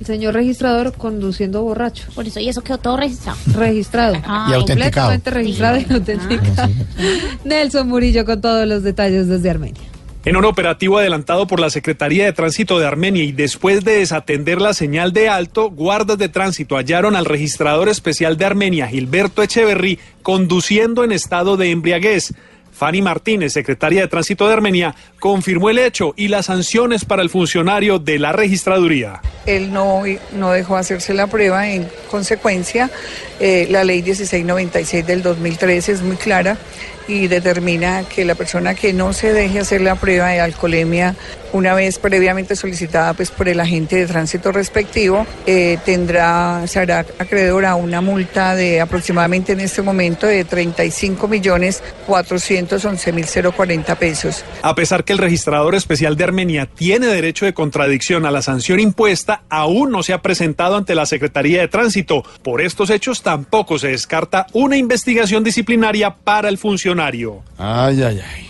El 0.00 0.06
señor 0.06 0.34
registrador 0.34 0.92
conduciendo 0.92 1.62
borracho. 1.62 2.06
Por 2.14 2.26
eso, 2.26 2.38
y 2.38 2.48
eso 2.48 2.62
quedó 2.62 2.78
todo 2.78 2.96
registrado. 2.96 3.38
Registrado. 3.54 4.14
Ah, 4.24 4.48
Y 4.50 4.54
autenticado. 4.54 5.08
Completamente 5.08 5.30
registrado 5.30 5.78
y 5.78 5.92
autenticado. 5.92 6.72
Nelson 7.44 7.88
Murillo 7.88 8.24
con 8.24 8.40
todos 8.40 8.66
los 8.66 8.82
detalles 8.82 9.26
desde 9.26 9.50
Armenia. 9.50 9.82
En 10.24 10.36
un 10.36 10.44
operativo 10.44 10.98
adelantado 10.98 11.46
por 11.46 11.58
la 11.58 11.70
Secretaría 11.70 12.24
de 12.26 12.32
Tránsito 12.32 12.78
de 12.78 12.86
Armenia 12.86 13.24
y 13.24 13.32
después 13.32 13.82
de 13.84 13.98
desatender 14.00 14.60
la 14.60 14.74
señal 14.74 15.12
de 15.12 15.28
alto, 15.28 15.70
guardas 15.70 16.18
de 16.18 16.28
tránsito 16.28 16.76
hallaron 16.76 17.16
al 17.16 17.24
registrador 17.24 17.88
especial 17.88 18.36
de 18.36 18.44
Armenia, 18.44 18.88
Gilberto 18.88 19.42
Echeverry, 19.42 19.98
conduciendo 20.22 21.02
en 21.02 21.12
estado 21.12 21.56
de 21.56 21.70
embriaguez. 21.70 22.34
Fanny 22.78 23.02
Martínez, 23.02 23.52
secretaria 23.52 24.02
de 24.02 24.08
Tránsito 24.08 24.46
de 24.46 24.54
Armenia, 24.54 24.94
confirmó 25.18 25.68
el 25.68 25.78
hecho 25.78 26.14
y 26.16 26.28
las 26.28 26.46
sanciones 26.46 27.04
para 27.04 27.22
el 27.22 27.28
funcionario 27.28 27.98
de 27.98 28.20
la 28.20 28.30
registraduría. 28.30 29.20
Él 29.46 29.72
no, 29.72 30.02
no 30.32 30.52
dejó 30.52 30.76
hacerse 30.76 31.12
la 31.12 31.26
prueba. 31.26 31.68
En 31.68 31.88
consecuencia, 32.08 32.88
eh, 33.40 33.66
la 33.68 33.82
ley 33.82 34.02
1696 34.02 35.04
del 35.04 35.22
2013 35.24 35.90
es 35.90 36.02
muy 36.02 36.16
clara 36.16 36.56
y 37.08 37.26
determina 37.26 38.04
que 38.04 38.24
la 38.24 38.34
persona 38.34 38.74
que 38.74 38.92
no 38.92 39.12
se 39.12 39.32
deje 39.32 39.60
hacer 39.60 39.80
la 39.80 39.96
prueba 39.96 40.28
de 40.28 40.40
alcoholemia 40.40 41.16
una 41.52 41.74
vez 41.74 41.98
previamente 41.98 42.54
solicitada 42.54 43.14
pues 43.14 43.30
por 43.30 43.48
el 43.48 43.58
agente 43.58 43.96
de 43.96 44.06
tránsito 44.06 44.52
respectivo 44.52 45.26
eh, 45.46 45.78
tendrá 45.84 46.66
se 46.66 46.78
hará 46.78 47.06
acreedor 47.18 47.64
a 47.64 47.74
una 47.74 48.02
multa 48.02 48.54
de 48.54 48.80
aproximadamente 48.80 49.52
en 49.52 49.60
este 49.60 49.80
momento 49.80 50.26
de 50.26 50.44
35 50.44 51.26
millones 51.26 51.82
411 52.06 53.12
mil 53.12 53.26
040 53.26 53.94
pesos. 53.94 54.44
A 54.62 54.74
pesar 54.74 55.04
que 55.04 55.12
el 55.12 55.18
registrador 55.18 55.74
especial 55.74 56.16
de 56.16 56.24
Armenia 56.24 56.66
tiene 56.66 57.06
derecho 57.06 57.46
de 57.46 57.54
contradicción 57.54 58.26
a 58.26 58.30
la 58.30 58.42
sanción 58.42 58.80
impuesta, 58.80 59.42
aún 59.48 59.90
no 59.90 60.02
se 60.02 60.12
ha 60.12 60.20
presentado 60.20 60.76
ante 60.76 60.94
la 60.94 61.06
Secretaría 61.06 61.60
de 61.60 61.68
Tránsito. 61.68 62.24
Por 62.42 62.60
estos 62.60 62.90
hechos 62.90 63.22
tampoco 63.22 63.78
se 63.78 63.88
descarta 63.88 64.46
una 64.52 64.76
investigación 64.76 65.44
disciplinaria 65.44 66.14
para 66.14 66.48
el 66.48 66.58
funcionario. 66.58 66.97
Ay, 67.56 68.02
ay, 68.02 68.20
ay. 68.20 68.46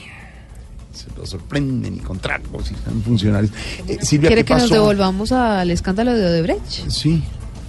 Se 0.92 1.06
lo 1.16 1.24
sorprenden 1.26 1.96
y 1.96 1.98
con 1.98 2.18
tragos 2.18 2.70
y 2.70 2.74
están 2.74 3.02
funcionarios. 3.02 3.52
Eh, 3.86 3.98
Silvia, 4.02 4.28
¿Quiere 4.28 4.44
¿qué 4.44 4.54
que 4.54 4.60
nos 4.60 4.70
devolvamos 4.70 5.32
al 5.32 5.70
escándalo 5.70 6.12
de 6.14 6.26
Odebrecht? 6.26 6.88
Sí. 6.88 7.22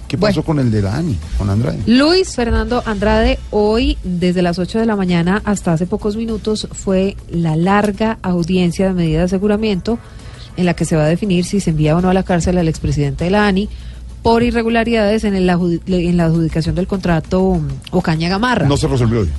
¿Qué 0.08 0.18
pasó 0.18 0.42
con 0.42 0.58
el 0.58 0.72
de 0.72 0.82
la 0.82 0.96
ANI, 0.96 1.16
con 1.38 1.48
Andrade? 1.48 1.78
Luis 1.86 2.34
Fernando 2.34 2.82
Andrade, 2.84 3.38
hoy 3.52 3.96
desde 4.02 4.42
las 4.42 4.58
8 4.58 4.80
de 4.80 4.86
la 4.86 4.96
mañana 4.96 5.40
hasta 5.44 5.72
hace 5.72 5.86
pocos 5.86 6.16
minutos 6.16 6.66
fue 6.72 7.16
la 7.30 7.54
larga 7.54 8.18
audiencia 8.22 8.88
de 8.88 8.94
medida 8.94 9.18
de 9.18 9.24
aseguramiento 9.26 10.00
en 10.56 10.66
la 10.66 10.74
que 10.74 10.84
se 10.84 10.96
va 10.96 11.04
a 11.04 11.06
definir 11.06 11.44
si 11.44 11.60
se 11.60 11.70
envía 11.70 11.96
o 11.96 12.00
no 12.00 12.10
a 12.10 12.14
la 12.14 12.24
cárcel 12.24 12.58
al 12.58 12.66
expresidente 12.66 13.22
de 13.22 13.30
la 13.30 13.46
ANI 13.46 13.68
por 14.24 14.42
irregularidades 14.42 15.22
en, 15.22 15.36
el 15.36 15.48
en 15.48 16.16
la 16.16 16.24
adjudicación 16.24 16.74
del 16.74 16.88
contrato 16.88 17.60
Ocaña 17.92 18.28
Gamarra. 18.28 18.66
No 18.66 18.76
se 18.76 18.88
resolvió 18.88 19.20
hoy. 19.20 19.30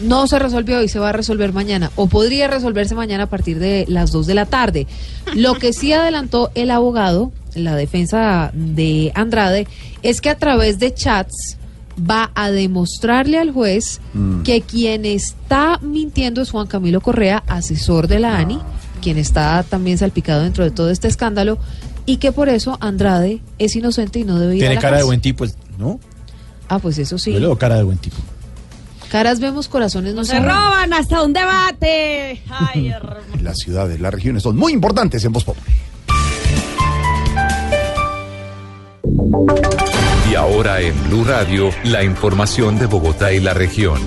No 0.00 0.26
se 0.26 0.38
resolvió 0.38 0.82
y 0.82 0.88
se 0.88 0.98
va 0.98 1.10
a 1.10 1.12
resolver 1.12 1.52
mañana, 1.52 1.90
o 1.96 2.06
podría 2.06 2.48
resolverse 2.48 2.94
mañana 2.94 3.24
a 3.24 3.28
partir 3.28 3.58
de 3.58 3.84
las 3.88 4.12
2 4.12 4.26
de 4.26 4.34
la 4.34 4.46
tarde. 4.46 4.86
Lo 5.34 5.54
que 5.54 5.72
sí 5.72 5.92
adelantó 5.92 6.50
el 6.54 6.70
abogado, 6.70 7.32
la 7.54 7.74
defensa 7.76 8.50
de 8.54 9.12
Andrade, 9.14 9.66
es 10.02 10.20
que 10.20 10.30
a 10.30 10.38
través 10.38 10.78
de 10.78 10.94
chats 10.94 11.56
va 11.98 12.30
a 12.34 12.50
demostrarle 12.50 13.38
al 13.38 13.50
juez 13.50 14.00
Mm. 14.14 14.42
que 14.42 14.62
quien 14.62 15.04
está 15.04 15.78
mintiendo 15.82 16.40
es 16.40 16.50
Juan 16.50 16.66
Camilo 16.66 17.00
Correa, 17.02 17.42
asesor 17.46 18.08
de 18.08 18.20
la 18.20 18.38
ANI, 18.38 18.58
quien 19.02 19.18
está 19.18 19.62
también 19.68 19.98
salpicado 19.98 20.42
dentro 20.42 20.64
de 20.64 20.70
todo 20.70 20.90
este 20.90 21.08
escándalo, 21.08 21.58
y 22.06 22.16
que 22.16 22.32
por 22.32 22.48
eso 22.48 22.78
Andrade 22.80 23.40
es 23.58 23.76
inocente 23.76 24.18
y 24.18 24.24
no 24.24 24.38
debe 24.38 24.56
ir 24.56 24.62
a 24.62 24.64
Tiene 24.64 24.74
la 24.76 24.80
cara 24.80 24.96
de 24.96 25.02
buen 25.02 25.20
tipo, 25.20 25.44
¿no? 25.78 26.00
Ah, 26.68 26.78
pues 26.78 26.98
eso 26.98 27.18
sí. 27.18 27.32
Yo 27.32 27.40
le 27.40 27.56
cara 27.58 27.76
de 27.76 27.82
buen 27.82 27.98
tipo. 27.98 28.16
Caras 29.10 29.40
vemos, 29.40 29.68
corazones 29.68 30.14
no 30.14 30.24
Se 30.24 30.32
se 30.32 30.40
roban 30.40 30.92
hasta 30.92 31.22
un 31.22 31.32
debate. 31.32 32.40
Ay. 32.48 32.94
Las 33.42 33.58
ciudades, 33.58 33.98
las 34.00 34.12
regiones 34.14 34.42
son 34.42 34.56
muy 34.56 34.72
importantes 34.72 35.24
en 35.24 35.32
Voz. 35.32 35.44
Y 40.30 40.34
ahora 40.34 40.80
en 40.80 41.08
Blue 41.08 41.24
Radio, 41.24 41.70
la 41.84 42.04
información 42.04 42.78
de 42.78 42.86
Bogotá 42.86 43.32
y 43.32 43.40
la 43.40 43.54
región. 43.54 43.98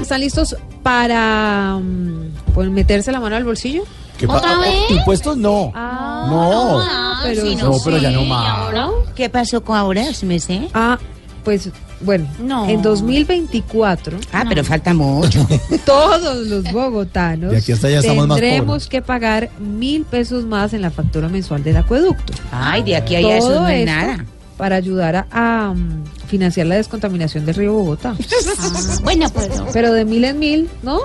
¿Están 0.00 0.20
listos 0.20 0.56
para 0.82 1.78
mm, 1.78 2.52
pues, 2.54 2.68
meterse 2.68 3.10
la 3.10 3.18
mano 3.18 3.34
al 3.34 3.44
bolsillo? 3.44 3.82
¿Qué 4.18 4.26
¿Otra 4.26 4.56
ah, 4.56 4.60
vez? 4.60 4.90
Impuestos 4.90 5.38
no. 5.38 5.72
Ah, 5.74 6.26
no. 6.28 7.24
pero 7.24 7.42
sí, 7.42 7.56
no, 7.56 7.72
pero 7.82 7.96
ya 7.96 8.10
no 8.10 8.24
más. 8.24 8.74
¿Qué 9.16 9.30
pasó 9.30 9.64
con 9.64 9.76
ahora? 9.76 10.12
¿Sí 10.12 10.26
me 10.26 10.38
sé? 10.38 10.68
Ah, 10.74 10.98
pues 11.42 11.70
bueno, 12.02 12.26
No. 12.40 12.68
en 12.68 12.80
2024 12.82 14.18
Ah, 14.32 14.44
pero 14.48 14.64
falta 14.64 14.94
mucho. 14.94 15.46
todos 15.84 16.46
los 16.46 16.70
bogotanos 16.72 17.54
aquí 17.54 17.72
hasta 17.72 17.88
más 17.88 18.04
tendremos 18.28 18.86
que 18.88 19.02
pagar 19.02 19.50
mil 19.58 20.04
pesos 20.04 20.44
más 20.44 20.72
en 20.72 20.82
la 20.82 20.90
factura 20.90 21.28
mensual 21.28 21.62
del 21.62 21.76
acueducto. 21.76 22.32
Ay, 22.50 22.82
de 22.82 22.96
aquí 22.96 23.14
a 23.16 23.18
allá 23.18 23.36
eso 23.38 23.60
no 23.60 23.68
es 23.68 23.86
nada. 23.86 24.24
Para 24.56 24.76
ayudar 24.76 25.16
a, 25.16 25.26
a, 25.30 25.72
mm, 25.74 26.04
financiar 26.26 26.66
la 26.66 26.74
descontaminación 26.76 27.46
del 27.46 27.54
río 27.54 27.72
Bogotá. 27.72 28.14
Bueno, 29.02 29.28
pues 29.30 29.48
no. 29.56 29.66
Pero 29.72 29.92
de 29.92 30.04
mil 30.04 30.24
en 30.24 30.38
mil, 30.38 30.68
¿no? 30.82 30.98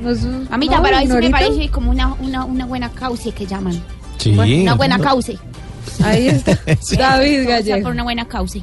No 0.00 0.10
es- 0.10 0.24
Mamita, 0.50 0.76
no, 0.78 0.82
pero 0.82 0.96
ahí 0.96 1.06
sí 1.06 1.12
me 1.12 1.30
parece 1.30 1.68
como 1.68 1.90
una, 1.90 2.14
una, 2.14 2.44
una 2.44 2.66
buena 2.66 2.90
causa 2.90 3.30
que 3.32 3.46
llaman. 3.46 3.80
Sí. 4.18 4.30
una 4.36 4.74
buena 4.74 4.98
no. 4.98 5.04
causa. 5.04 5.32
Ahí 6.02 6.28
está. 6.28 6.58
David 6.96 7.48
Gallego. 7.48 7.82
por 7.82 7.92
una 7.92 8.02
buena 8.02 8.26
causa. 8.26 8.58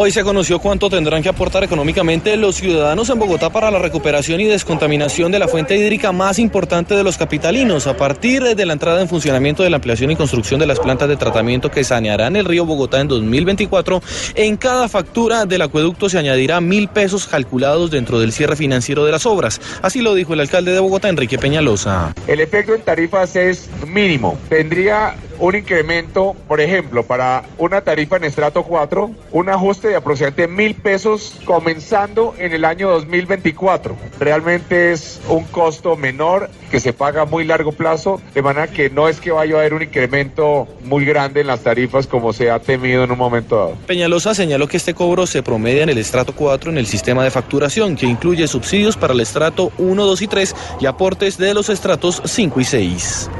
Hoy 0.00 0.12
se 0.12 0.22
conoció 0.22 0.60
cuánto 0.60 0.88
tendrán 0.88 1.24
que 1.24 1.28
aportar 1.28 1.64
económicamente 1.64 2.36
los 2.36 2.54
ciudadanos 2.54 3.10
en 3.10 3.18
Bogotá 3.18 3.50
para 3.50 3.68
la 3.68 3.80
recuperación 3.80 4.40
y 4.40 4.44
descontaminación 4.44 5.32
de 5.32 5.40
la 5.40 5.48
fuente 5.48 5.76
hídrica 5.76 6.12
más 6.12 6.38
importante 6.38 6.94
de 6.94 7.02
los 7.02 7.18
capitalinos, 7.18 7.88
a 7.88 7.96
partir 7.96 8.44
de 8.44 8.64
la 8.64 8.74
entrada 8.74 9.00
en 9.00 9.08
funcionamiento 9.08 9.64
de 9.64 9.70
la 9.70 9.78
ampliación 9.78 10.12
y 10.12 10.16
construcción 10.16 10.60
de 10.60 10.68
las 10.68 10.78
plantas 10.78 11.08
de 11.08 11.16
tratamiento 11.16 11.72
que 11.72 11.82
sanearán 11.82 12.36
el 12.36 12.44
río 12.44 12.64
Bogotá 12.64 13.00
en 13.00 13.08
2024. 13.08 14.00
En 14.36 14.56
cada 14.56 14.88
factura 14.88 15.46
del 15.46 15.62
acueducto 15.62 16.08
se 16.08 16.18
añadirá 16.18 16.60
mil 16.60 16.86
pesos 16.86 17.26
calculados 17.26 17.90
dentro 17.90 18.20
del 18.20 18.30
cierre 18.30 18.54
financiero 18.54 19.04
de 19.04 19.10
las 19.10 19.26
obras. 19.26 19.60
Así 19.82 20.00
lo 20.00 20.14
dijo 20.14 20.32
el 20.32 20.38
alcalde 20.38 20.70
de 20.70 20.78
Bogotá, 20.78 21.08
Enrique 21.08 21.38
Peñalosa. 21.38 22.14
El 22.28 22.38
efecto 22.38 22.72
en 22.72 22.82
tarifas 22.82 23.34
es 23.34 23.68
mínimo. 23.84 24.38
Tendría 24.48 25.16
un 25.38 25.54
incremento, 25.54 26.34
por 26.46 26.60
ejemplo, 26.60 27.04
para 27.04 27.44
una 27.58 27.80
tarifa 27.80 28.16
en 28.16 28.24
estrato 28.24 28.64
4, 28.64 29.10
un 29.32 29.48
ajuste 29.48 29.88
de 29.88 29.96
aproximadamente 29.96 30.48
mil 30.48 30.74
pesos 30.74 31.34
comenzando 31.44 32.34
en 32.38 32.52
el 32.52 32.64
año 32.64 32.90
2024. 32.90 33.96
Realmente 34.18 34.92
es 34.92 35.20
un 35.28 35.44
costo 35.44 35.96
menor 35.96 36.50
que 36.70 36.80
se 36.80 36.92
paga 36.92 37.22
a 37.22 37.24
muy 37.24 37.44
largo 37.44 37.72
plazo, 37.72 38.20
de 38.34 38.42
manera 38.42 38.66
que 38.66 38.90
no 38.90 39.08
es 39.08 39.20
que 39.20 39.30
vaya 39.30 39.56
a 39.56 39.58
haber 39.60 39.74
un 39.74 39.82
incremento 39.82 40.68
muy 40.84 41.04
grande 41.04 41.40
en 41.40 41.46
las 41.46 41.60
tarifas 41.60 42.06
como 42.06 42.32
se 42.32 42.50
ha 42.50 42.58
temido 42.58 43.04
en 43.04 43.10
un 43.10 43.18
momento 43.18 43.56
dado. 43.56 43.76
Peñalosa 43.86 44.34
señaló 44.34 44.68
que 44.68 44.76
este 44.76 44.94
cobro 44.94 45.26
se 45.26 45.42
promedia 45.42 45.82
en 45.84 45.88
el 45.88 45.98
estrato 45.98 46.34
4 46.34 46.70
en 46.70 46.78
el 46.78 46.86
sistema 46.86 47.24
de 47.24 47.30
facturación, 47.30 47.96
que 47.96 48.06
incluye 48.06 48.46
subsidios 48.48 48.96
para 48.96 49.14
el 49.14 49.20
estrato 49.20 49.72
1, 49.78 50.04
2 50.04 50.22
y 50.22 50.28
3 50.28 50.56
y 50.80 50.86
aportes 50.86 51.38
de 51.38 51.54
los 51.54 51.68
estratos 51.68 52.22
5 52.24 52.60
y 52.60 52.64
6. 52.64 53.30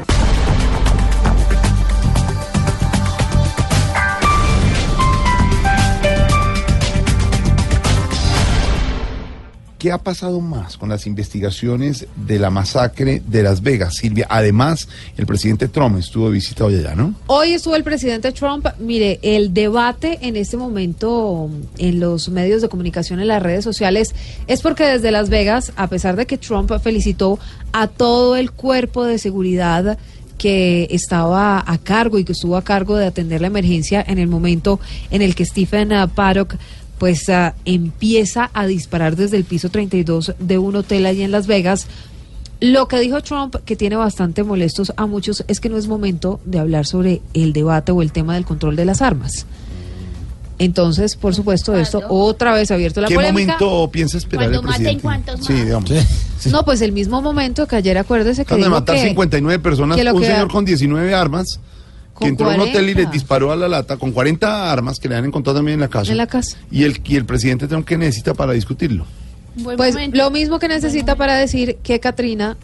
¿Qué 9.89 9.93
ha 9.93 9.97
pasado 9.97 10.43
más 10.43 10.77
con 10.77 10.91
las 10.91 11.07
investigaciones 11.07 12.07
de 12.15 12.39
la 12.39 12.51
masacre 12.51 13.23
de 13.27 13.43
Las 13.43 13.63
Vegas, 13.63 13.95
Silvia? 13.97 14.27
Además, 14.29 14.87
el 15.17 15.25
presidente 15.25 15.67
Trump 15.67 15.99
estuvo 15.99 16.29
visita 16.29 16.67
hoy 16.67 16.75
allá, 16.75 16.95
¿no? 16.95 17.15
Hoy 17.27 17.55
estuvo 17.55 17.75
el 17.75 17.85
presidente 17.85 18.31
Trump. 18.33 18.67
Mire, 18.79 19.19
el 19.23 19.55
debate 19.55 20.19
en 20.21 20.37
este 20.37 20.59
momento 20.59 21.49
en 21.79 22.01
los 22.01 22.29
medios 22.29 22.61
de 22.61 22.69
comunicación, 22.69 23.19
en 23.21 23.29
las 23.29 23.43
redes 23.43 23.65
sociales, 23.65 24.15
es 24.47 24.61
porque 24.61 24.85
desde 24.85 25.11
Las 25.11 25.31
Vegas, 25.31 25.73
a 25.77 25.87
pesar 25.87 26.17
de 26.17 26.27
que 26.27 26.37
Trump 26.37 26.71
felicitó 26.83 27.39
a 27.73 27.87
todo 27.87 28.37
el 28.37 28.51
cuerpo 28.51 29.05
de 29.05 29.17
seguridad 29.17 29.97
que 30.37 30.87
estaba 30.91 31.65
a 31.67 31.79
cargo 31.79 32.19
y 32.19 32.25
que 32.25 32.33
estuvo 32.33 32.59
a 32.59 32.63
cargo 32.63 32.95
de 32.97 33.07
atender 33.07 33.41
la 33.41 33.47
emergencia 33.47 34.05
en 34.07 34.19
el 34.19 34.29
momento 34.29 34.81
en 35.11 35.23
el 35.23 35.35
que 35.35 35.47
Stephen 35.47 35.93
uh, 35.93 36.09
Paddock 36.09 36.57
pues 36.99 37.29
ah, 37.29 37.55
empieza 37.65 38.51
a 38.53 38.67
disparar 38.67 39.17
desde 39.17 39.37
el 39.37 39.45
piso 39.45 39.69
32 39.71 40.35
de 40.39 40.59
un 40.59 40.77
hotel 40.77 41.07
allí 41.07 41.23
en 41.23 41.31
Las 41.31 41.47
Vegas, 41.47 41.87
Lo 42.61 42.89
que 42.89 42.99
dijo 42.99 43.23
Trump, 43.23 43.55
que 43.65 43.77
tiene 43.77 43.95
bastante 43.95 44.43
molestos 44.43 44.93
a 44.97 45.07
muchos, 45.07 45.45
es 45.47 45.61
que 45.61 45.69
no 45.69 45.77
es 45.77 45.87
momento 45.87 46.41
de 46.45 46.59
hablar 46.59 46.87
sobre 46.87 47.21
el 47.33 47.53
debate 47.53 47.93
o 47.93 48.03
el 48.03 48.11
tema 48.11 48.35
del 48.35 48.45
control 48.45 48.75
de 48.75 48.85
las 48.85 49.01
armas. 49.01 49.47
Entonces, 50.61 51.15
por 51.15 51.37
supuesto, 51.37 51.77
esto 51.77 52.03
otra 52.09 52.53
vez 52.53 52.73
ha 52.73 52.75
abierto 52.75 53.01
la 53.01 53.07
¿Qué 53.07 53.15
polémica. 53.15 53.57
momento 53.61 53.91
piensa 53.93 54.19
esperar 54.19 54.47
el 54.47 54.51
Cuando 54.61 54.69
maten, 54.69 54.83
presidente? 54.99 55.03
¿cuántos 55.03 55.47
Sí, 55.47 55.53
digamos. 55.53 55.91
No, 56.51 56.65
pues 56.65 56.81
el 56.81 56.91
mismo 56.91 57.23
momento 57.23 57.69
que 57.69 57.77
ayer 57.77 57.97
acuérdese 57.97 58.45
que 58.45 58.55
Acaban 58.55 58.61
de 58.63 58.67
dijo 58.67 58.75
matar 58.81 58.97
que, 58.97 59.03
59 59.09 59.63
personas, 59.63 59.97
que 59.97 60.11
un 60.11 60.21
que- 60.21 60.27
señor 60.27 60.49
con 60.51 60.65
19 60.65 61.15
armas, 61.15 61.61
que 62.19 62.29
entró 62.29 62.51
a 62.51 62.55
un 62.55 62.61
hotel 62.61 62.89
y 62.89 62.93
40. 62.93 63.01
les 63.03 63.11
disparó 63.11 63.53
a 63.53 63.57
la 63.57 63.69
lata 63.69 63.97
con 63.97 64.13
40 64.13 64.71
armas 64.73 64.99
que 64.99 65.09
le 65.09 65.17
han 65.17 65.25
encontrado 65.25 65.59
también 65.59 65.75
en 65.75 65.81
la 65.81 65.89
casa. 65.89 66.11
en 66.11 66.19
la 66.19 66.27
casa. 66.27 66.57
Y 66.71 66.85
el, 66.85 67.01
y 67.05 67.17
el 67.17 67.25
presidente 67.25 67.67
Trump, 67.69 67.87
¿qué 67.87 67.97
necesita 67.99 68.35
para 68.35 68.53
discutirlo? 68.53 69.07
Pues 69.77 69.97
lo 70.13 70.31
mismo 70.31 70.59
que 70.59 70.69
necesita 70.69 71.17
para 71.17 71.37
decir 71.37 71.79
que 71.83 71.99
Katrina, 72.01 72.57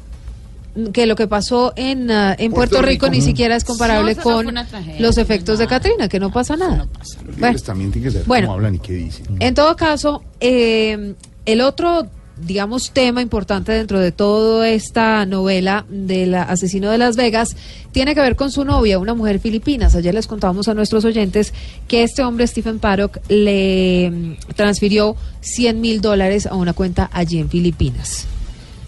que 0.92 1.06
lo 1.06 1.16
que 1.16 1.26
pasó 1.26 1.72
en, 1.76 2.10
ah, 2.10 2.34
en 2.38 2.52
Puerto, 2.52 2.76
Puerto 2.76 2.88
Rico, 2.88 3.06
Rico. 3.06 3.14
ni 3.16 3.20
siquiera 3.20 3.56
es 3.56 3.64
comparable 3.64 4.14
No, 4.14 4.42
no 4.42 4.54
con 4.54 4.54
los 4.98 5.18
efectos 5.18 5.58
de 5.58 5.66
Katrina, 5.66 6.08
que 6.08 6.18
no 6.20 6.32
pasa 6.32 6.56
nada. 6.56 6.86
Los 6.98 7.16
Bueno, 7.16 7.36
líderes 7.36 7.62
también 7.64 7.92
tienen 7.92 8.10
que 8.12 8.18
ser 8.18 8.26
bueno. 8.26 8.46
cómo 8.48 8.56
hablan 8.58 8.74
y 8.76 8.78
qué 8.78 8.92
dicen. 8.92 9.26
En 9.40 9.54
todo 9.54 9.76
caso, 9.76 10.22
eh, 10.40 11.14
el 11.46 11.60
otro, 11.60 12.06
digamos, 12.36 12.90
tema 12.90 13.22
importante 13.22 13.72
dentro 13.72 14.00
de 14.00 14.10
toda 14.12 14.68
esta 14.68 15.24
novela 15.24 15.84
del 15.88 16.34
asesino 16.34 16.90
de 16.90 16.98
Las 16.98 17.16
Vegas 17.16 17.56
tiene 17.92 18.14
que 18.14 18.20
ver 18.20 18.34
con 18.34 18.50
su 18.50 18.64
novia, 18.64 18.98
una 18.98 19.14
mujer 19.14 19.38
filipina. 19.38 19.88
Ayer 19.94 20.14
les 20.14 20.26
contábamos 20.26 20.68
a 20.68 20.74
nuestros 20.74 21.04
oyentes 21.04 21.54
que 21.86 22.02
este 22.02 22.22
hombre, 22.22 22.46
Stephen 22.46 22.80
Paddock, 22.80 23.18
le 23.28 24.10
mm, 24.10 24.36
transfirió 24.56 25.16
100 25.40 25.80
mil 25.80 26.00
dólares 26.00 26.46
a 26.46 26.56
una 26.56 26.72
cuenta 26.72 27.08
allí 27.12 27.38
en 27.38 27.48
Filipinas. 27.48 28.26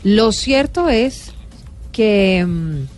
Lo 0.03 0.33
cierto 0.33 0.89
es 0.89 1.33
que 1.93 2.45
mm, 2.45 2.97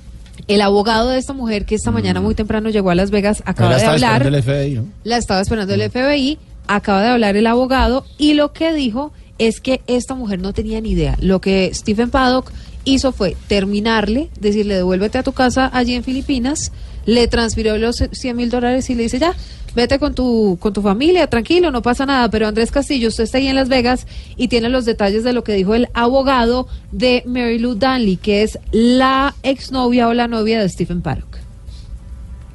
el 0.48 0.62
abogado 0.62 1.10
de 1.10 1.18
esta 1.18 1.34
mujer, 1.34 1.66
que 1.66 1.74
esta 1.74 1.90
mañana 1.90 2.22
muy 2.22 2.34
temprano 2.34 2.70
llegó 2.70 2.90
a 2.90 2.94
Las 2.94 3.10
Vegas, 3.10 3.42
acaba 3.44 3.76
de 3.76 3.84
hablar. 3.84 4.26
el 4.26 4.42
FBI, 4.42 4.74
¿no? 4.76 4.86
La 5.04 5.18
estaba 5.18 5.42
esperando 5.42 5.74
el 5.74 5.90
FBI, 5.90 6.38
acaba 6.66 7.02
de 7.02 7.08
hablar 7.08 7.36
el 7.36 7.46
abogado 7.46 8.06
y 8.16 8.32
lo 8.32 8.54
que 8.54 8.72
dijo 8.72 9.12
es 9.12 9.18
que 9.60 9.80
esta 9.86 10.14
mujer 10.14 10.40
no 10.40 10.52
tenía 10.52 10.80
ni 10.80 10.90
idea. 10.90 11.16
Lo 11.20 11.40
que 11.40 11.70
Stephen 11.72 12.10
Paddock 12.10 12.52
hizo 12.84 13.12
fue 13.12 13.36
terminarle, 13.46 14.28
decirle 14.40 14.74
devuélvete 14.74 15.18
a 15.18 15.22
tu 15.22 15.32
casa 15.32 15.70
allí 15.72 15.94
en 15.94 16.04
Filipinas, 16.04 16.72
le 17.06 17.26
transfirió 17.28 17.78
los 17.78 17.96
100 17.96 18.36
mil 18.36 18.50
dólares 18.50 18.90
y 18.90 18.94
le 18.94 19.04
dice 19.04 19.18
ya, 19.18 19.34
vete 19.74 19.98
con 19.98 20.14
tu, 20.14 20.58
con 20.60 20.72
tu 20.72 20.82
familia, 20.82 21.26
tranquilo, 21.28 21.70
no 21.70 21.82
pasa 21.82 22.04
nada, 22.04 22.30
pero 22.30 22.46
Andrés 22.46 22.70
Castillo, 22.70 23.08
usted 23.08 23.24
está 23.24 23.38
ahí 23.38 23.48
en 23.48 23.54
Las 23.54 23.68
Vegas 23.68 24.06
y 24.36 24.48
tiene 24.48 24.68
los 24.68 24.84
detalles 24.84 25.24
de 25.24 25.32
lo 25.32 25.44
que 25.44 25.52
dijo 25.52 25.74
el 25.74 25.88
abogado 25.94 26.66
de 26.92 27.22
Mary 27.26 27.58
Lou 27.58 27.74
Danley, 27.74 28.16
que 28.16 28.42
es 28.42 28.58
la 28.72 29.34
exnovia 29.42 30.08
o 30.08 30.14
la 30.14 30.28
novia 30.28 30.60
de 30.60 30.68
Stephen 30.68 31.02
Paddock. 31.02 31.38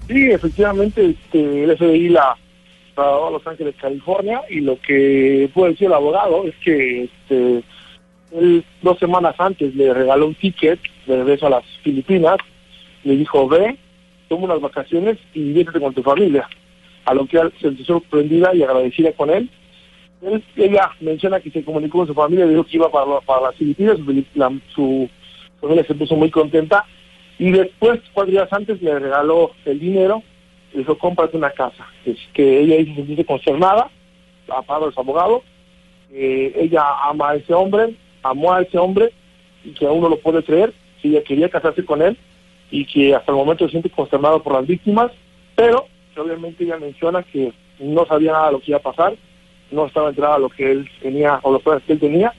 Sí, 0.07 0.31
efectivamente, 0.31 1.11
este, 1.11 1.63
el 1.63 2.13
la 2.13 2.37
a 2.95 3.29
Los 3.31 3.45
Ángeles, 3.45 3.75
California, 3.79 4.41
y 4.49 4.61
lo 4.61 4.79
que 4.79 5.49
puede 5.53 5.71
decir 5.71 5.87
el 5.87 5.93
abogado 5.93 6.45
es 6.45 6.55
que 6.63 7.03
este, 7.03 7.63
dos 8.81 8.99
semanas 8.99 9.35
antes 9.37 9.75
le 9.75 9.93
regaló 9.93 10.27
un 10.27 10.35
ticket 10.35 10.79
de 11.05 11.17
regreso 11.17 11.47
a 11.47 11.51
las 11.51 11.65
Filipinas, 11.83 12.37
le 13.03 13.17
dijo, 13.17 13.47
ve, 13.47 13.77
toma 14.27 14.45
unas 14.45 14.61
vacaciones 14.61 15.17
y 15.33 15.43
diviértete 15.43 15.79
con 15.79 15.93
tu 15.93 16.03
familia. 16.03 16.47
A 17.05 17.13
lo 17.13 17.25
que 17.25 17.37
se 17.59 17.83
sorprendida 17.83 18.55
y 18.55 18.63
agradecida 18.63 19.11
con 19.11 19.29
él. 19.29 19.49
Ella 20.55 20.89
menciona 21.01 21.41
que 21.41 21.51
se 21.51 21.65
comunicó 21.65 21.97
con 21.97 22.07
su 22.07 22.13
familia, 22.13 22.45
dijo 22.45 22.63
que 22.63 22.77
iba 22.77 22.89
para, 22.89 23.19
para 23.21 23.47
las 23.47 23.55
Filipinas, 23.55 23.97
su, 23.97 24.63
su 24.73 25.09
familia 25.59 25.83
se 25.85 25.95
puso 25.95 26.15
muy 26.15 26.31
contenta 26.31 26.85
y 27.39 27.51
después, 27.51 27.99
cuatro 28.13 28.31
días 28.31 28.47
antes, 28.51 28.81
le 28.81 28.97
regaló 28.99 29.51
el 29.65 29.79
dinero, 29.79 30.23
dijo, 30.79 30.97
cómprate 30.97 31.37
una 31.37 31.51
casa. 31.51 31.87
Es 32.05 32.17
que 32.33 32.61
ella 32.61 32.77
dice 32.77 32.95
sentirse 32.95 33.25
consternada, 33.25 33.89
a 34.49 34.61
pago 34.61 34.87
de 34.87 34.93
su 34.93 34.99
abogado, 34.99 35.43
que 36.09 36.53
ella 36.55 36.83
ama 37.03 37.31
a 37.31 37.35
ese 37.35 37.53
hombre, 37.53 37.95
amó 38.21 38.53
a 38.53 38.61
ese 38.61 38.77
hombre, 38.77 39.11
y 39.63 39.71
que 39.71 39.85
aún 39.85 40.01
no 40.01 40.09
lo 40.09 40.19
puede 40.19 40.43
creer, 40.43 40.73
que 41.01 41.09
ella 41.09 41.23
quería 41.23 41.49
casarse 41.49 41.85
con 41.85 42.01
él, 42.01 42.17
y 42.71 42.85
que 42.85 43.15
hasta 43.15 43.31
el 43.31 43.37
momento 43.37 43.65
se 43.65 43.71
siente 43.71 43.89
consternado 43.89 44.41
por 44.41 44.53
las 44.53 44.67
víctimas, 44.67 45.11
pero 45.55 45.87
que 46.13 46.21
obviamente 46.21 46.63
ella 46.63 46.77
menciona 46.77 47.23
que 47.23 47.53
no 47.79 48.05
sabía 48.05 48.31
nada 48.31 48.47
de 48.47 48.51
lo 48.53 48.59
que 48.59 48.71
iba 48.71 48.77
a 48.77 48.81
pasar, 48.81 49.15
no 49.71 49.85
estaba 49.85 50.09
enterada 50.09 50.35
de 50.35 50.41
lo 50.41 50.49
que 50.49 50.71
él 50.71 50.89
tenía, 51.01 51.39
o 51.43 51.51
los 51.51 51.61
planes 51.61 51.83
que 51.83 51.93
él 51.93 51.99
tenía, 51.99 52.33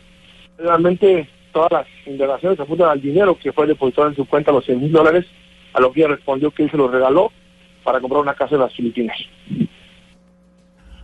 realmente 0.59 1.28
todas 1.52 1.73
las 1.73 1.86
indagaciones 2.06 2.59
apuntan 2.59 2.90
al 2.90 3.01
dinero 3.01 3.39
que 3.39 3.52
fue 3.52 3.66
depositado 3.66 4.09
en 4.09 4.16
su 4.16 4.27
cuenta, 4.27 4.52
los 4.52 4.65
100 4.65 4.81
mil 4.81 4.93
dólares, 4.93 5.24
a 5.73 5.81
lo 5.81 5.93
que 5.93 6.01
ella 6.01 6.15
respondió 6.15 6.51
que 6.51 6.65
él 6.65 6.70
se 6.70 6.77
los 6.77 6.90
regaló 6.90 7.32
para 7.85 8.01
comprar 8.01 8.23
una 8.23 8.35
casa 8.35 8.55
en 8.55 8.62
las 8.62 8.74
Filipinas. 8.74 9.16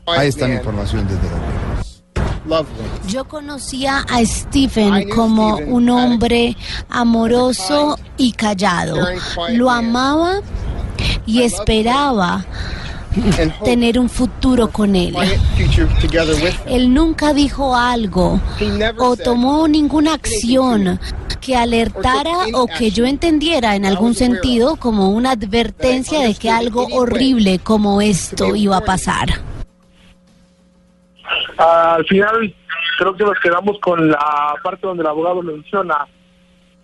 Ahí 0.07 0.29
está 0.29 0.49
la 0.49 0.55
información 0.55 1.07
desde 1.07 1.29
la 2.49 2.65
Yo 3.07 3.25
conocía 3.27 3.99
a 4.11 4.25
Stephen 4.25 5.09
como 5.11 5.57
un 5.57 5.89
hombre 5.91 6.57
amoroso 6.89 7.99
y 8.17 8.33
callado. 8.33 8.97
Lo 9.51 9.71
amaba 9.71 10.41
y 11.27 11.43
esperaba 11.43 12.45
tener 13.65 13.99
un 13.99 14.09
futuro 14.09 14.69
con 14.69 14.95
él. 14.95 15.15
Él 16.67 16.95
nunca 16.95 17.33
dijo 17.35 17.77
algo 17.77 18.41
o 18.99 19.17
tomó 19.17 19.69
ninguna 19.69 20.15
acción 20.15 20.99
que 21.41 21.57
alertara 21.57 22.47
o 22.55 22.67
que 22.67 22.91
yo 22.91 23.07
entendiera 23.07 23.75
en 23.75 23.87
algún 23.87 24.15
sentido 24.15 24.77
como 24.77 25.11
una 25.11 25.33
advertencia 25.33 26.21
de 26.21 26.35
que 26.35 26.51
algo 26.51 26.87
horrible 26.93 27.59
como 27.59 28.01
esto 28.01 28.55
iba 28.55 28.77
a 28.77 28.83
pasar. 28.83 29.29
Al 31.57 32.05
final, 32.07 32.55
creo 32.99 33.17
que 33.17 33.25
nos 33.25 33.39
quedamos 33.41 33.79
con 33.81 34.11
la 34.11 34.55
parte 34.63 34.87
donde 34.87 35.03
el 35.03 35.07
abogado 35.07 35.43
menciona 35.43 36.07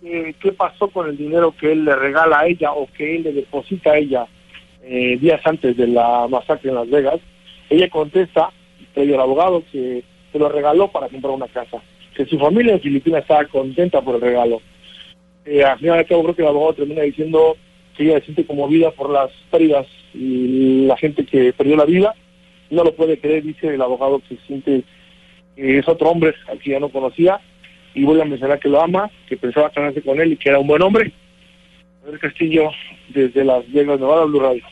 eh, 0.03 0.35
qué 0.39 0.51
pasó 0.51 0.87
con 0.89 1.09
el 1.09 1.17
dinero 1.17 1.53
que 1.59 1.71
él 1.71 1.85
le 1.85 1.95
regala 1.95 2.39
a 2.39 2.47
ella 2.47 2.71
o 2.71 2.87
que 2.95 3.17
él 3.17 3.23
le 3.23 3.33
deposita 3.33 3.91
a 3.91 3.97
ella 3.97 4.27
eh, 4.87 5.17
días 5.19 5.41
antes 5.43 5.75
de 5.75 5.87
la 5.87 6.27
masacre 6.29 6.69
en 6.69 6.75
Las 6.75 6.89
Vegas. 6.89 7.19
Ella 7.69 7.89
contesta, 7.89 8.51
previo 8.93 9.15
al 9.15 9.21
abogado, 9.21 9.63
que 9.71 10.03
se 10.31 10.39
lo 10.39 10.49
regaló 10.49 10.89
para 10.89 11.09
comprar 11.09 11.33
una 11.33 11.47
casa, 11.47 11.81
que 12.15 12.25
su 12.25 12.39
familia 12.39 12.73
en 12.73 12.81
Filipinas 12.81 13.21
estaba 13.21 13.45
contenta 13.45 14.01
por 14.01 14.15
el 14.15 14.21
regalo. 14.21 14.61
Eh, 15.45 15.63
al 15.63 15.79
final, 15.79 15.99
al 15.99 16.05
cabo, 16.05 16.23
creo 16.23 16.35
que 16.35 16.41
el 16.41 16.47
abogado 16.47 16.73
termina 16.73 17.01
diciendo 17.01 17.57
que 17.95 18.03
ella 18.03 18.19
se 18.19 18.25
siente 18.25 18.45
conmovida 18.45 18.91
por 18.91 19.09
las 19.09 19.31
pérdidas 19.51 19.87
y 20.13 20.85
la 20.85 20.97
gente 20.97 21.25
que 21.25 21.53
perdió 21.53 21.75
la 21.75 21.85
vida 21.85 22.15
no 22.69 22.83
lo 22.83 22.93
puede 22.95 23.19
creer, 23.19 23.43
dice 23.43 23.73
el 23.73 23.81
abogado 23.81 24.21
que 24.27 24.37
siente 24.47 24.83
que 25.55 25.79
es 25.79 25.87
otro 25.87 26.09
hombre 26.11 26.35
al 26.47 26.59
que 26.59 26.71
ya 26.71 26.79
no 26.79 26.89
conocía 26.89 27.39
y 27.93 28.03
vuelve 28.03 28.21
a 28.21 28.25
mencionar 28.25 28.59
que 28.59 28.69
lo 28.69 28.81
ama, 28.81 29.09
que 29.27 29.37
pensaba 29.37 29.69
casarse 29.69 30.01
con 30.01 30.21
él 30.21 30.33
y 30.33 30.37
que 30.37 30.49
era 30.49 30.59
un 30.59 30.67
buen 30.67 30.81
hombre. 30.81 31.11
Andrés 32.07 32.21
Castillo, 32.21 32.69
desde 33.13 33.43
Las 33.43 33.69
Vegas, 33.69 33.99
Nevada, 33.99 34.23
Blue 34.23 34.39
Radio. 34.39 34.63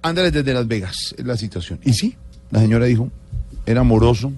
Andrés 0.00 0.32
desde 0.32 0.54
Las 0.54 0.66
Vegas, 0.66 1.14
es 1.18 1.24
la 1.26 1.36
situación. 1.36 1.80
Y 1.84 1.92
sí, 1.92 2.16
la 2.50 2.60
señora 2.60 2.86
dijo, 2.86 3.10
era 3.66 3.82
amoroso. 3.82 4.32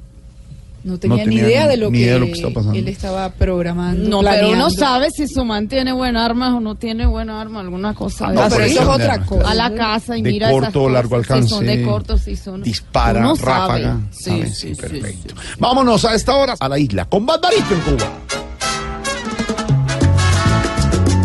No 0.82 0.98
tenía, 0.98 1.22
tenía 1.24 1.42
ni 1.42 1.48
idea 1.48 1.68
de 1.68 1.76
lo 1.76 1.90
ni 1.90 1.98
que, 1.98 2.04
idea 2.04 2.14
de 2.14 2.20
lo 2.20 2.26
que 2.26 2.32
está 2.32 2.50
pasando. 2.50 2.76
él 2.78 2.88
estaba 2.88 3.30
programando. 3.30 4.02
No, 4.02 4.20
pero 4.20 4.48
uno 4.48 4.66
planeando. 4.66 4.70
sabe 4.70 5.10
si 5.12 5.28
su 5.28 5.44
man 5.44 5.68
tiene 5.68 5.92
buenas 5.92 6.24
armas 6.28 6.54
o 6.54 6.60
no 6.60 6.74
tiene 6.74 7.06
buenas 7.06 7.40
armas, 7.40 7.62
alguna 7.64 7.94
cosa. 7.94 8.26
Ah, 8.26 8.32
no, 8.32 8.46
eso 8.46 8.60
es 8.60 8.78
otra 8.80 9.24
cosa. 9.24 9.50
A 9.50 9.54
la 9.54 9.72
casa 9.74 10.18
y 10.18 10.22
De 10.22 10.30
mira 10.32 10.50
esas 10.50 10.60
corto 10.64 10.80
o 10.80 10.82
cosas, 10.88 10.92
largo 10.92 11.22
si 11.22 11.24
son 11.28 11.36
alcance, 11.36 11.64
de 11.64 11.82
corto, 11.84 12.18
si 12.18 12.36
son. 12.36 12.62
Dispara, 12.62 13.20
Uno 13.20 13.36
sabe. 13.36 13.48
ráfaga. 13.50 14.00
Sí, 14.10 14.24
¿sabe? 14.30 14.46
sí, 14.48 14.74
sí, 14.74 14.80
perfecto. 14.80 15.34
Vámonos 15.58 16.04
a 16.04 16.14
esta 16.16 16.34
hora 16.34 16.54
a 16.58 16.68
la 16.68 16.78
isla 16.78 17.04
con 17.06 17.24
Barbarito 17.24 17.74
en 17.74 17.80
Cuba. 17.80 18.18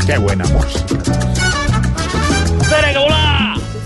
Qué 0.09 0.17
buena 0.17 0.43
música. 0.45 0.95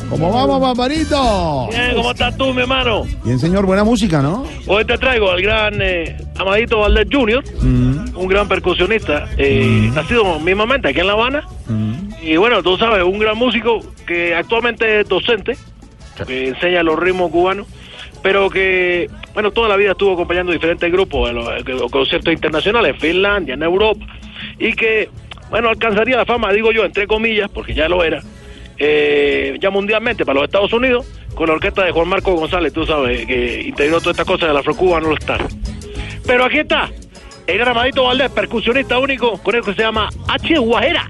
¿Cómo 0.09 0.31
vamos, 0.31 0.61
Barbarito? 0.61 1.67
Bien, 1.69 1.95
¿cómo 1.95 2.11
estás 2.11 2.37
tú, 2.37 2.53
mi 2.53 2.61
hermano? 2.61 3.03
Bien, 3.25 3.37
señor, 3.37 3.65
buena 3.65 3.83
música, 3.83 4.21
¿no? 4.21 4.45
Hoy 4.67 4.85
te 4.85 4.97
traigo 4.97 5.29
al 5.29 5.41
gran 5.41 5.81
eh, 5.81 6.15
Amadito 6.37 6.79
Valdés 6.79 7.07
Jr., 7.11 7.43
Mm, 7.61 8.15
un 8.15 8.27
gran 8.29 8.47
percusionista, 8.47 9.27
eh, 9.37 9.89
nacido 9.93 10.39
mismamente 10.39 10.87
aquí 10.87 11.01
en 11.01 11.07
La 11.07 11.13
Habana. 11.13 11.43
Y 12.21 12.37
bueno, 12.37 12.63
tú 12.63 12.77
sabes, 12.77 13.03
un 13.03 13.19
gran 13.19 13.37
músico 13.37 13.81
que 14.07 14.33
actualmente 14.33 15.01
es 15.01 15.09
docente, 15.09 15.57
que 16.25 16.47
enseña 16.47 16.83
los 16.83 16.97
ritmos 16.97 17.31
cubanos, 17.31 17.67
pero 18.21 18.49
que, 18.49 19.09
bueno, 19.33 19.51
toda 19.51 19.67
la 19.67 19.75
vida 19.75 19.91
estuvo 19.91 20.13
acompañando 20.13 20.53
diferentes 20.53 20.89
grupos 20.89 21.31
en 21.31 21.35
los, 21.35 21.49
en 21.67 21.77
los 21.77 21.91
conciertos 21.91 22.33
internacionales, 22.33 22.93
en 22.93 23.01
Finlandia, 23.01 23.55
en 23.55 23.63
Europa, 23.63 24.05
y 24.57 24.71
que, 24.73 25.09
bueno, 25.53 25.69
alcanzaría 25.69 26.17
la 26.17 26.25
fama, 26.25 26.51
digo 26.51 26.71
yo, 26.71 26.83
entre 26.83 27.05
comillas, 27.05 27.47
porque 27.47 27.75
ya 27.75 27.87
lo 27.87 28.03
era, 28.03 28.23
eh, 28.79 29.55
ya 29.61 29.69
mundialmente 29.69 30.25
para 30.25 30.39
los 30.39 30.45
Estados 30.45 30.73
Unidos, 30.73 31.05
con 31.35 31.47
la 31.47 31.53
orquesta 31.53 31.85
de 31.85 31.91
Juan 31.91 32.07
Marco 32.07 32.33
González, 32.33 32.73
tú 32.73 32.87
sabes, 32.87 33.27
que 33.27 33.61
integró 33.61 33.99
todas 33.99 34.15
estas 34.15 34.25
cosas 34.25 34.47
del 34.47 34.57
Afro-Cuban 34.57 35.05
All 35.05 35.17
Star. 35.19 35.45
Pero 36.25 36.45
aquí 36.45 36.57
está, 36.57 36.89
el 37.45 37.59
gramadito 37.59 38.05
Valdés, 38.05 38.31
percusionista 38.31 38.97
único, 38.97 39.37
con 39.43 39.53
el 39.53 39.61
que 39.61 39.75
se 39.75 39.83
llama 39.83 40.09
H. 40.27 40.57
Guajera. 40.57 41.07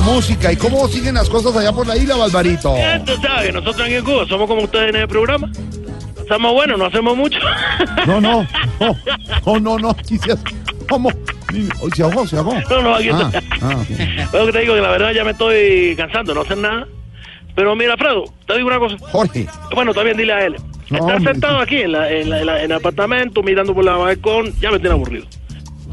Música. 0.00 0.52
¿Y 0.52 0.56
cómo 0.56 0.86
siguen 0.88 1.14
las 1.14 1.28
cosas 1.28 1.56
allá 1.56 1.72
por 1.72 1.86
la 1.86 1.96
isla, 1.96 2.16
Barbarito? 2.16 2.74
Tú 3.04 3.12
sabes, 3.22 3.52
nosotros 3.52 3.80
aquí 3.86 3.94
en 3.94 4.04
Cuba 4.04 4.26
somos 4.28 4.46
como 4.46 4.62
ustedes 4.62 4.90
en 4.90 4.96
el 4.96 5.08
programa. 5.08 5.50
Somos 6.28 6.52
buenos, 6.52 6.78
no 6.78 6.86
hacemos 6.86 7.16
mucho. 7.16 7.38
No, 8.06 8.20
no, 8.20 8.46
no, 8.80 8.96
no, 9.46 9.60
no, 9.60 9.78
no, 9.78 9.96
¿Cómo? 10.88 11.10
Se 11.94 12.02
ahogó, 12.02 12.26
se 12.26 12.36
ahogó. 12.36 12.54
No, 12.70 12.82
no, 12.82 12.94
aquí 12.94 13.08
Ah, 13.10 13.30
ah, 13.62 13.76
ok. 13.80 14.32
Lo 14.34 14.46
que 14.46 14.52
te 14.52 14.58
digo 14.60 14.74
que 14.74 14.80
la 14.82 14.90
verdad 14.90 15.12
ya 15.12 15.24
me 15.24 15.30
estoy 15.32 15.94
cansando, 15.96 16.34
no 16.34 16.42
hacer 16.42 16.58
nada. 16.58 16.86
Pero 17.54 17.74
mira, 17.74 17.92
Alfredo, 17.94 18.24
te 18.46 18.54
digo 18.56 18.68
una 18.68 18.78
cosa. 18.78 18.96
Jorge. 19.10 19.46
Bueno, 19.74 19.92
también 19.94 20.16
dile 20.16 20.32
a 20.32 20.46
él. 20.46 20.56
No, 20.90 20.98
Estar 20.98 21.16
hombre. 21.16 21.32
sentado 21.32 21.58
aquí 21.58 21.76
en, 21.78 21.92
la- 21.92 22.10
en 22.10 22.30
la- 22.30 22.40
en 22.40 22.46
la- 22.46 22.58
en 22.62 22.70
el 22.70 22.76
apartamento, 22.76 23.42
mirando 23.42 23.74
por 23.74 23.84
la 23.84 23.92
balcón, 23.96 24.52
ya 24.60 24.70
me 24.70 24.78
tiene 24.78 24.94
aburrido. 24.94 25.26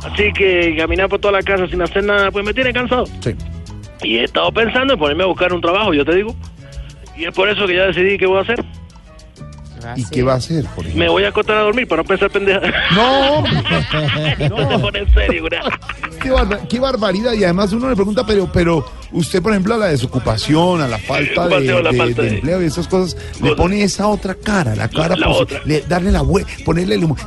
Así 0.03 0.32
que 0.34 0.76
caminar 0.77 1.10
por 1.10 1.19
toda 1.19 1.32
la 1.34 1.41
casa 1.41 1.68
sin 1.68 1.82
hacer 1.82 2.03
nada, 2.03 2.30
pues 2.32 2.45
me 2.45 2.53
tiene 2.53 2.72
cansado. 2.72 3.06
Sí. 3.22 3.34
Y 4.04 4.18
he 4.18 4.24
estado 4.24 4.52
pensando 4.52 4.94
en 4.94 5.00
ponerme 5.00 5.24
a 5.24 5.28
buscar 5.28 5.52
un 5.54 5.62
trabajo, 5.62 5.94
yo 5.94 6.06
te 6.06 6.16
digo. 6.16 6.36
Y 7.18 7.26
es 7.26 7.34
por 7.34 7.48
eso 7.50 7.66
que 7.66 7.76
ya 7.76 7.84
decidí 7.86 8.18
qué 8.18 8.26
voy 8.26 8.40
a 8.40 8.42
hacer. 8.42 8.64
¿Y 9.96 10.04
qué 10.10 10.24
va 10.24 10.34
a 10.34 10.38
hacer, 10.38 10.66
Jorge? 10.66 10.94
Me 10.96 11.08
voy 11.08 11.26
a 11.26 11.28
acostar 11.28 11.58
a 11.58 11.62
dormir 11.62 11.88
para 11.88 12.02
no 12.02 12.08
pensar 12.08 12.32
pendeja. 12.32 12.60
No, 12.96 13.42
no 14.50 14.68
te 14.68 14.80
pones 14.80 15.08
en 15.08 15.14
serio, 15.14 15.44
güey. 15.44 15.62
Qué, 16.20 16.32
barba- 16.32 16.60
qué 16.68 16.80
barbaridad. 16.80 17.34
Y 17.34 17.44
además 17.44 17.72
uno 17.72 17.88
le 17.90 17.96
pregunta, 17.96 18.26
pero, 18.26 18.52
pero 18.52 18.84
usted, 19.12 19.44
por 19.44 19.52
ejemplo, 19.52 19.76
a 19.76 19.78
la 19.78 19.86
desocupación, 19.88 20.82
a 20.82 20.88
la 20.88 20.98
falta 20.98 21.48
de, 21.48 21.56
Ocupación, 21.56 21.84
la 21.84 21.92
de- 21.92 21.98
falta 22.00 22.22
de 22.24 22.30
de- 22.30 22.36
empleo 22.38 22.64
y 22.64 22.66
esas 22.66 22.88
cosas, 22.88 23.16
le 23.44 23.56
pone 23.56 23.84
esa 23.84 24.08
otra 24.08 24.34
cara, 24.34 24.76
la 24.76 24.90
cara, 24.90 25.16
La 25.16 25.28
posi- 25.28 25.42
otra. 25.42 25.62
le- 25.66 25.82
darle 25.82 26.12
la 26.12 26.22
vuelta, 26.22 26.52
ponerle 26.66 26.96
el, 26.96 27.04
humo- 27.04 27.18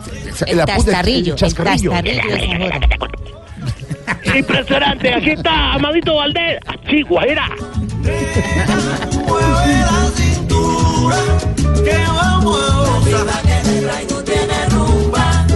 El 0.46 0.56
la 0.56 0.64
puta- 0.66 0.76
tastarrillo, 0.78 1.34
el 1.34 1.38
chascarrillo. 1.38 1.92
de 1.92 2.10
esa 2.16 2.22
joda. 2.58 2.80
Impresionante, 4.34 5.14
aquí 5.14 5.30
está 5.30 5.74
Amadito 5.74 6.14
Valdés. 6.16 6.58
Sí, 6.88 7.02
guajera. 7.02 7.48
Mueve 9.26 9.80
la 9.80 10.10
cintura, 10.14 11.16
que 11.84 11.96
vamos 12.06 12.60
a 12.60 12.76
gozar. 12.76 13.42
que 13.42 13.68
te 13.68 13.80
traigo 13.82 14.22
tiene 14.24 14.66
rumba 14.70 15.46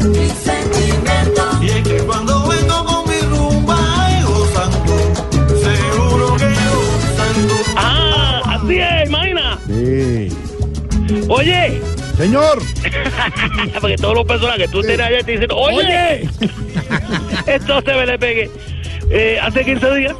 y 0.00 0.30
sentimiento. 0.30 1.42
Y 1.62 1.68
es 1.68 1.82
que 1.88 1.96
cuando 2.06 2.48
vengo 2.48 2.84
con 2.84 3.08
mi 3.08 3.20
rumba, 3.22 3.76
ay, 4.06 4.22
gozando, 4.22 4.96
seguro 5.46 6.36
que 6.36 6.46
gozando. 6.46 7.54
Ah, 7.76 8.42
así 8.46 8.78
es, 8.78 9.08
imagina. 9.08 9.58
Sí. 9.66 10.28
Oye. 11.28 11.87
Señor. 12.18 12.58
Porque 13.80 13.96
todos 13.96 14.14
los 14.14 14.26
personajes 14.26 14.66
que 14.66 14.72
tú 14.72 14.80
tienes 14.82 15.00
allá 15.00 15.22
te 15.22 15.32
dicen, 15.32 15.48
oye. 15.52 16.22
Esto 17.46 17.80
se 17.80 17.94
me 17.94 18.06
le 18.06 18.18
pegue. 18.18 18.50
Eh, 19.10 19.38
hace 19.40 19.64
15 19.64 19.94
días. 19.94 20.16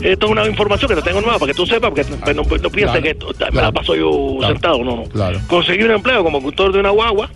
Esto 0.00 0.26
es 0.26 0.32
una 0.32 0.46
información 0.46 0.88
que 0.88 0.96
te 0.96 1.02
tengo 1.02 1.20
nueva 1.20 1.38
para 1.38 1.52
que 1.52 1.56
tú 1.56 1.66
sepas, 1.66 1.90
porque 1.90 2.04
pues, 2.04 2.34
no, 2.34 2.42
no 2.42 2.70
pienses 2.70 3.00
Claro, 3.00 3.02
que 3.02 3.10
esto, 3.10 3.32
me 3.52 3.62
la 3.62 3.70
paso 3.70 3.94
yo 3.94 4.36
claro, 4.38 4.54
sentado, 4.54 4.84
no, 4.84 4.96
no. 4.96 5.02
Claro. 5.04 5.38
Conseguí 5.46 5.82
un 5.84 5.92
empleo 5.92 6.24
como 6.24 6.38
conductor 6.38 6.72
de 6.72 6.80
una 6.80 6.90
guagua 6.90 7.30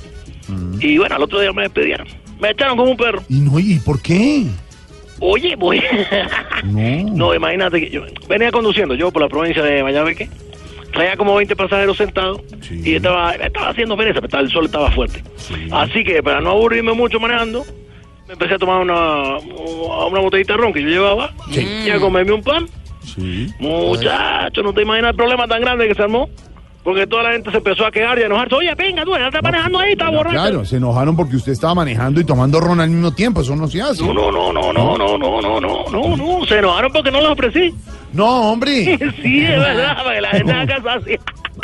y 0.81 0.99
bueno, 0.99 1.15
al 1.17 1.23
otro 1.23 1.41
día 1.41 1.53
me 1.53 1.63
despidieron. 1.63 2.07
Me 2.41 2.51
echaron 2.51 2.77
como 2.77 2.91
un 2.91 2.97
perro. 2.97 3.23
Y 3.29 3.41
no, 3.41 3.59
¿y 3.61 3.79
por 3.79 4.01
qué? 4.03 4.47
Oye, 5.21 5.55
voy. 5.59 5.83
no, 6.65 7.35
imagínate 7.35 7.81
que 7.81 7.91
yo 7.91 8.03
venía 8.29 8.51
conduciendo 8.51 8.95
yo 8.95 9.11
por 9.13 9.23
la 9.23 9.29
provincia 9.29 9.63
de 9.63 9.83
Mayabeque. 9.83 10.29
Traía 10.95 11.17
como 11.17 11.35
20 11.35 11.57
pasajeros 11.57 11.97
sentados 11.97 12.41
y 12.71 12.95
estaba, 12.95 13.33
estaba 13.35 13.69
haciendo 13.71 13.97
pereza, 13.97 14.21
pero 14.21 14.41
el 14.41 14.51
sol 14.51 14.67
estaba 14.67 14.91
fuerte. 14.93 15.23
Así 15.73 16.05
que 16.05 16.23
para 16.23 16.41
no 16.41 16.51
aburrirme 16.51 16.93
mucho 16.93 17.19
manejando, 17.21 17.65
me 18.27 18.33
empecé 18.35 18.55
a 18.55 18.59
tomar 18.59 18.81
una, 18.81 19.39
una 19.39 20.21
botellita 20.21 20.53
de 20.55 20.57
ron 20.59 20.73
que 20.73 20.83
yo 20.83 20.89
llevaba 20.89 21.35
y 21.51 21.91
a 21.91 21.99
comerme 21.99 22.33
un 22.33 22.43
pan. 22.43 22.67
Muchacho, 23.59 24.63
no 24.63 24.73
te 24.73 24.83
imaginas 24.83 25.11
el 25.11 25.17
problema 25.17 25.47
tan 25.49 25.61
grande 25.61 25.89
que 25.89 25.95
se 25.95 26.03
armó. 26.03 26.29
Porque 26.85 27.07
toda 27.07 27.23
la 27.23 27.33
gente 27.33 27.51
se 27.51 27.57
empezó 27.57 27.87
a 27.87 27.91
quejar 27.91 28.19
y 28.19 28.23
a 28.23 28.27
enojarse. 28.27 28.55
Oye, 28.55 28.75
venga, 28.75 29.05
tú 29.05 29.13
ya 29.17 29.27
estás 29.27 29.43
manejando 29.43 29.79
ahí, 29.79 29.93
estás 29.93 30.13
borracho. 30.13 30.37
Claro, 30.37 30.65
se 30.67 30.77
enojaron 30.77 31.17
porque 31.17 31.37
usted 31.37 31.53
estaba 31.53 31.75
manejando 31.75 32.21
y 32.21 32.25
tomando 32.25 32.61
ron 32.61 32.79
al 32.79 32.91
mismo 32.91 33.11
tiempo. 33.15 33.41
Eso 33.41 33.57
no 33.57 33.67
se 33.67 33.81
hace. 33.81 34.05
No, 34.05 34.13
no, 34.13 34.31
no, 34.31 34.53
no, 34.53 34.73
no, 34.73 34.99
no, 34.99 35.19
no, 35.19 35.41
no, 35.41 35.61
no, 35.61 35.85
no, 35.91 36.17
no. 36.17 36.47
Se 36.47 36.59
enojaron 36.59 36.93
porque 36.93 37.11
no 37.11 37.23
los 37.23 37.31
ofrecí. 37.31 37.75
No, 38.13 38.53
hombre. 38.53 38.85
sí, 39.23 39.45
es 39.45 39.59
verdad, 39.59 39.97
porque 40.05 40.21
la 40.21 40.29
gente 40.29 40.53
haga 40.53 40.77
caso 40.77 40.91
así. 40.91 41.17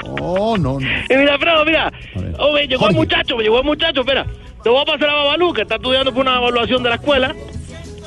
No, 0.06 0.56
no, 0.56 0.80
no. 0.80 0.80
Y 0.80 1.16
mira, 1.16 1.38
Fredo, 1.38 1.64
mira. 1.66 1.92
Oh, 2.38 2.52
me 2.54 2.66
llegó 2.66 2.88
el 2.88 2.94
muchacho, 2.94 3.36
me 3.36 3.42
llegó 3.42 3.58
el 3.58 3.64
muchacho, 3.64 4.00
espera. 4.00 4.26
Te 4.62 4.70
voy 4.70 4.80
a 4.80 4.84
pasar 4.86 5.10
a 5.10 5.14
Babalú, 5.14 5.52
que 5.52 5.62
está 5.62 5.76
estudiando 5.76 6.12
por 6.12 6.22
una 6.22 6.38
evaluación 6.38 6.82
de 6.82 6.88
la 6.88 6.94
escuela. 6.94 7.34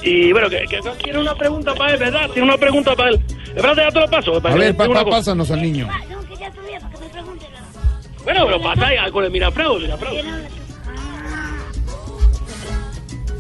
Y 0.02 0.32
bueno, 0.32 0.50
que, 0.50 0.66
tiene 1.04 1.20
una 1.20 1.36
pregunta 1.36 1.74
para 1.76 1.94
él, 1.94 2.00
¿verdad? 2.00 2.30
Tiene 2.32 2.48
una 2.48 2.58
pregunta 2.58 2.96
para 2.96 3.12
él. 3.12 3.22
Espérate, 3.56 3.82
ya 3.82 3.92
te 3.92 4.00
lo 4.00 4.08
paso. 4.08 4.42
para 4.42 4.56
A 4.56 4.58
ver, 4.58 4.76
papá, 4.76 5.04
cosa. 5.04 5.18
pásanos 5.18 5.52
al 5.52 5.62
niño. 5.62 5.88
Bueno, 8.24 8.46
pero 8.46 8.62
pasa 8.62 8.88
ahí 8.88 9.12
con 9.12 9.24
el 9.26 9.32
Mirafredo, 9.32 9.80
Mirafredo. 9.80 10.16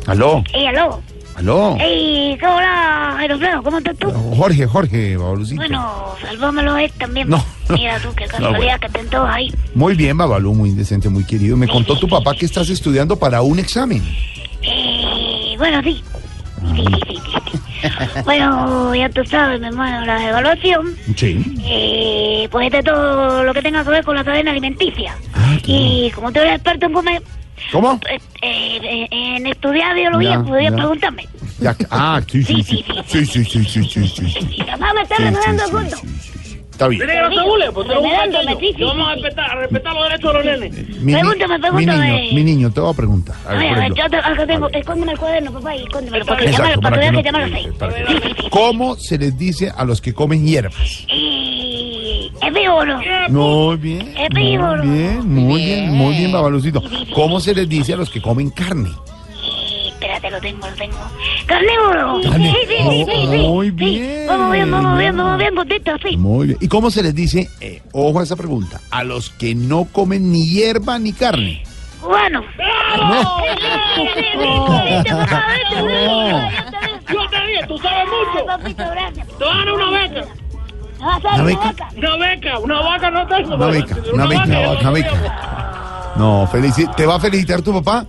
Aló, 0.08 0.44
Ey, 0.54 0.66
aló. 0.68 1.02
aló. 1.36 1.78
Ey, 1.80 2.38
hola, 2.42 3.18
Aerofredo, 3.20 3.64
¿cómo 3.64 3.78
estás 3.78 3.96
tú? 3.98 4.12
Jorge, 4.36 4.68
Jorge, 4.68 5.16
Babalucito. 5.16 5.56
Bueno, 5.62 6.16
salvámelo 6.22 6.76
él 6.78 6.92
también. 6.98 7.30
No. 7.30 7.44
Mira 7.70 7.98
tú, 8.00 8.10
qué 8.14 8.26
casualidad 8.28 8.58
bueno. 8.58 8.80
que 8.82 8.88
estén 8.88 9.10
todos 9.10 9.30
ahí. 9.30 9.54
Muy 9.74 9.96
bien, 9.96 10.18
Babalú, 10.18 10.54
muy 10.54 10.72
decente, 10.72 11.08
muy 11.08 11.24
querido. 11.24 11.56
Me 11.56 11.70
contó 11.70 11.98
tu 11.98 12.08
papá 12.10 12.36
que 12.36 12.46
estás 12.46 12.70
estudiando 12.70 13.16
para 13.18 13.42
un 13.42 13.60
examen. 13.60 14.04
Eh, 14.62 15.56
bueno, 15.58 15.82
sí. 15.84 16.04
Sí, 16.76 16.86
sí, 16.86 17.18
sí, 17.26 17.42
sí, 17.52 17.52
sí. 17.52 18.20
Bueno, 18.24 18.96
ya 18.96 19.10
tú 19.10 19.24
sabes, 19.26 19.60
mi 19.60 19.68
hermano, 19.68 20.06
la 20.06 20.30
evaluación, 20.30 20.96
Sí. 21.16 21.44
eh, 21.66 22.48
pues 22.52 22.68
es 22.68 22.72
de 22.72 22.84
todo 22.84 23.44
lo 23.44 23.54
que 23.54 23.62
tenga 23.62 23.84
que 23.84 23.90
ver 23.90 24.04
con 24.04 24.16
la 24.16 24.24
cadena 24.24 24.52
alimenticia. 24.52 25.16
y 25.66 26.12
como 26.12 26.32
tú 26.32 26.40
eres 26.40 26.54
experto 26.56 26.86
en 26.88 26.94
comer, 26.94 27.22
¿Cómo? 27.72 28.00
eh, 28.10 28.20
eh, 28.42 29.08
en 29.12 29.48
estudiar 29.48 29.96
biología, 29.96 30.32
Ya, 30.32 30.44
podrías 30.44 30.72
ya. 30.72 30.78
preguntarme. 30.78 31.28
Ya 31.60 31.76
ah, 31.92 32.22
sí, 32.30 32.44
sí, 32.44 32.64
sí. 32.64 32.86
Sí, 33.08 33.26
sí, 33.26 33.46
sí, 33.46 33.64
sí, 33.66 33.84
sí, 33.84 34.08
sí. 34.08 34.08
Sí, 34.08 34.30
sí, 34.30 34.48
sí, 34.50 34.66
el 35.22 35.34
punto. 35.72 35.98
Está 36.84 36.88
bien. 36.88 37.02
Mire 37.02 37.14
que 37.14 37.22
no 37.22 37.30
se 37.30 37.72
pues 37.72 37.88
un 37.88 38.88
vamos 38.88 39.08
a 39.08 39.14
respetar, 39.14 39.52
a 39.52 39.56
respetar 39.56 39.94
los 39.94 40.04
derechos 40.04 40.34
de 40.34 40.34
los 40.34 40.46
nenes. 40.46 41.02
Mi, 41.02 41.14
Pregúntame, 41.14 41.56
mi 41.56 41.62
pregúntame. 41.62 42.12
niño, 42.12 42.34
mi 42.34 42.44
niño, 42.44 42.72
te 42.72 42.82
voy 42.82 42.92
a 42.92 42.96
preguntar. 42.96 43.36
A 43.48 43.54
ver, 43.54 43.58
Oye, 43.58 43.68
por 43.68 43.78
a 43.78 43.80
ver, 43.80 43.84
ejemplo, 43.84 44.04
yo 44.04 44.10
te, 44.10 44.18
acá 44.18 44.48
tengo, 44.48 44.70
escóndeme 44.70 45.12
el 45.12 45.18
cuaderno, 45.20 45.52
papá, 45.54 45.76
y 45.76 45.84
escóndemelo, 45.84 46.26
para 46.26 46.46
que 46.46 46.78
para 46.82 47.12
que 47.12 48.34
que. 48.34 48.50
¿Cómo 48.50 48.96
se 48.96 49.18
les 49.18 49.38
dice 49.38 49.72
a 49.76 49.86
los 49.86 50.02
que 50.02 50.14
comen 50.14 50.46
hierbas? 50.46 51.06
Y... 51.10 52.32
¿Es 52.42 52.54
vivo 52.54 52.76
o 52.76 52.86
no? 52.86 52.98
Muy 53.30 53.78
bien. 53.78 54.14
No? 54.14 54.82
Bien, 54.82 55.28
muy 55.28 55.62
bien, 55.62 55.92
muy 55.92 56.16
bien, 56.18 56.32
Babalucito. 56.32 56.82
¿Cómo 57.14 57.40
se 57.40 57.56
les 57.56 57.70
dice 57.70 57.94
a 57.94 57.98
los 57.98 58.10
que 58.10 58.22
comen 58.22 58.50
carne? 58.50 58.90
Espérate, 60.24 60.32
lo 60.32 60.40
tengo, 60.40 60.68
lo 60.68 60.74
tengo. 60.76 60.98
¡Carnívoro! 61.46 62.22
Carne- 62.24 62.52
Sí, 62.54 62.58
sí, 62.68 62.76
sí, 62.90 63.06
sí, 63.06 63.28
sí. 63.32 63.38
Muy 63.38 63.68
Sí, 63.68 63.72
bien. 63.74 64.28
Vamos 64.28 64.52
bien, 64.54 64.72
vamos 64.72 64.98
bien, 64.98 65.18
vamos 65.18 65.38
bien, 65.38 65.56
gordito, 65.56 65.92
sí. 66.08 66.18
Muy 66.18 66.48
bien. 66.48 66.58
¿Y 66.62 66.68
cómo 66.70 66.90
se 66.92 67.04
les 67.04 67.14
dice, 67.14 67.50
eh, 67.60 67.82
ojo 67.92 68.20
a 68.20 68.24
esa 68.24 68.36
pregunta, 68.38 68.80
a 68.90 69.04
los 69.04 69.30
que 69.32 69.54
no 69.56 69.86
comen 69.92 70.32
ni 70.32 70.48
hierba 70.48 70.98
ni 71.00 71.12
carne? 71.14 71.64
Cubano. 72.02 72.42
No. 72.98 73.38
Yo 77.14 77.30
te 77.30 77.48
dije, 77.48 77.68
tú 77.68 77.78
sabes 77.80 78.06
mucho. 78.08 78.46
Papito, 78.46 78.84
gracias. 78.92 79.28
Te 79.28 79.44
van 79.44 79.58
a 79.60 79.66
dar 79.66 79.74
una 79.74 79.90
beca. 79.92 80.22
Ah. 81.02 81.20
¿Una 81.22 81.34
Una 81.34 81.44
beca? 81.44 81.60
vaca. 81.66 81.90
Una 81.98 82.16
beca, 82.18 82.60
una 82.60 82.82
vaca 82.82 83.12
no 83.12 83.28
tengo. 83.28 83.56
Una 83.56 83.68
beca, 83.68 83.96
una 84.14 84.26
beca, 84.26 84.44
una 84.82 84.92
beca. 84.92 86.14
No, 86.16 86.48
felici- 86.48 86.94
te 86.96 87.06
va 87.06 87.16
a 87.16 87.20
felicitar 87.20 87.62
tu 87.62 87.74
papá, 87.74 88.06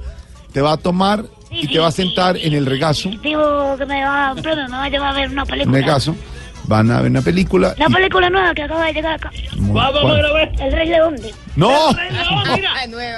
te 0.53 0.61
va 0.61 0.73
a 0.73 0.77
tomar 0.77 1.25
y 1.55 1.67
te 1.69 1.79
va 1.79 1.89
a 1.89 1.93
sentar 1.93 2.37
en 2.37 2.53
el 2.53 2.67
regazo, 2.67 3.11
Digo 3.23 3.77
que 3.79 3.87
me 3.87 4.03
va 4.05 4.35
premio, 4.43 4.65
me 4.69 4.77
va 4.77 4.85
a 4.85 4.89
llevar 4.91 5.09
a 5.15 5.19
ver 5.19 5.29
una 5.31 5.43
en 5.43 5.47
el 5.47 5.47
película. 5.51 5.79
regazo, 5.79 6.17
van 6.65 6.91
a 6.91 7.01
ver 7.01 7.11
una 7.11 7.23
película. 7.23 7.75
La 7.79 7.87
y- 7.89 7.93
película 7.93 8.31
nueva 8.31 8.55
que 8.55 8.63
acaba 8.63 8.87
de 8.87 8.93
llegar 8.93 9.15
acá. 9.15 9.31
Muy- 9.57 9.75
Vamos 9.75 10.01
¿cuál? 10.03 10.27
a 10.27 10.33
ver. 10.33 10.53
El 10.61 10.73
Rey 10.73 10.89
León. 10.89 11.17
de- 11.17 11.35
No, 11.57 11.71
Mira, 12.55 12.73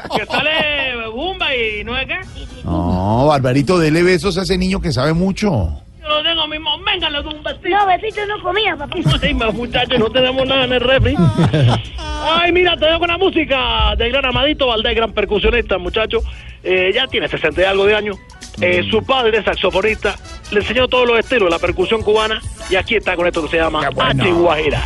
que 0.16 0.26
sale 0.26 1.08
Bumba 1.12 1.54
y 1.54 1.84
no 1.84 1.96
es 1.96 2.06
qué. 2.06 2.18
no, 2.64 3.26
Barbarito, 3.26 3.78
dele 3.78 4.02
besos 4.02 4.36
a 4.38 4.42
ese 4.42 4.58
niño 4.58 4.80
que 4.80 4.92
sabe 4.92 5.12
mucho. 5.12 5.80
Yo 6.02 6.08
lo 6.08 6.22
tengo 6.22 6.46
mismo. 6.48 6.70
Véngale 6.97 7.23
de 7.23 7.28
un 7.28 7.43
besito. 7.43 7.68
No, 7.68 7.86
besito 7.86 8.27
no 8.27 8.43
comía, 8.43 8.74
papá. 8.74 8.97
Ay, 9.23 9.35
muchachos, 9.35 9.98
no 9.98 10.10
tenemos 10.10 10.47
nada 10.47 10.64
en 10.64 10.73
el 10.73 10.81
refri. 10.81 11.14
Ay, 11.98 12.52
mira, 12.52 12.74
te 12.74 12.86
dejo 12.86 13.01
con 13.01 13.09
la 13.09 13.18
música 13.18 13.94
del 13.97 14.12
gran 14.12 14.24
Amadito 14.24 14.66
Valdés, 14.66 14.97
gran 14.97 15.12
percusionista, 15.12 15.77
muchacho. 15.77 16.20
Eh, 16.64 16.93
ya 16.94 17.06
tiene 17.06 17.28
60 17.28 17.60
y 17.60 17.64
algo 17.64 17.85
de 17.85 17.97
años. 17.97 18.16
Eh, 18.62 18.82
su 18.90 19.05
padre 19.05 19.39
es 19.39 19.44
saxofonista. 19.44 20.16
Le 20.51 20.60
enseñó 20.60 20.89
todos 20.89 21.06
los 21.06 21.18
estilos 21.18 21.44
de 21.44 21.51
la 21.51 21.59
percusión 21.59 22.02
cubana. 22.02 22.40
Y 22.70 22.77
aquí 22.77 22.94
está 22.94 23.14
con 23.14 23.27
esto 23.27 23.43
que 23.43 23.48
se 23.48 23.56
llama 23.59 23.86
H 23.86 24.32
Guajira. 24.32 24.82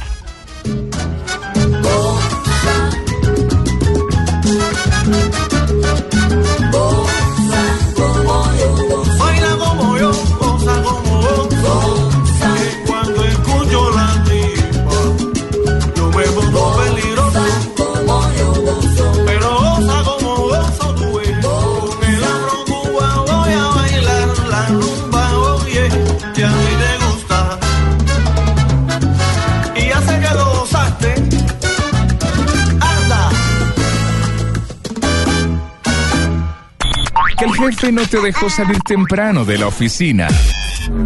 Que 37.40 37.46
el 37.46 37.54
jefe 37.54 37.90
no 37.92 38.06
te 38.06 38.20
dejó 38.20 38.50
salir 38.50 38.78
temprano 38.80 39.44
de 39.44 39.58
la 39.58 39.66
oficina. 39.66 40.28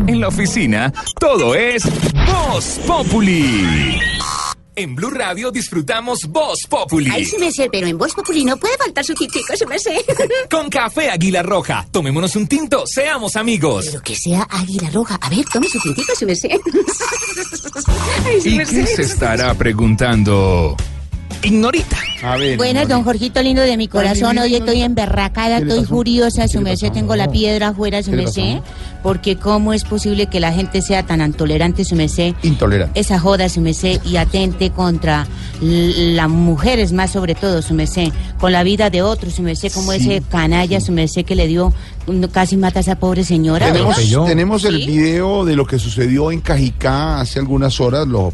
En 0.07 0.21
la 0.21 0.29
oficina, 0.29 0.93
todo 1.19 1.55
es 1.55 1.85
Voz 2.27 2.81
Populi. 2.87 3.99
En 4.77 4.97
Blue 4.97 5.11
Radio 5.11 5.53
disfrutamos 5.53 6.27
Voz 6.27 6.67
Populi. 6.69 7.09
Ay, 7.13 7.25
sí 7.25 7.37
me 7.39 7.53
sé, 7.53 7.69
pero 7.71 7.87
en 7.87 7.97
Voz 7.97 8.13
Populi 8.15 8.45
no 8.45 8.57
puede 8.57 8.77
faltar 8.77 9.05
su 9.05 9.15
tintico, 9.15 9.57
sí 9.57 9.65
me 9.67 9.79
sé. 9.79 10.05
Con 10.51 10.69
café 10.69 11.09
Águila 11.11 11.45
Roja. 11.45 11.87
Tomémonos 11.93 12.35
un 12.35 12.49
tinto, 12.49 12.85
seamos 12.87 13.37
amigos. 13.37 13.87
Pero 13.87 14.03
que 14.03 14.17
sea 14.17 14.43
águila 14.51 14.91
roja. 14.91 15.17
A 15.21 15.31
ver, 15.31 15.45
tome 15.53 15.69
su 15.69 15.79
tintico, 15.79 16.13
sí 16.17 16.27
me 16.27 16.35
sé. 16.35 16.49
Ay, 18.27 18.41
sí 18.41 18.49
¿Y 18.51 18.57
me 18.57 18.67
qué 18.67 18.87
sé. 18.87 18.97
se 18.97 19.03
estará 19.03 19.55
preguntando? 19.55 20.77
Ignorita. 21.45 21.97
A 22.23 22.37
ver. 22.37 22.57
Buenas, 22.57 22.89
don 22.89 23.05
Jorgito 23.05 23.43
lindo 23.43 23.61
de 23.63 23.77
mi 23.77 23.87
corazón. 23.87 24.39
Hoy 24.39 24.55
estoy 24.55 24.81
emberracada, 24.83 25.59
¿Qué 25.59 25.67
le 25.67 25.73
estoy 25.73 25.87
furiosa, 25.87 26.49
su 26.49 26.59
¿Qué 26.59 26.65
le 26.65 26.71
merced. 26.71 26.93
Tengo 26.93 27.17
la 27.17 27.31
piedra 27.31 27.69
afuera, 27.69 28.03
su 28.03 28.11
¿Qué 28.11 28.17
le 28.17 28.23
merced. 28.25 28.59
Porque 29.03 29.37
cómo 29.37 29.75
es 29.75 29.85
posible 29.85 30.27
que 30.27 30.41
la 30.41 30.53
gente 30.53 30.81
sea 30.81 31.05
tan 31.05 31.21
intolerante, 31.21 31.85
su 31.85 31.97
merced. 31.97 32.35
Intolerante. 32.43 32.99
Esa 32.99 33.19
joda, 33.21 33.49
su 33.51 33.61
merced, 33.61 34.01
y 34.05 34.17
atente 34.17 34.71
contra 34.71 35.27
las 35.61 36.29
mujeres 36.31 36.93
más 36.93 37.11
sobre 37.13 37.35
todo, 37.35 37.61
su 37.61 37.75
merced. 37.75 38.09
Con 38.39 38.53
la 38.53 38.63
vida 38.63 38.89
de 38.89 39.03
otros, 39.03 39.35
su 39.35 39.43
merced, 39.43 39.71
como 39.73 39.93
Sí. 39.93 39.99
ese 39.99 40.23
canalla, 40.23 40.81
su 40.81 40.93
merced, 40.93 41.27
que 41.27 41.35
le 41.35 41.47
dio, 41.47 41.75
casi 42.33 42.57
mata 42.57 42.79
a 42.79 42.83
esa 42.83 42.97
pobre 42.99 43.23
señora. 43.25 43.71
Tenemos 44.27 44.65
el 44.65 44.79
video 44.87 45.45
de 45.45 45.57
lo 45.57 45.67
que 45.67 45.79
sucedió 45.79 46.33
en 46.33 46.41
Cajicá 46.41 47.21
hace 47.21 47.39
algunas 47.39 47.81
horas, 47.81 48.07
lo 48.07 48.33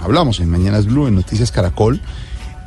hablamos 0.00 0.38
en 0.38 0.48
Mañanas 0.48 0.86
Blue, 0.86 1.08
en 1.08 1.16
Noticias 1.16 1.50
Caracol. 1.50 2.00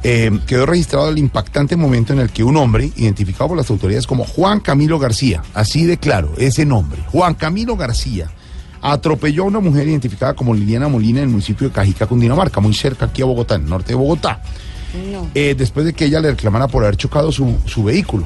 Eh, 0.04 0.32
quedó 0.48 0.66
registrado 0.66 1.10
el 1.10 1.20
impactante 1.20 1.76
momento 1.76 2.12
en 2.14 2.20
el 2.20 2.32
que 2.32 2.44
un 2.44 2.58
hombre, 2.58 2.92
identificado 2.96 3.50
por 3.50 3.58
las 3.58 3.70
autoridades 3.70 4.08
como 4.08 4.26
Juan 4.26 4.60
Camilo 4.60 4.98
García, 4.98 5.44
así 5.54 5.86
de 5.86 5.98
claro, 5.98 6.34
ese 6.38 6.66
nombre, 6.66 7.04
Juan 7.12 7.36
Camilo 7.36 7.76
García, 7.78 8.32
atropelló 8.82 9.44
a 9.44 9.48
una 9.48 9.60
mujer 9.60 9.88
identificada 9.88 10.34
como 10.34 10.56
Liliana 10.56 10.88
Molina 10.88 11.20
en 11.20 11.26
el 11.26 11.30
municipio 11.30 11.68
de 11.68 11.74
Cajicá, 11.74 12.08
Cundinamarca, 12.08 12.60
muy 12.60 12.74
cerca 12.74 13.06
aquí 13.06 13.22
a 13.22 13.26
Bogotá, 13.26 13.56
en 13.56 13.62
el 13.66 13.70
norte 13.70 13.90
de 13.90 13.96
Bogotá, 13.96 14.42
No. 15.12 15.30
eh, 15.36 15.54
después 15.56 15.86
de 15.86 15.94
que 15.94 16.06
ella 16.06 16.20
le 16.20 16.32
reclamara 16.32 16.68
por 16.68 16.84
haber 16.84 16.98
chocado 16.98 17.32
su, 17.32 17.58
su 17.68 17.84
vehículo. 17.84 18.26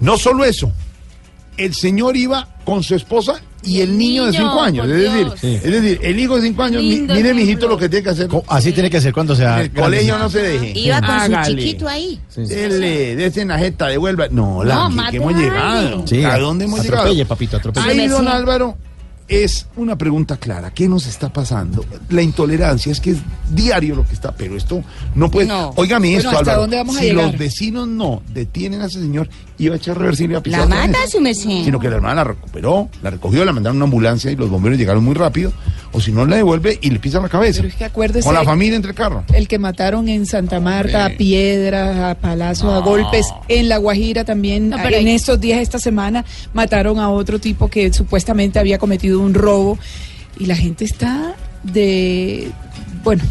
No 0.00 0.16
solo 0.16 0.46
eso, 0.46 0.72
el 1.56 1.74
señor 1.74 2.16
iba 2.16 2.48
con 2.64 2.82
su 2.82 2.94
esposa 2.94 3.40
y 3.62 3.80
el 3.80 3.96
niño, 3.98 4.26
de 4.26 4.32
cinco 4.32 4.60
años. 4.62 4.86
Es 4.88 4.96
decir, 4.96 5.26
es 5.56 5.62
decir, 5.82 6.00
el 6.02 6.20
hijo 6.20 6.36
de 6.36 6.42
cinco 6.42 6.62
años, 6.62 6.82
Lindo 6.82 7.14
mire, 7.14 7.30
ejemplo. 7.30 7.34
mijito, 7.44 7.68
lo 7.68 7.76
que 7.78 7.88
tiene 7.88 8.04
que 8.04 8.10
hacer. 8.10 8.28
Así 8.48 8.72
tiene 8.72 8.90
que 8.90 9.00
ser 9.00 9.12
cuando 9.12 9.34
sea. 9.34 9.56
En 9.56 9.62
el 9.62 9.72
colegio 9.72 10.18
no 10.18 10.28
se 10.30 10.40
deje. 10.42 10.78
Iba 10.78 11.00
con 11.00 11.10
Hágale. 11.10 11.44
su 11.46 11.56
chiquito 11.58 11.88
ahí. 11.88 12.20
Dele, 12.36 13.16
dese 13.16 13.40
en 13.42 13.48
la 13.48 13.58
jeta, 13.58 13.88
devuelva. 13.88 14.28
No, 14.30 14.62
la 14.64 14.88
No, 14.88 15.10
que- 15.10 15.16
hemos 15.16 15.34
llegado. 15.34 16.06
Sí, 16.06 16.22
¿A 16.24 16.38
dónde 16.38 16.64
hemos 16.66 16.80
atropelle, 16.80 17.14
llegado? 17.14 17.28
papito, 17.28 17.56
atropelle. 17.56 17.90
Ahí, 17.90 18.00
Sí, 18.02 18.06
don 18.08 18.22
sí. 18.24 18.30
Álvaro, 18.30 18.76
es 19.28 19.66
una 19.76 19.98
pregunta 19.98 20.36
clara. 20.36 20.70
¿Qué 20.72 20.86
nos 20.88 21.06
está 21.06 21.32
pasando? 21.32 21.84
La 22.10 22.22
intolerancia 22.22 22.92
es 22.92 23.00
que 23.00 23.10
es 23.10 23.18
diario 23.50 23.96
lo 23.96 24.06
que 24.06 24.14
está, 24.14 24.30
pero 24.32 24.56
esto 24.56 24.84
no 25.16 25.28
puede. 25.28 25.48
No. 25.48 25.70
Óigame 25.74 26.08
Bueno, 26.08 26.18
esto, 26.18 26.28
¿hasta 26.30 26.40
Álvaro. 26.40 26.60
dónde 26.60 26.76
vamos 26.76 26.96
a 26.96 27.00
si 27.00 27.06
llegar? 27.06 27.26
los 27.26 27.38
vecinos 27.38 27.88
no 27.88 28.22
detienen 28.32 28.82
a 28.82 28.86
ese 28.86 29.00
señor, 29.00 29.28
iba 29.58 29.74
a 29.74 29.78
echar 29.78 29.98
reversible 29.98 30.36
a 30.36 30.42
pisar 30.42 30.60
La 30.60 30.66
mata, 30.86 30.98
su 31.08 31.20
merced. 31.20 31.64
Sino 31.64 31.78
que 31.80 31.88
la 31.88 31.96
hermana 31.96 32.16
la 32.16 32.24
recuperó, 32.24 32.88
la 33.02 33.10
recogió, 33.10 33.44
la 33.44 33.52
mandaron 33.52 33.76
a 33.76 33.78
una 33.78 33.84
ambulancia 33.84 34.30
y 34.30 34.36
los 34.36 34.50
bomberos 34.50 34.78
llegaron 34.78 35.02
muy 35.04 35.14
rápido. 35.14 35.52
O 35.92 36.00
si 36.00 36.12
no, 36.12 36.26
la 36.26 36.36
devuelve 36.36 36.78
y 36.82 36.90
le 36.90 36.98
pisan 36.98 37.22
la 37.22 37.28
cabeza. 37.30 37.58
Pero 37.58 37.68
es 37.68 37.74
que 37.76 37.84
acuérdese 37.86 38.26
Con 38.26 38.34
la 38.34 38.44
familia 38.44 38.76
entre 38.76 38.90
el 38.90 38.94
carro. 38.96 39.24
El 39.32 39.48
que 39.48 39.58
mataron 39.58 40.08
en 40.08 40.26
Santa 40.26 40.60
Marta 40.60 41.06
a 41.06 41.10
piedras, 41.10 41.96
a 41.98 42.14
palazos, 42.20 42.70
a 42.74 42.78
golpes. 42.80 43.26
En 43.48 43.68
La 43.70 43.78
Guajira 43.78 44.24
también, 44.24 44.68
No, 44.68 44.76
pero 44.82 44.96
en 44.96 45.06
hay- 45.06 45.14
estos 45.14 45.40
días, 45.40 45.60
esta 45.60 45.78
semana, 45.78 46.24
mataron 46.52 46.98
a 46.98 47.08
otro 47.08 47.38
tipo 47.38 47.68
que 47.68 47.90
supuestamente 47.94 48.58
había 48.58 48.76
cometido 48.78 49.20
un 49.20 49.32
robo. 49.32 49.78
Y 50.38 50.44
la 50.46 50.56
gente 50.56 50.84
está 50.84 51.34
de, 51.62 52.50
bueno, 53.02 53.22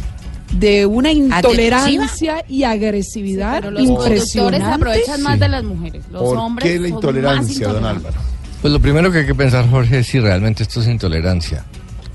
de 0.60 0.86
una 0.86 1.12
intolerancia 1.12 2.46
y 2.48 2.64
agresividad 2.64 3.62
Pero 3.62 3.72
los 3.72 3.84
impresionante. 3.84 4.66
aprovechan 4.66 5.22
más 5.22 5.40
de 5.40 5.50
las 5.50 5.64
mujeres. 5.64 6.04
Los 6.12 6.22
¿Por 6.22 6.38
hombres 6.38 6.70
qué 6.70 6.80
la 6.80 6.88
intolerancia, 6.88 7.68
don. 7.68 7.86
Álvaro? 7.86 8.16
Pues 8.62 8.74
lo 8.74 8.80
primero 8.80 9.12
que 9.12 9.20
hay 9.20 9.26
que 9.26 9.36
pensar, 9.36 9.70
Jorge, 9.70 10.00
es 10.00 10.08
si 10.08 10.20
realmente 10.20 10.64
esto 10.64 10.82
es 10.82 10.88
intolerancia 10.88 11.66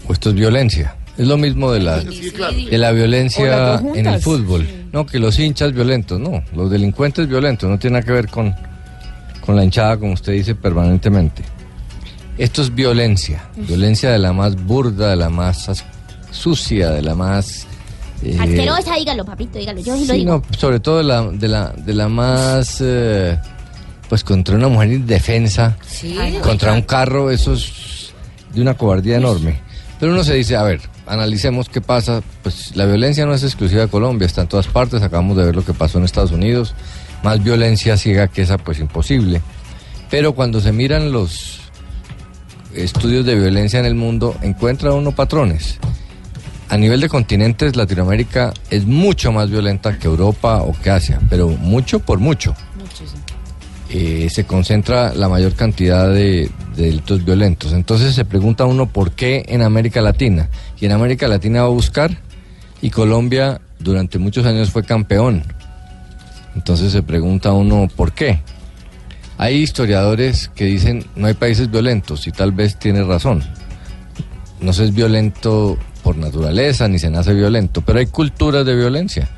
o 0.08 0.12
esto 0.12 0.30
es 0.30 0.34
violencia. 0.34 0.96
Es 1.18 1.26
lo 1.26 1.36
mismo 1.36 1.70
de 1.70 1.80
la, 1.80 1.98
de 1.98 2.78
la 2.78 2.92
violencia 2.92 3.80
en 3.94 4.06
el 4.06 4.20
fútbol. 4.20 4.66
No, 4.92 5.04
que 5.04 5.18
los 5.18 5.38
hinchas 5.38 5.72
violentos, 5.72 6.18
no. 6.18 6.42
Los 6.54 6.70
delincuentes 6.70 7.28
violentos 7.28 7.68
no 7.68 7.78
tiene 7.78 7.94
nada 7.98 8.06
que 8.06 8.12
ver 8.12 8.28
con, 8.28 8.54
con 9.44 9.54
la 9.54 9.62
hinchada, 9.64 9.98
como 9.98 10.14
usted 10.14 10.32
dice 10.32 10.54
permanentemente. 10.54 11.42
Esto 12.38 12.62
es 12.62 12.74
violencia. 12.74 13.44
Violencia 13.54 14.10
de 14.10 14.18
la 14.18 14.32
más 14.32 14.56
burda, 14.64 15.10
de 15.10 15.16
la 15.16 15.28
más 15.28 15.84
sucia, 16.30 16.90
de 16.90 17.02
la 17.02 17.14
más... 17.14 17.66
eh, 18.22 18.36
Asquerosa, 18.40 18.97
dígalo, 18.97 19.24
papito, 19.24 19.59
dígalo. 19.59 19.80
Yo 19.80 19.97
sí 19.97 20.06
lo 20.06 20.14
digo. 20.14 20.32
no, 20.51 20.56
sobre 20.59 20.80
todo 20.80 20.98
de 20.98 21.05
la, 21.05 21.22
de 21.30 21.48
la, 21.48 21.68
de 21.70 21.94
la 21.94 22.09
más, 22.09 22.78
eh, 22.80 23.38
pues 24.09 24.24
contra 24.24 24.56
una 24.56 24.68
mujer 24.68 24.92
indefensa, 24.92 25.76
Sí. 25.86 26.16
contra 26.42 26.72
un 26.72 26.82
carro, 26.82 27.30
eso 27.30 27.55
es 27.55 28.12
de 28.55 28.60
una 28.62 28.74
cobardía 28.74 29.16
enorme. 29.16 29.60
Pero 29.98 30.12
uno 30.12 30.24
se 30.24 30.34
dice, 30.34 30.56
a 30.56 30.62
ver, 30.62 30.80
analicemos 31.06 31.68
qué 31.68 31.80
pasa, 31.80 32.22
pues 32.42 32.74
la 32.76 32.86
violencia 32.86 33.26
no 33.26 33.34
es 33.34 33.42
exclusiva 33.42 33.82
de 33.82 33.88
Colombia, 33.88 34.26
está 34.26 34.40
en 34.42 34.48
todas 34.48 34.66
partes, 34.66 35.02
acabamos 35.02 35.36
de 35.36 35.44
ver 35.44 35.55
lo 35.56 35.64
que 35.64 35.74
pasó 35.74 35.98
en 35.98 36.05
Estados 36.05 36.32
Unidos, 36.32 36.74
más 37.22 37.42
violencia 37.44 37.97
ciega 37.97 38.28
que 38.28 38.42
esa, 38.42 38.56
pues 38.59 38.78
imposible. 38.80 39.42
Pero 40.10 40.34
cuando 40.34 40.60
se 40.60 40.72
miran 40.72 41.12
los 41.12 41.60
estudios 42.74 43.26
de 43.26 43.34
violencia 43.34 43.78
en 43.80 43.86
el 43.86 43.94
mundo, 43.94 44.34
encuentra 44.42 44.92
uno 44.92 45.12
patrones. 45.12 45.78
A 46.70 46.76
nivel 46.76 47.01
de 47.01 47.09
continentes, 47.09 47.74
Latinoamérica 47.74 48.55
es 48.70 48.86
mucho 48.86 49.32
más 49.32 49.51
violenta 49.51 49.98
que 49.98 50.06
Europa 50.06 50.62
o 50.62 50.72
que 50.72 50.90
Asia, 50.90 51.20
pero 51.28 51.48
mucho 51.48 51.98
por 51.98 52.20
mucho. 52.20 52.55
Eh, 53.88 54.28
se 54.30 54.44
concentra 54.44 55.12
la 55.12 55.28
mayor 55.28 55.55
cantidad 55.55 56.09
de, 56.09 56.48
de 56.76 56.82
delitos 56.84 57.24
violentos. 57.24 57.72
Entonces 57.72 58.14
se 58.14 58.24
pregunta 58.24 58.66
uno 58.66 58.86
por 58.86 59.10
qué 59.10 59.44
en 59.48 59.62
América 59.62 60.01
Latina. 60.01 60.48
Y 60.80 60.86
en 60.86 60.92
América 60.92 61.26
Latina 61.26 61.62
va 61.62 61.66
a 61.66 61.72
buscar, 61.72 62.16
y 62.80 62.90
Colombia 62.90 63.60
durante 63.80 64.20
muchos 64.20 64.47
años 64.47 64.70
fue 64.70 64.84
campeón. 64.84 65.42
Entonces 66.55 66.92
se 66.92 67.02
pregunta 67.02 67.52
uno 67.52 67.88
por 67.94 68.12
qué. 68.12 68.40
Hay 69.38 69.56
historiadores 69.56 70.51
que 70.55 70.66
dicen 70.66 71.05
no 71.16 71.26
hay 71.26 71.34
países 71.34 71.68
violentos 71.68 72.28
y 72.28 72.30
tal 72.30 72.52
vez 72.52 72.78
tiene 72.78 73.02
razón. 73.02 73.42
No 74.60 74.72
se 74.72 74.84
es 74.84 74.94
violento 74.94 75.78
por 76.01 76.16
naturaleza 76.16 76.89
ni 76.89 76.98
se 76.98 77.10
nace 77.10 77.35
violento, 77.35 77.82
pero 77.82 77.98
hay 77.98 78.06
culturas 78.06 78.64
de 78.66 78.74
violencia, 78.74 79.28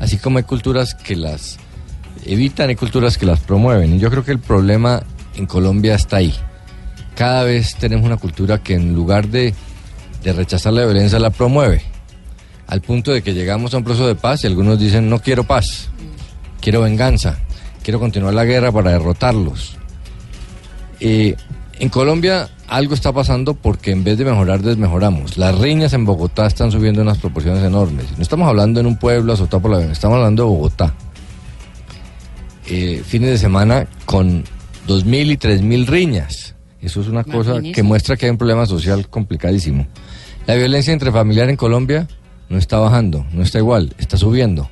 así 0.00 0.16
como 0.16 0.38
hay 0.38 0.44
culturas 0.44 0.94
que 0.94 1.16
las 1.16 1.58
evitan 2.24 2.70
y 2.70 2.76
culturas 2.76 3.18
que 3.18 3.26
las 3.26 3.40
promueven. 3.40 3.94
Y 3.94 3.98
yo 3.98 4.10
creo 4.10 4.24
que 4.24 4.32
el 4.32 4.38
problema 4.38 5.02
en 5.34 5.46
Colombia 5.46 5.94
está 5.94 6.18
ahí. 6.18 6.34
Cada 7.14 7.44
vez 7.44 7.76
tenemos 7.76 8.06
una 8.06 8.16
cultura 8.16 8.62
que 8.62 8.74
en 8.74 8.94
lugar 8.94 9.28
de, 9.28 9.54
de 10.22 10.32
rechazar 10.32 10.72
la 10.72 10.84
violencia 10.84 11.18
la 11.18 11.30
promueve, 11.30 11.82
al 12.66 12.80
punto 12.80 13.12
de 13.12 13.22
que 13.22 13.34
llegamos 13.34 13.74
a 13.74 13.78
un 13.78 13.84
proceso 13.84 14.06
de 14.06 14.14
paz 14.14 14.44
y 14.44 14.46
algunos 14.46 14.78
dicen 14.78 15.10
no 15.10 15.18
quiero 15.18 15.44
paz, 15.44 15.90
quiero 16.60 16.80
venganza, 16.82 17.38
quiero 17.82 18.00
continuar 18.00 18.34
la 18.34 18.44
guerra 18.44 18.72
para 18.72 18.92
derrotarlos. 18.92 19.76
Eh, 21.00 21.36
en 21.78 21.88
Colombia 21.88 22.48
algo 22.72 22.94
está 22.94 23.12
pasando 23.12 23.52
porque 23.54 23.90
en 23.90 24.02
vez 24.02 24.16
de 24.16 24.24
mejorar, 24.24 24.62
desmejoramos. 24.62 25.36
Las 25.36 25.58
riñas 25.58 25.92
en 25.92 26.06
Bogotá 26.06 26.46
están 26.46 26.72
subiendo 26.72 27.02
en 27.02 27.06
unas 27.06 27.18
proporciones 27.18 27.62
enormes. 27.62 28.06
No 28.16 28.22
estamos 28.22 28.48
hablando 28.48 28.80
en 28.80 28.86
un 28.86 28.96
pueblo 28.96 29.34
azotado 29.34 29.60
por 29.60 29.70
la 29.70 29.76
violencia, 29.76 29.92
estamos 29.98 30.16
hablando 30.16 30.44
de 30.44 30.48
Bogotá. 30.48 30.94
Eh, 32.66 33.02
fines 33.04 33.30
de 33.30 33.38
semana 33.38 33.86
con 34.06 34.44
2.000 34.88 35.32
y 35.32 35.36
3.000 35.36 35.86
riñas. 35.86 36.54
Eso 36.80 37.02
es 37.02 37.08
una 37.08 37.24
cosa 37.24 37.50
Imagínese. 37.50 37.74
que 37.74 37.82
muestra 37.82 38.16
que 38.16 38.26
hay 38.26 38.30
un 38.30 38.38
problema 38.38 38.64
social 38.64 39.08
complicadísimo. 39.08 39.86
La 40.46 40.54
violencia 40.54 40.92
intrafamiliar 40.92 41.50
en 41.50 41.56
Colombia 41.56 42.08
no 42.48 42.56
está 42.56 42.78
bajando, 42.78 43.26
no 43.32 43.42
está 43.42 43.58
igual, 43.58 43.94
está 43.98 44.16
subiendo. 44.16 44.70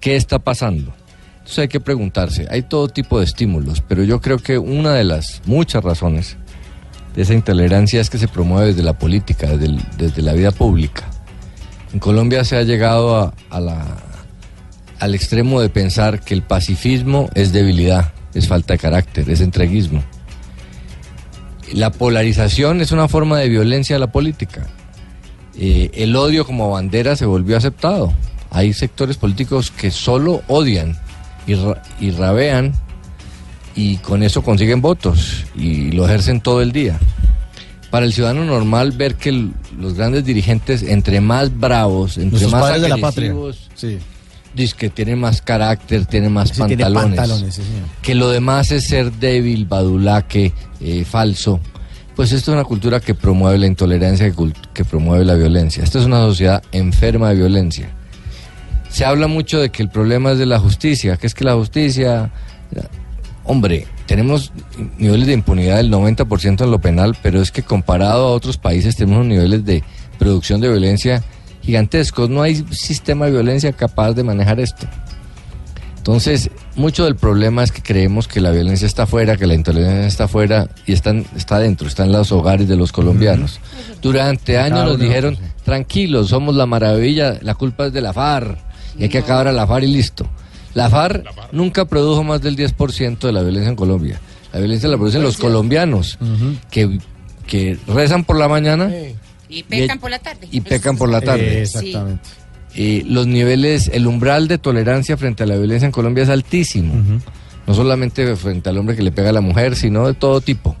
¿Qué 0.00 0.16
está 0.16 0.40
pasando? 0.40 0.92
Entonces 1.38 1.58
hay 1.60 1.68
que 1.68 1.80
preguntarse, 1.80 2.48
hay 2.50 2.62
todo 2.62 2.88
tipo 2.88 3.20
de 3.20 3.24
estímulos, 3.24 3.80
pero 3.80 4.02
yo 4.02 4.20
creo 4.20 4.38
que 4.38 4.58
una 4.58 4.92
de 4.92 5.04
las 5.04 5.42
muchas 5.46 5.84
razones 5.84 6.36
de 7.16 7.22
esa 7.22 7.32
intolerancia 7.32 8.00
es 8.00 8.10
que 8.10 8.18
se 8.18 8.28
promueve 8.28 8.68
desde 8.68 8.82
la 8.82 8.92
política, 8.92 9.56
desde, 9.56 9.78
desde 9.96 10.22
la 10.22 10.34
vida 10.34 10.50
pública. 10.50 11.04
En 11.94 11.98
Colombia 11.98 12.44
se 12.44 12.56
ha 12.56 12.62
llegado 12.62 13.32
a, 13.50 13.60
la, 13.60 13.96
al 15.00 15.14
extremo 15.14 15.62
de 15.62 15.70
pensar 15.70 16.20
que 16.20 16.34
el 16.34 16.42
pacifismo 16.42 17.30
es 17.34 17.52
debilidad, 17.52 18.12
es 18.34 18.46
falta 18.46 18.74
de 18.74 18.78
carácter, 18.78 19.30
es 19.30 19.40
entreguismo. 19.40 20.04
La 21.72 21.90
polarización 21.90 22.82
es 22.82 22.92
una 22.92 23.08
forma 23.08 23.38
de 23.38 23.48
violencia 23.48 23.96
a 23.96 23.98
la 23.98 24.12
política. 24.12 24.66
Eh, 25.58 25.90
el 25.94 26.14
odio 26.16 26.44
como 26.44 26.70
bandera 26.70 27.16
se 27.16 27.24
volvió 27.24 27.56
aceptado. 27.56 28.12
Hay 28.50 28.74
sectores 28.74 29.16
políticos 29.16 29.70
que 29.70 29.90
solo 29.90 30.42
odian 30.48 30.98
y, 31.46 31.54
y 31.98 32.10
rabean 32.10 32.74
y 33.76 33.98
con 33.98 34.22
eso 34.22 34.42
consiguen 34.42 34.80
votos 34.80 35.44
y 35.54 35.92
lo 35.92 36.06
ejercen 36.06 36.40
todo 36.40 36.62
el 36.62 36.72
día. 36.72 36.98
Para 37.90 38.04
el 38.06 38.12
ciudadano 38.12 38.44
normal 38.44 38.92
ver 38.92 39.14
que 39.14 39.28
el- 39.28 39.52
los 39.78 39.94
grandes 39.94 40.24
dirigentes, 40.24 40.82
entre 40.82 41.20
más 41.20 41.56
bravos, 41.56 42.16
entre 42.18 42.40
Nuestros 42.40 42.52
más 42.52 42.80
de 42.80 42.88
la 42.88 42.96
patria. 42.96 43.28
agresivos, 43.30 43.68
Sí. 43.74 43.98
dice 44.54 44.74
que 44.76 44.90
tienen 44.90 45.20
más 45.20 45.40
carácter, 45.42 46.04
tienen 46.06 46.32
más 46.32 46.48
Sí, 46.48 46.54
tiene 46.66 46.82
pantalones, 46.82 47.16
pantalones, 47.18 47.54
sí, 47.54 47.62
señor. 47.62 47.82
que 48.02 48.14
lo 48.14 48.30
demás 48.30 48.72
es 48.72 48.84
ser 48.84 49.12
débil, 49.12 49.66
badulaque, 49.66 50.52
eh, 50.80 51.04
falso. 51.04 51.60
Pues 52.16 52.32
esto 52.32 52.50
es 52.50 52.54
una 52.54 52.64
cultura 52.64 52.98
que 52.98 53.14
promueve 53.14 53.58
la 53.58 53.66
intolerancia, 53.66 54.30
que, 54.30 54.52
que 54.72 54.84
promueve 54.86 55.24
la 55.26 55.34
violencia. 55.34 55.84
Esta 55.84 55.98
es 55.98 56.06
una 56.06 56.20
sociedad 56.20 56.62
enferma 56.72 57.28
de 57.28 57.34
violencia. 57.36 57.90
Se 58.88 59.04
habla 59.04 59.26
mucho 59.26 59.58
de 59.60 59.68
que 59.70 59.82
el 59.82 59.90
problema 59.90 60.32
es 60.32 60.38
de 60.38 60.46
la 60.46 60.58
justicia, 60.58 61.18
que 61.18 61.26
es 61.26 61.34
que 61.34 61.44
la 61.44 61.54
justicia... 61.54 62.32
Hombre, 63.46 63.86
tenemos 64.06 64.52
niveles 64.98 65.26
de 65.26 65.32
impunidad 65.32 65.76
del 65.76 65.90
90% 65.90 66.64
en 66.64 66.70
lo 66.70 66.80
penal, 66.80 67.16
pero 67.22 67.40
es 67.40 67.52
que 67.52 67.62
comparado 67.62 68.26
a 68.26 68.30
otros 68.32 68.58
países 68.58 68.96
tenemos 68.96 69.18
unos 69.18 69.28
niveles 69.28 69.64
de 69.64 69.84
producción 70.18 70.60
de 70.60 70.68
violencia 70.68 71.22
gigantescos. 71.62 72.28
No 72.28 72.42
hay 72.42 72.64
sistema 72.70 73.26
de 73.26 73.32
violencia 73.32 73.72
capaz 73.72 74.12
de 74.14 74.24
manejar 74.24 74.60
esto. 74.60 74.86
Entonces, 76.06 76.50
mucho 76.76 77.04
del 77.04 77.16
problema 77.16 77.64
es 77.64 77.72
que 77.72 77.82
creemos 77.82 78.28
que 78.28 78.40
la 78.40 78.52
violencia 78.52 78.86
está 78.86 79.04
afuera, 79.04 79.36
que 79.36 79.46
la 79.48 79.54
intolerancia 79.54 80.06
está 80.06 80.24
afuera 80.24 80.68
y 80.86 80.92
están, 80.92 81.26
está 81.36 81.58
dentro, 81.58 81.88
está 81.88 82.04
en 82.04 82.12
los 82.12 82.30
hogares 82.30 82.68
de 82.68 82.76
los 82.76 82.92
colombianos. 82.92 83.58
Durante 84.02 84.56
años 84.56 84.84
nos 84.84 85.00
dijeron, 85.00 85.36
tranquilos, 85.64 86.28
somos 86.28 86.54
la 86.54 86.64
maravilla, 86.64 87.38
la 87.42 87.56
culpa 87.56 87.86
es 87.86 87.92
de 87.92 88.02
la 88.02 88.12
FARC 88.12 88.56
y 88.96 89.02
hay 89.02 89.08
que 89.08 89.18
acabar 89.18 89.48
a 89.48 89.52
la 89.52 89.66
FARC 89.66 89.82
y 89.82 89.88
listo. 89.88 90.28
La 90.76 90.90
FARC 90.90 91.24
nunca 91.52 91.86
produjo 91.86 92.22
más 92.22 92.42
del 92.42 92.54
10% 92.54 93.18
de 93.18 93.32
la 93.32 93.40
violencia 93.42 93.70
en 93.70 93.76
Colombia. 93.76 94.20
La 94.52 94.58
violencia 94.58 94.88
la 94.90 94.96
producen 94.98 95.22
los 95.22 95.38
colombianos 95.38 96.18
que, 96.70 96.98
que 97.46 97.78
rezan 97.88 98.24
por 98.24 98.36
la 98.38 98.46
mañana 98.46 98.92
Y 99.48 99.62
pecan 99.62 99.98
por 99.98 100.10
la 100.10 100.18
tarde. 100.18 100.46
y 100.50 100.60
pecan 100.60 100.98
por 100.98 101.08
la 101.08 101.22
tarde. 101.22 101.58
Eh, 101.58 101.62
exactamente. 101.62 102.28
Eh, 102.74 103.04
los 103.06 103.26
niveles, 103.26 103.90
el 103.94 104.06
umbral 104.06 104.48
de 104.48 104.58
tolerancia 104.58 105.16
frente 105.16 105.44
a 105.44 105.46
la 105.46 105.56
violencia 105.56 105.86
en 105.86 105.92
Colombia 105.92 106.24
es 106.24 106.28
altísimo. 106.28 106.92
No 107.66 107.74
solamente 107.74 108.36
frente 108.36 108.68
al 108.68 108.76
hombre 108.76 108.94
que 108.96 109.02
le 109.02 109.12
pega 109.12 109.30
a 109.30 109.32
la 109.32 109.40
mujer, 109.40 109.76
sino 109.76 110.06
de 110.06 110.12
todo 110.12 110.42
tipo. 110.42 110.76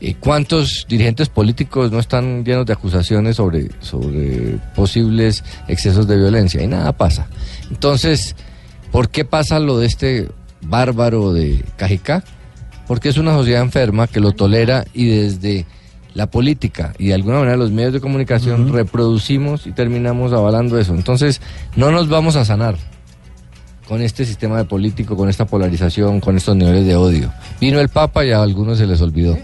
Eh, 0.00 0.14
¿Cuántos 0.20 0.86
dirigentes 0.88 1.28
políticos 1.28 1.90
no 1.90 1.98
están 1.98 2.44
llenos 2.44 2.66
de 2.66 2.72
acusaciones 2.72 3.34
sobre, 3.36 3.68
sobre 3.80 4.58
posibles 4.76 5.42
excesos 5.66 6.06
de 6.06 6.16
violencia? 6.16 6.62
Y 6.62 6.68
nada 6.68 6.92
pasa. 6.92 7.26
Entonces, 7.70 8.36
¿por 8.94 9.08
qué 9.08 9.24
pasa 9.24 9.58
lo 9.58 9.76
de 9.78 9.86
este 9.86 10.28
bárbaro 10.62 11.32
de 11.32 11.64
Cajicá? 11.76 12.22
Porque 12.86 13.08
es 13.08 13.18
una 13.18 13.32
sociedad 13.34 13.60
enferma 13.60 14.06
que 14.06 14.20
lo 14.20 14.30
tolera 14.30 14.84
y 14.94 15.08
desde 15.08 15.66
la 16.14 16.30
política 16.30 16.94
y 16.96 17.08
de 17.08 17.14
alguna 17.14 17.40
manera 17.40 17.56
los 17.56 17.72
medios 17.72 17.92
de 17.92 18.00
comunicación 18.00 18.72
reproducimos 18.72 19.66
y 19.66 19.72
terminamos 19.72 20.32
avalando 20.32 20.78
eso. 20.78 20.94
Entonces, 20.94 21.40
no 21.74 21.90
nos 21.90 22.08
vamos 22.08 22.36
a 22.36 22.44
sanar 22.44 22.76
con 23.88 24.00
este 24.00 24.24
sistema 24.24 24.58
de 24.58 24.64
político, 24.64 25.16
con 25.16 25.28
esta 25.28 25.44
polarización, 25.44 26.20
con 26.20 26.36
estos 26.36 26.54
niveles 26.54 26.86
de 26.86 26.94
odio. 26.94 27.32
Vino 27.60 27.80
el 27.80 27.88
Papa 27.88 28.24
y 28.24 28.30
a 28.30 28.44
algunos 28.44 28.78
se 28.78 28.86
les 28.86 29.00
olvidó. 29.00 29.36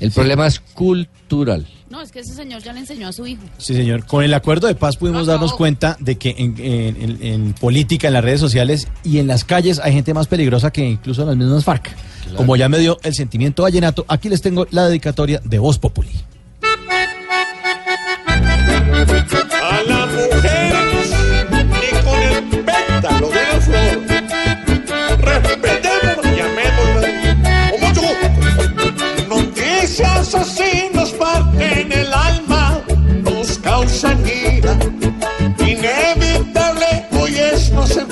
El 0.00 0.10
problema 0.10 0.46
es 0.46 0.60
cultural. 0.60 1.66
No, 1.88 2.00
es 2.02 2.10
que 2.10 2.18
ese 2.20 2.34
señor 2.34 2.62
ya 2.62 2.72
le 2.72 2.80
enseñó 2.80 3.06
a 3.08 3.12
su 3.12 3.26
hijo. 3.26 3.42
Sí, 3.58 3.74
señor. 3.74 4.04
Con 4.06 4.24
el 4.24 4.34
acuerdo 4.34 4.66
de 4.66 4.74
paz 4.74 4.96
pudimos 4.96 5.26
darnos 5.26 5.52
cuenta 5.52 5.96
de 6.00 6.16
que 6.18 6.34
en, 6.36 6.54
en- 6.58 7.00
en- 7.02 7.22
en 7.22 7.52
política, 7.54 8.08
en 8.08 8.14
las 8.14 8.24
redes 8.24 8.40
sociales 8.40 8.88
y 9.04 9.18
en 9.18 9.26
las 9.28 9.44
calles 9.44 9.78
hay 9.82 9.92
gente 9.92 10.12
más 10.12 10.26
peligrosa 10.26 10.70
que 10.72 10.84
incluso 10.84 11.24
las 11.24 11.36
mismas 11.36 11.64
FARC. 11.64 11.94
Como 12.36 12.56
ya 12.56 12.68
me 12.68 12.78
dio 12.78 12.98
el 13.04 13.14
sentimiento 13.14 13.62
vallenato, 13.62 14.04
aquí 14.08 14.28
les 14.28 14.42
tengo 14.42 14.66
la 14.70 14.86
dedicatoria 14.88 15.40
de 15.44 15.58
Voz 15.60 15.78
Populi. 15.78 16.10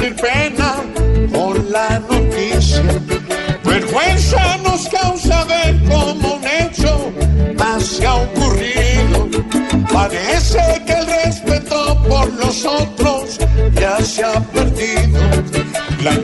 Sentir 0.04 0.16
pena 0.16 0.74
por 1.32 1.62
la 1.70 1.98
noticia. 2.00 2.82
Vergüenza 3.64 4.56
nos 4.58 4.88
causa 4.88 5.44
ver 5.44 5.80
como 5.84 6.34
un 6.34 6.44
hecho 6.44 7.12
más 7.58 7.84
se 7.84 8.06
ha 8.06 8.14
ocurrido. 8.14 9.28
Parece 9.92 10.82
que 10.86 10.92
el 10.92 11.06
respeto 11.06 12.02
por 12.08 12.32
los 12.34 12.64
otros 12.64 13.38
ya 13.74 13.98
se 14.00 14.24
ha 14.24 14.40
perdido. 14.40 15.20
La 16.02 16.14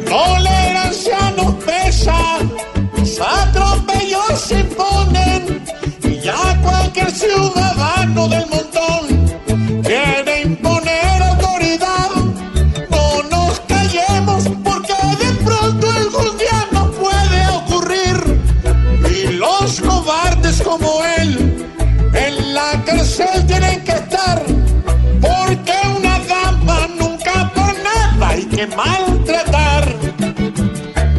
que 28.61 28.66
maltratar. 28.77 29.95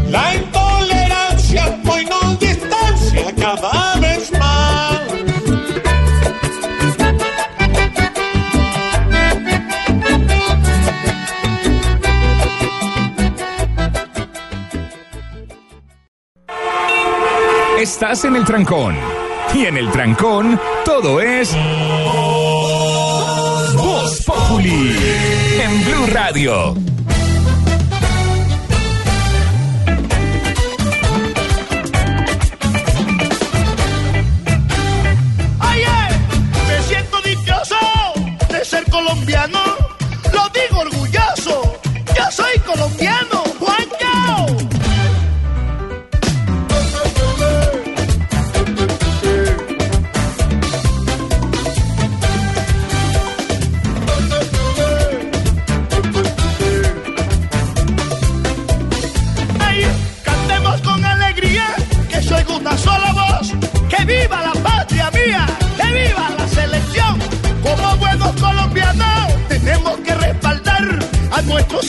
La 0.10 0.36
intolerancia 0.36 1.80
hoy 1.90 2.06
nos 2.06 2.40
distancia 2.40 3.34
cada 3.36 3.96
vez 4.00 4.32
más. 4.34 5.00
Estás 17.80 18.26
en 18.26 18.36
el 18.36 18.46
trancón. 18.46 18.96
Y 19.54 19.66
en 19.66 19.78
el 19.78 19.92
trancón, 19.92 20.60
todo 20.86 21.20
es. 21.20 21.54
Voz 23.76 24.24
Populi. 24.26 24.96
En 25.60 25.84
Blue 25.84 26.06
Radio. 26.14 26.76
Colombiano. 38.90 39.60
Lo 40.34 40.50
digo 40.50 40.80
orgulloso. 40.80 41.80
Yo 42.16 42.32
soy 42.32 42.60
colombiano. 42.60 43.31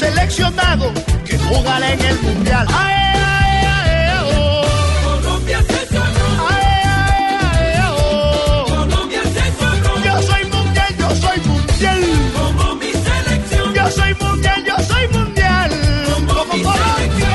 Seleccionado 0.03 0.93
que 1.25 1.39
jugará 1.39 1.93
en 1.93 2.01
el 2.01 2.21
mundial. 2.23 2.67
Ay, 2.71 2.95
ay, 2.95 3.67
ay, 3.67 4.19
oh. 4.27 4.63
Colombia 5.05 5.59
se 5.69 5.87
sonó. 5.87 6.49
Ay, 6.49 6.65
ay, 6.85 7.75
ay, 7.75 7.83
oh. 7.89 8.65
Colombia 8.67 9.23
se 9.23 9.45
sonó. 9.59 10.05
Yo 10.05 10.23
soy 10.23 10.45
mundial, 10.47 10.97
yo 10.99 11.11
soy 11.17 11.41
mundial. 11.41 12.01
Como 12.35 12.75
mi 12.77 12.91
selección. 12.93 13.75
Yo 13.75 13.91
soy 13.91 14.15
mundial, 14.15 14.65
yo 14.67 14.77
soy 14.85 15.09
mundial. 15.09 15.71
Como, 16.07 16.53
Colombia. 16.63 17.29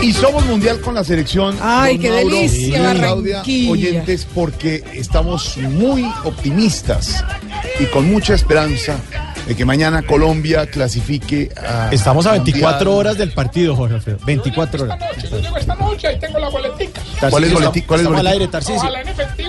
Y 0.00 0.12
somos 0.12 0.44
mundial 0.46 0.80
con 0.80 0.94
la 0.94 1.04
selección. 1.04 1.56
Ay, 1.60 1.98
don 1.98 2.02
qué 2.02 2.10
delicia, 2.10 2.94
y 2.94 2.98
Claudia, 2.98 3.42
oyentes, 3.68 4.26
porque 4.34 4.84
estamos 4.94 5.56
muy 5.58 6.04
optimistas 6.24 7.24
y 7.80 7.86
con 7.86 8.10
mucha 8.10 8.34
esperanza 8.34 8.96
de 9.46 9.54
que 9.54 9.64
mañana 9.64 10.02
Colombia 10.02 10.66
clasifique 10.66 11.50
a. 11.56 11.90
Estamos 11.92 12.26
a 12.26 12.32
24 12.32 12.70
Mundial. 12.78 12.88
horas 12.98 13.18
del 13.18 13.32
partido, 13.32 13.76
Jorge 13.76 13.96
Alfredo. 13.96 14.18
24 14.24 14.84
horas. 14.84 14.98
Yo 15.30 15.38
llego 15.38 15.56
esta 15.58 15.74
noche, 15.74 16.06
ahí 16.08 16.18
tengo 16.18 16.38
la 16.38 16.48
boletica. 16.48 17.00
¿Cuál 17.28 17.44
es 17.44 17.52
boleti- 17.52 17.84
cuál 17.84 18.00
es 18.00 18.06
estamos 18.06 18.20
al 18.20 18.26
boleti- 18.26 18.32
aire, 18.32 18.48
Tarcisio. 18.48 18.76
Ojalá 18.76 19.00
en 19.02 19.08
efectivo, 19.08 19.43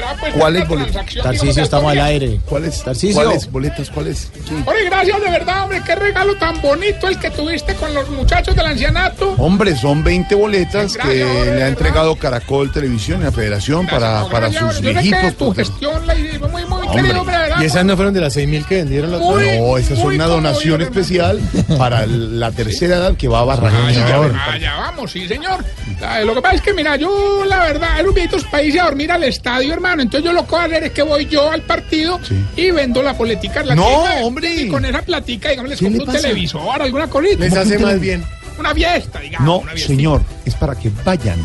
porque 0.00 0.14
usted 0.14 0.26
entenderá. 0.26 0.38
¿Cuál 0.40 0.56
esta 0.56 0.62
es 0.62 0.68
boleto? 0.68 0.90
transacción, 0.92 1.22
Tarcisio, 1.24 1.48
digo, 1.52 1.64
estamos 1.64 1.92
al 1.92 2.00
aire. 2.00 2.40
¿Cuál 2.48 2.64
es? 2.64 2.82
Tarcisio. 2.82 3.22
¿Cuáles 3.22 3.50
boletos? 3.50 3.90
¿Cuál 3.90 4.06
es? 4.08 4.30
¿Quién? 4.46 4.62
Oye, 4.66 4.84
gracias 4.86 5.20
de 5.20 5.30
verdad, 5.30 5.62
hombre, 5.64 5.82
qué 5.84 5.94
regalo 5.94 6.36
tan 6.36 6.60
bonito 6.60 7.08
el 7.08 7.18
que 7.18 7.30
tuviste 7.30 7.74
con 7.74 7.92
los 7.94 8.08
muchachos 8.10 8.54
del 8.56 8.66
ancianato. 8.66 9.34
Hombre, 9.38 9.76
son 9.76 10.02
20 10.04 10.34
boletas 10.34 10.96
que 10.96 11.00
hombre, 11.02 11.16
le 11.16 11.22
ha 11.24 11.44
¿verdad? 11.44 11.68
entregado 11.68 12.16
Caracol 12.16 12.72
Televisión 12.72 13.20
y 13.20 13.24
la 13.24 13.32
Federación 13.32 13.86
para, 13.86 14.24
para 14.28 14.48
Gracias, 14.48 14.74
sus 14.76 14.80
viejitos. 14.82 15.34
tu 15.36 15.46
porque- 15.46 15.64
gestión 15.64 16.06
la 16.06 16.14
hiciste 16.14 16.38
muy, 16.38 16.64
muy 16.66 16.86
Hombre. 16.86 17.02
querido, 17.02 17.20
hombre. 17.20 17.36
¿Y 17.60 17.64
esas 17.64 17.84
no 17.84 17.96
fueron 17.96 18.14
de 18.14 18.20
las 18.20 18.36
6.000 18.36 18.64
que 18.66 18.76
vendieron 18.76 19.10
los 19.10 19.20
Muy, 19.20 19.44
No, 19.58 19.76
esa 19.78 19.94
es 19.94 20.00
una 20.00 20.26
donación 20.26 20.80
especial 20.82 21.40
para 21.78 22.06
la 22.06 22.50
tercera 22.52 22.96
edad 22.96 23.16
que 23.16 23.28
va 23.28 23.40
a 23.40 23.44
Barranquilla. 23.44 24.06
Allá 24.50 24.76
vamos, 24.76 25.10
sí, 25.12 25.26
señor. 25.28 25.64
Ah, 26.02 26.20
Lo 26.20 26.34
que 26.34 26.40
pasa 26.42 26.54
es 26.56 26.62
que, 26.62 26.72
mira, 26.72 26.96
yo, 26.96 27.44
la 27.44 27.58
verdad, 27.64 27.98
era 27.98 28.08
un 28.08 28.14
viejitos 28.14 28.44
país 28.44 28.78
a 28.78 28.84
dormir 28.84 29.12
al 29.12 29.24
estadio, 29.24 29.72
hermano. 29.72 29.99
Entonces, 30.02 30.24
yo 30.24 30.32
lo 30.32 30.44
que 30.44 30.50
voy 30.52 30.60
a 30.60 30.64
hacer 30.64 30.84
es 30.84 30.90
que 30.92 31.02
voy 31.02 31.26
yo 31.26 31.50
al 31.50 31.62
partido 31.62 32.18
y 32.56 32.70
vendo 32.70 33.02
la 33.02 33.14
politica. 33.16 33.60
en 33.60 33.68
La 33.68 33.74
No, 33.74 33.82
tienda. 34.02 34.14
hombre. 34.24 34.54
Y 34.54 34.68
con 34.68 34.84
esa 34.84 35.02
platica, 35.02 35.50
digamos, 35.50 35.70
les 35.70 35.78
¿Qué 35.78 35.84
compro 35.86 35.98
le 35.98 36.04
un 36.04 36.12
pasa? 36.14 36.28
televisor, 36.28 36.82
alguna 36.82 37.06
colita. 37.08 37.44
Les 37.44 37.56
hace 37.56 37.78
más 37.78 38.00
bien. 38.00 38.24
Una 38.58 38.74
fiesta, 38.74 39.20
digamos. 39.20 39.46
No, 39.46 39.58
una 39.58 39.76
señor, 39.76 40.22
es 40.44 40.54
para 40.54 40.74
que 40.74 40.90
vayan 41.04 41.38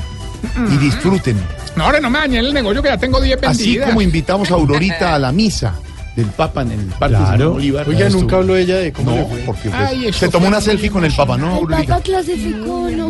y 0.73 0.77
disfruten. 0.77 1.38
No, 1.76 1.86
ahora 1.86 1.99
no 1.99 2.10
me 2.10 2.19
dañen 2.19 2.45
el 2.45 2.53
negocio 2.53 2.82
que 2.82 2.90
ya 2.90 2.98
tengo 2.98 3.19
10 3.22 3.38
Así 3.44 3.64
vendidas. 3.64 3.90
como 3.90 4.02
invitamos 4.02 4.49
a 4.52 4.53
Aurorita 4.56 5.15
a 5.15 5.19
la 5.19 5.32
misa 5.32 5.73
del 6.16 6.26
Papa 6.28 6.62
en 6.62 6.72
el 6.72 6.80
Parque 6.86 7.16
Claro. 7.18 7.38
Simón 7.38 7.54
Bolívar. 7.54 7.90
Oiga, 7.90 8.10
nunca 8.10 8.36
habló 8.38 8.56
ella 8.56 8.78
de 8.78 8.94
cómo 8.94 9.12
No, 9.12 9.18
le 9.18 9.26
fue. 9.26 9.38
porque 9.40 9.70
pues, 9.70 9.82
Ay, 9.82 10.14
se 10.14 10.30
tomó 10.30 10.48
una 10.48 10.62
selfie 10.62 10.90
con 10.90 11.04
el 11.04 11.12
Papa, 11.14 11.38
¿no, 11.38 11.56
Aurorita? 11.56 11.88
Papá 11.96 12.02
clasificó, 12.04 12.90
no. 12.90 13.10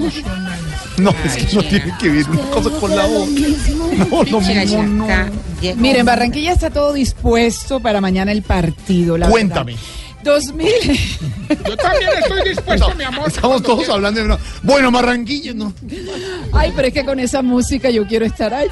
No, 0.97 1.09
es 1.25 1.35
que 1.45 1.55
no 1.55 1.63
tiene 1.63 1.93
que 1.99 2.09
ver 2.09 2.29
una 2.29 2.41
cosa 2.51 2.69
con 2.79 2.95
la 2.95 3.05
otra. 3.05 3.25
No, 4.05 4.23
no, 4.23 4.83
no, 4.83 5.05
no. 5.07 5.31
Miren, 5.77 6.05
Barranquilla 6.05 6.51
está 6.53 6.69
todo 6.69 6.93
dispuesto 6.93 7.79
para 7.79 8.01
mañana 8.01 8.31
el 8.31 8.41
partido. 8.43 9.17
La 9.17 9.29
Cuéntame. 9.29 9.73
verdad. 9.73 9.87
2000. 10.23 10.67
Yo 11.67 11.77
también 11.77 12.09
estoy 12.19 12.49
dispuesto, 12.49 12.95
mi 12.95 13.03
amor. 13.03 13.27
Estamos 13.27 13.61
todos 13.61 13.87
hablando 13.89 14.19
de 14.19 14.25
una... 14.25 14.37
Bueno, 14.63 14.91
Barranquilla, 14.91 15.53
no. 15.53 15.71
Ay, 16.51 16.73
pero 16.75 16.87
es 16.87 16.93
que 16.95 17.05
con 17.05 17.19
esa 17.19 17.41
música 17.43 17.89
yo 17.91 18.07
quiero 18.07 18.25
estar 18.25 18.51
allá. 18.53 18.71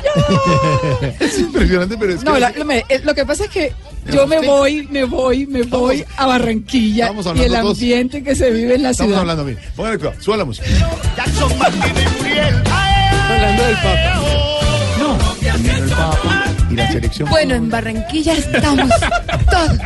Es 1.20 1.38
impresionante, 1.40 1.96
pero 1.98 2.14
es 2.14 2.20
que... 2.20 2.26
No, 2.26 2.38
la- 2.40 2.50
lo, 2.52 2.66
mire, 2.66 2.86
eh, 2.90 3.02
lo 3.04 3.14
que 3.14 3.24
pasa 3.26 3.44
es 3.46 3.50
que 3.52 3.72
yo 4.12 4.28
me 4.28 4.40
voy, 4.46 4.88
me 4.92 5.04
voy, 5.06 5.46
me 5.48 5.64
voy 5.64 6.04
a 6.18 6.26
Barranquilla 6.26 7.08
estamos 7.10 7.38
y 7.38 7.44
el 7.44 7.56
ambiente 7.56 8.24
que 8.24 8.36
se 8.36 8.52
vive 8.52 8.76
en 8.76 8.84
la 8.84 8.90
Estamos 8.92 9.10
ciudad. 9.12 9.22
hablando, 9.22 9.44
mire. 9.46 9.60
Póngale 9.76 9.98
cuidado, 9.98 10.22
suba 10.22 10.38
la 10.38 10.46
música. 10.46 10.68
Jackson 11.16 11.58
Martín 11.58 11.82
y 11.96 12.18
Muriel. 12.22 12.64
Hablando 13.30 13.64
del 13.64 13.76
Papa. 13.76 14.22
No, 15.00 15.18
primero 15.40 15.84
el 15.86 15.90
Papa 15.90 16.44
y 16.70 16.76
la 16.76 16.92
selección. 16.92 17.30
Bueno, 17.30 17.56
en 17.56 17.70
Barranquilla 17.70 18.34
estamos 18.34 18.90
todos. 19.52 19.78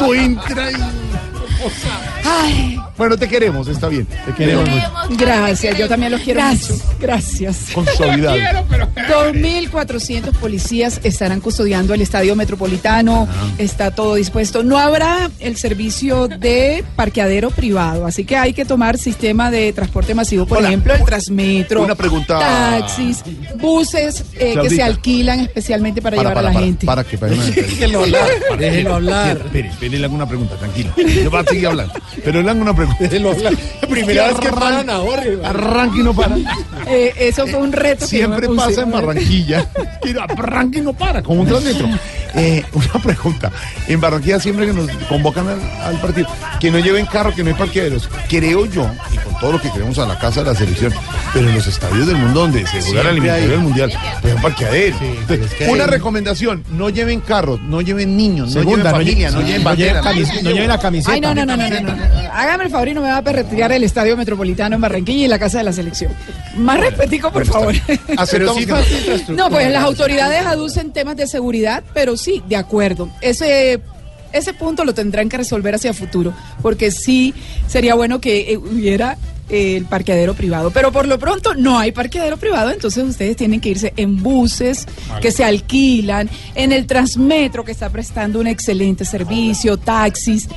No 0.00 0.14
entra 0.14 0.66
ahí. 0.66 0.74
Ay, 2.24 2.78
Bueno, 2.96 3.16
te 3.16 3.28
queremos, 3.28 3.66
está 3.68 3.88
bien. 3.88 4.06
Te 4.06 4.32
queremos 4.34 4.68
mucho. 4.68 4.90
Gracias, 5.18 5.76
yo 5.78 5.88
también 5.88 6.12
los 6.12 6.20
quiero 6.20 6.40
Gracias. 6.40 6.70
mucho. 6.78 6.96
Gracias. 7.00 7.56
Con 7.74 7.86
suavidad. 7.86 8.34
Quiero, 8.34 8.64
pero... 8.68 8.88
2.400 9.32 10.32
policías 10.32 11.00
estarán 11.02 11.40
custodiando 11.40 11.94
el 11.94 12.00
estadio 12.00 12.36
metropolitano. 12.36 13.26
Está 13.58 13.90
todo 13.90 14.14
dispuesto. 14.14 14.62
No 14.62 14.78
habrá 14.78 15.30
el 15.40 15.56
servicio 15.56 16.28
de 16.28 16.84
parqueadero 16.96 17.50
privado, 17.50 18.06
así 18.06 18.24
que 18.24 18.36
hay 18.36 18.52
que 18.52 18.64
tomar 18.64 18.98
sistema 18.98 19.50
de 19.50 19.72
transporte 19.72 20.14
masivo, 20.14 20.46
por 20.46 20.58
Hola. 20.58 20.68
ejemplo, 20.68 20.94
el 20.94 21.04
Transmetro, 21.04 21.82
Una 21.82 21.94
pregunta. 21.94 22.38
taxis, 22.38 23.22
buses 23.58 24.24
eh, 24.34 24.54
que 24.60 24.70
se 24.70 24.82
alquilan 24.82 25.40
especialmente 25.40 26.00
para, 26.00 26.16
llevar 26.16 26.38
a 26.38 26.42
la 26.42 26.52
para, 26.52 26.60
gente. 26.64 26.86
Para 26.86 27.04
que 27.08 27.18
para. 27.18 27.32
Déjelo 27.34 28.00
hablar, 28.02 28.28
déjelo 28.58 28.94
hablar. 28.94 29.36
Espere, 29.44 29.68
espere, 29.68 29.98
le 29.98 30.04
hago 30.04 30.14
una 30.14 30.26
pregunta, 30.28 30.56
tranquilo. 30.56 30.92
Yo 30.96 31.30
voy 31.30 31.40
a 31.40 31.44
seguir 31.44 31.66
hablando. 31.66 31.94
Pero 32.24 32.42
le 32.42 32.50
hago 32.50 32.60
una 32.60 32.74
pregunta. 32.74 33.04
Hablar. 33.32 33.54
Primera 33.88 34.28
vez 34.28 34.38
que 34.40 34.48
paran 34.48 34.90
a 34.90 34.98
Jorge. 34.98 35.38
Arranque 35.44 36.00
y 36.00 36.02
no 36.02 36.14
para. 36.14 36.36
Eh, 36.86 37.14
eso 37.18 37.46
fue 37.46 37.60
un 37.60 37.72
reto 37.72 38.06
Siempre 38.06 38.48
pasa 38.48 38.82
en 38.82 38.90
Barranquilla. 38.90 39.66
Arranque 40.28 40.78
y 40.78 40.82
no 40.82 40.92
para, 40.92 41.22
como 41.22 41.42
un 41.42 41.46
transmetro. 41.46 41.88
Eh, 42.34 42.64
una 42.72 43.02
pregunta. 43.02 43.50
En 43.88 44.00
Barranquilla 44.00 44.40
siempre 44.40 44.66
que 44.66 44.72
nos 44.72 44.90
convocan 45.08 45.48
al, 45.48 45.60
al 45.82 46.00
partido, 46.00 46.28
que 46.60 46.70
no 46.70 46.78
lleven 46.78 47.06
carro, 47.06 47.34
que 47.34 47.42
no 47.42 47.50
hay 47.50 47.54
parqueaderos. 47.56 48.08
Creo 48.28 48.66
yo, 48.66 48.90
y 49.12 49.16
con 49.18 49.38
todo 49.40 49.52
lo 49.52 49.60
que 49.60 49.70
queremos 49.70 49.98
a 49.98 50.06
la 50.06 50.18
casa 50.18 50.42
de 50.42 50.52
la 50.52 50.56
selección, 50.58 50.92
pero 51.34 51.48
en 51.48 51.54
los 51.54 51.66
estadios 51.66 52.06
del 52.06 52.16
mundo 52.16 52.40
donde 52.40 52.66
se 52.66 52.80
juega 52.82 53.02
la 53.04 53.10
eliminatoria 53.10 53.48
del 53.50 53.60
mundial, 53.60 53.92
pues 54.20 54.34
un 54.34 54.42
parqueadero. 54.42 54.96
Entonces, 55.02 55.52
es 55.52 55.54
que 55.54 55.68
una 55.68 55.84
hay- 55.84 55.90
recomendación, 55.90 56.64
no 56.70 56.88
lleven 56.90 57.20
carros, 57.20 57.60
no 57.60 57.80
lleven 57.80 58.16
niños, 58.16 58.48
no 58.54 58.60
Segunda, 58.60 58.90
lleven 58.90 58.92
familia, 58.92 59.30
no, 59.30 59.40
lle- 59.40 59.44
lleven 59.46 59.58
no 59.62 59.64
bandera. 59.70 60.00
lleven 60.02 60.24
camis- 60.24 60.42
no 60.42 60.50
lleven 60.50 60.68
la 60.68 60.78
camiseta. 60.78 61.12
Ay, 61.12 61.20
no, 61.20 61.34
no, 61.34 61.44
no, 61.44 61.56
no, 61.56 61.68
no, 61.68 61.80
no, 61.80 61.94
no. 61.96 62.02
Hágame 62.32 62.64
el 62.64 62.70
favor 62.70 62.88
y 62.88 62.94
no 62.94 63.02
me 63.02 63.08
va 63.08 63.18
a 63.18 63.22
perreticar 63.22 63.72
el 63.72 63.84
estadio 63.84 64.16
metropolitano 64.16 64.74
en 64.76 64.80
Barranquilla 64.80 65.26
y 65.26 65.28
la 65.28 65.38
casa 65.38 65.58
de 65.58 65.64
la 65.64 65.72
selección. 65.72 66.12
Más 66.56 66.80
respetico, 66.80 67.30
por 67.30 67.44
favor. 67.46 67.74
Aceptamos 68.16 68.56
sí 68.56 68.66
no. 69.28 69.34
No, 69.34 69.50
pues 69.50 69.70
las 69.70 69.82
autoridades 69.84 70.44
aducen 70.46 70.92
temas 70.92 71.16
de 71.16 71.26
seguridad, 71.26 71.82
pero 71.94 72.16
sí, 72.22 72.42
de 72.48 72.56
acuerdo. 72.56 73.10
Ese, 73.20 73.80
ese 74.32 74.54
punto 74.54 74.84
lo 74.84 74.94
tendrán 74.94 75.28
que 75.28 75.36
resolver 75.36 75.74
hacia 75.74 75.92
futuro, 75.92 76.32
porque 76.62 76.90
sí 76.90 77.34
sería 77.66 77.94
bueno 77.94 78.20
que 78.20 78.52
eh, 78.52 78.56
hubiera 78.56 79.18
eh, 79.48 79.76
el 79.76 79.84
parqueadero 79.84 80.34
privado. 80.34 80.70
Pero 80.70 80.92
por 80.92 81.06
lo 81.06 81.18
pronto 81.18 81.54
no 81.54 81.78
hay 81.78 81.92
parqueadero 81.92 82.38
privado, 82.38 82.70
entonces 82.70 83.04
ustedes 83.04 83.36
tienen 83.36 83.60
que 83.60 83.68
irse 83.70 83.92
en 83.96 84.22
buses 84.22 84.86
que 85.20 85.30
se 85.30 85.44
alquilan, 85.44 86.30
en 86.54 86.72
el 86.72 86.86
Transmetro 86.86 87.64
que 87.64 87.72
está 87.72 87.90
prestando 87.90 88.40
un 88.40 88.46
excelente 88.46 89.04
servicio, 89.04 89.76
taxis. 89.76 90.48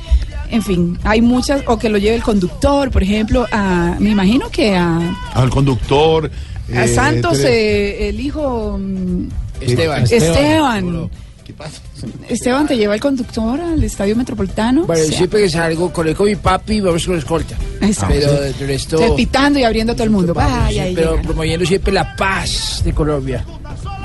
En 0.50 0.62
fin, 0.62 0.98
hay 1.02 1.20
muchas, 1.20 1.62
o 1.66 1.78
que 1.78 1.88
lo 1.88 1.98
lleve 1.98 2.16
el 2.16 2.22
conductor, 2.22 2.90
por 2.90 3.02
ejemplo, 3.02 3.46
a, 3.50 3.96
me 3.98 4.10
imagino 4.10 4.48
que 4.48 4.74
a, 4.74 5.16
Al 5.34 5.50
conductor. 5.50 6.30
a 6.74 6.84
eh, 6.84 6.88
Santos, 6.88 7.40
eh, 7.40 8.08
el 8.08 8.20
hijo 8.20 8.78
mm, 8.78 9.28
Esteban. 9.60 10.04
Esteban. 10.04 11.10
¿Qué 11.46 11.52
pasa? 11.52 11.80
Esteban, 12.28 12.66
¿te 12.66 12.76
lleva 12.76 12.94
el 12.94 13.00
conductor 13.00 13.60
al 13.60 13.82
estadio 13.84 14.16
metropolitano? 14.16 14.84
Bueno, 14.84 15.04
O 15.04 15.06
sea, 15.06 15.16
siempre 15.16 15.42
que 15.42 15.48
salgo, 15.48 15.92
conozco 15.92 16.24
a 16.24 16.26
mi 16.26 16.34
papi 16.34 16.74
y 16.74 16.80
vamos 16.80 17.06
con 17.06 17.16
escolta. 17.16 17.54
Exacto. 17.80 18.16
Pero 18.18 18.32
de 18.40 18.52
resto. 18.66 18.96
o 18.96 18.98
sea, 18.98 19.14
pitando 19.14 19.60
y 19.60 19.62
abriendo 19.62 19.92
a 19.92 19.94
todo 19.96 20.04
el 20.04 20.10
mundo. 20.10 20.34
Vaya, 20.34 20.68
sí, 20.68 20.78
ahí 20.80 20.94
pero 20.96 21.10
llegan. 21.10 21.24
promoviendo 21.24 21.64
siempre 21.64 21.92
la 21.92 22.16
paz 22.16 22.82
de 22.84 22.92
Colombia. 22.92 23.44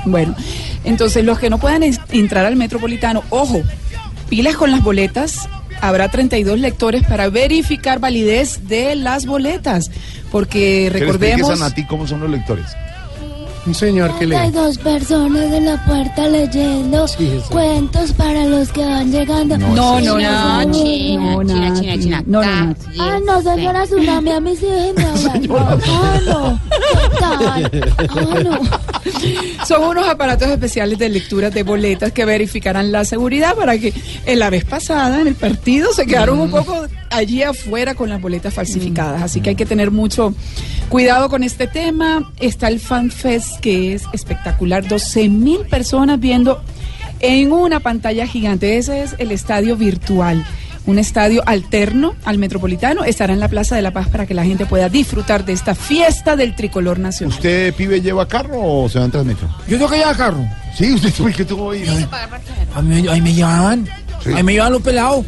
Bueno, 0.04 0.36
entonces 0.84 1.24
los 1.24 1.40
que 1.40 1.50
no 1.50 1.58
puedan 1.58 1.82
entrar 1.82 2.46
al 2.46 2.54
metropolitano, 2.54 3.24
ojo, 3.30 3.60
pilas 4.28 4.54
con 4.56 4.70
las 4.70 4.82
boletas. 4.84 5.48
Habrá 5.80 6.08
32 6.08 6.60
lectores 6.60 7.02
para 7.08 7.28
verificar 7.28 7.98
validez 7.98 8.68
de 8.68 8.94
las 8.94 9.26
boletas. 9.26 9.90
Porque 10.30 10.90
recordemos. 10.92 11.50
a 11.50 11.56
Nati 11.56 11.84
cómo 11.86 12.06
son 12.06 12.20
los 12.20 12.30
lectores. 12.30 12.66
Un 13.64 13.74
señor 13.74 14.10
que 14.18 14.24
hay 14.24 14.50
le... 14.50 14.50
dos 14.50 14.76
personas 14.78 15.52
en 15.52 15.66
la 15.66 15.84
puerta 15.84 16.26
leyendo 16.28 17.06
Sí, 17.06 17.40
cuentos 17.48 18.12
para 18.12 18.44
los 18.46 18.70
que 18.72 18.84
van 18.84 19.12
llegando. 19.12 19.56
No, 19.56 19.68
No, 19.74 20.00
no, 20.00 20.16
sí. 20.16 20.22
no, 20.22 20.64
No, 20.64 20.72
China, 20.72 21.20
no, 21.22 21.42
China. 21.44 21.74
China, 21.80 21.98
China. 22.02 22.22
No, 22.26 22.42
no. 22.42 22.74
Ah, 22.98 23.18
no, 23.24 23.40
señora 23.42 23.84
Tsunami, 23.84 24.30
a 24.32 24.40
mí 24.40 24.56
sí 24.56 24.66
déjeme 24.66 25.04
hablar. 25.06 25.80
Ah, 25.88 26.20
no. 26.26 26.60
¿Qué 26.70 27.18
tal? 27.20 27.70
Ah, 28.10 28.40
no. 28.42 28.60
Son 29.66 29.84
unos 29.84 30.08
aparatos 30.08 30.48
especiales 30.48 30.98
de 30.98 31.08
lectura 31.08 31.50
de 31.50 31.62
boletas 31.62 32.10
que 32.12 32.24
verificarán 32.24 32.90
la 32.90 33.04
seguridad 33.04 33.54
para 33.54 33.78
que 33.78 33.92
en 34.26 34.38
la 34.40 34.50
vez 34.50 34.64
pasada 34.64 35.20
en 35.20 35.28
el 35.28 35.34
partido 35.36 35.92
se 35.92 36.04
quedaron 36.06 36.40
un 36.40 36.50
poco 36.50 36.86
allí 37.10 37.42
afuera 37.42 37.94
con 37.94 38.08
las 38.08 38.20
boletas 38.20 38.52
falsificadas. 38.54 39.22
Así 39.22 39.40
que 39.40 39.50
hay 39.50 39.56
que 39.56 39.66
tener 39.66 39.90
mucho 39.92 40.34
cuidado 40.92 41.30
con 41.30 41.42
este 41.42 41.66
tema. 41.66 42.30
Está 42.38 42.68
el 42.68 42.78
Fan 42.78 43.10
Fest 43.10 43.60
que 43.60 43.94
es 43.94 44.04
espectacular. 44.12 44.86
12 44.86 45.30
mil 45.30 45.60
personas 45.60 46.20
viendo 46.20 46.62
en 47.20 47.50
una 47.50 47.80
pantalla 47.80 48.26
gigante. 48.26 48.76
Ese 48.76 49.02
es 49.02 49.16
el 49.18 49.32
estadio 49.32 49.74
virtual. 49.74 50.44
Un 50.84 50.98
estadio 50.98 51.42
alterno 51.46 52.14
al 52.26 52.36
metropolitano 52.36 53.04
estará 53.04 53.32
en 53.32 53.40
la 53.40 53.48
Plaza 53.48 53.74
de 53.74 53.80
la 53.80 53.92
Paz 53.92 54.08
para 54.08 54.26
que 54.26 54.34
la 54.34 54.44
gente 54.44 54.66
pueda 54.66 54.90
disfrutar 54.90 55.46
de 55.46 55.54
esta 55.54 55.74
fiesta 55.74 56.36
del 56.36 56.54
tricolor 56.54 56.98
nacional. 56.98 57.38
¿Usted, 57.38 57.72
pibe, 57.72 58.02
lleva 58.02 58.28
carro 58.28 58.60
o 58.60 58.88
se 58.90 58.98
va 58.98 59.06
en 59.06 59.12
Transmetro? 59.12 59.48
Yo 59.66 59.78
tengo 59.78 59.88
que 59.88 59.96
llevar 59.96 60.16
carro. 60.18 60.44
Sí, 60.76 60.92
usted 60.92 61.10
tuvo 61.14 61.28
que 61.28 61.44
tuvo 61.46 61.70
ahí. 61.70 62.06
A 62.74 62.82
mí, 62.82 63.08
ahí 63.08 63.20
me 63.22 63.32
llevan. 63.32 63.88
Ahí 64.26 64.42
me 64.42 64.52
llevan 64.52 64.74
los 64.74 64.82
pelados. 64.82 65.24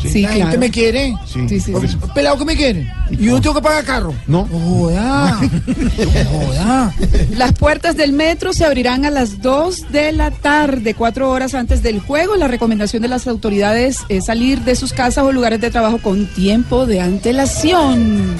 Sí, 0.00 0.22
la 0.22 0.30
gente 0.30 0.58
me 0.58 0.70
quiere. 0.70 1.14
Sí, 1.26 1.48
sí, 1.48 1.60
sí. 1.60 1.72
Pelado 2.14 2.38
que 2.38 2.44
me 2.44 2.56
quiere. 2.56 2.90
Y 3.10 3.26
yo 3.26 3.32
no 3.32 3.40
tengo 3.40 3.54
que 3.56 3.62
pagar 3.62 3.84
carro. 3.84 4.14
No. 4.26 4.46
No 4.50 4.58
joda. 4.58 5.40
No 5.98 6.46
joda. 6.46 6.94
Las 7.36 7.52
puertas 7.54 7.96
del 7.96 8.12
metro 8.12 8.52
se 8.52 8.64
abrirán 8.64 9.04
a 9.04 9.10
las 9.10 9.40
2 9.42 9.90
de 9.90 10.12
la 10.12 10.30
tarde, 10.30 10.94
cuatro 10.94 11.30
horas 11.30 11.54
antes 11.54 11.82
del 11.82 12.00
juego. 12.00 12.36
La 12.36 12.48
recomendación 12.48 13.02
de 13.02 13.08
las 13.08 13.26
autoridades 13.26 13.98
es 14.08 14.26
salir 14.26 14.60
de 14.60 14.76
sus 14.76 14.92
casas 14.92 15.24
o 15.24 15.32
lugares 15.32 15.60
de 15.60 15.70
trabajo 15.70 15.98
con 15.98 16.26
tiempo 16.26 16.86
de 16.86 17.00
antelación. 17.00 18.36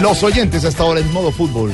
Los 0.00 0.22
oyentes 0.22 0.64
hasta 0.64 0.82
ahora 0.82 1.00
en 1.00 1.10
modo 1.12 1.30
fútbol. 1.32 1.72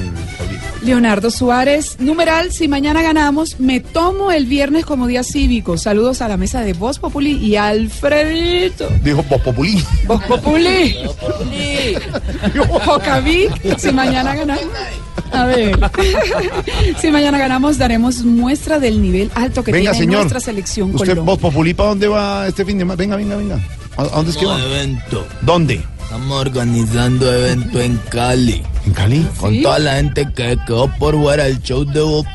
Leonardo 0.82 1.30
Suárez, 1.30 1.96
numeral, 1.98 2.52
si 2.52 2.66
mañana 2.68 3.02
ganamos, 3.02 3.60
me 3.60 3.80
tomo 3.80 4.32
el 4.32 4.46
viernes 4.46 4.84
como 4.86 5.06
día 5.06 5.22
cívico. 5.22 5.76
Saludos 5.76 6.22
a 6.22 6.28
la 6.28 6.36
mesa 6.36 6.62
de 6.62 6.72
Voz 6.72 6.98
Populi 6.98 7.32
y 7.32 7.56
Alfredito. 7.56 8.88
Dijo 9.04 9.22
Popopulí. 9.24 9.82
Voz 10.06 10.22
Populi. 10.24 10.96
Jocavic, 12.84 13.78
si 13.78 13.92
mañana 13.92 14.34
ganamos. 14.34 14.64
A 15.32 15.44
ver, 15.46 15.78
si 17.00 17.10
mañana 17.10 17.38
ganamos, 17.38 17.78
daremos 17.78 18.24
muestra 18.24 18.80
del 18.80 19.00
nivel 19.00 19.30
alto 19.34 19.62
que 19.62 19.70
Venga, 19.70 19.92
tiene 19.92 20.06
señor. 20.06 20.20
nuestra 20.22 20.40
selección 20.40 20.88
¿Usted, 20.90 20.98
Colombia. 21.10 21.22
vos, 21.24 21.38
Populí, 21.38 21.72
para 21.74 21.90
dónde 21.90 22.08
va 22.08 22.48
este 22.48 22.64
fin 22.64 22.78
de 22.78 22.82
semana? 22.82 22.96
Venga, 22.96 23.16
venga, 23.16 23.36
venga. 23.36 23.60
¿A, 23.96 24.02
a 24.02 24.06
dónde 24.06 24.32
es 24.32 24.36
que 24.36 24.46
va? 24.46 24.60
evento. 24.60 25.24
¿Dónde? 25.42 25.80
Estamos 26.10 26.40
organizando 26.40 27.32
evento 27.32 27.80
en 27.80 27.96
Cali. 28.10 28.64
¿En 28.84 28.92
Cali? 28.92 29.24
Con 29.38 29.62
toda 29.62 29.78
la 29.78 29.94
gente 29.94 30.26
que 30.34 30.58
quedó 30.66 30.88
por 30.98 31.14
fuera 31.14 31.46
el 31.46 31.62
show 31.62 31.84
de 31.84 32.00
Voz 32.00 32.26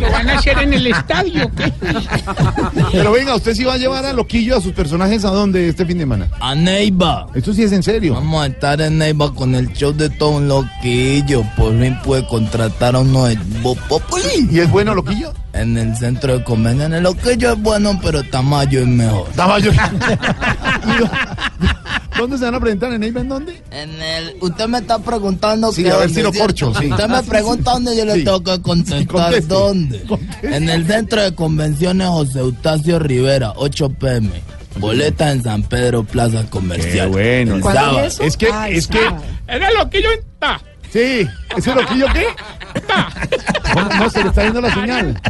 ¿Lo 0.00 0.10
van 0.10 0.30
a 0.30 0.38
hacer 0.38 0.56
en 0.56 0.72
el 0.72 0.86
estadio? 0.86 1.50
¿qué? 1.54 1.70
Pero 2.90 3.12
venga, 3.12 3.34
¿usted 3.34 3.54
sí 3.54 3.64
va 3.64 3.74
a 3.74 3.76
llevar 3.76 4.06
a 4.06 4.14
Loquillo 4.14 4.56
a 4.56 4.62
sus 4.62 4.72
personajes 4.72 5.26
a 5.26 5.30
dónde 5.30 5.68
este 5.68 5.84
fin 5.84 5.98
de 5.98 6.04
semana? 6.04 6.30
A 6.40 6.54
Neiva. 6.54 7.26
Esto 7.34 7.52
sí 7.52 7.64
es 7.64 7.72
en 7.72 7.82
serio. 7.82 8.14
Vamos 8.14 8.42
a 8.42 8.46
estar 8.46 8.80
en 8.80 8.96
Neiva 8.96 9.34
con 9.34 9.54
el 9.54 9.70
show 9.74 9.92
de 9.92 10.08
todo 10.08 10.30
un 10.30 10.48
loquillo. 10.48 11.44
Por 11.58 11.78
fin 11.78 11.98
pude 12.02 12.26
contratar 12.26 12.96
a 12.96 13.00
uno 13.00 13.26
de 13.26 13.36
Voz 13.60 13.76
Populi. 13.90 14.48
¿Y 14.50 14.60
es 14.60 14.70
bueno 14.70 14.94
Loquillo? 14.94 15.34
En 15.52 15.76
el 15.76 15.94
centro 15.98 16.38
de 16.38 16.42
convenciones. 16.42 17.02
Loquillo 17.02 17.52
es 17.52 17.60
bueno, 17.60 18.00
pero 18.02 18.22
Tamayo 18.22 18.80
es 18.80 18.86
mejor. 18.86 19.28
Tamayo. 19.36 19.70
¿Dónde 22.18 22.38
se 22.38 22.44
van 22.44 22.54
a 22.54 22.60
presentar? 22.60 22.92
¿En 22.92 23.00
Neiva 23.00 23.20
en 23.20 23.28
dónde? 23.28 23.60
En 23.70 23.90
el, 24.00 24.36
usted 24.40 24.66
me 24.68 24.78
está 24.78 24.98
preguntando 24.98 25.72
Sí, 25.72 25.82
que 25.82 25.90
a 25.90 25.96
ver 25.98 26.10
si 26.10 26.22
lo 26.22 26.32
corcho, 26.32 26.72
sí. 26.78 26.90
Usted 26.90 27.08
me 27.08 27.22
pregunta 27.28 27.72
dónde 27.72 27.96
yo 27.96 28.04
le 28.04 28.14
Sí. 28.14 28.24
tengo 28.24 28.42
que 28.42 28.60
contestar 28.62 29.06
conteste. 29.06 29.46
dónde. 29.54 30.04
En 30.42 30.68
el 30.68 30.86
centro 30.86 31.22
de 31.22 31.34
convenciones 31.34 32.06
José 32.08 32.38
Eustacio 32.40 32.98
Rivera, 32.98 33.52
8 33.56 33.88
pm. 33.90 34.30
Boleta 34.76 35.30
en 35.30 35.42
San 35.42 35.62
Pedro 35.62 36.02
Plaza 36.04 36.44
Comercial. 36.50 37.06
Qué 37.08 37.12
bueno. 37.12 37.54
El 37.56 37.60
¿Cuándo 37.60 38.00
es 38.00 38.14
eso? 38.14 38.22
Es 38.24 38.36
que, 38.36 38.48
Ah, 38.52 38.68
es 38.68 38.86
que. 38.88 38.98
Era 39.46 39.70
lo 39.72 39.88
que 39.88 40.02
yo 40.02 40.08
está. 40.10 40.60
Sí, 40.94 41.28
¿ese 41.56 41.74
Loquillo 41.74 42.06
qué? 42.12 42.26
¿Cómo? 43.72 43.88
No, 43.98 44.10
se 44.10 44.22
le 44.22 44.28
está 44.28 44.44
yendo 44.44 44.60
la 44.60 44.72
señal. 44.72 45.20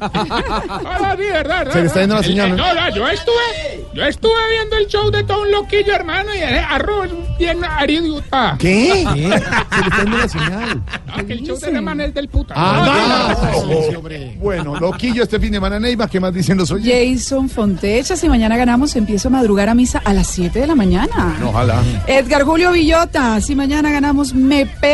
Ahora 0.00 1.16
sí, 1.16 1.22
verdad, 1.22 1.58
verdad. 1.58 1.72
Se 1.72 1.80
le 1.80 1.86
está 1.86 2.00
yendo 2.00 2.14
la 2.14 2.20
El- 2.20 2.26
señal, 2.26 2.50
el- 2.50 2.56
¿no? 2.56 2.74
No, 2.74 2.80
no, 2.80 2.94
yo 2.94 3.08
estuve, 3.08 3.84
yo 3.94 4.04
estuve 4.04 4.32
viendo 4.50 4.76
el 4.76 4.86
show 4.86 5.10
de 5.10 5.22
todo 5.24 5.42
un 5.42 5.50
loquillo, 5.50 5.94
hermano, 5.94 6.34
y 6.34 6.38
ese 6.38 6.58
arroz 6.58 7.10
bien 7.38 7.62
aridiuta. 7.64 8.56
¿Qué? 8.58 9.04
Se 9.04 9.18
le 9.18 9.34
está 9.36 10.02
yendo 10.02 10.16
la 10.18 10.28
señal. 10.28 10.82
No, 11.16 11.26
que 11.26 11.32
el 11.34 11.40
show 11.42 11.58
de 11.58 11.68
ese 11.70 11.80
man 11.80 12.00
es 12.00 12.14
del 12.14 12.28
puta. 12.28 12.54
Ah, 12.56 13.34
No, 13.38 13.92
no. 13.92 14.00
Bueno, 14.40 14.78
Loquillo 14.80 15.22
este 15.22 15.38
fin 15.38 15.50
de 15.52 15.56
semana 15.56 15.78
Neiva, 15.80 16.08
¿qué 16.08 16.20
más 16.20 16.32
dicen 16.32 16.56
los 16.58 16.70
oyentes? 16.70 17.20
Jason 17.24 17.48
Fontecha, 17.48 18.16
si 18.16 18.28
mañana 18.28 18.56
ganamos, 18.56 18.94
empiezo 18.96 19.28
a 19.28 19.30
madrugar 19.32 19.68
a 19.68 19.74
misa 19.74 20.00
a 20.04 20.12
las 20.12 20.26
7 20.28 20.60
de 20.60 20.66
la 20.66 20.74
mañana. 20.74 21.36
Ojalá. 21.44 21.82
Edgar 22.06 22.42
Julio 22.44 22.72
Villota, 22.72 23.40
si 23.40 23.54
mañana 23.54 23.90
ganamos, 23.90 24.32
me 24.34 24.64
pego 24.66 24.93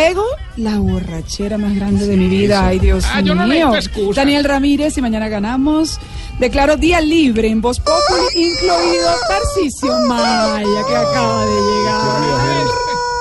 la 0.56 0.78
borrachera 0.78 1.58
más 1.58 1.74
grande 1.74 2.06
de 2.06 2.16
mi 2.16 2.28
vida. 2.28 2.66
Ay, 2.66 2.78
Dios 2.78 3.04
Ah, 3.12 3.20
yo 3.20 3.34
no 3.34 3.46
mío. 3.46 3.72
Daniel 4.14 4.44
Ramírez, 4.44 4.94
si 4.94 5.00
mañana 5.02 5.28
ganamos, 5.28 5.98
declaro 6.38 6.76
día 6.76 7.00
libre 7.00 7.48
en 7.48 7.60
Voz 7.60 7.80
Populi, 7.80 8.24
incluido 8.34 9.10
Tarcisio 9.28 9.98
Maya, 10.06 10.84
que 10.88 10.96
acaba 10.96 11.44
de 11.46 11.60
llegar. 11.60 12.66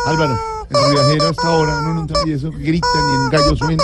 Álvaro, 0.07 0.39
el 0.69 0.91
viajero 0.93 1.27
hasta 1.29 1.47
ahora, 1.47 1.81
no, 1.81 1.93
no 1.93 2.01
entendí 2.01 2.33
eso, 2.33 2.51
gritan 2.51 2.89
y 3.11 3.23
el 3.25 3.29
gallo 3.31 3.55
suena. 3.55 3.83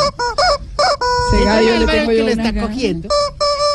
Ese 1.33 1.43
gallo 1.45 1.79
le 1.79 1.85
tengo 1.87 2.09
que 2.09 2.17
yo 2.17 2.23
una 2.23 2.31
está 2.31 2.51
gana. 2.51 2.67
cogiendo. 2.67 3.09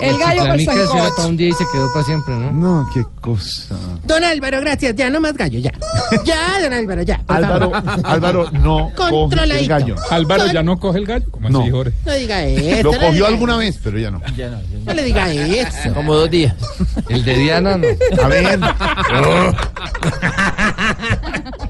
El 0.00 0.18
gallo 0.18 0.42
eso 0.54 0.54
era 0.54 0.64
para 0.64 0.86
Sancocho. 0.86 1.28
un 1.28 1.36
día 1.36 1.48
y 1.48 1.52
se 1.52 1.64
quedó 1.72 1.92
para 1.92 2.04
siempre, 2.04 2.34
¿no? 2.34 2.52
No, 2.52 2.90
qué 2.94 3.04
cosa. 3.20 3.74
Don 4.04 4.24
Álvaro, 4.24 4.60
gracias. 4.60 4.94
Ya 4.96 5.10
no 5.10 5.20
más 5.20 5.34
gallo, 5.34 5.58
ya. 5.58 5.72
Ya, 6.24 6.60
don 6.62 6.72
Álvaro, 6.72 7.02
ya. 7.02 7.18
por 7.18 7.36
Álvaro, 7.36 7.70
favor. 7.70 8.00
Álvaro 8.04 8.50
no 8.52 8.90
coge 8.96 9.08
el 9.08 9.14
Controladito. 9.14 9.68
gallo. 9.68 9.96
Álvaro 10.10 10.46
ya 10.52 10.62
no 10.62 10.78
coge 10.80 10.98
el 10.98 11.06
gallo. 11.06 11.26
¿Cómo 11.30 11.48
No. 11.50 11.60
así, 11.62 11.70
Jorge? 11.70 11.92
No 12.04 12.12
diga 12.14 12.44
eso. 12.44 12.82
Lo 12.82 12.92
no 12.92 12.98
cogió 12.98 13.12
diga- 13.24 13.28
alguna 13.28 13.56
vez, 13.56 13.78
pero 13.82 13.98
ya 13.98 14.10
no. 14.10 14.20
No 14.86 14.94
le 14.94 15.02
diga 15.04 15.32
eso. 15.32 15.94
Como 15.94 16.14
dos 16.14 16.30
días. 16.30 16.54
El 17.08 17.24
de 17.24 17.34
Diana 17.34 17.76
no. 17.76 17.86
A 18.22 18.28
ver, 18.28 18.58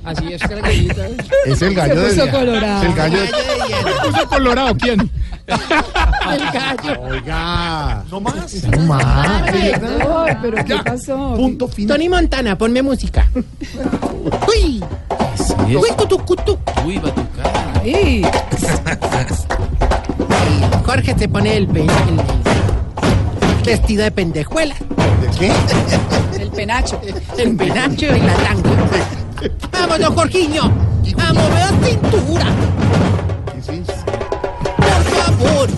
Así 0.05 0.32
es 0.32 0.43
que 0.43 0.55
la 0.57 0.61
gallita. 0.62 1.02
es 1.47 1.62
el 1.62 1.74
gallo 1.74 1.94
Se 1.94 2.01
de 2.01 2.07
puso 2.09 2.15
Diana. 2.24 2.32
colorado. 2.39 2.82
Es 2.82 2.89
el 2.89 2.94
gallo 2.94 3.20
de... 3.20 3.27
Gallo 3.31 3.44
de 3.47 3.66
Diana. 3.66 3.90
¿Se 4.02 4.11
puso 4.11 4.28
colorado 4.28 4.74
quién? 4.77 5.11
El 5.47 6.51
gallo. 6.52 7.01
Oiga, 7.02 8.05
no 8.11 8.19
más. 8.20 8.55
No 8.70 8.78
más. 8.82 9.42
Ay, 9.52 9.72
pero 10.42 10.64
¿qué 10.64 10.76
pasó? 10.84 11.34
Punto 11.36 11.66
final. 11.68 11.97
Tony 11.97 12.09
Montana, 12.09 12.56
ponme 12.56 12.82
música. 12.82 13.28
Uy. 14.48 14.82
Uy, 15.76 15.88
cutu, 15.97 16.18
cutu. 16.24 16.59
Uy, 16.86 16.98
va 16.98 17.09
a 17.09 17.14
tocar. 17.14 17.80
Ay, 17.84 18.22
Jorge 20.84 21.14
se 21.18 21.28
pone 21.28 21.56
el, 21.56 21.66
pe- 21.68 21.80
el- 21.82 21.88
vestido 23.64 24.02
de 24.05 24.10
pendejuela. 24.10 24.74
¿De 25.20 25.28
qué? 25.38 25.52
el 26.42 26.51
penacho. 26.51 27.01
El 27.38 27.56
penacho 27.56 28.06
y 28.16 28.20
la 28.20 28.34
tanga. 28.34 28.70
Vamos, 29.72 29.98
don 30.01 30.14
Jorginho. 30.14 30.64
A 31.18 31.32
mover 31.32 31.88
cintura. 31.88 32.47
Por 34.76 35.02
favor. 35.05 35.68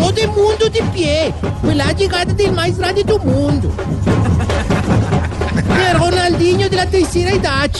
Todo 0.00 0.16
el 0.16 0.28
mundo 0.28 0.70
de 0.70 0.82
pie. 0.94 1.34
Fue 1.62 1.74
la 1.74 1.92
llegada 1.92 2.32
del 2.32 2.52
más 2.52 2.76
grande 2.76 3.04
del 3.04 3.20
mundo. 3.20 3.70
El 5.90 5.98
Ronaldinho 5.98 6.68
de 6.68 6.76
la 6.76 6.86
tercera 6.86 7.30
edad. 7.30 7.70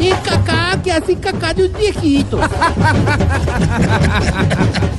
Y 0.00 0.10
Kaká 0.10 0.80
que 0.82 0.92
hace 0.92 1.16
caca 1.16 1.54
de 1.54 1.68
los 1.68 1.78
viejitos. 1.78 2.40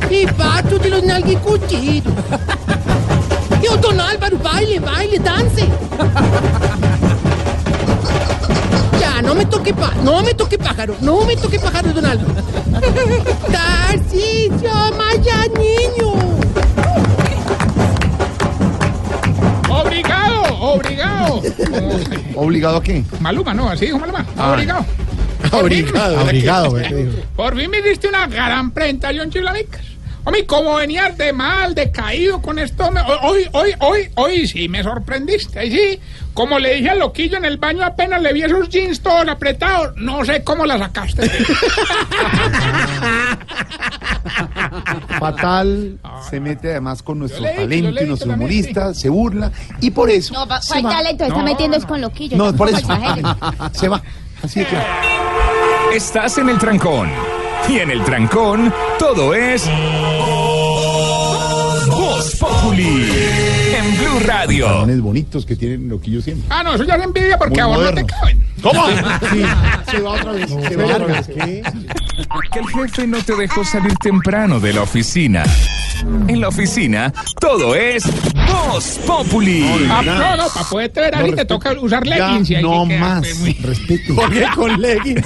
Y 0.09 0.25
Pato 0.37 0.79
de 0.79 0.89
los 0.89 1.03
nalguicuchitos. 1.03 2.13
Y 3.61 3.67
o 3.67 3.77
Don 3.77 3.99
Álvaro, 3.99 4.37
baile, 4.39 4.79
baile, 4.79 5.19
dance. 5.19 5.65
Ya, 9.15 9.21
no 9.21 9.33
me 9.33 9.45
toque 9.45 9.73
pa 9.73 9.93
no 10.03 10.21
me 10.21 10.33
toque 10.33 10.57
pájaro, 10.57 10.93
no 10.99 11.23
me 11.23 11.37
toque 11.37 11.57
pájaro, 11.57 11.93
Don 11.93 12.05
Álvaro. 12.05 12.33
Tarcisio 13.49 14.73
Maya, 14.97 15.47
niño. 15.57 16.11
Obrigado, 19.69 20.59
obrigado. 20.59 21.41
¿Obligado 22.35 22.77
a 22.77 22.83
qué? 22.83 23.05
Maluma, 23.21 23.53
no, 23.53 23.69
así 23.69 23.85
dijo 23.85 23.99
Maluma. 23.99 24.25
Ah. 24.37 24.51
Obrigado. 24.51 24.85
Obrigado. 25.53 26.21
Obrigado, 26.21 26.73
¿qué 26.73 26.81
te 26.81 26.95
dijo? 26.95 27.17
Por 27.37 27.57
fin 27.57 27.69
me 27.69 27.81
diste 27.81 28.09
una 28.09 28.27
gran 28.27 28.71
presentación, 28.71 29.29
Chiflamicas. 29.29 29.94
Hombre, 30.25 30.45
como 30.45 30.75
venías 30.75 31.17
de 31.17 31.31
mal, 31.31 31.75
decaído 31.75 32.41
con 32.41 32.57
esto, 32.59 32.89
me- 32.91 33.01
hoy, 33.01 33.47
hoy, 33.51 33.71
hoy, 33.79 34.09
hoy 34.15 34.47
sí 34.47 34.67
me 34.67 34.81
sorprendiste. 34.83 35.59
Ahí 35.59 35.71
sí, 35.71 35.99
como 36.33 36.57
le 36.57 36.73
dije 36.75 36.89
al 36.89 36.99
loquillo 36.99 37.37
en 37.37 37.45
el 37.45 37.57
baño, 37.57 37.85
apenas 37.85 38.21
le 38.21 38.33
vi 38.33 38.41
esos 38.41 38.67
jeans 38.69 39.01
todos 39.01 39.27
apretados. 39.27 39.95
No 39.97 40.25
sé 40.25 40.43
cómo 40.43 40.65
la 40.65 40.79
sacaste. 40.79 41.29
Fatal 45.19 45.99
se 46.29 46.39
mete 46.39 46.71
además 46.71 47.03
con 47.03 47.19
nuestro 47.19 47.43
talento 47.43 48.03
y 48.03 48.07
nuestro 48.07 48.33
humorista, 48.33 48.93
se 48.93 49.09
burla 49.09 49.51
y 49.79 49.91
por 49.91 50.09
eso. 50.09 50.33
No, 50.33 50.47
pa- 50.47 50.61
se 50.61 50.73
¿cuál 50.73 50.85
va. 50.87 50.89
talento? 50.97 51.23
Está 51.25 51.37
No, 51.37 51.43
metiendo 51.43 51.77
es 51.77 51.85
con 51.85 52.01
loquillo. 52.01 52.37
No, 52.37 52.53
por 52.55 52.69
¿cómo 52.71 52.79
eso 52.79 52.87
se 53.73 53.87
va. 53.87 54.01
Así 54.43 54.65
que. 54.65 54.77
Estás 55.95 56.37
en 56.39 56.49
el 56.49 56.57
trancón. 56.57 57.09
Y 57.69 57.79
en 57.79 57.91
el 57.91 58.03
trancón, 58.03 58.73
todo 58.99 59.33
es. 59.33 59.69
Voz 61.87 62.35
Populi. 62.35 63.09
En 63.75 63.97
Blue 63.97 64.19
Radio. 64.25 64.67
Salones 64.67 65.01
bonitos 65.01 65.45
que 65.45 65.55
tienen 65.55 65.89
loquillo 65.89 66.21
siempre. 66.21 66.45
Ah, 66.49 66.63
no, 66.63 66.75
eso 66.75 66.83
ya 66.83 66.95
es 66.95 67.03
envidia 67.03 67.37
porque 67.37 67.53
Muy 67.53 67.61
a 67.61 67.65
vos 67.65 67.83
no 67.83 67.93
te 67.93 68.05
caben. 68.05 68.45
¿Cómo? 68.61 68.87
Sí. 69.31 69.43
Se 69.91 69.99
va 69.99 70.11
otra 70.11 70.31
vez. 70.31 70.49
se 70.49 70.75
va 70.75 70.85
otra 70.85 71.05
vez. 71.05 71.27
¿Qué? 71.27 71.63
Que 72.51 72.59
el 72.59 72.67
jefe 72.67 73.07
no 73.07 73.21
te 73.23 73.35
dejó 73.35 73.63
salir 73.65 73.95
temprano 73.97 74.59
de 74.59 74.73
la 74.73 74.81
oficina. 74.81 75.43
En 76.27 76.39
la 76.41 76.47
oficina, 76.49 77.13
todo 77.39 77.75
es 77.75 78.03
Voz 78.47 78.99
Populi. 79.05 79.65
Ah, 79.89 80.01
no, 80.03 80.37
no, 80.37 80.47
para 80.49 80.65
poderte 80.69 80.99
ver 81.01 81.15
ahí 81.15 81.31
te 81.33 81.45
toca 81.45 81.73
usar 81.79 82.03
Ya 82.05 82.15
leggings. 82.29 82.49
y 82.51 82.55
ahí 82.55 82.63
no 82.63 82.85
más. 82.85 83.27
pues, 83.41 83.61
Respeto. 83.61 84.15
¿Por 84.15 84.31
qué 84.31 84.45
con 84.55 84.81
leggings? 84.81 85.25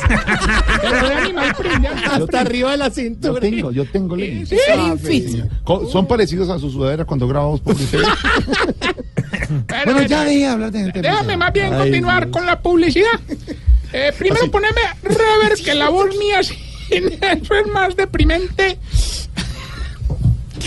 Pero 0.81 1.07
de 1.07 1.13
animal 1.15 1.55
print, 1.55 1.85
animal 1.85 2.21
Hasta 2.23 2.39
arriba 2.41 2.71
de 2.71 2.77
la 2.77 2.87
Yo 2.89 2.93
cintura. 2.93 3.39
tengo, 3.41 3.71
yo 3.71 3.85
tengo 3.85 4.15
leggings. 4.15 4.49
Sí, 4.49 4.57
Ah, 4.71 4.95
sí. 5.03 5.43
Co- 5.63 5.87
Son 5.89 6.07
parecidos 6.07 6.49
a 6.49 6.57
sus 6.59 6.73
sudaderas 6.73 7.05
cuando 7.05 7.27
grabamos 7.27 7.59
por. 7.61 7.75
Pero, 9.67 9.93
Bueno, 9.93 10.01
ya 10.03 10.23
deje 10.23 10.39
de 10.39 10.45
hablar 10.47 10.71
de 10.71 10.79
gente. 10.79 11.01
Déjame 11.01 11.37
más 11.37 11.53
bien 11.53 11.73
Ay, 11.73 11.79
continuar 11.79 12.25
Dios. 12.25 12.37
con 12.37 12.45
la 12.45 12.59
publicidad. 12.61 13.19
Eh, 13.93 14.13
primero 14.17 14.41
Así. 14.43 14.49
poneme 14.49 14.81
rever, 15.01 15.53
que 15.63 15.73
la 15.73 15.89
voz 15.89 16.15
mía 16.17 16.41
sin 16.43 17.07
eso 17.21 17.55
es 17.55 17.67
más 17.73 17.95
deprimente. 17.95 18.77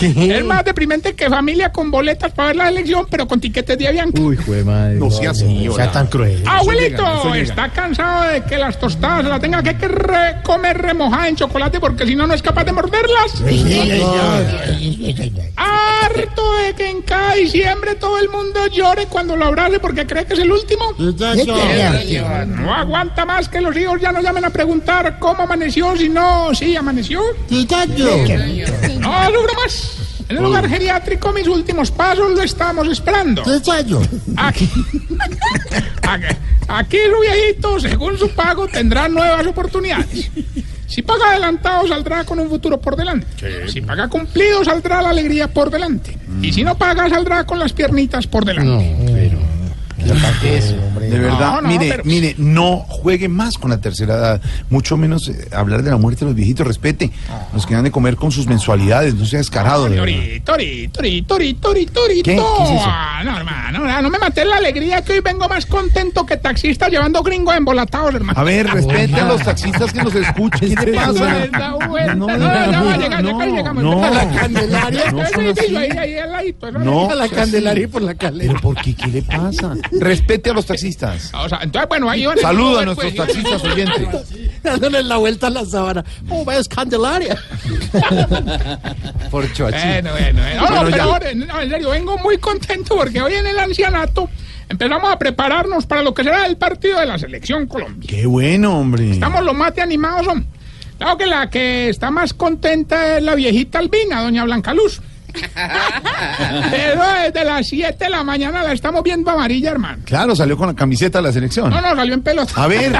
Es 0.01 0.43
más 0.45 0.63
deprimente 0.65 1.13
que 1.13 1.29
familia 1.29 1.71
con 1.71 1.91
boletas 1.91 2.31
para 2.31 2.47
ver 2.49 2.55
la 2.57 2.69
elección, 2.69 3.05
pero 3.09 3.27
con 3.27 3.39
tiquetes 3.39 3.77
de 3.77 3.87
Avianca. 3.87 4.19
Uy, 4.21 4.37
jue 4.37 4.63
madre. 4.63 4.95
No 4.95 5.09
sea 5.11 5.31
así, 5.31 5.65
No 5.65 5.75
sea 5.75 5.91
tan 5.91 6.07
cruel. 6.07 6.43
Abuelito, 6.45 6.97
llega, 7.03 7.19
eso 7.19 7.29
llega. 7.33 7.43
está 7.43 7.69
cansado 7.69 8.29
de 8.29 8.41
que 8.43 8.57
las 8.57 8.79
tostadas 8.79 9.25
la 9.25 9.39
tenga 9.39 9.61
que 9.63 9.73
re- 9.87 10.37
comer 10.43 10.77
remojada 10.77 11.27
en 11.29 11.35
chocolate 11.35 11.79
porque 11.79 12.05
si 12.05 12.15
no, 12.15 12.27
no 12.27 12.33
es 12.33 12.41
capaz 12.41 12.63
de 12.65 12.71
morderlas. 12.73 13.41
Harto 15.55 16.43
de 16.65 16.73
que 16.75 16.89
en 16.89 17.01
cada 17.01 17.35
diciembre 17.35 17.95
todo 17.95 18.17
el 18.17 18.29
mundo 18.29 18.67
llore 18.67 19.05
cuando 19.07 19.35
lo 19.35 19.45
abrace 19.45 19.79
porque 19.79 20.05
cree 20.05 20.25
que 20.25 20.33
es 20.33 20.39
el 20.39 20.51
último. 20.51 20.83
No 22.47 22.73
aguanta 22.73 23.25
más 23.25 23.47
que 23.49 23.61
los 23.61 23.75
hijos 23.77 23.99
ya 24.01 24.11
no 24.11 24.21
llamen 24.21 24.45
a 24.45 24.49
preguntar 24.49 25.17
cómo 25.19 25.43
amaneció, 25.43 25.95
si 25.97 26.09
no, 26.09 26.53
sí, 26.53 26.75
amaneció. 26.75 27.21
No 28.99 29.29
logro 29.31 29.53
más. 29.55 29.92
En 30.29 30.37
el 30.37 30.43
lugar 30.43 30.67
geriátrico, 30.69 31.31
mis 31.33 31.47
últimos 31.47 31.91
pasos 31.91 32.31
lo 32.31 32.41
estamos 32.41 32.87
esperando. 32.87 33.43
Aquí, 34.37 34.69
aquí, 36.01 36.25
aquí 36.67 36.97
su 36.97 37.21
viejito, 37.21 37.79
según 37.79 38.17
su 38.17 38.29
pago, 38.29 38.67
tendrá 38.67 39.07
nuevas 39.07 39.45
oportunidades. 39.45 40.29
Si 40.87 41.01
paga 41.01 41.31
adelantado, 41.31 41.87
saldrá 41.87 42.23
con 42.23 42.39
un 42.39 42.49
futuro 42.49 42.79
por 42.79 42.95
delante. 42.95 43.25
Si 43.67 43.81
paga 43.81 44.07
cumplido, 44.07 44.63
saldrá 44.63 45.01
la 45.01 45.09
alegría 45.09 45.47
por 45.51 45.71
delante. 45.71 46.17
Y 46.41 46.53
si 46.53 46.63
no 46.63 46.77
paga, 46.77 47.09
saldrá 47.09 47.45
con 47.45 47.57
las 47.57 47.73
piernitas 47.73 48.27
por 48.27 48.45
delante. 48.45 49.22
De 50.03 51.19
verdad, 51.19 51.39
No, 51.55 51.61
no, 51.61 51.67
mire, 51.69 51.89
pero- 51.89 52.03
mire, 52.05 52.35
no 52.37 52.77
juegue 52.87 53.27
más 53.29 53.57
con 53.57 53.71
la 53.71 53.79
tercera 53.79 54.15
edad, 54.15 54.41
mucho 54.69 54.97
menos 54.97 55.27
eh, 55.29 55.47
hablar 55.53 55.83
de 55.83 55.91
la 55.91 55.97
muerte 55.97 56.21
de 56.21 56.31
los 56.31 56.35
viejitos, 56.35 56.65
respete. 56.67 57.11
Los 57.53 57.65
que 57.65 57.73
dan 57.75 57.83
de 57.83 57.91
comer 57.91 58.15
con 58.15 58.31
sus 58.31 58.47
mensualidades, 58.47 59.15
no 59.15 59.25
sea 59.25 59.39
descarado. 59.39 59.87
Ah, 62.85 63.21
no, 63.23 63.37
hermano, 63.37 63.79
no, 63.79 64.01
no 64.01 64.09
me 64.09 64.17
maté 64.19 64.45
la 64.45 64.57
alegría 64.57 65.01
que 65.01 65.13
hoy 65.13 65.19
vengo 65.21 65.47
más 65.47 65.65
contento 65.65 66.25
que 66.25 66.37
taxista 66.37 66.89
llevando 66.89 67.21
gringos 67.23 67.55
embolatados, 67.55 68.13
hermano. 68.15 68.39
A 68.39 68.43
ver, 68.43 68.67
respete 68.67 69.15
a 69.15 69.25
los 69.25 69.41
taxistas 69.43 69.91
que 69.93 70.03
nos 70.03 70.15
escuchen. 70.15 70.75
¿Qué 70.75 70.85
le 70.91 70.93
pasa? 70.93 71.47
Da 71.51 71.75
vuelta. 71.87 72.15
No, 72.15 72.27
No, 72.27 72.37
no, 72.37 72.45
ya 72.45 72.49
va, 72.53 72.67
no, 72.67 72.97
llega, 73.01 73.21
no, 73.21 73.39
ya 73.39 73.45
llegamos. 73.45 73.83
no. 73.83 74.03
A 74.03 74.09
la 74.09 74.29
Candelaria. 74.31 75.11
No 75.11 75.19
son 75.27 75.27
Sí, 75.33 75.41
sí, 75.67 75.75
así. 75.75 75.75
ahí, 75.75 75.97
ahí, 75.97 76.17
al 76.17 76.31
ladito, 76.31 76.67
eso 76.67 76.79
No. 76.79 77.09
A 77.09 77.15
la 77.15 77.27
Candelaria 77.29 77.83
y 77.83 77.87
por 77.87 78.01
la 78.01 78.15
calera. 78.15 78.53
¿Pero 78.53 78.61
por 78.61 78.75
qué? 78.81 78.95
¿Qué 78.95 79.07
le 79.07 79.21
pasa? 79.23 79.73
Respete 79.99 80.49
a 80.49 80.53
los 80.53 80.65
taxistas. 80.65 81.31
O 81.33 81.47
sea, 81.49 81.59
entonces, 81.61 81.87
bueno, 81.89 82.09
ahí 82.09 82.25
van. 82.25 82.37
Saluda 82.37 82.81
a 82.81 82.85
Pues, 82.85 82.97
nuestros 82.97 83.13
pues, 83.13 83.27
taxistas 83.27 83.63
oyentes. 83.63 84.61
Dándole 84.63 85.03
la 85.03 85.17
vuelta 85.17 85.47
a 85.47 85.49
la 85.49 85.65
sábana. 85.65 86.03
Oh, 86.29 86.43
vaya, 86.45 86.59
es 86.59 86.67
Candelaria. 86.69 87.37
Por 89.31 89.51
Choachín. 89.53 89.81
Bueno, 90.03 90.11
bueno, 90.11 90.41
bueno. 90.41 90.61
No, 90.61 90.69
no, 90.69 90.75
Bueno, 90.75 90.89
pero 90.91 91.03
ahora, 91.03 91.33
no, 91.33 91.61
en 91.61 91.69
serio, 91.69 91.89
vengo 91.89 92.17
muy 92.17 92.37
contento 92.37 92.95
porque 92.95 93.21
hoy 93.21 93.33
en 93.33 93.47
el 93.47 93.59
ancianato 93.59 94.29
empezamos 94.69 95.11
a 95.11 95.17
prepararnos 95.19 95.85
para 95.85 96.01
lo 96.03 96.13
que 96.13 96.23
será 96.23 96.45
el 96.45 96.57
partido 96.57 96.99
de 96.99 97.05
la 97.05 97.17
selección 97.17 97.67
Colombia. 97.67 98.07
Qué 98.09 98.25
bueno, 98.25 98.79
hombre. 98.79 99.11
Estamos 99.11 99.43
lo 99.43 99.53
más 99.53 99.77
animados, 99.77 100.25
son. 100.25 100.47
Claro 100.97 101.17
que 101.17 101.25
la 101.25 101.49
que 101.49 101.89
está 101.89 102.11
más 102.11 102.33
contenta 102.33 103.17
es 103.17 103.23
la 103.23 103.35
viejita 103.35 103.79
Albina, 103.79 104.21
doña 104.21 104.43
Blanca 104.45 104.73
Luz. 104.73 105.01
Pero 106.71 107.01
desde 107.23 107.45
las 107.45 107.67
7 107.67 107.95
de 108.05 108.09
la 108.09 108.23
mañana 108.23 108.63
la 108.63 108.73
estamos 108.73 109.03
viendo 109.03 109.31
amarilla, 109.31 109.71
hermano. 109.71 110.03
Claro, 110.05 110.35
salió 110.35 110.57
con 110.57 110.67
la 110.67 110.73
camiseta 110.73 111.19
de 111.19 111.23
la 111.23 111.31
selección. 111.31 111.69
No, 111.69 111.81
no, 111.81 111.95
salió 111.95 112.13
en 112.13 112.21
pelota. 112.21 112.53
A 112.55 112.67
ver, 112.67 112.93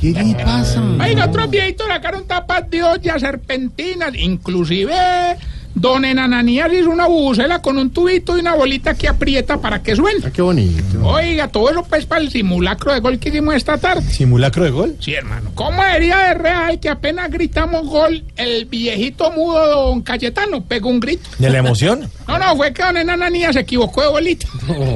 ¿qué 0.00 0.10
le 0.10 0.44
pasa? 0.44 0.82
Oiga, 0.82 1.26
otros 1.26 1.50
viejitos 1.50 1.86
sacaron 1.86 2.26
tapas 2.26 2.68
de 2.70 2.82
olla, 2.82 3.18
serpentinas, 3.18 4.14
inclusive 4.14 5.36
don 5.74 6.04
Enananías 6.04 6.72
hizo 6.72 6.90
una 6.90 7.06
bucela 7.06 7.62
con 7.62 7.78
un 7.78 7.90
tubito 7.90 8.36
y 8.36 8.40
una 8.40 8.54
bolita 8.54 8.94
que 8.94 9.08
aprieta 9.08 9.58
para 9.60 9.82
que 9.82 9.94
suene. 9.96 10.30
Qué 10.32 10.42
bonito. 10.42 11.00
Oiga, 11.06 11.48
todo 11.48 11.70
eso 11.70 11.84
pues 11.84 12.04
para 12.06 12.20
el 12.20 12.30
simulacro 12.30 12.92
de 12.92 13.00
gol 13.00 13.18
que 13.18 13.28
hicimos 13.30 13.54
esta 13.54 13.78
tarde. 13.78 14.02
¿Simulacro 14.10 14.64
de 14.64 14.70
gol? 14.70 14.96
Sí, 15.00 15.14
hermano. 15.14 15.50
¿Cómo 15.54 15.82
sería 15.82 16.18
de 16.18 16.34
real 16.34 16.80
que 16.80 16.88
apenas 16.88 17.30
gritamos 17.30 17.86
gol, 17.86 18.24
el 18.36 18.64
viejito 18.66 19.30
mudo 19.32 19.66
don 19.86 20.02
Cayetano 20.02 20.62
pegó 20.64 20.88
un 20.90 21.00
grito? 21.00 21.28
¿De 21.38 21.50
la 21.50 21.58
emoción? 21.58 22.08
No, 22.30 22.38
no, 22.38 22.54
fue 22.54 22.72
que 22.72 22.80
don 22.84 22.96
Enananías 22.96 23.54
se 23.54 23.60
equivocó 23.62 24.02
de 24.02 24.08
bolita. 24.08 24.46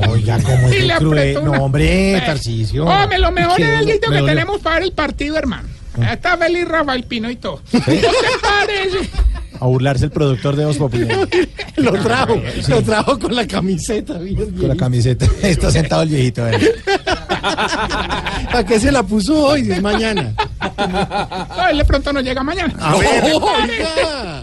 Oiga, 0.09 0.39
¿cómo 0.41 0.73
Y 0.73 0.77
es 0.77 0.85
le 0.87 0.95
cruel? 0.99 1.37
apretó 1.37 1.43
No, 1.43 1.65
hombre, 1.65 2.15
Eh, 2.17 2.23
Tarcisio. 2.25 2.85
Hombre, 2.85 3.19
lo 3.19 3.33
mejor 3.33 3.61
es 3.61 3.81
el 3.81 3.87
grito 3.87 4.09
que 4.11 4.23
tenemos 4.23 4.61
para 4.61 4.85
el 4.85 4.93
partido, 4.93 5.37
hermano. 5.37 5.69
Está 6.13 6.37
feliz 6.37 6.67
Rafael 6.69 7.03
Pino 7.05 7.29
y 7.31 7.37
todo. 7.37 7.61
¿Qué 7.73 7.81
te 7.81 8.09
parece? 8.41 9.11
A 9.65 9.67
burlarse 9.67 10.05
el 10.05 10.11
productor 10.11 10.57
de 10.57 10.67
Voz 10.67 10.77
Populi. 10.77 11.09
Lo 11.77 11.93
trajo. 11.93 12.39
Lo 12.69 12.83
trajo 12.83 13.19
con 13.19 13.35
la 13.35 13.47
camiseta. 13.47 14.19
Con 14.19 14.69
la 14.69 14.77
camiseta. 14.77 15.25
Está 15.43 15.71
sentado 15.71 16.03
el 16.03 16.11
viejito. 16.11 16.47
eh. 16.47 16.59
¿Para 18.53 18.65
qué 18.69 18.79
se 18.79 18.93
la 18.93 19.03
puso 19.03 19.43
hoy? 19.47 19.65
Si 19.65 19.73
es 19.73 19.81
mañana. 19.81 20.35
No, 21.57 21.69
él 21.71 21.79
de 21.79 21.85
pronto 21.87 22.13
no 22.13 22.21
llega 22.21 22.43
mañana. 22.43 22.75
A 22.79 22.99
ver. 22.99 23.25
Oiga. 23.25 24.41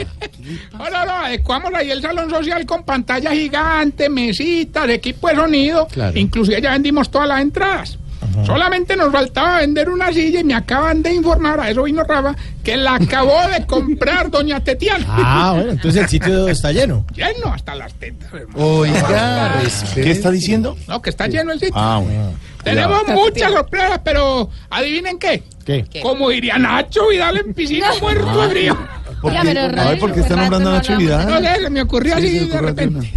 No, 0.72 0.89
no, 0.89 1.06
no, 1.06 1.11
adecuamos 1.11 1.72
ahí 1.76 1.91
el 1.91 2.02
salón 2.02 2.27
social 2.27 2.65
con 2.65 2.84
pantalla 2.84 3.30
gigante, 3.31 4.10
mesitas, 4.10 4.89
equipo 4.89 5.27
de 5.27 5.35
sonido. 5.35 5.88
Claro. 5.91 6.18
Inclusive 6.18 6.60
ya 6.60 6.72
vendimos 6.72 7.11
todas 7.11 7.27
las 7.27 7.41
entradas. 7.41 7.99
Solamente 8.45 8.95
nos 8.95 9.11
faltaba 9.11 9.57
vender 9.59 9.89
una 9.89 10.11
silla 10.11 10.39
y 10.39 10.43
me 10.43 10.53
acaban 10.53 11.01
de 11.03 11.13
informar, 11.13 11.59
a 11.59 11.69
eso 11.69 11.83
vino 11.83 12.03
Rafa, 12.03 12.35
que 12.63 12.77
la 12.77 12.95
acabó 12.95 13.37
de 13.47 13.65
comprar 13.67 14.29
doña 14.31 14.59
Tetiana. 14.59 15.05
Ah, 15.07 15.51
bueno, 15.55 15.71
entonces 15.71 16.01
el 16.03 16.09
sitio 16.09 16.47
está 16.47 16.71
lleno. 16.71 17.05
Lleno 17.15 17.53
hasta 17.53 17.75
las 17.75 17.93
tetas, 17.95 18.33
hermano. 18.33 18.65
Oiga. 18.65 19.53
¿Qué 19.93 20.11
está 20.11 20.31
diciendo? 20.31 20.77
No, 20.87 21.01
que 21.01 21.09
está 21.09 21.27
lleno 21.27 21.51
el 21.51 21.59
sitio. 21.59 21.73
Ah, 21.75 21.99
bueno. 22.03 22.33
Tenemos 22.63 23.07
muchas 23.07 23.51
sorpresas, 23.51 23.99
pero 24.03 24.49
adivinen 24.69 25.17
qué. 25.17 25.43
¿Qué? 25.65 25.85
Como 26.01 26.29
diría 26.29 26.57
Nacho 26.57 27.07
Vidal 27.09 27.37
en 27.37 27.53
piscina 27.53 27.87
muerto 28.01 28.41
de 28.41 28.49
frío. 28.49 28.77
¿Por 29.21 29.33
Ya, 29.33 29.41
qué? 29.41 29.47
pero 29.53 29.81
A 29.81 29.89
ver, 29.89 29.99
¿por 29.99 30.13
qué 30.13 30.19
está 30.21 30.35
nombrando 30.35 30.69
a 30.69 30.73
no 30.73 30.77
Nacho. 30.77 30.93
No 30.93 30.97
Vidal? 30.99 31.43
sé, 31.43 31.63
se 31.63 31.69
me 31.69 31.81
ocurrió 31.81 32.15
Sí, 32.17 32.19
así 32.19 32.39
se 32.39 32.45
ocurrió 32.45 32.61
de 32.61 32.67
repente. 32.67 33.11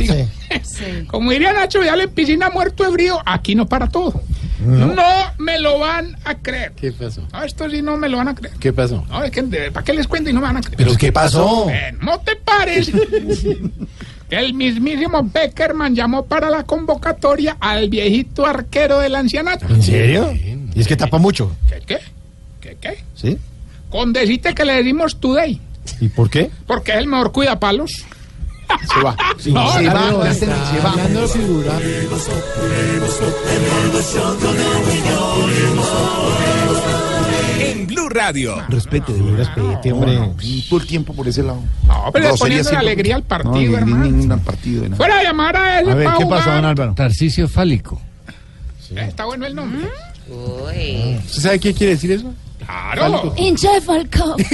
Sí. 0.63 1.07
Como 1.07 1.31
diría 1.31 1.53
Nacho 1.53 1.81
Vidal 1.81 2.01
en 2.03 2.11
piscina 2.11 2.49
muerto 2.51 2.85
de 2.85 2.93
frío, 2.93 3.21
aquí 3.27 3.55
no 3.55 3.67
para 3.67 3.89
todo. 3.89 4.21
No. 4.61 4.95
me 5.39 5.59
lo 5.59 5.79
van 5.79 6.17
a 6.25 6.35
creer. 6.37 6.73
¿Qué 6.73 6.93
pasó? 6.93 7.27
No, 7.33 7.43
esto 7.43 7.69
sí 7.69 7.83
no 7.83 7.97
me 7.97 8.09
lo 8.09 8.19
van 8.19 8.29
a 8.29 8.35
creer. 8.35 8.55
¿Qué 8.57 8.73
pasó? 8.73 9.05
No, 9.09 9.23
es 9.25 9.31
que 9.31 9.43
¿para 9.73 9.85
qué 9.85 9.93
les 9.93 10.07
cuento 10.07 10.31
y 10.31 10.33
no 10.33 10.41
me 10.41 10.47
van 10.47 10.59
a 10.59 10.61
creer? 10.61 10.77
¿Pero 10.77 10.97
qué 10.97 11.11
pasó? 11.13 11.69
Eh, 11.71 11.95
¿No 12.01 12.21
te 12.21 12.35
que 14.29 14.37
el 14.39 14.55
mismísimo 14.55 15.23
Beckerman 15.23 15.95
llamó 15.95 16.25
para 16.27 16.51
la 16.51 16.65
convocatoria 16.65 17.57
al 17.61 17.89
viejito 17.89 18.47
arquero 18.47 18.99
del 19.01 19.15
ancianato? 19.15 19.67
¿En 19.69 19.83
serio? 19.83 20.33
Y 20.75 20.81
es 20.81 20.89
que 20.89 20.97
tapa 20.97 21.19
mucho. 21.19 21.55
¿Qué, 21.69 21.81
qué? 21.87 21.99
¿Qué, 22.61 22.77
qué? 22.81 23.05
¿Sí? 23.15 23.39
Con 23.91 24.13
decirte 24.13 24.55
que 24.55 24.65
le 24.65 24.75
decimos 24.75 25.21
today, 25.21 25.61
¿Y 26.01 26.09
por 26.09 26.31
qué? 26.31 26.51
porque 26.67 26.93
es 26.93 26.99
el 26.99 27.07
mejor 27.07 27.33
cuidapalos. 27.33 28.05
Se 28.93 29.03
va. 29.03 29.17
No, 29.17 29.39
se 29.39 29.51
no, 29.51 29.61
va. 29.95 30.11
no, 30.11 30.35
se 30.35 30.47
va. 30.47 30.91
Hablando 30.91 31.21
de 31.23 31.29
figura. 31.29 31.73
En 37.61 37.87
Blue 37.87 38.09
Radio. 38.09 38.57
Respete, 38.69 39.13
de 39.13 39.23
verdad. 39.23 39.51
Respete, 39.57 39.93
hombre. 39.93 40.19
Todo 40.69 40.81
el 40.81 40.87
tiempo 40.87 41.15
por 41.15 41.27
ese 41.29 41.43
lado. 41.43 41.61
No, 41.87 42.11
pero 42.13 42.31
le 42.33 42.37
poniendo 42.39 42.65
siempre. 42.69 42.87
alegría 42.89 43.17
al 43.17 43.23
partido, 43.23 43.53
No, 43.53 43.57
ni- 43.61 43.67
ni- 43.69 43.75
hermano. 43.77 44.05
ningún 44.05 44.41
partido 44.41 44.83
de 44.83 44.89
nada. 44.91 44.97
Fuera 44.97 45.19
de 45.19 45.25
llamar 45.25 45.57
a 45.57 45.81
ese 45.81 45.91
A 45.91 45.95
ver, 45.95 46.09
¿qué 46.19 46.27
pasó, 46.27 46.51
don 46.51 46.65
Álvaro? 46.65 46.95
Tarcisio 46.95 47.49
fálico. 47.49 48.01
Está 48.95 49.25
bueno 49.25 49.47
el 49.47 49.55
nombre. 49.55 49.89
¿Usted 50.29 51.41
sabe 51.43 51.59
qué 51.59 51.75
quiere 51.75 51.95
decir 51.95 52.13
eso? 52.13 52.33
Claro. 52.67 53.35
Encefalco. 53.37 54.37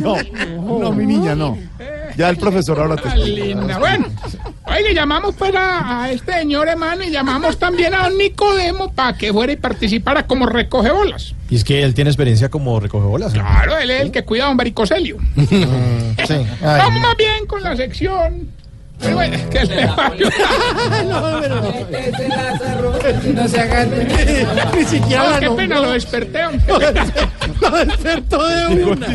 No, 0.00 0.16
no, 0.60 0.78
no, 0.78 0.92
mi 0.92 1.06
niña, 1.06 1.34
no. 1.34 1.56
Ya 2.16 2.28
el 2.28 2.36
profesor 2.36 2.78
ahora 2.80 2.96
te 2.96 3.14
linda. 3.16 3.78
Bueno, 3.78 4.06
oye, 4.64 4.94
llamamos 4.94 5.34
pues 5.36 5.54
a, 5.54 6.02
a 6.04 6.10
este 6.10 6.32
señor 6.32 6.68
hermano 6.68 7.02
y 7.04 7.10
llamamos 7.10 7.58
también 7.58 7.94
a 7.94 8.04
don 8.08 8.18
Nicodemo 8.18 8.92
para 8.92 9.16
que 9.16 9.32
fuera 9.32 9.52
y 9.52 9.56
participara 9.56 10.26
como 10.26 10.46
recoge 10.46 10.90
bolas. 10.90 11.34
Y 11.50 11.56
es 11.56 11.64
que 11.64 11.82
él 11.82 11.94
tiene 11.94 12.10
experiencia 12.10 12.48
como 12.48 12.78
recoge 12.80 13.06
bolas. 13.06 13.34
¿no? 13.34 13.42
Claro, 13.42 13.78
él 13.78 13.90
es 13.90 14.02
el 14.02 14.10
que 14.10 14.24
cuida 14.24 14.44
a 14.44 14.48
don 14.48 14.56
Varicoselio. 14.56 15.18
Sí. 16.26 16.34
Ay, 16.34 16.46
Vamos 16.60 17.00
más 17.02 17.16
bien 17.16 17.46
con 17.46 17.62
la 17.62 17.76
sección. 17.76 18.48
Que 19.00 19.64
le 19.64 19.86
va. 19.86 20.12
No, 21.04 21.40
pero 21.40 21.60
no 23.34 23.48
se 23.48 23.60
hagan. 23.60 23.90
Ni 24.76 24.84
siquiera 24.84 25.30
la 25.30 25.40
qué 25.40 25.50
pena, 25.50 25.80
lo 25.80 25.90
desperté. 25.92 26.44
hombre. 26.44 26.64
Lo 27.60 27.70
despertó 27.84 28.46
de 28.46 28.84
una. 28.84 29.06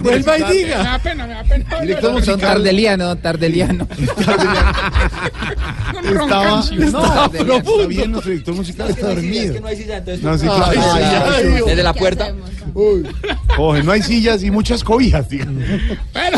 Vuelva 0.00 0.38
y 0.38 0.42
Me 0.42 0.52
diga. 0.52 0.82
da 0.82 0.98
pena, 0.98 1.26
me 1.26 1.34
da 1.34 1.44
pena. 1.44 1.80
Director 1.80 2.12
musical. 2.12 2.38
Tardeliano, 2.40 3.16
Tardeliano. 3.16 3.88
Estaba, 6.04 6.44
roncancio. 6.62 6.78
no, 6.90 7.26
está 7.56 7.86
bien 7.86 8.12
nuestro 8.12 8.30
director 8.30 8.54
musical, 8.54 8.90
está 8.90 9.08
dormido. 9.08 9.54
No, 10.22 10.38
sí, 10.38 10.46
claro. 10.46 11.66
Desde 11.66 11.82
la 11.82 11.92
puerta. 11.92 12.32
Oye, 13.58 13.82
no 13.82 13.92
hay 13.92 14.02
sillas 14.02 14.42
y 14.42 14.50
muchas 14.50 14.84
cobijas, 14.84 15.28
diga. 15.28 15.46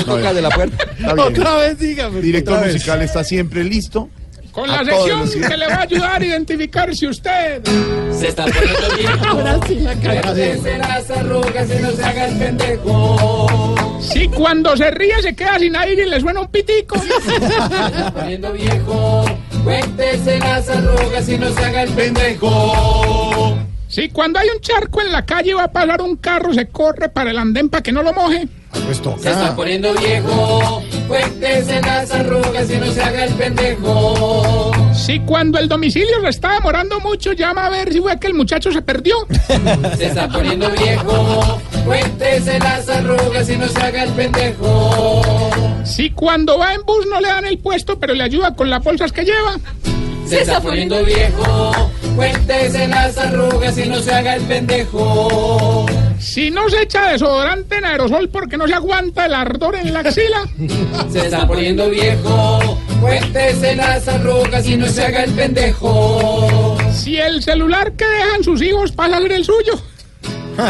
Bueno, 0.06 0.32
de 0.32 0.42
la 0.42 0.50
puerta. 0.50 0.76
Otra 1.18 1.56
vez 1.56 1.78
dígame. 1.78 2.20
Director 2.20 2.54
otra 2.54 2.66
vez. 2.66 2.82
Musical 2.90 3.02
está 3.02 3.24
siempre 3.24 3.64
listo. 3.64 4.08
con 4.52 4.68
la 4.68 4.84
sección 4.84 5.48
que 5.48 5.56
le 5.56 5.66
va 5.68 5.74
a 5.74 5.82
ayudar 5.82 6.22
a 6.22 6.24
identificar 6.24 6.94
si 6.94 7.06
usted 7.06 7.62
Se 8.12 8.28
está 8.28 8.44
poniendo 8.46 8.96
viejo. 8.96 9.26
Ahora 9.28 9.58
sí 9.64 9.78
las 10.76 11.10
arrugas 11.10 11.70
y 11.70 11.82
no 11.82 11.90
se 11.92 12.04
haga 12.04 12.26
el 12.26 12.38
pendejo. 12.38 14.00
Si 14.00 14.28
cuando 14.28 14.76
se 14.76 14.90
ríe 14.90 15.22
se 15.22 15.34
queda 15.34 15.58
sin 15.58 15.76
aire 15.76 16.04
y 16.04 16.10
le 16.10 16.20
suena 16.20 16.40
un 16.40 16.48
pitico. 16.48 16.98
Se 16.98 17.36
está 17.36 18.12
poniendo 18.12 18.52
viejo. 18.52 19.24
Cuéntese 19.62 20.38
las 20.40 20.68
arrugas 20.68 21.28
y 21.28 21.38
no 21.38 21.52
se 21.52 21.64
haga 21.64 21.82
el 21.82 21.90
pendejo. 21.90 23.56
Si 23.86 24.08
cuando 24.08 24.38
hay 24.38 24.48
un 24.48 24.60
charco 24.60 25.00
en 25.00 25.12
la 25.12 25.24
calle 25.24 25.54
va 25.54 25.64
a 25.64 25.72
pasar 25.72 26.00
un 26.02 26.16
carro, 26.16 26.52
se 26.54 26.68
corre 26.68 27.08
para 27.08 27.30
el 27.30 27.38
andén 27.38 27.68
para 27.68 27.82
que 27.82 27.92
no 27.92 28.02
lo 28.02 28.12
moje. 28.12 28.48
Pues 28.72 28.98
Se 29.20 29.30
está 29.30 29.54
poniendo 29.54 29.92
viejo. 29.94 30.82
Cuéntese 31.08 31.80
las 31.80 32.10
arrugas 32.12 32.70
y 32.70 32.76
no 32.76 32.86
se 32.86 33.02
haga 33.02 33.24
el 33.24 33.34
pendejo. 33.34 34.72
Si 34.94 35.18
cuando 35.20 35.58
el 35.58 35.68
domicilio 35.68 36.20
se 36.22 36.28
está 36.28 36.54
demorando 36.54 37.00
mucho, 37.00 37.32
llama 37.32 37.66
a 37.66 37.70
ver 37.70 37.92
si 37.92 38.00
fue 38.00 38.18
que 38.18 38.28
el 38.28 38.34
muchacho 38.34 38.70
se 38.70 38.82
perdió. 38.82 39.16
Se 39.96 40.06
está 40.06 40.28
poniendo 40.28 40.70
viejo. 40.70 41.60
Cuéntese 41.84 42.58
las 42.60 42.88
arrugas 42.88 43.48
y 43.50 43.56
no 43.56 43.66
se 43.66 43.80
haga 43.80 44.04
el 44.04 44.10
pendejo. 44.12 45.22
Si 45.84 46.10
cuando 46.10 46.58
va 46.58 46.74
en 46.74 46.82
bus 46.82 47.06
no 47.10 47.20
le 47.20 47.28
dan 47.28 47.44
el 47.46 47.58
puesto, 47.58 47.98
pero 47.98 48.14
le 48.14 48.22
ayuda 48.22 48.54
con 48.54 48.70
las 48.70 48.82
bolsas 48.84 49.10
que 49.12 49.24
lleva. 49.24 49.58
Se 50.26 50.42
está 50.42 50.60
poniendo 50.60 51.02
viejo. 51.04 51.90
Cuéntese 52.14 52.86
las 52.86 53.18
arrugas 53.18 53.76
y 53.78 53.88
no 53.88 53.96
se 53.96 54.12
haga 54.12 54.36
el 54.36 54.42
pendejo. 54.42 55.86
Si 56.20 56.50
no 56.50 56.68
se 56.68 56.82
echa 56.82 57.10
desodorante 57.12 57.76
en 57.76 57.84
aerosol 57.86 58.28
porque 58.28 58.58
no 58.58 58.68
se 58.68 58.74
aguanta 58.74 59.24
el 59.24 59.34
ardor 59.34 59.74
en 59.76 59.92
la 59.92 60.00
axila. 60.00 60.42
Se 61.10 61.18
está 61.18 61.46
poniendo 61.46 61.88
viejo. 61.88 62.78
Cuéntese 63.00 63.74
las 63.74 64.06
arrugas 64.06 64.66
y 64.68 64.76
no 64.76 64.86
se 64.86 65.02
haga 65.02 65.24
el 65.24 65.32
pendejo. 65.32 66.76
Si 66.92 67.16
el 67.16 67.42
celular 67.42 67.92
que 67.92 68.04
dejan 68.04 68.44
sus 68.44 68.60
hijos 68.60 68.92
pasa 68.92 69.16
a 69.16 69.22
ser 69.22 69.32
el 69.32 69.44
suyo. 69.44 69.80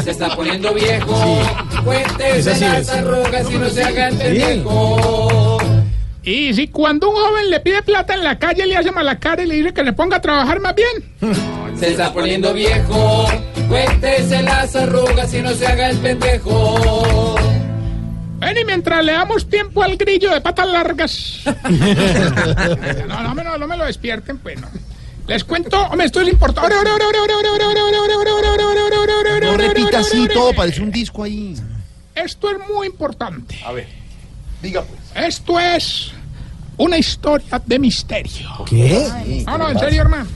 Se 0.04 0.12
está 0.12 0.36
poniendo 0.36 0.72
viejo. 0.72 1.42
Cuéntese 1.84 2.38
Esa 2.38 2.54
sí 2.54 2.64
las 2.64 2.88
arrugas 2.90 3.50
y 3.50 3.54
no 3.56 3.68
se 3.68 3.82
haga 3.82 4.08
el 4.08 4.16
pendejo. 4.16 5.58
Y 6.22 6.54
si 6.54 6.68
cuando 6.68 7.10
un 7.10 7.16
joven 7.16 7.50
le 7.50 7.58
pide 7.60 7.82
plata 7.82 8.14
en 8.14 8.22
la 8.22 8.38
calle 8.38 8.66
le 8.66 8.76
hace 8.76 8.92
mala 8.92 9.18
cara 9.18 9.42
y 9.42 9.46
le 9.46 9.56
dice 9.56 9.74
que 9.74 9.82
le 9.82 9.92
ponga 9.92 10.18
a 10.18 10.20
trabajar 10.20 10.60
más 10.60 10.74
bien. 10.76 11.34
Se 11.76 11.90
está 11.90 12.12
poniendo 12.12 12.54
viejo. 12.54 13.26
Cuéntese 13.70 14.42
las 14.42 14.74
arrugas 14.74 15.32
y 15.32 15.40
no 15.42 15.52
se 15.54 15.64
haga 15.64 15.90
el 15.90 15.98
pendejo. 15.98 17.36
Ven 18.40 18.58
y 18.58 18.64
mientras 18.64 19.04
le 19.04 19.12
damos 19.12 19.48
tiempo 19.48 19.82
al 19.84 19.96
grillo 19.96 20.32
de 20.34 20.40
patas 20.40 20.66
largas. 20.68 21.40
No, 23.06 23.22
no, 23.22 23.34
me- 23.34 23.44
no, 23.44 23.56
no 23.58 23.66
me 23.68 23.76
lo 23.76 23.84
despierten, 23.84 24.38
pues 24.38 24.60
no. 24.60 24.66
Les 25.28 25.44
cuento, 25.44 25.80
hombre, 25.86 26.06
esto 26.06 26.20
es 26.20 26.26
importante. 26.28 26.68
No 29.40 29.56
repita 29.56 29.98
así 30.00 30.26
todo, 30.34 30.52
parece 30.52 30.82
un 30.82 30.90
disco 30.90 31.22
ahí. 31.22 31.54
Esto 32.16 32.50
es 32.50 32.56
muy 32.68 32.88
importante. 32.88 33.56
A 33.64 33.70
ver, 33.70 33.86
diga 34.60 34.82
pues. 34.82 34.98
Esto 35.26 35.60
es 35.60 36.10
una 36.76 36.98
historia 36.98 37.62
de 37.64 37.78
misterio. 37.78 38.48
¿Qué? 38.68 39.06
No, 39.46 39.58
no, 39.58 39.70
en 39.70 39.78
serio, 39.78 40.02
hermano. 40.02 40.26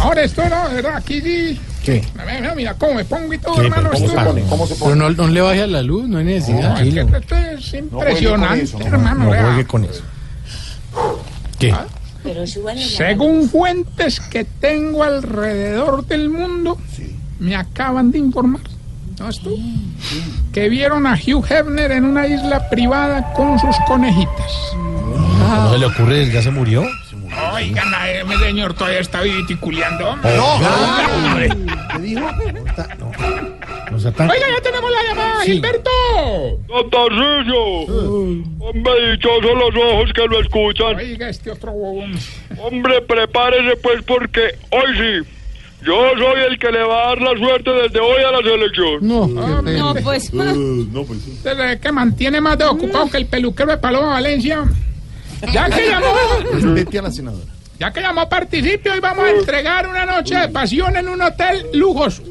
Ahora 0.00 0.22
esto 0.22 0.46
no, 0.50 0.68
de 0.68 0.74
verdad, 0.74 0.96
aquí 0.96 1.20
sí. 1.22 1.58
¿Qué? 1.86 2.02
Mira, 2.56 2.74
cómo 2.74 2.94
me 2.94 3.04
pongo 3.04 3.32
y 3.32 3.38
todo, 3.38 3.54
¿Qué? 3.54 3.66
hermano. 3.66 3.90
¿Cómo 3.92 4.04
Esto, 4.04 4.18
se 4.18 4.26
pone? 4.26 4.42
¿Cómo 4.48 4.66
se 4.66 4.74
Pero 4.74 4.96
no, 4.96 5.08
no 5.08 5.28
le 5.28 5.40
baje 5.40 5.62
a 5.62 5.66
la 5.68 5.82
luz, 5.82 6.08
no 6.08 6.18
hay 6.18 6.24
necesidad. 6.24 6.70
No, 6.70 6.78
es 6.80 6.94
que 6.94 7.16
esto 7.16 7.36
es 7.36 7.74
impresionante, 7.74 8.64
eso, 8.64 8.78
no 8.80 8.86
hermano. 8.86 9.24
No 9.26 9.30
juegue 9.30 9.66
con 9.66 9.84
eso. 9.84 10.02
¿Qué? 11.60 11.72
Según 12.76 13.48
fuentes 13.48 14.18
que 14.18 14.44
tengo 14.44 15.04
alrededor 15.04 16.04
del 16.06 16.28
mundo, 16.28 16.76
me 17.38 17.54
acaban 17.54 18.10
de 18.10 18.18
informar, 18.18 18.62
¿no 19.20 19.28
es 19.28 19.38
tú? 19.38 19.56
Que 20.52 20.68
vieron 20.68 21.06
a 21.06 21.14
Hugh 21.14 21.46
Hefner 21.48 21.92
en 21.92 22.04
una 22.04 22.26
isla 22.26 22.68
privada 22.68 23.32
con 23.32 23.60
sus 23.60 23.76
conejitas. 23.86 24.52
¿No 24.74 25.72
se 25.72 25.78
le 25.78 25.86
ocurre? 25.86 26.28
¿Ya 26.32 26.42
se 26.42 26.50
murió? 26.50 26.84
Oigan, 27.54 27.88
ese 28.04 28.38
señor 28.44 28.74
todavía 28.74 29.00
está 29.00 29.20
viticuleando. 29.22 30.16
No, 30.16 30.56
Oiga, 30.56 31.58
¿qué 31.92 31.98
dijo? 32.02 32.26
No 33.90 34.00
sea 34.00 34.12
tan... 34.12 34.28
ya 34.28 34.60
tenemos 34.62 34.90
la 34.90 35.02
llamada, 35.08 35.42
Sí. 35.44 35.52
Gilberto. 35.52 35.90
Don 36.66 36.90
Tarcisio, 36.90 37.62
hombre, 38.58 39.10
dichosos 39.12 39.54
los 39.54 39.76
ojos 39.84 40.12
que 40.14 40.26
lo 40.26 40.40
escuchan. 40.40 40.96
Oiga, 40.96 41.28
este 41.28 41.50
otro 41.50 41.72
bobón. 41.72 42.12
Hombre, 42.58 43.00
prepárese 43.02 43.76
pues 43.82 44.02
porque 44.02 44.40
hoy 44.70 44.96
sí, 45.24 45.30
yo 45.84 45.94
soy 46.18 46.40
el 46.50 46.58
que 46.58 46.72
le 46.72 46.82
va 46.82 47.04
a 47.04 47.06
dar 47.08 47.20
la 47.22 47.38
suerte 47.38 47.70
desde 47.70 48.00
hoy 48.00 48.22
a 48.26 48.32
la 48.32 48.38
selección. 48.38 48.98
No, 49.00 49.26
No, 49.26 49.94
pues. 50.02 50.32
no, 50.32 51.04
pues 51.04 51.20
sí. 51.22 51.38
Que 51.80 51.92
mantiene 51.92 52.40
más 52.40 52.58
de 52.58 52.64
ocupado 52.64 53.08
que 53.10 53.18
el 53.18 53.26
peluquero 53.26 53.70
de 53.70 53.78
Paloma 53.78 54.08
Valencia. 54.14 54.64
Ya 55.52 55.68
que 55.70 55.88
llamó, 55.88 56.14
Respete 56.52 56.98
a 56.98 57.02
la 57.02 57.10
senadora. 57.10 57.44
ya 57.78 57.92
que 57.92 58.00
llamó 58.00 58.28
participio, 58.28 58.92
hoy 58.92 59.00
vamos 59.00 59.24
a 59.26 59.30
entregar 59.30 59.86
una 59.88 60.04
noche 60.06 60.34
de 60.36 60.48
pasión 60.48 60.96
en 60.96 61.08
un 61.08 61.20
hotel 61.22 61.66
lujoso. 61.74 62.22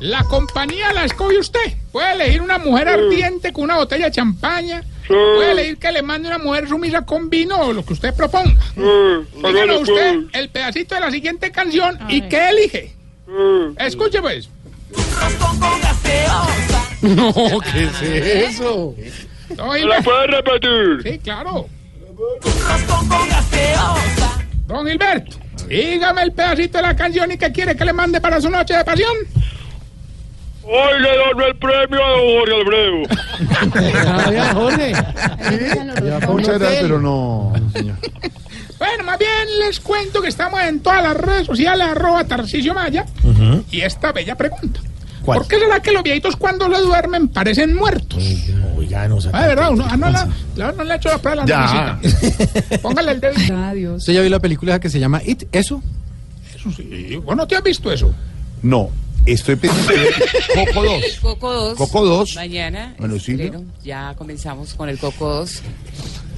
La 0.00 0.24
compañía 0.24 0.92
la 0.92 1.04
escoge 1.04 1.38
usted. 1.38 1.74
Puede 1.92 2.12
elegir 2.14 2.42
una 2.42 2.58
mujer 2.58 2.88
ardiente 2.88 3.52
con 3.52 3.64
una 3.64 3.76
botella 3.76 4.06
de 4.06 4.12
champaña. 4.12 4.82
Puede 5.06 5.52
elegir 5.52 5.76
que 5.78 5.92
le 5.92 6.02
mande 6.02 6.28
una 6.28 6.38
mujer 6.38 6.66
sumisa 6.66 7.02
con 7.02 7.28
vino 7.28 7.60
o 7.60 7.72
lo 7.72 7.84
que 7.84 7.92
usted 7.92 8.14
proponga. 8.14 8.58
Díganos 8.74 9.82
usted 9.82 10.20
el 10.32 10.48
pedacito 10.48 10.94
de 10.94 11.00
la 11.02 11.10
siguiente 11.10 11.52
canción 11.52 11.98
y 12.08 12.22
qué 12.22 12.48
elige. 12.48 12.94
Escuche 13.78 14.20
pues. 14.22 14.48
no, 17.02 17.32
¿qué 17.72 17.84
es 17.84 18.02
eso? 18.54 18.94
Don 19.50 19.68
¿Me 19.70 19.84
la 19.84 20.00
puede 20.00 20.26
repetir? 20.28 21.02
Sí, 21.02 21.18
claro. 21.18 21.68
Don 24.66 24.86
Gilberto, 24.86 25.36
dígame 25.68 26.22
el 26.22 26.32
pedacito 26.32 26.78
de 26.78 26.82
la 26.82 26.96
canción 26.96 27.30
y 27.32 27.38
qué 27.38 27.52
quiere 27.52 27.76
que 27.76 27.84
le 27.84 27.92
mande 27.92 28.20
para 28.20 28.40
su 28.40 28.48
noche 28.50 28.74
de 28.74 28.84
pasión. 28.84 29.12
Hoy 30.62 31.00
le 31.00 31.08
doy 31.08 31.46
el 31.48 31.56
premio 31.56 32.04
a 32.04 32.10
don 32.10 32.20
Jorge. 32.38 33.02
Ah, 34.06 34.30
vea, 34.30 34.54
Jorge. 34.54 34.92
Muchas 36.28 36.58
gracias, 36.58 36.82
pero 36.82 37.00
no, 37.00 37.52
señor. 37.72 37.96
Bueno, 38.78 39.04
más 39.04 39.18
bien 39.18 39.58
les 39.60 39.80
cuento 39.80 40.22
que 40.22 40.28
estamos 40.28 40.60
en 40.62 40.80
todas 40.80 41.02
las 41.02 41.16
redes 41.16 41.46
sociales, 41.46 41.86
arroba 41.86 42.24
Tarcisio 42.24 42.74
Maya. 42.74 43.04
Y 43.70 43.82
esta 43.82 44.12
bella 44.12 44.34
pregunta. 44.36 44.80
¿Cuál? 45.24 45.38
¿Por 45.38 45.48
qué 45.48 45.58
será 45.58 45.80
que 45.80 45.90
los 45.92 46.02
viejitos 46.02 46.36
cuando 46.36 46.68
se 46.74 46.80
duermen 46.82 47.28
parecen 47.28 47.74
muertos? 47.74 48.22
Oiga, 48.76 49.08
no 49.08 49.18
Ah, 49.32 49.42
de 49.42 49.48
verdad, 49.48 49.70
uno, 49.72 49.86
ah, 49.88 49.96
no, 49.96 50.10
la, 50.10 50.28
la- 50.56 50.72
no 50.72 50.84
le 50.84 50.92
ha 50.92 50.96
hecho 50.96 51.08
la 51.08 51.18
prueba 51.18 51.42
de 51.44 51.48
la 51.50 51.56
Ya. 51.56 51.98
naricita. 52.02 52.78
Póngale 52.82 53.12
el 53.12 53.20
dedo. 53.20 53.56
Adiós. 53.56 53.96
¿Usted 53.98 54.12
ya 54.12 54.20
vio 54.20 54.30
la 54.30 54.40
película 54.40 54.78
que 54.78 54.90
se 54.90 55.00
llama 55.00 55.22
It? 55.24 55.44
¿Eso? 55.52 55.82
Eso 56.54 56.70
sí. 56.72 57.16
¿Vos 57.24 57.34
no 57.36 57.46
te 57.46 57.56
has 57.56 57.62
visto 57.62 57.90
eso? 57.90 58.14
No, 58.62 58.90
estoy 59.24 59.56
pendiente 59.56 59.92
de 59.94 60.06
Coco 60.66 60.84
2. 60.84 61.02
Coco 61.22 61.52
2. 61.52 61.78
Coco 61.78 62.04
2. 62.04 62.34
Mañana, 62.36 62.94
Bueno, 62.98 63.14
en 63.14 63.20
sí, 63.20 63.50
ya 63.82 64.14
comenzamos 64.18 64.74
con 64.74 64.88
el 64.90 64.98
Coco 64.98 65.28
2. 65.28 65.62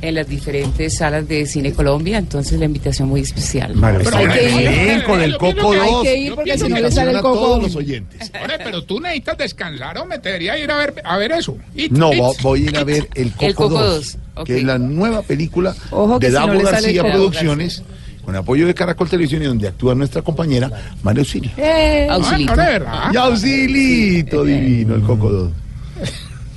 En 0.03 0.15
las 0.15 0.29
diferentes 0.29 0.97
salas 0.97 1.27
de 1.29 1.47
Cine 1.47 1.73
Colombia, 1.73 2.19
entonces 2.19 2.59
la 2.59 2.65
invitación 2.67 3.09
muy 3.09 3.21
especial. 3.23 3.75
Pero 3.81 4.17
hay 4.17 4.29
que 4.29 4.51
ir. 4.51 4.69
bien, 4.69 5.03
con 5.03 5.21
el 5.21 5.37
Coco 5.37 5.73
Hay 5.73 5.79
2. 5.91 6.03
que 6.05 6.17
ir 6.17 6.35
porque 6.35 6.53
si 6.53 6.59
no 6.61 6.69
le 6.69 6.71
Invitación 6.77 6.93
sale 6.95 7.11
el 7.11 7.17
a 7.17 7.23
coco. 7.23 7.39
todos 7.39 7.63
los 7.63 7.77
oyentes. 7.77 8.33
Ore, 8.43 8.55
pero 8.63 8.83
tú 8.85 9.01
necesitas 9.01 9.39
descansar 9.39 9.99
o 9.99 10.05
me 10.07 10.19
debería 10.19 10.59
ir 10.59 10.71
a 10.71 10.77
ver, 10.77 10.95
a 11.05 11.17
ver 11.17 11.33
eso. 11.33 11.57
It, 11.75 11.91
No, 11.93 12.13
it. 12.13 12.19
vo- 12.21 12.37
voy 12.43 12.61
a 12.67 12.71
ir 12.71 12.77
a 12.79 12.85
ver 12.85 13.09
El 13.15 13.33
Coco, 13.33 13.47
El 13.47 13.55
Coco 13.55 13.69
2, 13.79 13.95
2, 14.03 14.19
ok. 14.37 14.47
que 14.47 14.57
es 14.59 14.65
la 14.65 14.79
nueva 14.79 15.23
película 15.23 15.75
Ojo 15.91 16.19
que 16.19 16.27
de 16.27 16.33
si 16.33 16.39
no 16.39 16.47
Davo 16.47 16.53
le 16.59 16.65
sale 16.65 16.73
García 16.93 17.03
Producciones, 17.13 17.83
con 18.25 18.35
apoyo 18.37 18.67
de 18.67 18.75
Caracol 18.75 19.09
Televisión 19.09 19.43
y 19.43 19.47
donde 19.47 19.69
actúa 19.69 19.95
nuestra 19.95 20.21
compañera 20.23 20.69
María 21.03 21.21
Auxilio. 21.21 21.51
Eh, 21.57 22.09
Auxilito. 22.11 22.53
Ah, 22.53 22.57
no, 22.57 22.63
de 22.63 22.69
verdad. 22.71 23.11
Y 23.13 23.17
Auxilito 23.17 24.45
divino, 24.45 24.95
el 24.97 25.03
Coco 25.03 25.31
2. 25.31 25.53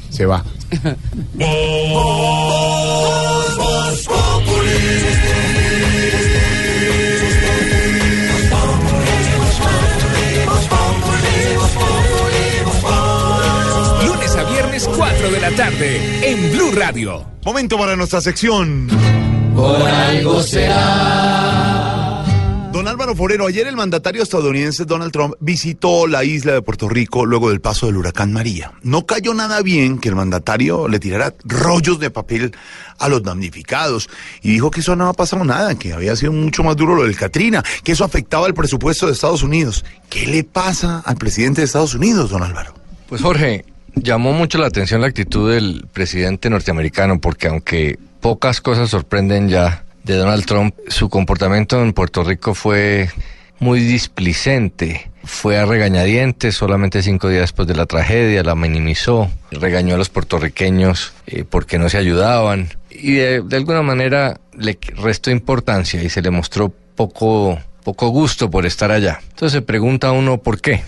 Se 0.09 0.25
va. 0.25 0.43
Lunes 14.05 14.35
a 14.35 14.43
viernes 14.51 14.89
4 14.95 15.31
de 15.31 15.39
la 15.39 15.51
tarde 15.51 16.31
en 16.31 16.51
Blue 16.51 16.71
Radio. 16.75 17.25
Momento 17.45 17.77
para 17.77 17.95
nuestra 17.95 18.21
sección. 18.21 18.87
Por 19.55 19.81
algo 19.81 20.41
será. 20.43 21.38
Álvaro 23.09 23.23
Forero, 23.23 23.47
ayer 23.47 23.65
el 23.65 23.75
mandatario 23.75 24.21
estadounidense 24.21 24.85
Donald 24.85 25.11
Trump 25.11 25.33
visitó 25.39 26.05
la 26.05 26.23
isla 26.23 26.53
de 26.53 26.61
Puerto 26.61 26.87
Rico 26.87 27.25
luego 27.25 27.49
del 27.49 27.59
paso 27.59 27.87
del 27.87 27.97
huracán 27.97 28.31
María. 28.31 28.73
No 28.83 29.07
cayó 29.07 29.33
nada 29.33 29.63
bien 29.63 29.97
que 29.97 30.09
el 30.09 30.15
mandatario 30.15 30.87
le 30.87 30.99
tirara 30.99 31.33
rollos 31.43 31.99
de 31.99 32.11
papel 32.11 32.55
a 32.99 33.09
los 33.09 33.23
damnificados 33.23 34.11
y 34.43 34.51
dijo 34.51 34.69
que 34.69 34.81
eso 34.81 34.95
no 34.95 35.05
había 35.05 35.13
pasado 35.13 35.43
nada, 35.43 35.73
que 35.73 35.91
había 35.91 36.15
sido 36.15 36.33
mucho 36.33 36.61
más 36.61 36.75
duro 36.75 36.93
lo 36.93 37.01
del 37.01 37.15
Katrina, 37.15 37.63
que 37.83 37.93
eso 37.93 38.03
afectaba 38.03 38.45
el 38.45 38.53
presupuesto 38.53 39.07
de 39.07 39.13
Estados 39.13 39.41
Unidos. 39.41 39.83
¿Qué 40.07 40.27
le 40.27 40.43
pasa 40.43 41.01
al 41.03 41.15
presidente 41.15 41.61
de 41.61 41.65
Estados 41.65 41.95
Unidos, 41.95 42.29
don 42.29 42.43
Álvaro? 42.43 42.75
Pues 43.07 43.23
Jorge, 43.23 43.65
llamó 43.95 44.33
mucho 44.33 44.59
la 44.59 44.67
atención 44.67 45.01
la 45.01 45.07
actitud 45.07 45.51
del 45.51 45.87
presidente 45.91 46.51
norteamericano 46.51 47.19
porque 47.19 47.47
aunque 47.47 47.97
pocas 48.21 48.61
cosas 48.61 48.91
sorprenden 48.91 49.49
ya 49.49 49.83
de 50.09 50.17
Donald 50.17 50.45
Trump, 50.45 50.75
su 50.87 51.07
comportamiento 51.07 51.81
en 51.83 51.93
Puerto 51.93 52.23
Rico 52.23 52.55
fue 52.55 53.09
muy 53.59 53.79
displicente. 53.81 55.11
Fue 55.23 55.59
a 55.59 55.65
regañadientes 55.65 56.55
solamente 56.55 57.03
cinco 57.03 57.29
días 57.29 57.41
después 57.41 57.67
de 57.67 57.75
la 57.75 57.85
tragedia, 57.85 58.41
la 58.41 58.55
minimizó, 58.55 59.29
regañó 59.51 59.93
a 59.93 59.97
los 59.97 60.09
puertorriqueños 60.09 61.13
eh, 61.27 61.43
porque 61.47 61.77
no 61.77 61.89
se 61.89 61.97
ayudaban 61.97 62.69
y 62.89 63.13
de, 63.13 63.41
de 63.41 63.57
alguna 63.57 63.83
manera 63.83 64.39
le 64.57 64.79
restó 64.95 65.29
importancia 65.29 66.01
y 66.01 66.09
se 66.09 66.23
le 66.23 66.31
mostró 66.31 66.73
poco 66.95 67.59
poco 67.89 68.09
gusto 68.09 68.51
por 68.51 68.67
estar 68.67 68.91
allá. 68.91 69.19
Entonces 69.29 69.51
se 69.51 69.61
pregunta 69.63 70.11
uno 70.11 70.37
por 70.37 70.61
qué. 70.61 70.83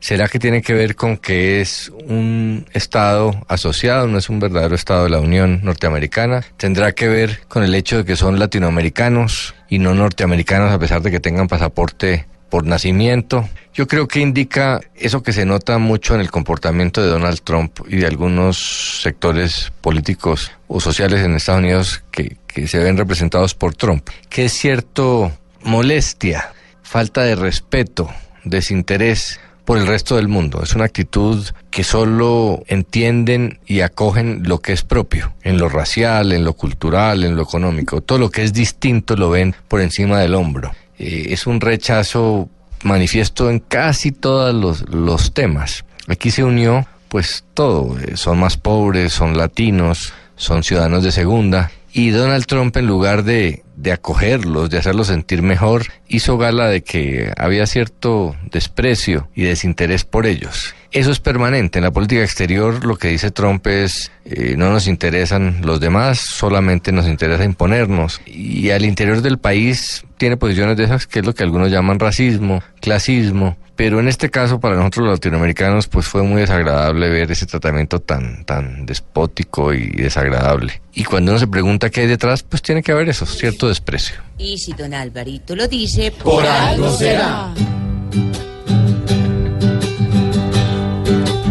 ¿Será 0.00 0.26
que 0.26 0.38
tiene 0.38 0.62
que 0.62 0.72
ver 0.72 0.96
con 0.96 1.18
que 1.18 1.60
es 1.60 1.92
un 2.08 2.64
Estado 2.72 3.44
asociado, 3.46 4.06
no 4.06 4.16
es 4.16 4.30
un 4.30 4.40
verdadero 4.40 4.74
Estado 4.74 5.04
de 5.04 5.10
la 5.10 5.20
Unión 5.20 5.60
Norteamericana? 5.62 6.42
¿Tendrá 6.56 6.92
que 6.92 7.08
ver 7.08 7.40
con 7.48 7.62
el 7.62 7.74
hecho 7.74 7.98
de 7.98 8.04
que 8.06 8.16
son 8.16 8.38
latinoamericanos 8.38 9.54
y 9.68 9.78
no 9.80 9.92
norteamericanos 9.92 10.72
a 10.72 10.78
pesar 10.78 11.02
de 11.02 11.10
que 11.10 11.20
tengan 11.20 11.46
pasaporte 11.46 12.24
por 12.48 12.64
nacimiento? 12.64 13.46
Yo 13.74 13.86
creo 13.86 14.08
que 14.08 14.20
indica 14.20 14.80
eso 14.94 15.22
que 15.22 15.34
se 15.34 15.44
nota 15.44 15.76
mucho 15.76 16.14
en 16.14 16.22
el 16.22 16.30
comportamiento 16.30 17.02
de 17.02 17.08
Donald 17.08 17.42
Trump 17.42 17.80
y 17.86 17.96
de 17.96 18.06
algunos 18.06 19.02
sectores 19.02 19.72
políticos 19.82 20.52
o 20.68 20.80
sociales 20.80 21.20
en 21.20 21.34
Estados 21.34 21.60
Unidos 21.60 22.02
que, 22.10 22.38
que 22.46 22.66
se 22.66 22.78
ven 22.78 22.96
representados 22.96 23.54
por 23.54 23.74
Trump, 23.74 24.08
que 24.30 24.46
es 24.46 24.54
cierto 24.54 25.32
molestia, 25.66 26.52
falta 26.82 27.22
de 27.22 27.34
respeto, 27.34 28.08
desinterés 28.44 29.40
por 29.66 29.78
el 29.78 29.86
resto 29.86 30.16
del 30.16 30.28
mundo. 30.28 30.62
Es 30.62 30.74
una 30.74 30.84
actitud 30.84 31.44
que 31.70 31.84
solo 31.84 32.62
entienden 32.68 33.58
y 33.66 33.80
acogen 33.80 34.44
lo 34.44 34.60
que 34.60 34.72
es 34.72 34.82
propio, 34.82 35.34
en 35.42 35.58
lo 35.58 35.68
racial, 35.68 36.32
en 36.32 36.44
lo 36.44 36.54
cultural, 36.54 37.24
en 37.24 37.36
lo 37.36 37.42
económico. 37.42 38.00
Todo 38.00 38.18
lo 38.18 38.30
que 38.30 38.44
es 38.44 38.52
distinto 38.52 39.16
lo 39.16 39.28
ven 39.28 39.54
por 39.68 39.80
encima 39.80 40.20
del 40.20 40.34
hombro. 40.34 40.72
Eh, 40.98 41.26
es 41.30 41.46
un 41.46 41.60
rechazo 41.60 42.48
manifiesto 42.84 43.50
en 43.50 43.58
casi 43.58 44.12
todos 44.12 44.54
los, 44.88 45.34
temas. 45.34 45.84
Aquí 46.06 46.30
se 46.30 46.44
unió 46.44 46.86
pues 47.08 47.44
todo. 47.52 47.98
Eh, 47.98 48.16
son 48.16 48.38
más 48.38 48.56
pobres, 48.56 49.12
son 49.12 49.36
latinos, 49.36 50.12
son 50.36 50.62
ciudadanos 50.62 51.02
de 51.02 51.10
segunda. 51.10 51.72
Y 51.92 52.10
Donald 52.10 52.46
Trump, 52.46 52.76
en 52.76 52.86
lugar 52.86 53.24
de, 53.24 53.64
de 53.76 53.92
acogerlos, 53.92 54.70
de 54.70 54.78
hacerlos 54.78 55.08
sentir 55.08 55.42
mejor, 55.42 55.84
hizo 56.08 56.38
gala 56.38 56.68
de 56.68 56.82
que 56.82 57.32
había 57.36 57.66
cierto 57.66 58.34
desprecio 58.50 59.28
y 59.34 59.42
desinterés 59.42 60.04
por 60.04 60.26
ellos. 60.26 60.74
Eso 60.92 61.10
es 61.10 61.20
permanente. 61.20 61.78
En 61.78 61.84
la 61.84 61.90
política 61.90 62.22
exterior 62.22 62.84
lo 62.84 62.96
que 62.96 63.08
dice 63.08 63.30
Trump 63.30 63.66
es, 63.66 64.10
eh, 64.24 64.54
no 64.56 64.70
nos 64.70 64.86
interesan 64.86 65.60
los 65.62 65.78
demás, 65.78 66.18
solamente 66.18 66.90
nos 66.90 67.06
interesa 67.06 67.44
imponernos. 67.44 68.20
Y 68.24 68.70
al 68.70 68.84
interior 68.84 69.20
del 69.20 69.38
país 69.38 70.04
tiene 70.16 70.36
posiciones 70.36 70.76
de 70.76 70.84
esas 70.84 71.06
que 71.06 71.18
es 71.18 71.26
lo 71.26 71.34
que 71.34 71.42
algunos 71.42 71.70
llaman 71.70 72.00
racismo, 72.00 72.62
clasismo. 72.80 73.58
Pero 73.76 74.00
en 74.00 74.08
este 74.08 74.30
caso, 74.30 74.58
para 74.58 74.76
nosotros 74.76 75.04
los 75.04 75.18
latinoamericanos, 75.18 75.86
pues 75.86 76.06
fue 76.06 76.22
muy 76.22 76.40
desagradable 76.40 77.10
ver 77.10 77.30
ese 77.30 77.44
tratamiento 77.44 78.00
tan, 78.00 78.44
tan 78.46 78.86
despótico 78.86 79.74
y 79.74 79.88
desagradable. 79.88 80.80
Y 80.94 81.04
cuando 81.04 81.32
uno 81.32 81.38
se 81.38 81.46
pregunta 81.46 81.90
qué 81.90 82.00
hay 82.00 82.06
detrás, 82.06 82.42
pues 82.42 82.62
tiene 82.62 82.82
que 82.82 82.92
haber 82.92 83.10
eso, 83.10 83.26
cierto 83.26 83.65
desprecio. 83.68 84.16
Y 84.38 84.58
si 84.58 84.72
don 84.72 84.94
Alvarito 84.94 85.56
lo 85.56 85.66
dice, 85.68 86.10
Por 86.10 86.44
algo 86.46 86.90
será. 86.96 87.54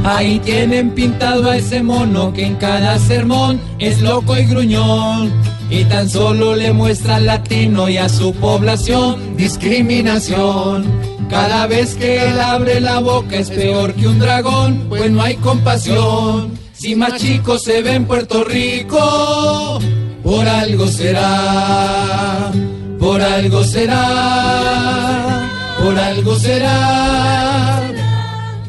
Ahí 0.04 0.38
tienen 0.40 0.92
pintado 0.92 1.50
a 1.50 1.58
ese 1.58 1.82
mono 1.82 2.32
que 2.32 2.46
en 2.46 2.56
cada 2.58 3.00
sermón 3.00 3.60
es 3.80 4.02
loco 4.02 4.38
y 4.38 4.46
gruñón. 4.46 5.34
Y 5.72 5.84
tan 5.86 6.08
solo 6.08 6.56
le 6.56 6.74
muestra 6.74 7.16
al 7.16 7.26
latino 7.26 7.90
y 7.90 7.98
a 7.98 8.08
su 8.08 8.32
población 8.36 9.36
discriminación. 9.36 10.86
Cada 11.28 11.66
vez 11.66 11.96
que 11.96 12.24
él 12.24 12.40
abre 12.40 12.80
la 12.80 13.00
boca 13.00 13.38
es 13.38 13.50
peor 13.50 13.96
que 13.96 14.08
un 14.08 14.20
dragón, 14.20 14.86
pues 14.90 15.10
no 15.10 15.24
hay 15.24 15.38
compasión. 15.38 16.52
Si 16.74 16.96
más 16.96 17.16
chicos 17.16 17.64
se 17.64 17.82
ve 17.82 17.96
en 17.96 18.06
Puerto 18.06 18.44
Rico, 18.44 19.80
por 20.26 20.46
algo 20.48 20.88
será, 20.88 22.52
por 23.00 23.22
algo 23.22 23.64
será, 23.64 25.48
por 25.82 25.98
algo 25.98 26.36
será. 26.40 27.82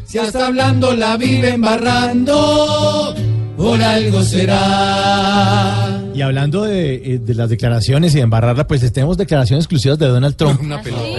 Si 0.06 0.18
hasta 0.18 0.46
hablando 0.46 0.94
la 0.94 1.16
vive 1.16 1.50
embarrando, 1.54 3.14
por 3.56 3.82
algo 3.82 4.22
será. 4.22 5.92
Y 6.14 6.22
hablando 6.22 6.62
de, 6.62 6.94
eh, 6.94 7.18
de 7.18 7.34
las 7.34 7.50
declaraciones 7.50 8.12
y 8.14 8.16
de 8.16 8.22
embarrarla, 8.22 8.66
pues 8.66 8.80
tenemos 8.90 9.18
declaraciones 9.18 9.64
exclusivas 9.66 9.98
de 9.98 10.06
Donald 10.06 10.34
Trump. 10.36 10.58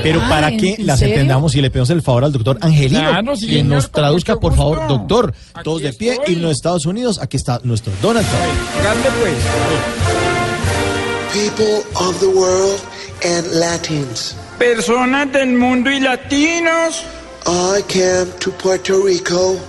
Pero 0.01 0.21
Ah, 0.23 0.29
para 0.29 0.49
¿en- 0.49 0.57
que 0.59 0.75
las 0.79 0.97
serio? 0.99 1.13
entendamos 1.15 1.53
y 1.55 1.61
le 1.61 1.69
pedimos 1.69 1.91
el 1.91 2.01
favor 2.01 2.23
al 2.23 2.31
doctor 2.31 2.57
Angelino, 2.61 3.01
Claro, 3.01 3.35
sí, 3.35 3.45
que 3.45 3.53
señor, 3.57 3.75
nos 3.75 3.91
traduzca, 3.91 4.37
por 4.37 4.55
favor, 4.55 4.87
doctor, 4.87 5.33
todos 5.63 5.83
de 5.83 5.93
pie, 5.93 6.17
y 6.25 6.33
en 6.33 6.41
los 6.41 6.51
Estados 6.53 6.87
Unidos, 6.87 7.19
aquí 7.21 7.37
está 7.37 7.59
nuestro 7.63 7.93
Donald 8.01 8.25
Trump. 8.27 8.43
People 11.37 11.83
of 12.07 12.19
the 12.19 12.31
world 12.31 12.81
and 13.23 13.45
Latins. 13.59 14.33
Personas 14.57 15.31
del 15.31 15.53
mundo 15.53 15.89
y 15.91 15.99
latinos. 15.99 17.05
I 17.45 17.81
came 17.87 18.31
to 18.39 18.51
Puerto 18.51 18.99
Rico 19.05 19.59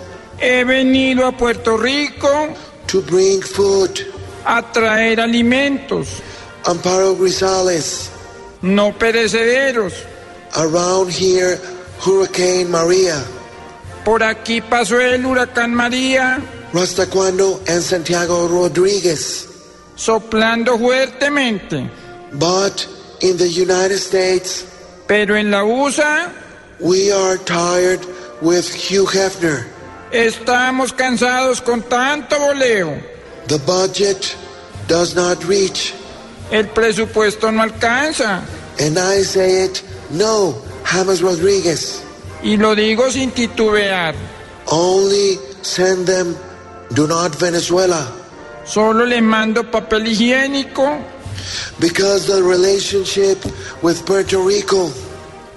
He 0.40 0.64
venido 0.64 1.26
a 1.28 1.32
Puerto 1.32 1.76
Rico 1.76 2.54
to 2.86 3.02
bring 3.02 3.42
food. 3.42 4.00
a 4.46 4.62
traer 4.72 5.20
alimentos 5.20 6.22
Amparo 6.64 7.14
Grisales. 7.16 8.08
no 8.62 8.92
perecederos. 8.92 9.92
Around 10.56 11.10
here, 11.12 11.60
Hurricane 12.00 12.70
Maria. 12.70 13.22
Por 14.06 14.22
aquí 14.22 14.62
pasó 14.62 14.98
el 15.00 15.26
huracán 15.26 15.74
María, 15.74 16.40
Rastacuando 16.72 17.60
and 17.68 17.82
Santiago 17.82 18.48
Rodriguez. 18.48 19.44
Soplando 19.98 20.78
fuertemente. 20.78 21.90
But 22.32 22.86
in 23.20 23.36
the 23.36 23.48
United 23.48 23.98
States, 23.98 24.64
Pero 25.06 25.34
en 25.36 25.50
la 25.50 25.64
USA 25.64 26.30
we 26.80 27.10
are 27.10 27.36
tired 27.38 28.00
with 28.40 28.72
Hugh 28.72 29.06
Hefner. 29.06 29.66
estamos 30.12 30.92
cansados 30.92 31.60
con 31.60 31.82
tanto 31.82 32.38
voleo. 32.38 32.96
The 33.48 33.58
budget 33.58 34.36
does 34.86 35.14
not 35.14 35.42
reach. 35.44 35.94
El 36.50 36.68
presupuesto 36.68 37.50
no 37.50 37.62
alcanza. 37.62 38.42
And 38.78 38.98
I 38.98 39.22
say 39.22 39.64
it, 39.64 39.82
no, 40.10 40.54
James 40.84 41.20
Rodriguez. 41.20 42.02
Y 42.42 42.56
lo 42.56 42.74
digo 42.76 43.10
sin 43.10 43.32
titubear. 43.32 44.14
Only 44.70 45.38
send 45.62 46.06
them, 46.06 46.36
do 46.94 47.06
not 47.08 47.34
Venezuela. 47.38 48.06
Solo 48.68 49.04
les 49.06 49.22
mando 49.22 49.64
papel 49.70 50.06
higiénico 50.08 50.98
Because 51.80 52.26
the 52.26 52.42
relationship 52.42 53.38
with 53.82 54.04
Puerto 54.04 54.42
Rico 54.46 54.90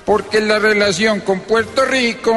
porque 0.06 0.42
la 0.42 0.58
relación 0.60 1.20
con 1.22 1.42
Puerto 1.42 1.86
Rico 1.86 2.34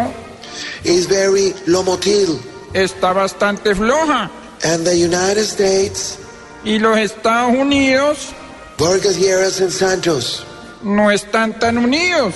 is 0.84 1.06
very 1.08 1.54
lomotil. 1.66 2.38
está 2.74 3.12
bastante 3.12 3.74
floja. 3.74 4.30
And 4.64 4.84
the 4.86 4.94
United 4.94 5.44
States, 5.44 6.18
Y 6.64 6.78
los 6.78 6.96
Estados 6.98 7.54
Unidos 7.56 8.30
Vargas 8.78 9.16
Lleras 9.18 9.60
and 9.60 9.70
Santos, 9.70 10.44
no 10.82 11.10
están 11.10 11.58
tan 11.58 11.78
unidos. 11.78 12.34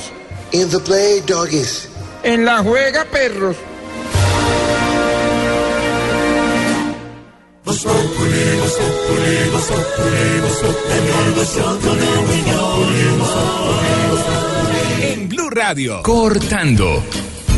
in 0.52 0.68
the 0.70 0.78
play 0.80 1.20
doggies. 1.26 1.88
En 2.22 2.44
la 2.44 2.62
juega 2.62 3.04
perros. 3.04 3.56
En 15.02 15.28
Blue 15.28 15.50
Radio. 15.50 16.02
Cortando 16.02 17.02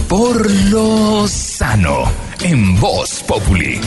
por 0.08 0.50
lo 0.70 1.28
sano 1.28 2.02
en 2.40 2.80
Voz 2.80 3.22
Populi. 3.22 3.80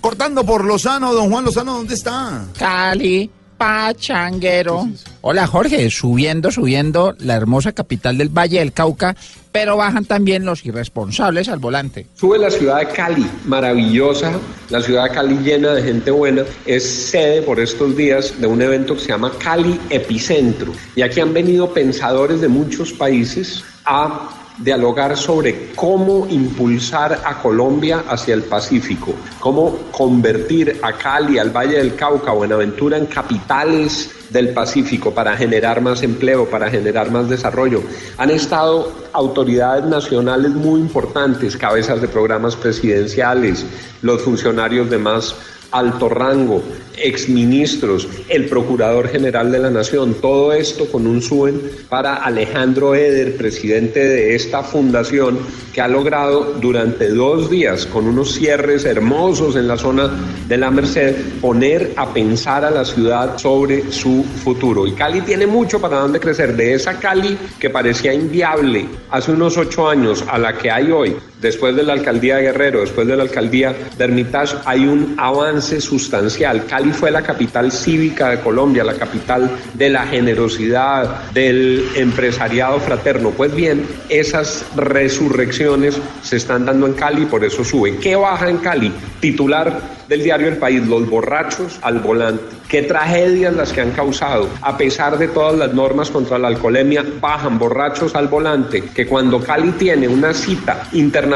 Cortando 0.00 0.44
por 0.44 0.64
Lozano, 0.64 1.14
don 1.14 1.30
Juan 1.30 1.44
Lozano, 1.44 1.74
¿dónde 1.74 1.94
está? 1.94 2.44
Cali, 2.58 3.30
Pachanguero. 3.62 4.88
Hola 5.20 5.46
Jorge, 5.46 5.88
subiendo, 5.88 6.50
subiendo 6.50 7.14
la 7.20 7.36
hermosa 7.36 7.70
capital 7.70 8.18
del 8.18 8.28
Valle 8.28 8.58
del 8.58 8.72
Cauca, 8.72 9.14
pero 9.52 9.76
bajan 9.76 10.04
también 10.04 10.44
los 10.44 10.66
irresponsables 10.66 11.48
al 11.48 11.60
volante. 11.60 12.08
Sube 12.16 12.40
la 12.40 12.50
ciudad 12.50 12.80
de 12.80 12.88
Cali, 12.88 13.24
maravillosa, 13.44 14.32
la 14.68 14.82
ciudad 14.82 15.04
de 15.04 15.10
Cali 15.10 15.36
llena 15.44 15.74
de 15.74 15.82
gente 15.84 16.10
buena, 16.10 16.42
es 16.66 16.82
sede 16.82 17.40
por 17.42 17.60
estos 17.60 17.96
días 17.96 18.40
de 18.40 18.48
un 18.48 18.60
evento 18.62 18.94
que 18.94 19.00
se 19.02 19.08
llama 19.10 19.30
Cali 19.38 19.78
Epicentro. 19.90 20.72
Y 20.96 21.02
aquí 21.02 21.20
han 21.20 21.32
venido 21.32 21.72
pensadores 21.72 22.40
de 22.40 22.48
muchos 22.48 22.92
países 22.92 23.62
a 23.84 24.41
dialogar 24.58 25.16
sobre 25.16 25.72
cómo 25.74 26.26
impulsar 26.28 27.20
a 27.24 27.40
Colombia 27.40 28.04
hacia 28.08 28.34
el 28.34 28.42
Pacífico, 28.42 29.14
cómo 29.40 29.76
convertir 29.90 30.78
a 30.82 30.92
Cali, 30.92 31.38
al 31.38 31.50
Valle 31.50 31.78
del 31.78 31.94
Cauca, 31.94 32.32
Buenaventura 32.32 32.96
en 32.96 33.06
capitales 33.06 34.10
del 34.30 34.50
Pacífico 34.50 35.12
para 35.12 35.36
generar 35.36 35.80
más 35.80 36.02
empleo, 36.02 36.48
para 36.48 36.70
generar 36.70 37.10
más 37.10 37.28
desarrollo. 37.28 37.82
Han 38.18 38.30
estado 38.30 38.92
autoridades 39.12 39.84
nacionales 39.84 40.52
muy 40.52 40.80
importantes, 40.80 41.56
cabezas 41.56 42.00
de 42.00 42.08
programas 42.08 42.56
presidenciales, 42.56 43.64
los 44.00 44.22
funcionarios 44.22 44.88
de 44.88 44.98
más 44.98 45.34
alto 45.72 46.08
rango, 46.08 46.62
exministros, 46.96 48.06
el 48.28 48.46
Procurador 48.46 49.08
General 49.08 49.50
de 49.50 49.58
la 49.58 49.70
Nación, 49.70 50.14
todo 50.20 50.52
esto 50.52 50.86
con 50.86 51.06
un 51.06 51.22
SUEN 51.22 51.60
para 51.88 52.16
Alejandro 52.16 52.94
Eder, 52.94 53.36
presidente 53.36 54.00
de 54.00 54.34
esta 54.34 54.62
fundación, 54.62 55.38
que 55.72 55.80
ha 55.80 55.88
logrado 55.88 56.54
durante 56.60 57.08
dos 57.08 57.50
días, 57.50 57.86
con 57.86 58.06
unos 58.06 58.34
cierres 58.34 58.84
hermosos 58.84 59.56
en 59.56 59.66
la 59.66 59.78
zona 59.78 60.10
de 60.46 60.56
la 60.56 60.70
Merced, 60.70 61.16
poner 61.40 61.92
a 61.96 62.12
pensar 62.12 62.64
a 62.64 62.70
la 62.70 62.84
ciudad 62.84 63.38
sobre 63.38 63.90
su 63.90 64.24
futuro. 64.44 64.86
Y 64.86 64.92
Cali 64.92 65.22
tiene 65.22 65.46
mucho 65.46 65.80
para 65.80 65.98
dónde 65.98 66.20
crecer, 66.20 66.56
de 66.56 66.74
esa 66.74 66.98
Cali 66.98 67.36
que 67.58 67.70
parecía 67.70 68.12
inviable 68.12 68.86
hace 69.10 69.32
unos 69.32 69.56
ocho 69.56 69.88
años 69.88 70.24
a 70.28 70.38
la 70.38 70.56
que 70.56 70.70
hay 70.70 70.90
hoy, 70.90 71.16
después 71.42 71.74
de 71.74 71.82
la 71.82 71.92
alcaldía 71.92 72.36
de 72.36 72.42
Guerrero, 72.44 72.80
después 72.80 73.06
de 73.06 73.16
la 73.16 73.24
alcaldía 73.24 73.74
de 73.98 74.04
Hermitage, 74.04 74.56
hay 74.64 74.86
un 74.86 75.16
avance 75.18 75.80
sustancial. 75.80 76.64
Cali 76.66 76.92
fue 76.92 77.10
la 77.10 77.22
capital 77.22 77.72
cívica 77.72 78.30
de 78.30 78.40
Colombia, 78.40 78.84
la 78.84 78.94
capital 78.94 79.50
de 79.74 79.90
la 79.90 80.06
generosidad, 80.06 81.30
del 81.32 81.84
empresariado 81.96 82.78
fraterno. 82.78 83.30
Pues 83.30 83.54
bien, 83.54 83.84
esas 84.08 84.64
resurrecciones 84.76 86.00
se 86.22 86.36
están 86.36 86.64
dando 86.64 86.86
en 86.86 86.94
Cali, 86.94 87.26
por 87.26 87.44
eso 87.44 87.64
sube. 87.64 87.96
¿Qué 87.96 88.14
baja 88.14 88.48
en 88.48 88.58
Cali? 88.58 88.92
Titular 89.20 90.02
del 90.08 90.22
diario 90.22 90.48
El 90.48 90.56
País, 90.58 90.86
los 90.86 91.08
borrachos 91.08 91.78
al 91.82 91.98
volante. 91.98 92.42
Qué 92.68 92.82
tragedias 92.82 93.54
las 93.54 93.72
que 93.72 93.82
han 93.82 93.90
causado. 93.90 94.48
A 94.62 94.76
pesar 94.78 95.18
de 95.18 95.28
todas 95.28 95.56
las 95.56 95.74
normas 95.74 96.10
contra 96.10 96.38
la 96.38 96.48
alcoholemia, 96.48 97.04
bajan 97.20 97.58
borrachos 97.58 98.14
al 98.14 98.28
volante, 98.28 98.82
que 98.94 99.06
cuando 99.06 99.40
Cali 99.40 99.72
tiene 99.72 100.08
una 100.08 100.32
cita 100.32 100.88
internacional 100.92 101.31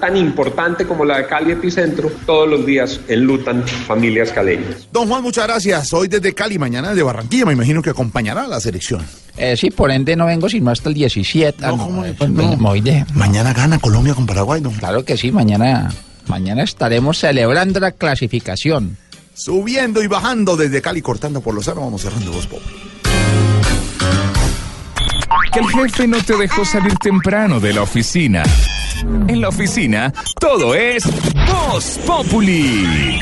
tan 0.00 0.16
importante 0.16 0.86
como 0.86 1.04
la 1.04 1.18
de 1.18 1.26
Cali 1.26 1.52
Epicentro, 1.52 2.10
todos 2.26 2.48
los 2.48 2.66
días 2.66 3.00
enlutan 3.08 3.66
familias 3.66 4.30
caleñas. 4.32 4.88
Don 4.92 5.08
Juan, 5.08 5.22
muchas 5.22 5.46
gracias. 5.46 5.92
Hoy 5.92 6.08
desde 6.08 6.34
Cali, 6.34 6.58
mañana 6.58 6.90
desde 6.90 7.02
Barranquilla, 7.02 7.46
me 7.46 7.52
imagino 7.52 7.82
que 7.82 7.90
acompañará 7.90 8.42
a 8.44 8.48
la 8.48 8.60
selección. 8.60 9.04
Eh, 9.36 9.56
sí, 9.56 9.70
por 9.70 9.90
ende 9.90 10.16
no 10.16 10.26
vengo 10.26 10.48
sino 10.48 10.70
hasta 10.70 10.88
el 10.88 10.94
17. 10.96 11.64
Ah, 11.64 11.72
no, 11.72 12.04
eh, 12.04 12.14
pues, 12.18 12.28
me- 12.30 12.56
me 12.56 13.04
Mañana 13.14 13.52
gana 13.52 13.78
Colombia 13.78 14.14
con 14.14 14.26
Paraguay, 14.26 14.60
don. 14.60 14.72
Claro 14.74 15.04
que 15.04 15.16
sí, 15.16 15.30
mañana, 15.30 15.92
mañana 16.26 16.62
estaremos 16.64 17.18
celebrando 17.18 17.78
la 17.80 17.92
clasificación. 17.92 18.96
Subiendo 19.34 20.02
y 20.02 20.08
bajando 20.08 20.56
desde 20.56 20.82
Cali, 20.82 21.00
cortando 21.00 21.40
por 21.40 21.54
Lozano, 21.54 21.82
vamos 21.82 22.02
cerrando 22.02 22.32
Voz 22.32 22.46
Populi. 22.48 22.74
Que 25.52 25.60
el 25.60 25.66
jefe 25.68 26.06
no 26.08 26.18
te 26.22 26.36
dejó 26.36 26.64
salir 26.64 26.94
temprano 26.96 27.60
de 27.60 27.72
la 27.72 27.82
oficina. 27.82 28.42
En 29.02 29.40
la 29.40 29.48
oficina, 29.48 30.12
todo 30.40 30.74
es 30.74 31.04
Voz 31.46 31.98
Populi. 32.06 33.18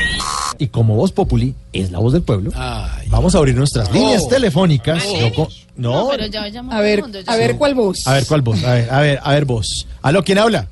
Y 0.59 0.67
como 0.69 0.95
voz 0.95 1.11
populi 1.11 1.53
es 1.71 1.91
la 1.91 1.99
voz 1.99 2.13
del 2.13 2.23
pueblo, 2.23 2.51
vamos 3.09 3.35
a 3.35 3.37
abrir 3.37 3.53
nuestras 3.55 3.91
líneas 3.91 4.23
Oh. 4.25 4.27
telefónicas. 4.27 5.03
No, 5.75 6.07
pero 6.09 6.25
ya 6.25 6.47
llamo 6.49 6.71
A 6.71 6.81
ver, 6.81 7.03
a 7.27 7.35
ver 7.35 7.57
cuál 7.57 7.75
voz. 7.75 8.07
a 8.07 8.13
ver 8.13 8.25
cuál 8.25 8.41
voz. 8.41 8.63
A 8.63 8.73
ver, 8.73 8.89
a 8.91 8.99
ver, 9.01 9.19
a 9.21 9.31
ver 9.33 9.45
voz. 9.45 9.85
Aló, 10.01 10.23
¿quién 10.23 10.39
habla? 10.39 10.67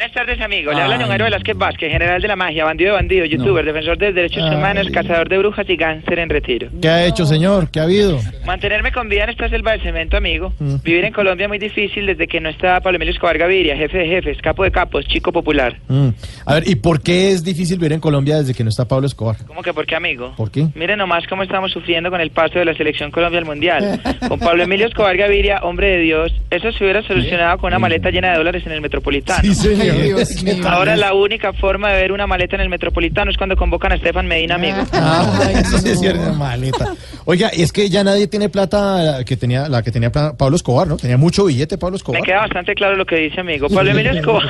Buenas 0.00 0.14
tardes, 0.14 0.40
amigo. 0.40 0.72
Le 0.72 0.80
habla. 0.80 0.96
John 0.96 1.08
Jairo 1.08 1.24
Velázquez 1.26 1.58
Vázquez, 1.58 1.92
general 1.92 2.22
de 2.22 2.28
la 2.28 2.34
magia, 2.34 2.64
bandido 2.64 2.92
de 2.92 2.96
bandido, 2.96 3.26
youtuber, 3.26 3.62
defensor 3.66 3.98
de 3.98 4.14
derechos 4.14 4.42
Ay. 4.42 4.56
humanos, 4.56 4.86
cazador 4.90 5.28
de 5.28 5.36
brujas 5.36 5.68
y 5.68 5.76
gánster 5.76 6.18
en 6.20 6.30
retiro. 6.30 6.70
¿Qué 6.80 6.88
ha 6.88 7.04
hecho, 7.04 7.26
señor? 7.26 7.70
¿Qué 7.70 7.80
ha 7.80 7.82
habido? 7.82 8.18
Mantenerme 8.46 8.92
con 8.92 9.10
vida 9.10 9.24
en 9.24 9.30
esta 9.30 9.50
selva 9.50 9.72
del 9.72 9.82
cemento, 9.82 10.16
amigo. 10.16 10.54
Mm. 10.58 10.76
Vivir 10.82 11.04
en 11.04 11.12
Colombia 11.12 11.44
es 11.44 11.48
muy 11.50 11.58
difícil 11.58 12.06
desde 12.06 12.26
que 12.28 12.40
no 12.40 12.48
está 12.48 12.80
Pablo 12.80 12.96
Emilio 12.96 13.12
Escobar 13.12 13.36
Gaviria, 13.36 13.76
jefe 13.76 13.98
de 13.98 14.06
jefes, 14.06 14.38
capo 14.40 14.64
de 14.64 14.70
capos, 14.70 15.04
chico 15.04 15.32
popular. 15.32 15.76
Mm. 15.88 16.08
A 16.46 16.54
ver, 16.54 16.66
¿y 16.66 16.76
por 16.76 17.02
qué 17.02 17.32
es 17.32 17.44
difícil 17.44 17.76
vivir 17.76 17.92
en 17.92 18.00
Colombia 18.00 18.38
desde 18.38 18.54
que 18.54 18.64
no 18.64 18.70
está 18.70 18.88
Pablo 18.88 19.06
Escobar? 19.06 19.36
¿Cómo 19.46 19.60
que 19.60 19.74
por 19.74 19.84
qué, 19.84 19.96
amigo? 19.96 20.32
¿Por 20.34 20.50
qué? 20.50 20.66
Miren 20.74 20.96
nomás 20.96 21.26
cómo 21.26 21.42
estamos 21.42 21.72
sufriendo 21.72 22.10
con 22.10 22.22
el 22.22 22.30
paso 22.30 22.58
de 22.58 22.64
la 22.64 22.72
selección 22.72 23.10
Colombia 23.10 23.38
al 23.38 23.44
Mundial. 23.44 24.00
Con 24.28 24.38
Pablo 24.38 24.62
Emilio 24.62 24.86
Escobar 24.86 25.14
Gaviria, 25.18 25.58
hombre 25.62 25.88
de 25.88 25.98
Dios, 25.98 26.32
eso 26.50 26.72
se 26.72 26.84
hubiera 26.84 27.02
solucionado 27.02 27.58
con 27.58 27.68
una 27.68 27.78
maleta 27.78 28.10
llena 28.10 28.30
de 28.30 28.38
dólares 28.38 28.62
en 28.64 28.72
el 28.72 28.80
Metropolitano. 28.80 29.42
Sí, 29.42 29.54
señor. 29.54 29.89
Ay, 29.90 30.12
Dios 30.12 30.42
mío. 30.42 30.54
Ahora 30.68 30.96
la 30.96 31.14
única 31.14 31.52
forma 31.52 31.90
de 31.90 32.00
ver 32.02 32.12
una 32.12 32.26
maleta 32.26 32.56
en 32.56 32.62
el 32.62 32.68
Metropolitano 32.68 33.30
es 33.30 33.36
cuando 33.36 33.56
convocan 33.56 33.92
a 33.92 33.96
Estefan 33.96 34.26
Medina, 34.26 34.54
amigo. 34.56 34.78
Ah, 34.92 35.50
eso 35.54 35.78
sí 35.78 35.90
es 35.90 36.00
cierto, 36.00 36.32
maleta. 36.34 36.94
Oiga, 37.24 37.48
es 37.48 37.72
que 37.72 37.88
ya 37.90 38.02
nadie 38.04 38.26
tiene 38.26 38.48
plata 38.48 39.22
que 39.24 39.36
tenía, 39.36 39.68
la 39.68 39.82
que 39.82 39.90
tenía 39.90 40.10
Pablo 40.10 40.56
Escobar, 40.56 40.88
¿no? 40.88 40.96
Tenía 40.96 41.16
mucho 41.16 41.44
billete 41.44 41.78
Pablo 41.78 41.92
Me 41.92 41.96
Escobar. 41.98 42.22
queda 42.22 42.38
bastante 42.40 42.74
claro 42.74 42.96
lo 42.96 43.04
que 43.06 43.16
dice, 43.16 43.40
amigo. 43.40 43.68
Pablo 43.68 43.90
Emilio 43.90 44.12
Escobar. 44.12 44.44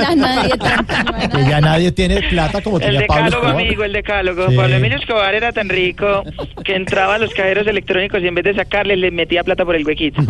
Ya 0.00 0.14
nadie 0.14 0.50
Que 1.30 1.50
ya 1.50 1.60
nadie 1.60 1.92
tiene 1.92 2.22
plata 2.28 2.62
como 2.62 2.78
El 2.78 2.82
tenía 2.84 3.06
Pablo 3.06 3.24
decálogo, 3.24 3.46
Escobar. 3.46 3.64
amigo, 3.66 3.84
el 3.84 3.92
decálogo. 3.92 4.48
Sí. 4.50 4.56
Pablo 4.56 4.76
Emilio 4.76 4.98
Escobar 4.98 5.34
era 5.34 5.52
tan 5.52 5.68
rico 5.68 6.22
que 6.64 6.74
entraba 6.74 7.14
a 7.16 7.18
los 7.18 7.32
cajeros 7.34 7.66
electrónicos 7.66 8.22
y 8.22 8.26
en 8.28 8.34
vez 8.34 8.44
de 8.44 8.54
sacarles, 8.54 8.98
les 8.98 9.12
metía 9.12 9.42
plata 9.44 9.64
por 9.64 9.74
el 9.76 9.86
huequito. 9.86 10.20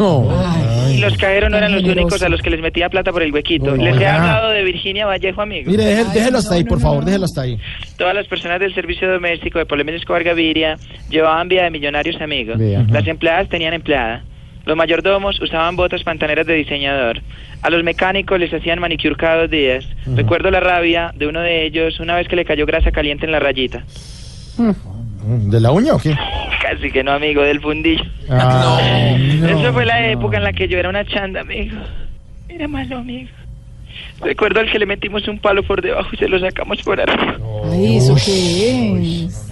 Y 0.90 0.98
los 0.98 1.16
cajeros 1.16 1.50
no 1.50 1.56
eran 1.58 1.72
los 1.72 1.84
únicos 1.84 2.22
a 2.22 2.28
los 2.28 2.40
que 2.42 2.50
les 2.50 2.60
metía 2.60 2.88
plata 2.88 3.12
por 3.12 3.22
el 3.22 3.32
huequito. 3.32 3.39
No, 3.60 3.76
les 3.76 4.00
he 4.00 4.06
hablado 4.06 4.50
de 4.50 4.62
Virginia 4.64 5.06
Vallejo, 5.06 5.42
amigo. 5.42 5.70
Mire, 5.70 5.84
déjelo, 5.84 6.10
déjelo 6.10 6.38
hasta 6.38 6.54
ahí, 6.54 6.64
por 6.64 6.80
favor, 6.80 7.04
déjelo 7.04 7.24
hasta 7.24 7.42
ahí. 7.42 7.58
Todas 7.96 8.14
las 8.14 8.26
personas 8.26 8.60
del 8.60 8.74
servicio 8.74 9.10
doméstico 9.10 9.58
de 9.58 9.66
Emilio 9.68 9.96
Escobar 9.98 10.24
Gaviria 10.24 10.76
llevaban 11.08 11.48
vida 11.48 11.64
de 11.64 11.70
millonarios, 11.70 12.20
amigos. 12.20 12.58
Vea. 12.58 12.84
Las 12.90 13.06
empleadas 13.06 13.48
tenían 13.48 13.74
empleada. 13.74 14.22
Los 14.66 14.76
mayordomos 14.76 15.40
usaban 15.40 15.74
botas 15.76 16.02
pantaneras 16.02 16.46
de 16.46 16.54
diseñador. 16.54 17.20
A 17.62 17.70
los 17.70 17.82
mecánicos 17.82 18.38
les 18.38 18.52
hacían 18.52 18.78
manicure 18.78 19.16
cada 19.16 19.42
dos 19.42 19.50
días. 19.50 19.86
Recuerdo 20.14 20.50
la 20.50 20.60
rabia 20.60 21.12
de 21.14 21.26
uno 21.26 21.40
de 21.40 21.64
ellos 21.66 21.98
una 22.00 22.14
vez 22.14 22.28
que 22.28 22.36
le 22.36 22.44
cayó 22.44 22.66
grasa 22.66 22.90
caliente 22.90 23.26
en 23.26 23.32
la 23.32 23.40
rayita. 23.40 23.84
¿De 25.22 25.60
la 25.60 25.70
uña 25.70 25.94
o 25.94 25.98
qué? 25.98 26.14
Casi 26.62 26.90
que 26.90 27.02
no, 27.02 27.12
amigo, 27.12 27.42
del 27.42 27.60
fundillo. 27.60 28.04
Ah, 28.28 28.76
no, 29.40 29.48
Eso 29.48 29.72
fue 29.72 29.84
la 29.86 30.00
no. 30.00 30.06
época 30.06 30.36
en 30.38 30.44
la 30.44 30.52
que 30.52 30.68
yo 30.68 30.78
era 30.78 30.88
una 30.88 31.04
chanda, 31.04 31.40
amigo. 31.40 31.76
Era 32.50 32.68
malo, 32.68 32.98
amigo. 32.98 33.30
Recuerdo 34.20 34.60
al 34.60 34.70
que 34.70 34.78
le 34.78 34.86
metimos 34.86 35.26
un 35.28 35.38
palo 35.38 35.62
por 35.62 35.82
debajo 35.82 36.08
y 36.12 36.16
se 36.16 36.28
lo 36.28 36.38
sacamos 36.38 36.82
por 36.82 37.00
arriba. 37.00 37.38
Ay, 37.70 37.96
¿eso 37.96 38.14
qué 38.24 39.24
es? 39.26 39.50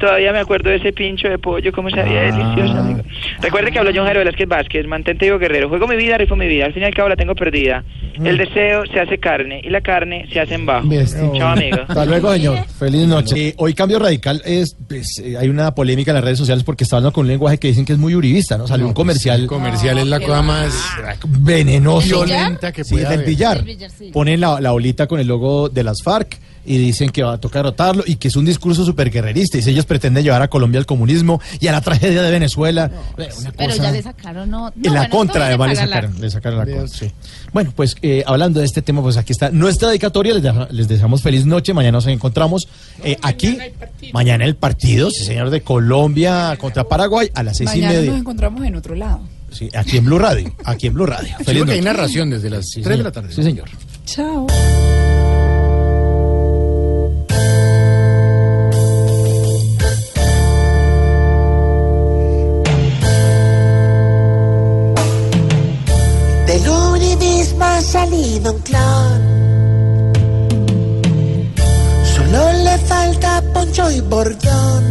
Todavía 0.00 0.32
me 0.32 0.40
acuerdo 0.40 0.70
de 0.70 0.76
ese 0.76 0.92
pincho 0.92 1.28
de 1.28 1.38
pollo, 1.38 1.70
cómo 1.72 1.88
sabía 1.90 2.22
delicioso, 2.22 2.72
amigo. 2.78 3.00
Recuerde 3.40 3.70
que 3.70 3.78
habló 3.78 3.92
John 3.94 4.04
Jairo 4.06 4.18
Velázquez 4.20 4.48
Vázquez, 4.48 4.86
mantente 4.86 5.26
vivo 5.26 5.38
guerrero. 5.38 5.68
Juego 5.68 5.86
mi 5.86 5.96
vida, 5.96 6.18
rifo 6.18 6.34
mi 6.34 6.48
vida. 6.48 6.64
Al 6.66 6.72
fin 6.72 6.82
y 6.82 6.86
al 6.86 6.94
cabo 6.94 7.08
la 7.08 7.16
tengo 7.16 7.34
perdida. 7.36 7.84
El 8.22 8.36
deseo 8.36 8.84
se 8.92 8.98
hace 9.00 9.18
carne 9.18 9.60
y 9.62 9.70
la 9.70 9.80
carne 9.80 10.26
se 10.32 10.40
hace 10.40 10.54
en 10.54 10.66
bajo. 10.66 10.88
Chao, 11.36 11.48
amigo. 11.48 11.78
Hasta 11.86 12.04
luego, 12.04 12.32
señor. 12.32 12.58
Feliz 12.78 13.06
noche. 13.06 13.48
Eh, 13.48 13.54
hoy 13.58 13.72
Cambio 13.74 13.98
Radical 13.98 14.42
es, 14.44 14.76
pues, 14.88 15.20
eh, 15.24 15.36
hay 15.38 15.48
una 15.48 15.74
polémica 15.74 16.10
en 16.10 16.16
las 16.16 16.24
redes 16.24 16.38
sociales 16.38 16.64
porque 16.64 16.84
está 16.84 16.96
hablando 16.96 17.12
con 17.12 17.22
un 17.24 17.28
lenguaje 17.28 17.58
que 17.58 17.68
dicen 17.68 17.84
que 17.84 17.92
es 17.92 17.98
muy 17.98 18.14
uribista, 18.14 18.58
¿no? 18.58 18.66
Salió 18.66 18.86
un 18.86 18.92
comercial. 18.94 19.46
comercial 19.46 19.98
es 19.98 20.06
la 20.06 20.20
cosa 20.20 20.42
más 20.42 20.74
venenoso. 21.40 22.24
violenta 22.24 22.72
que 22.72 22.84
Sí, 22.84 22.94
pueda 22.94 23.10
del 23.10 23.18
haber. 23.20 23.28
billar. 23.28 23.56
Del 23.58 23.66
billar, 23.66 23.90
sí. 23.90 24.10
Ponen 24.12 24.40
la, 24.40 24.60
la 24.60 24.70
bolita 24.72 25.06
con 25.06 25.20
el 25.20 25.26
logo 25.26 25.68
de 25.68 25.84
las 25.84 26.02
FARC 26.02 26.38
y 26.66 26.76
dicen 26.78 27.10
que 27.10 27.22
va 27.22 27.34
a 27.34 27.38
tocar 27.38 27.64
rotarlo 27.64 28.02
y 28.06 28.16
que 28.16 28.28
es 28.28 28.36
un 28.36 28.44
discurso 28.44 28.84
súper 28.84 29.10
guerrerista. 29.10 29.58
Y 29.58 29.62
si 29.62 29.70
ellos 29.70 29.86
pretenden 29.86 30.22
llevar 30.24 30.42
a 30.42 30.48
Colombia 30.48 30.78
al 30.78 30.86
comunismo 30.86 31.40
y 31.58 31.66
a 31.68 31.72
la 31.72 31.80
tragedia 31.80 32.22
de 32.22 32.30
Venezuela. 32.30 32.90
Eh, 33.18 33.28
una 33.38 33.52
Pero 33.52 33.70
cosa- 33.70 33.82
ya 33.82 33.90
le 33.92 34.02
sacaron, 34.02 34.50
no. 34.50 34.60
no, 34.68 34.72
en 34.76 34.82
la 34.94 35.00
bueno, 35.00 35.10
contra, 35.16 35.46
además, 35.46 35.68
le 35.70 35.76
sacaron, 35.76 36.20
le 36.20 36.30
sacaron 36.30 36.58
la 36.58 36.66
contra. 36.66 36.88
sí. 36.88 37.10
Bueno, 37.52 37.72
pues 37.74 37.96
eh, 38.02 38.22
hablando 38.26 38.60
de 38.60 38.66
este 38.66 38.82
tema, 38.82 39.02
pues 39.02 39.16
aquí 39.16 39.32
está 39.32 39.50
nuestra 39.50 39.88
dedicatoria. 39.88 40.34
Les, 40.34 40.42
deja- 40.42 40.68
les 40.70 40.86
deseamos 40.88 41.22
feliz 41.22 41.46
noche. 41.46 41.72
Mañana 41.74 41.92
nos 41.92 42.06
encontramos 42.06 42.68
eh, 43.02 43.16
aquí. 43.22 43.58
Mañana 44.12 44.44
el 44.44 44.56
partido, 44.56 45.10
sí, 45.10 45.24
señor, 45.24 45.50
de 45.50 45.62
Colombia 45.62 46.56
contra 46.60 46.84
Paraguay 46.84 47.30
a 47.34 47.42
las 47.42 47.56
seis 47.56 47.70
Mañana 47.70 47.92
y 47.92 47.96
nos 47.96 48.04
media. 48.06 48.18
encontramos 48.18 48.64
en 48.64 48.76
otro 48.76 48.94
lado. 48.94 49.20
Sí, 49.50 49.68
aquí 49.74 49.96
en 49.96 50.04
Blue 50.04 50.18
Radio. 50.18 50.54
Aquí 50.64 50.86
en 50.86 50.94
Blue 50.94 51.06
Radio. 51.06 51.34
Sí, 51.38 51.44
Feliz 51.44 51.60
porque 51.62 51.72
hay 51.74 51.80
noche. 51.80 51.92
narración 51.92 52.30
desde 52.30 52.50
las 52.50 52.68
Sí, 52.70 52.82
3 52.82 52.98
de 52.98 53.02
la 53.04 53.10
tarde. 53.10 53.32
Sí, 53.34 53.42
señor. 53.42 53.68
Chao. 54.06 54.46
Poncho 74.10 74.82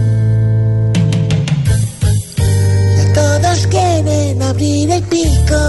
y 2.95 2.99
a 3.01 3.13
todos 3.13 3.67
quieren 3.67 4.41
abrir 4.41 4.89
el 4.91 5.03
pico. 5.03 5.61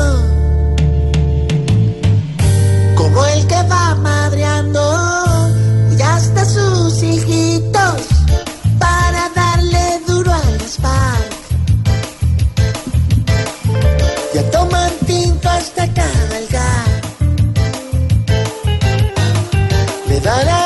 Como 2.94 3.26
el 3.26 3.46
que 3.48 3.62
va 3.64 3.96
madreando. 3.96 4.80
Y 5.98 6.00
hasta 6.00 6.44
sus 6.44 7.02
hijitos. 7.02 8.02
Para 8.78 9.28
darle 9.34 10.00
duro 10.06 10.32
a 10.32 10.44
las 10.60 10.76
FARC. 10.76 11.32
Ya 14.32 14.50
toman 14.52 14.92
tinto 15.06 15.48
hasta 15.50 15.88
cabalgar. 15.92 17.00
Le 20.08 20.20
darán 20.20 20.59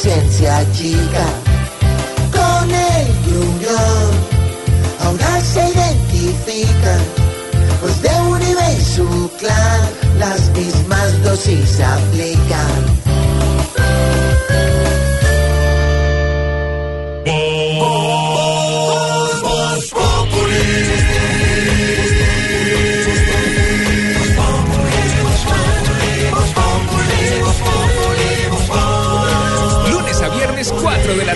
conciencia 0.00 0.64
chica 0.72 1.26
con 2.30 2.70
el 2.70 3.06
gruñón. 3.26 4.10
Ahora 5.00 5.40
se 5.40 5.68
identifica, 5.70 6.98
pues 7.80 8.00
de 8.02 8.10
Uribe 8.30 8.74
y 8.78 8.84
su 8.84 9.30
clan 9.38 9.80
las 10.20 10.50
mismas 10.50 11.22
dosis 11.24 11.80
aplican. 11.80 12.98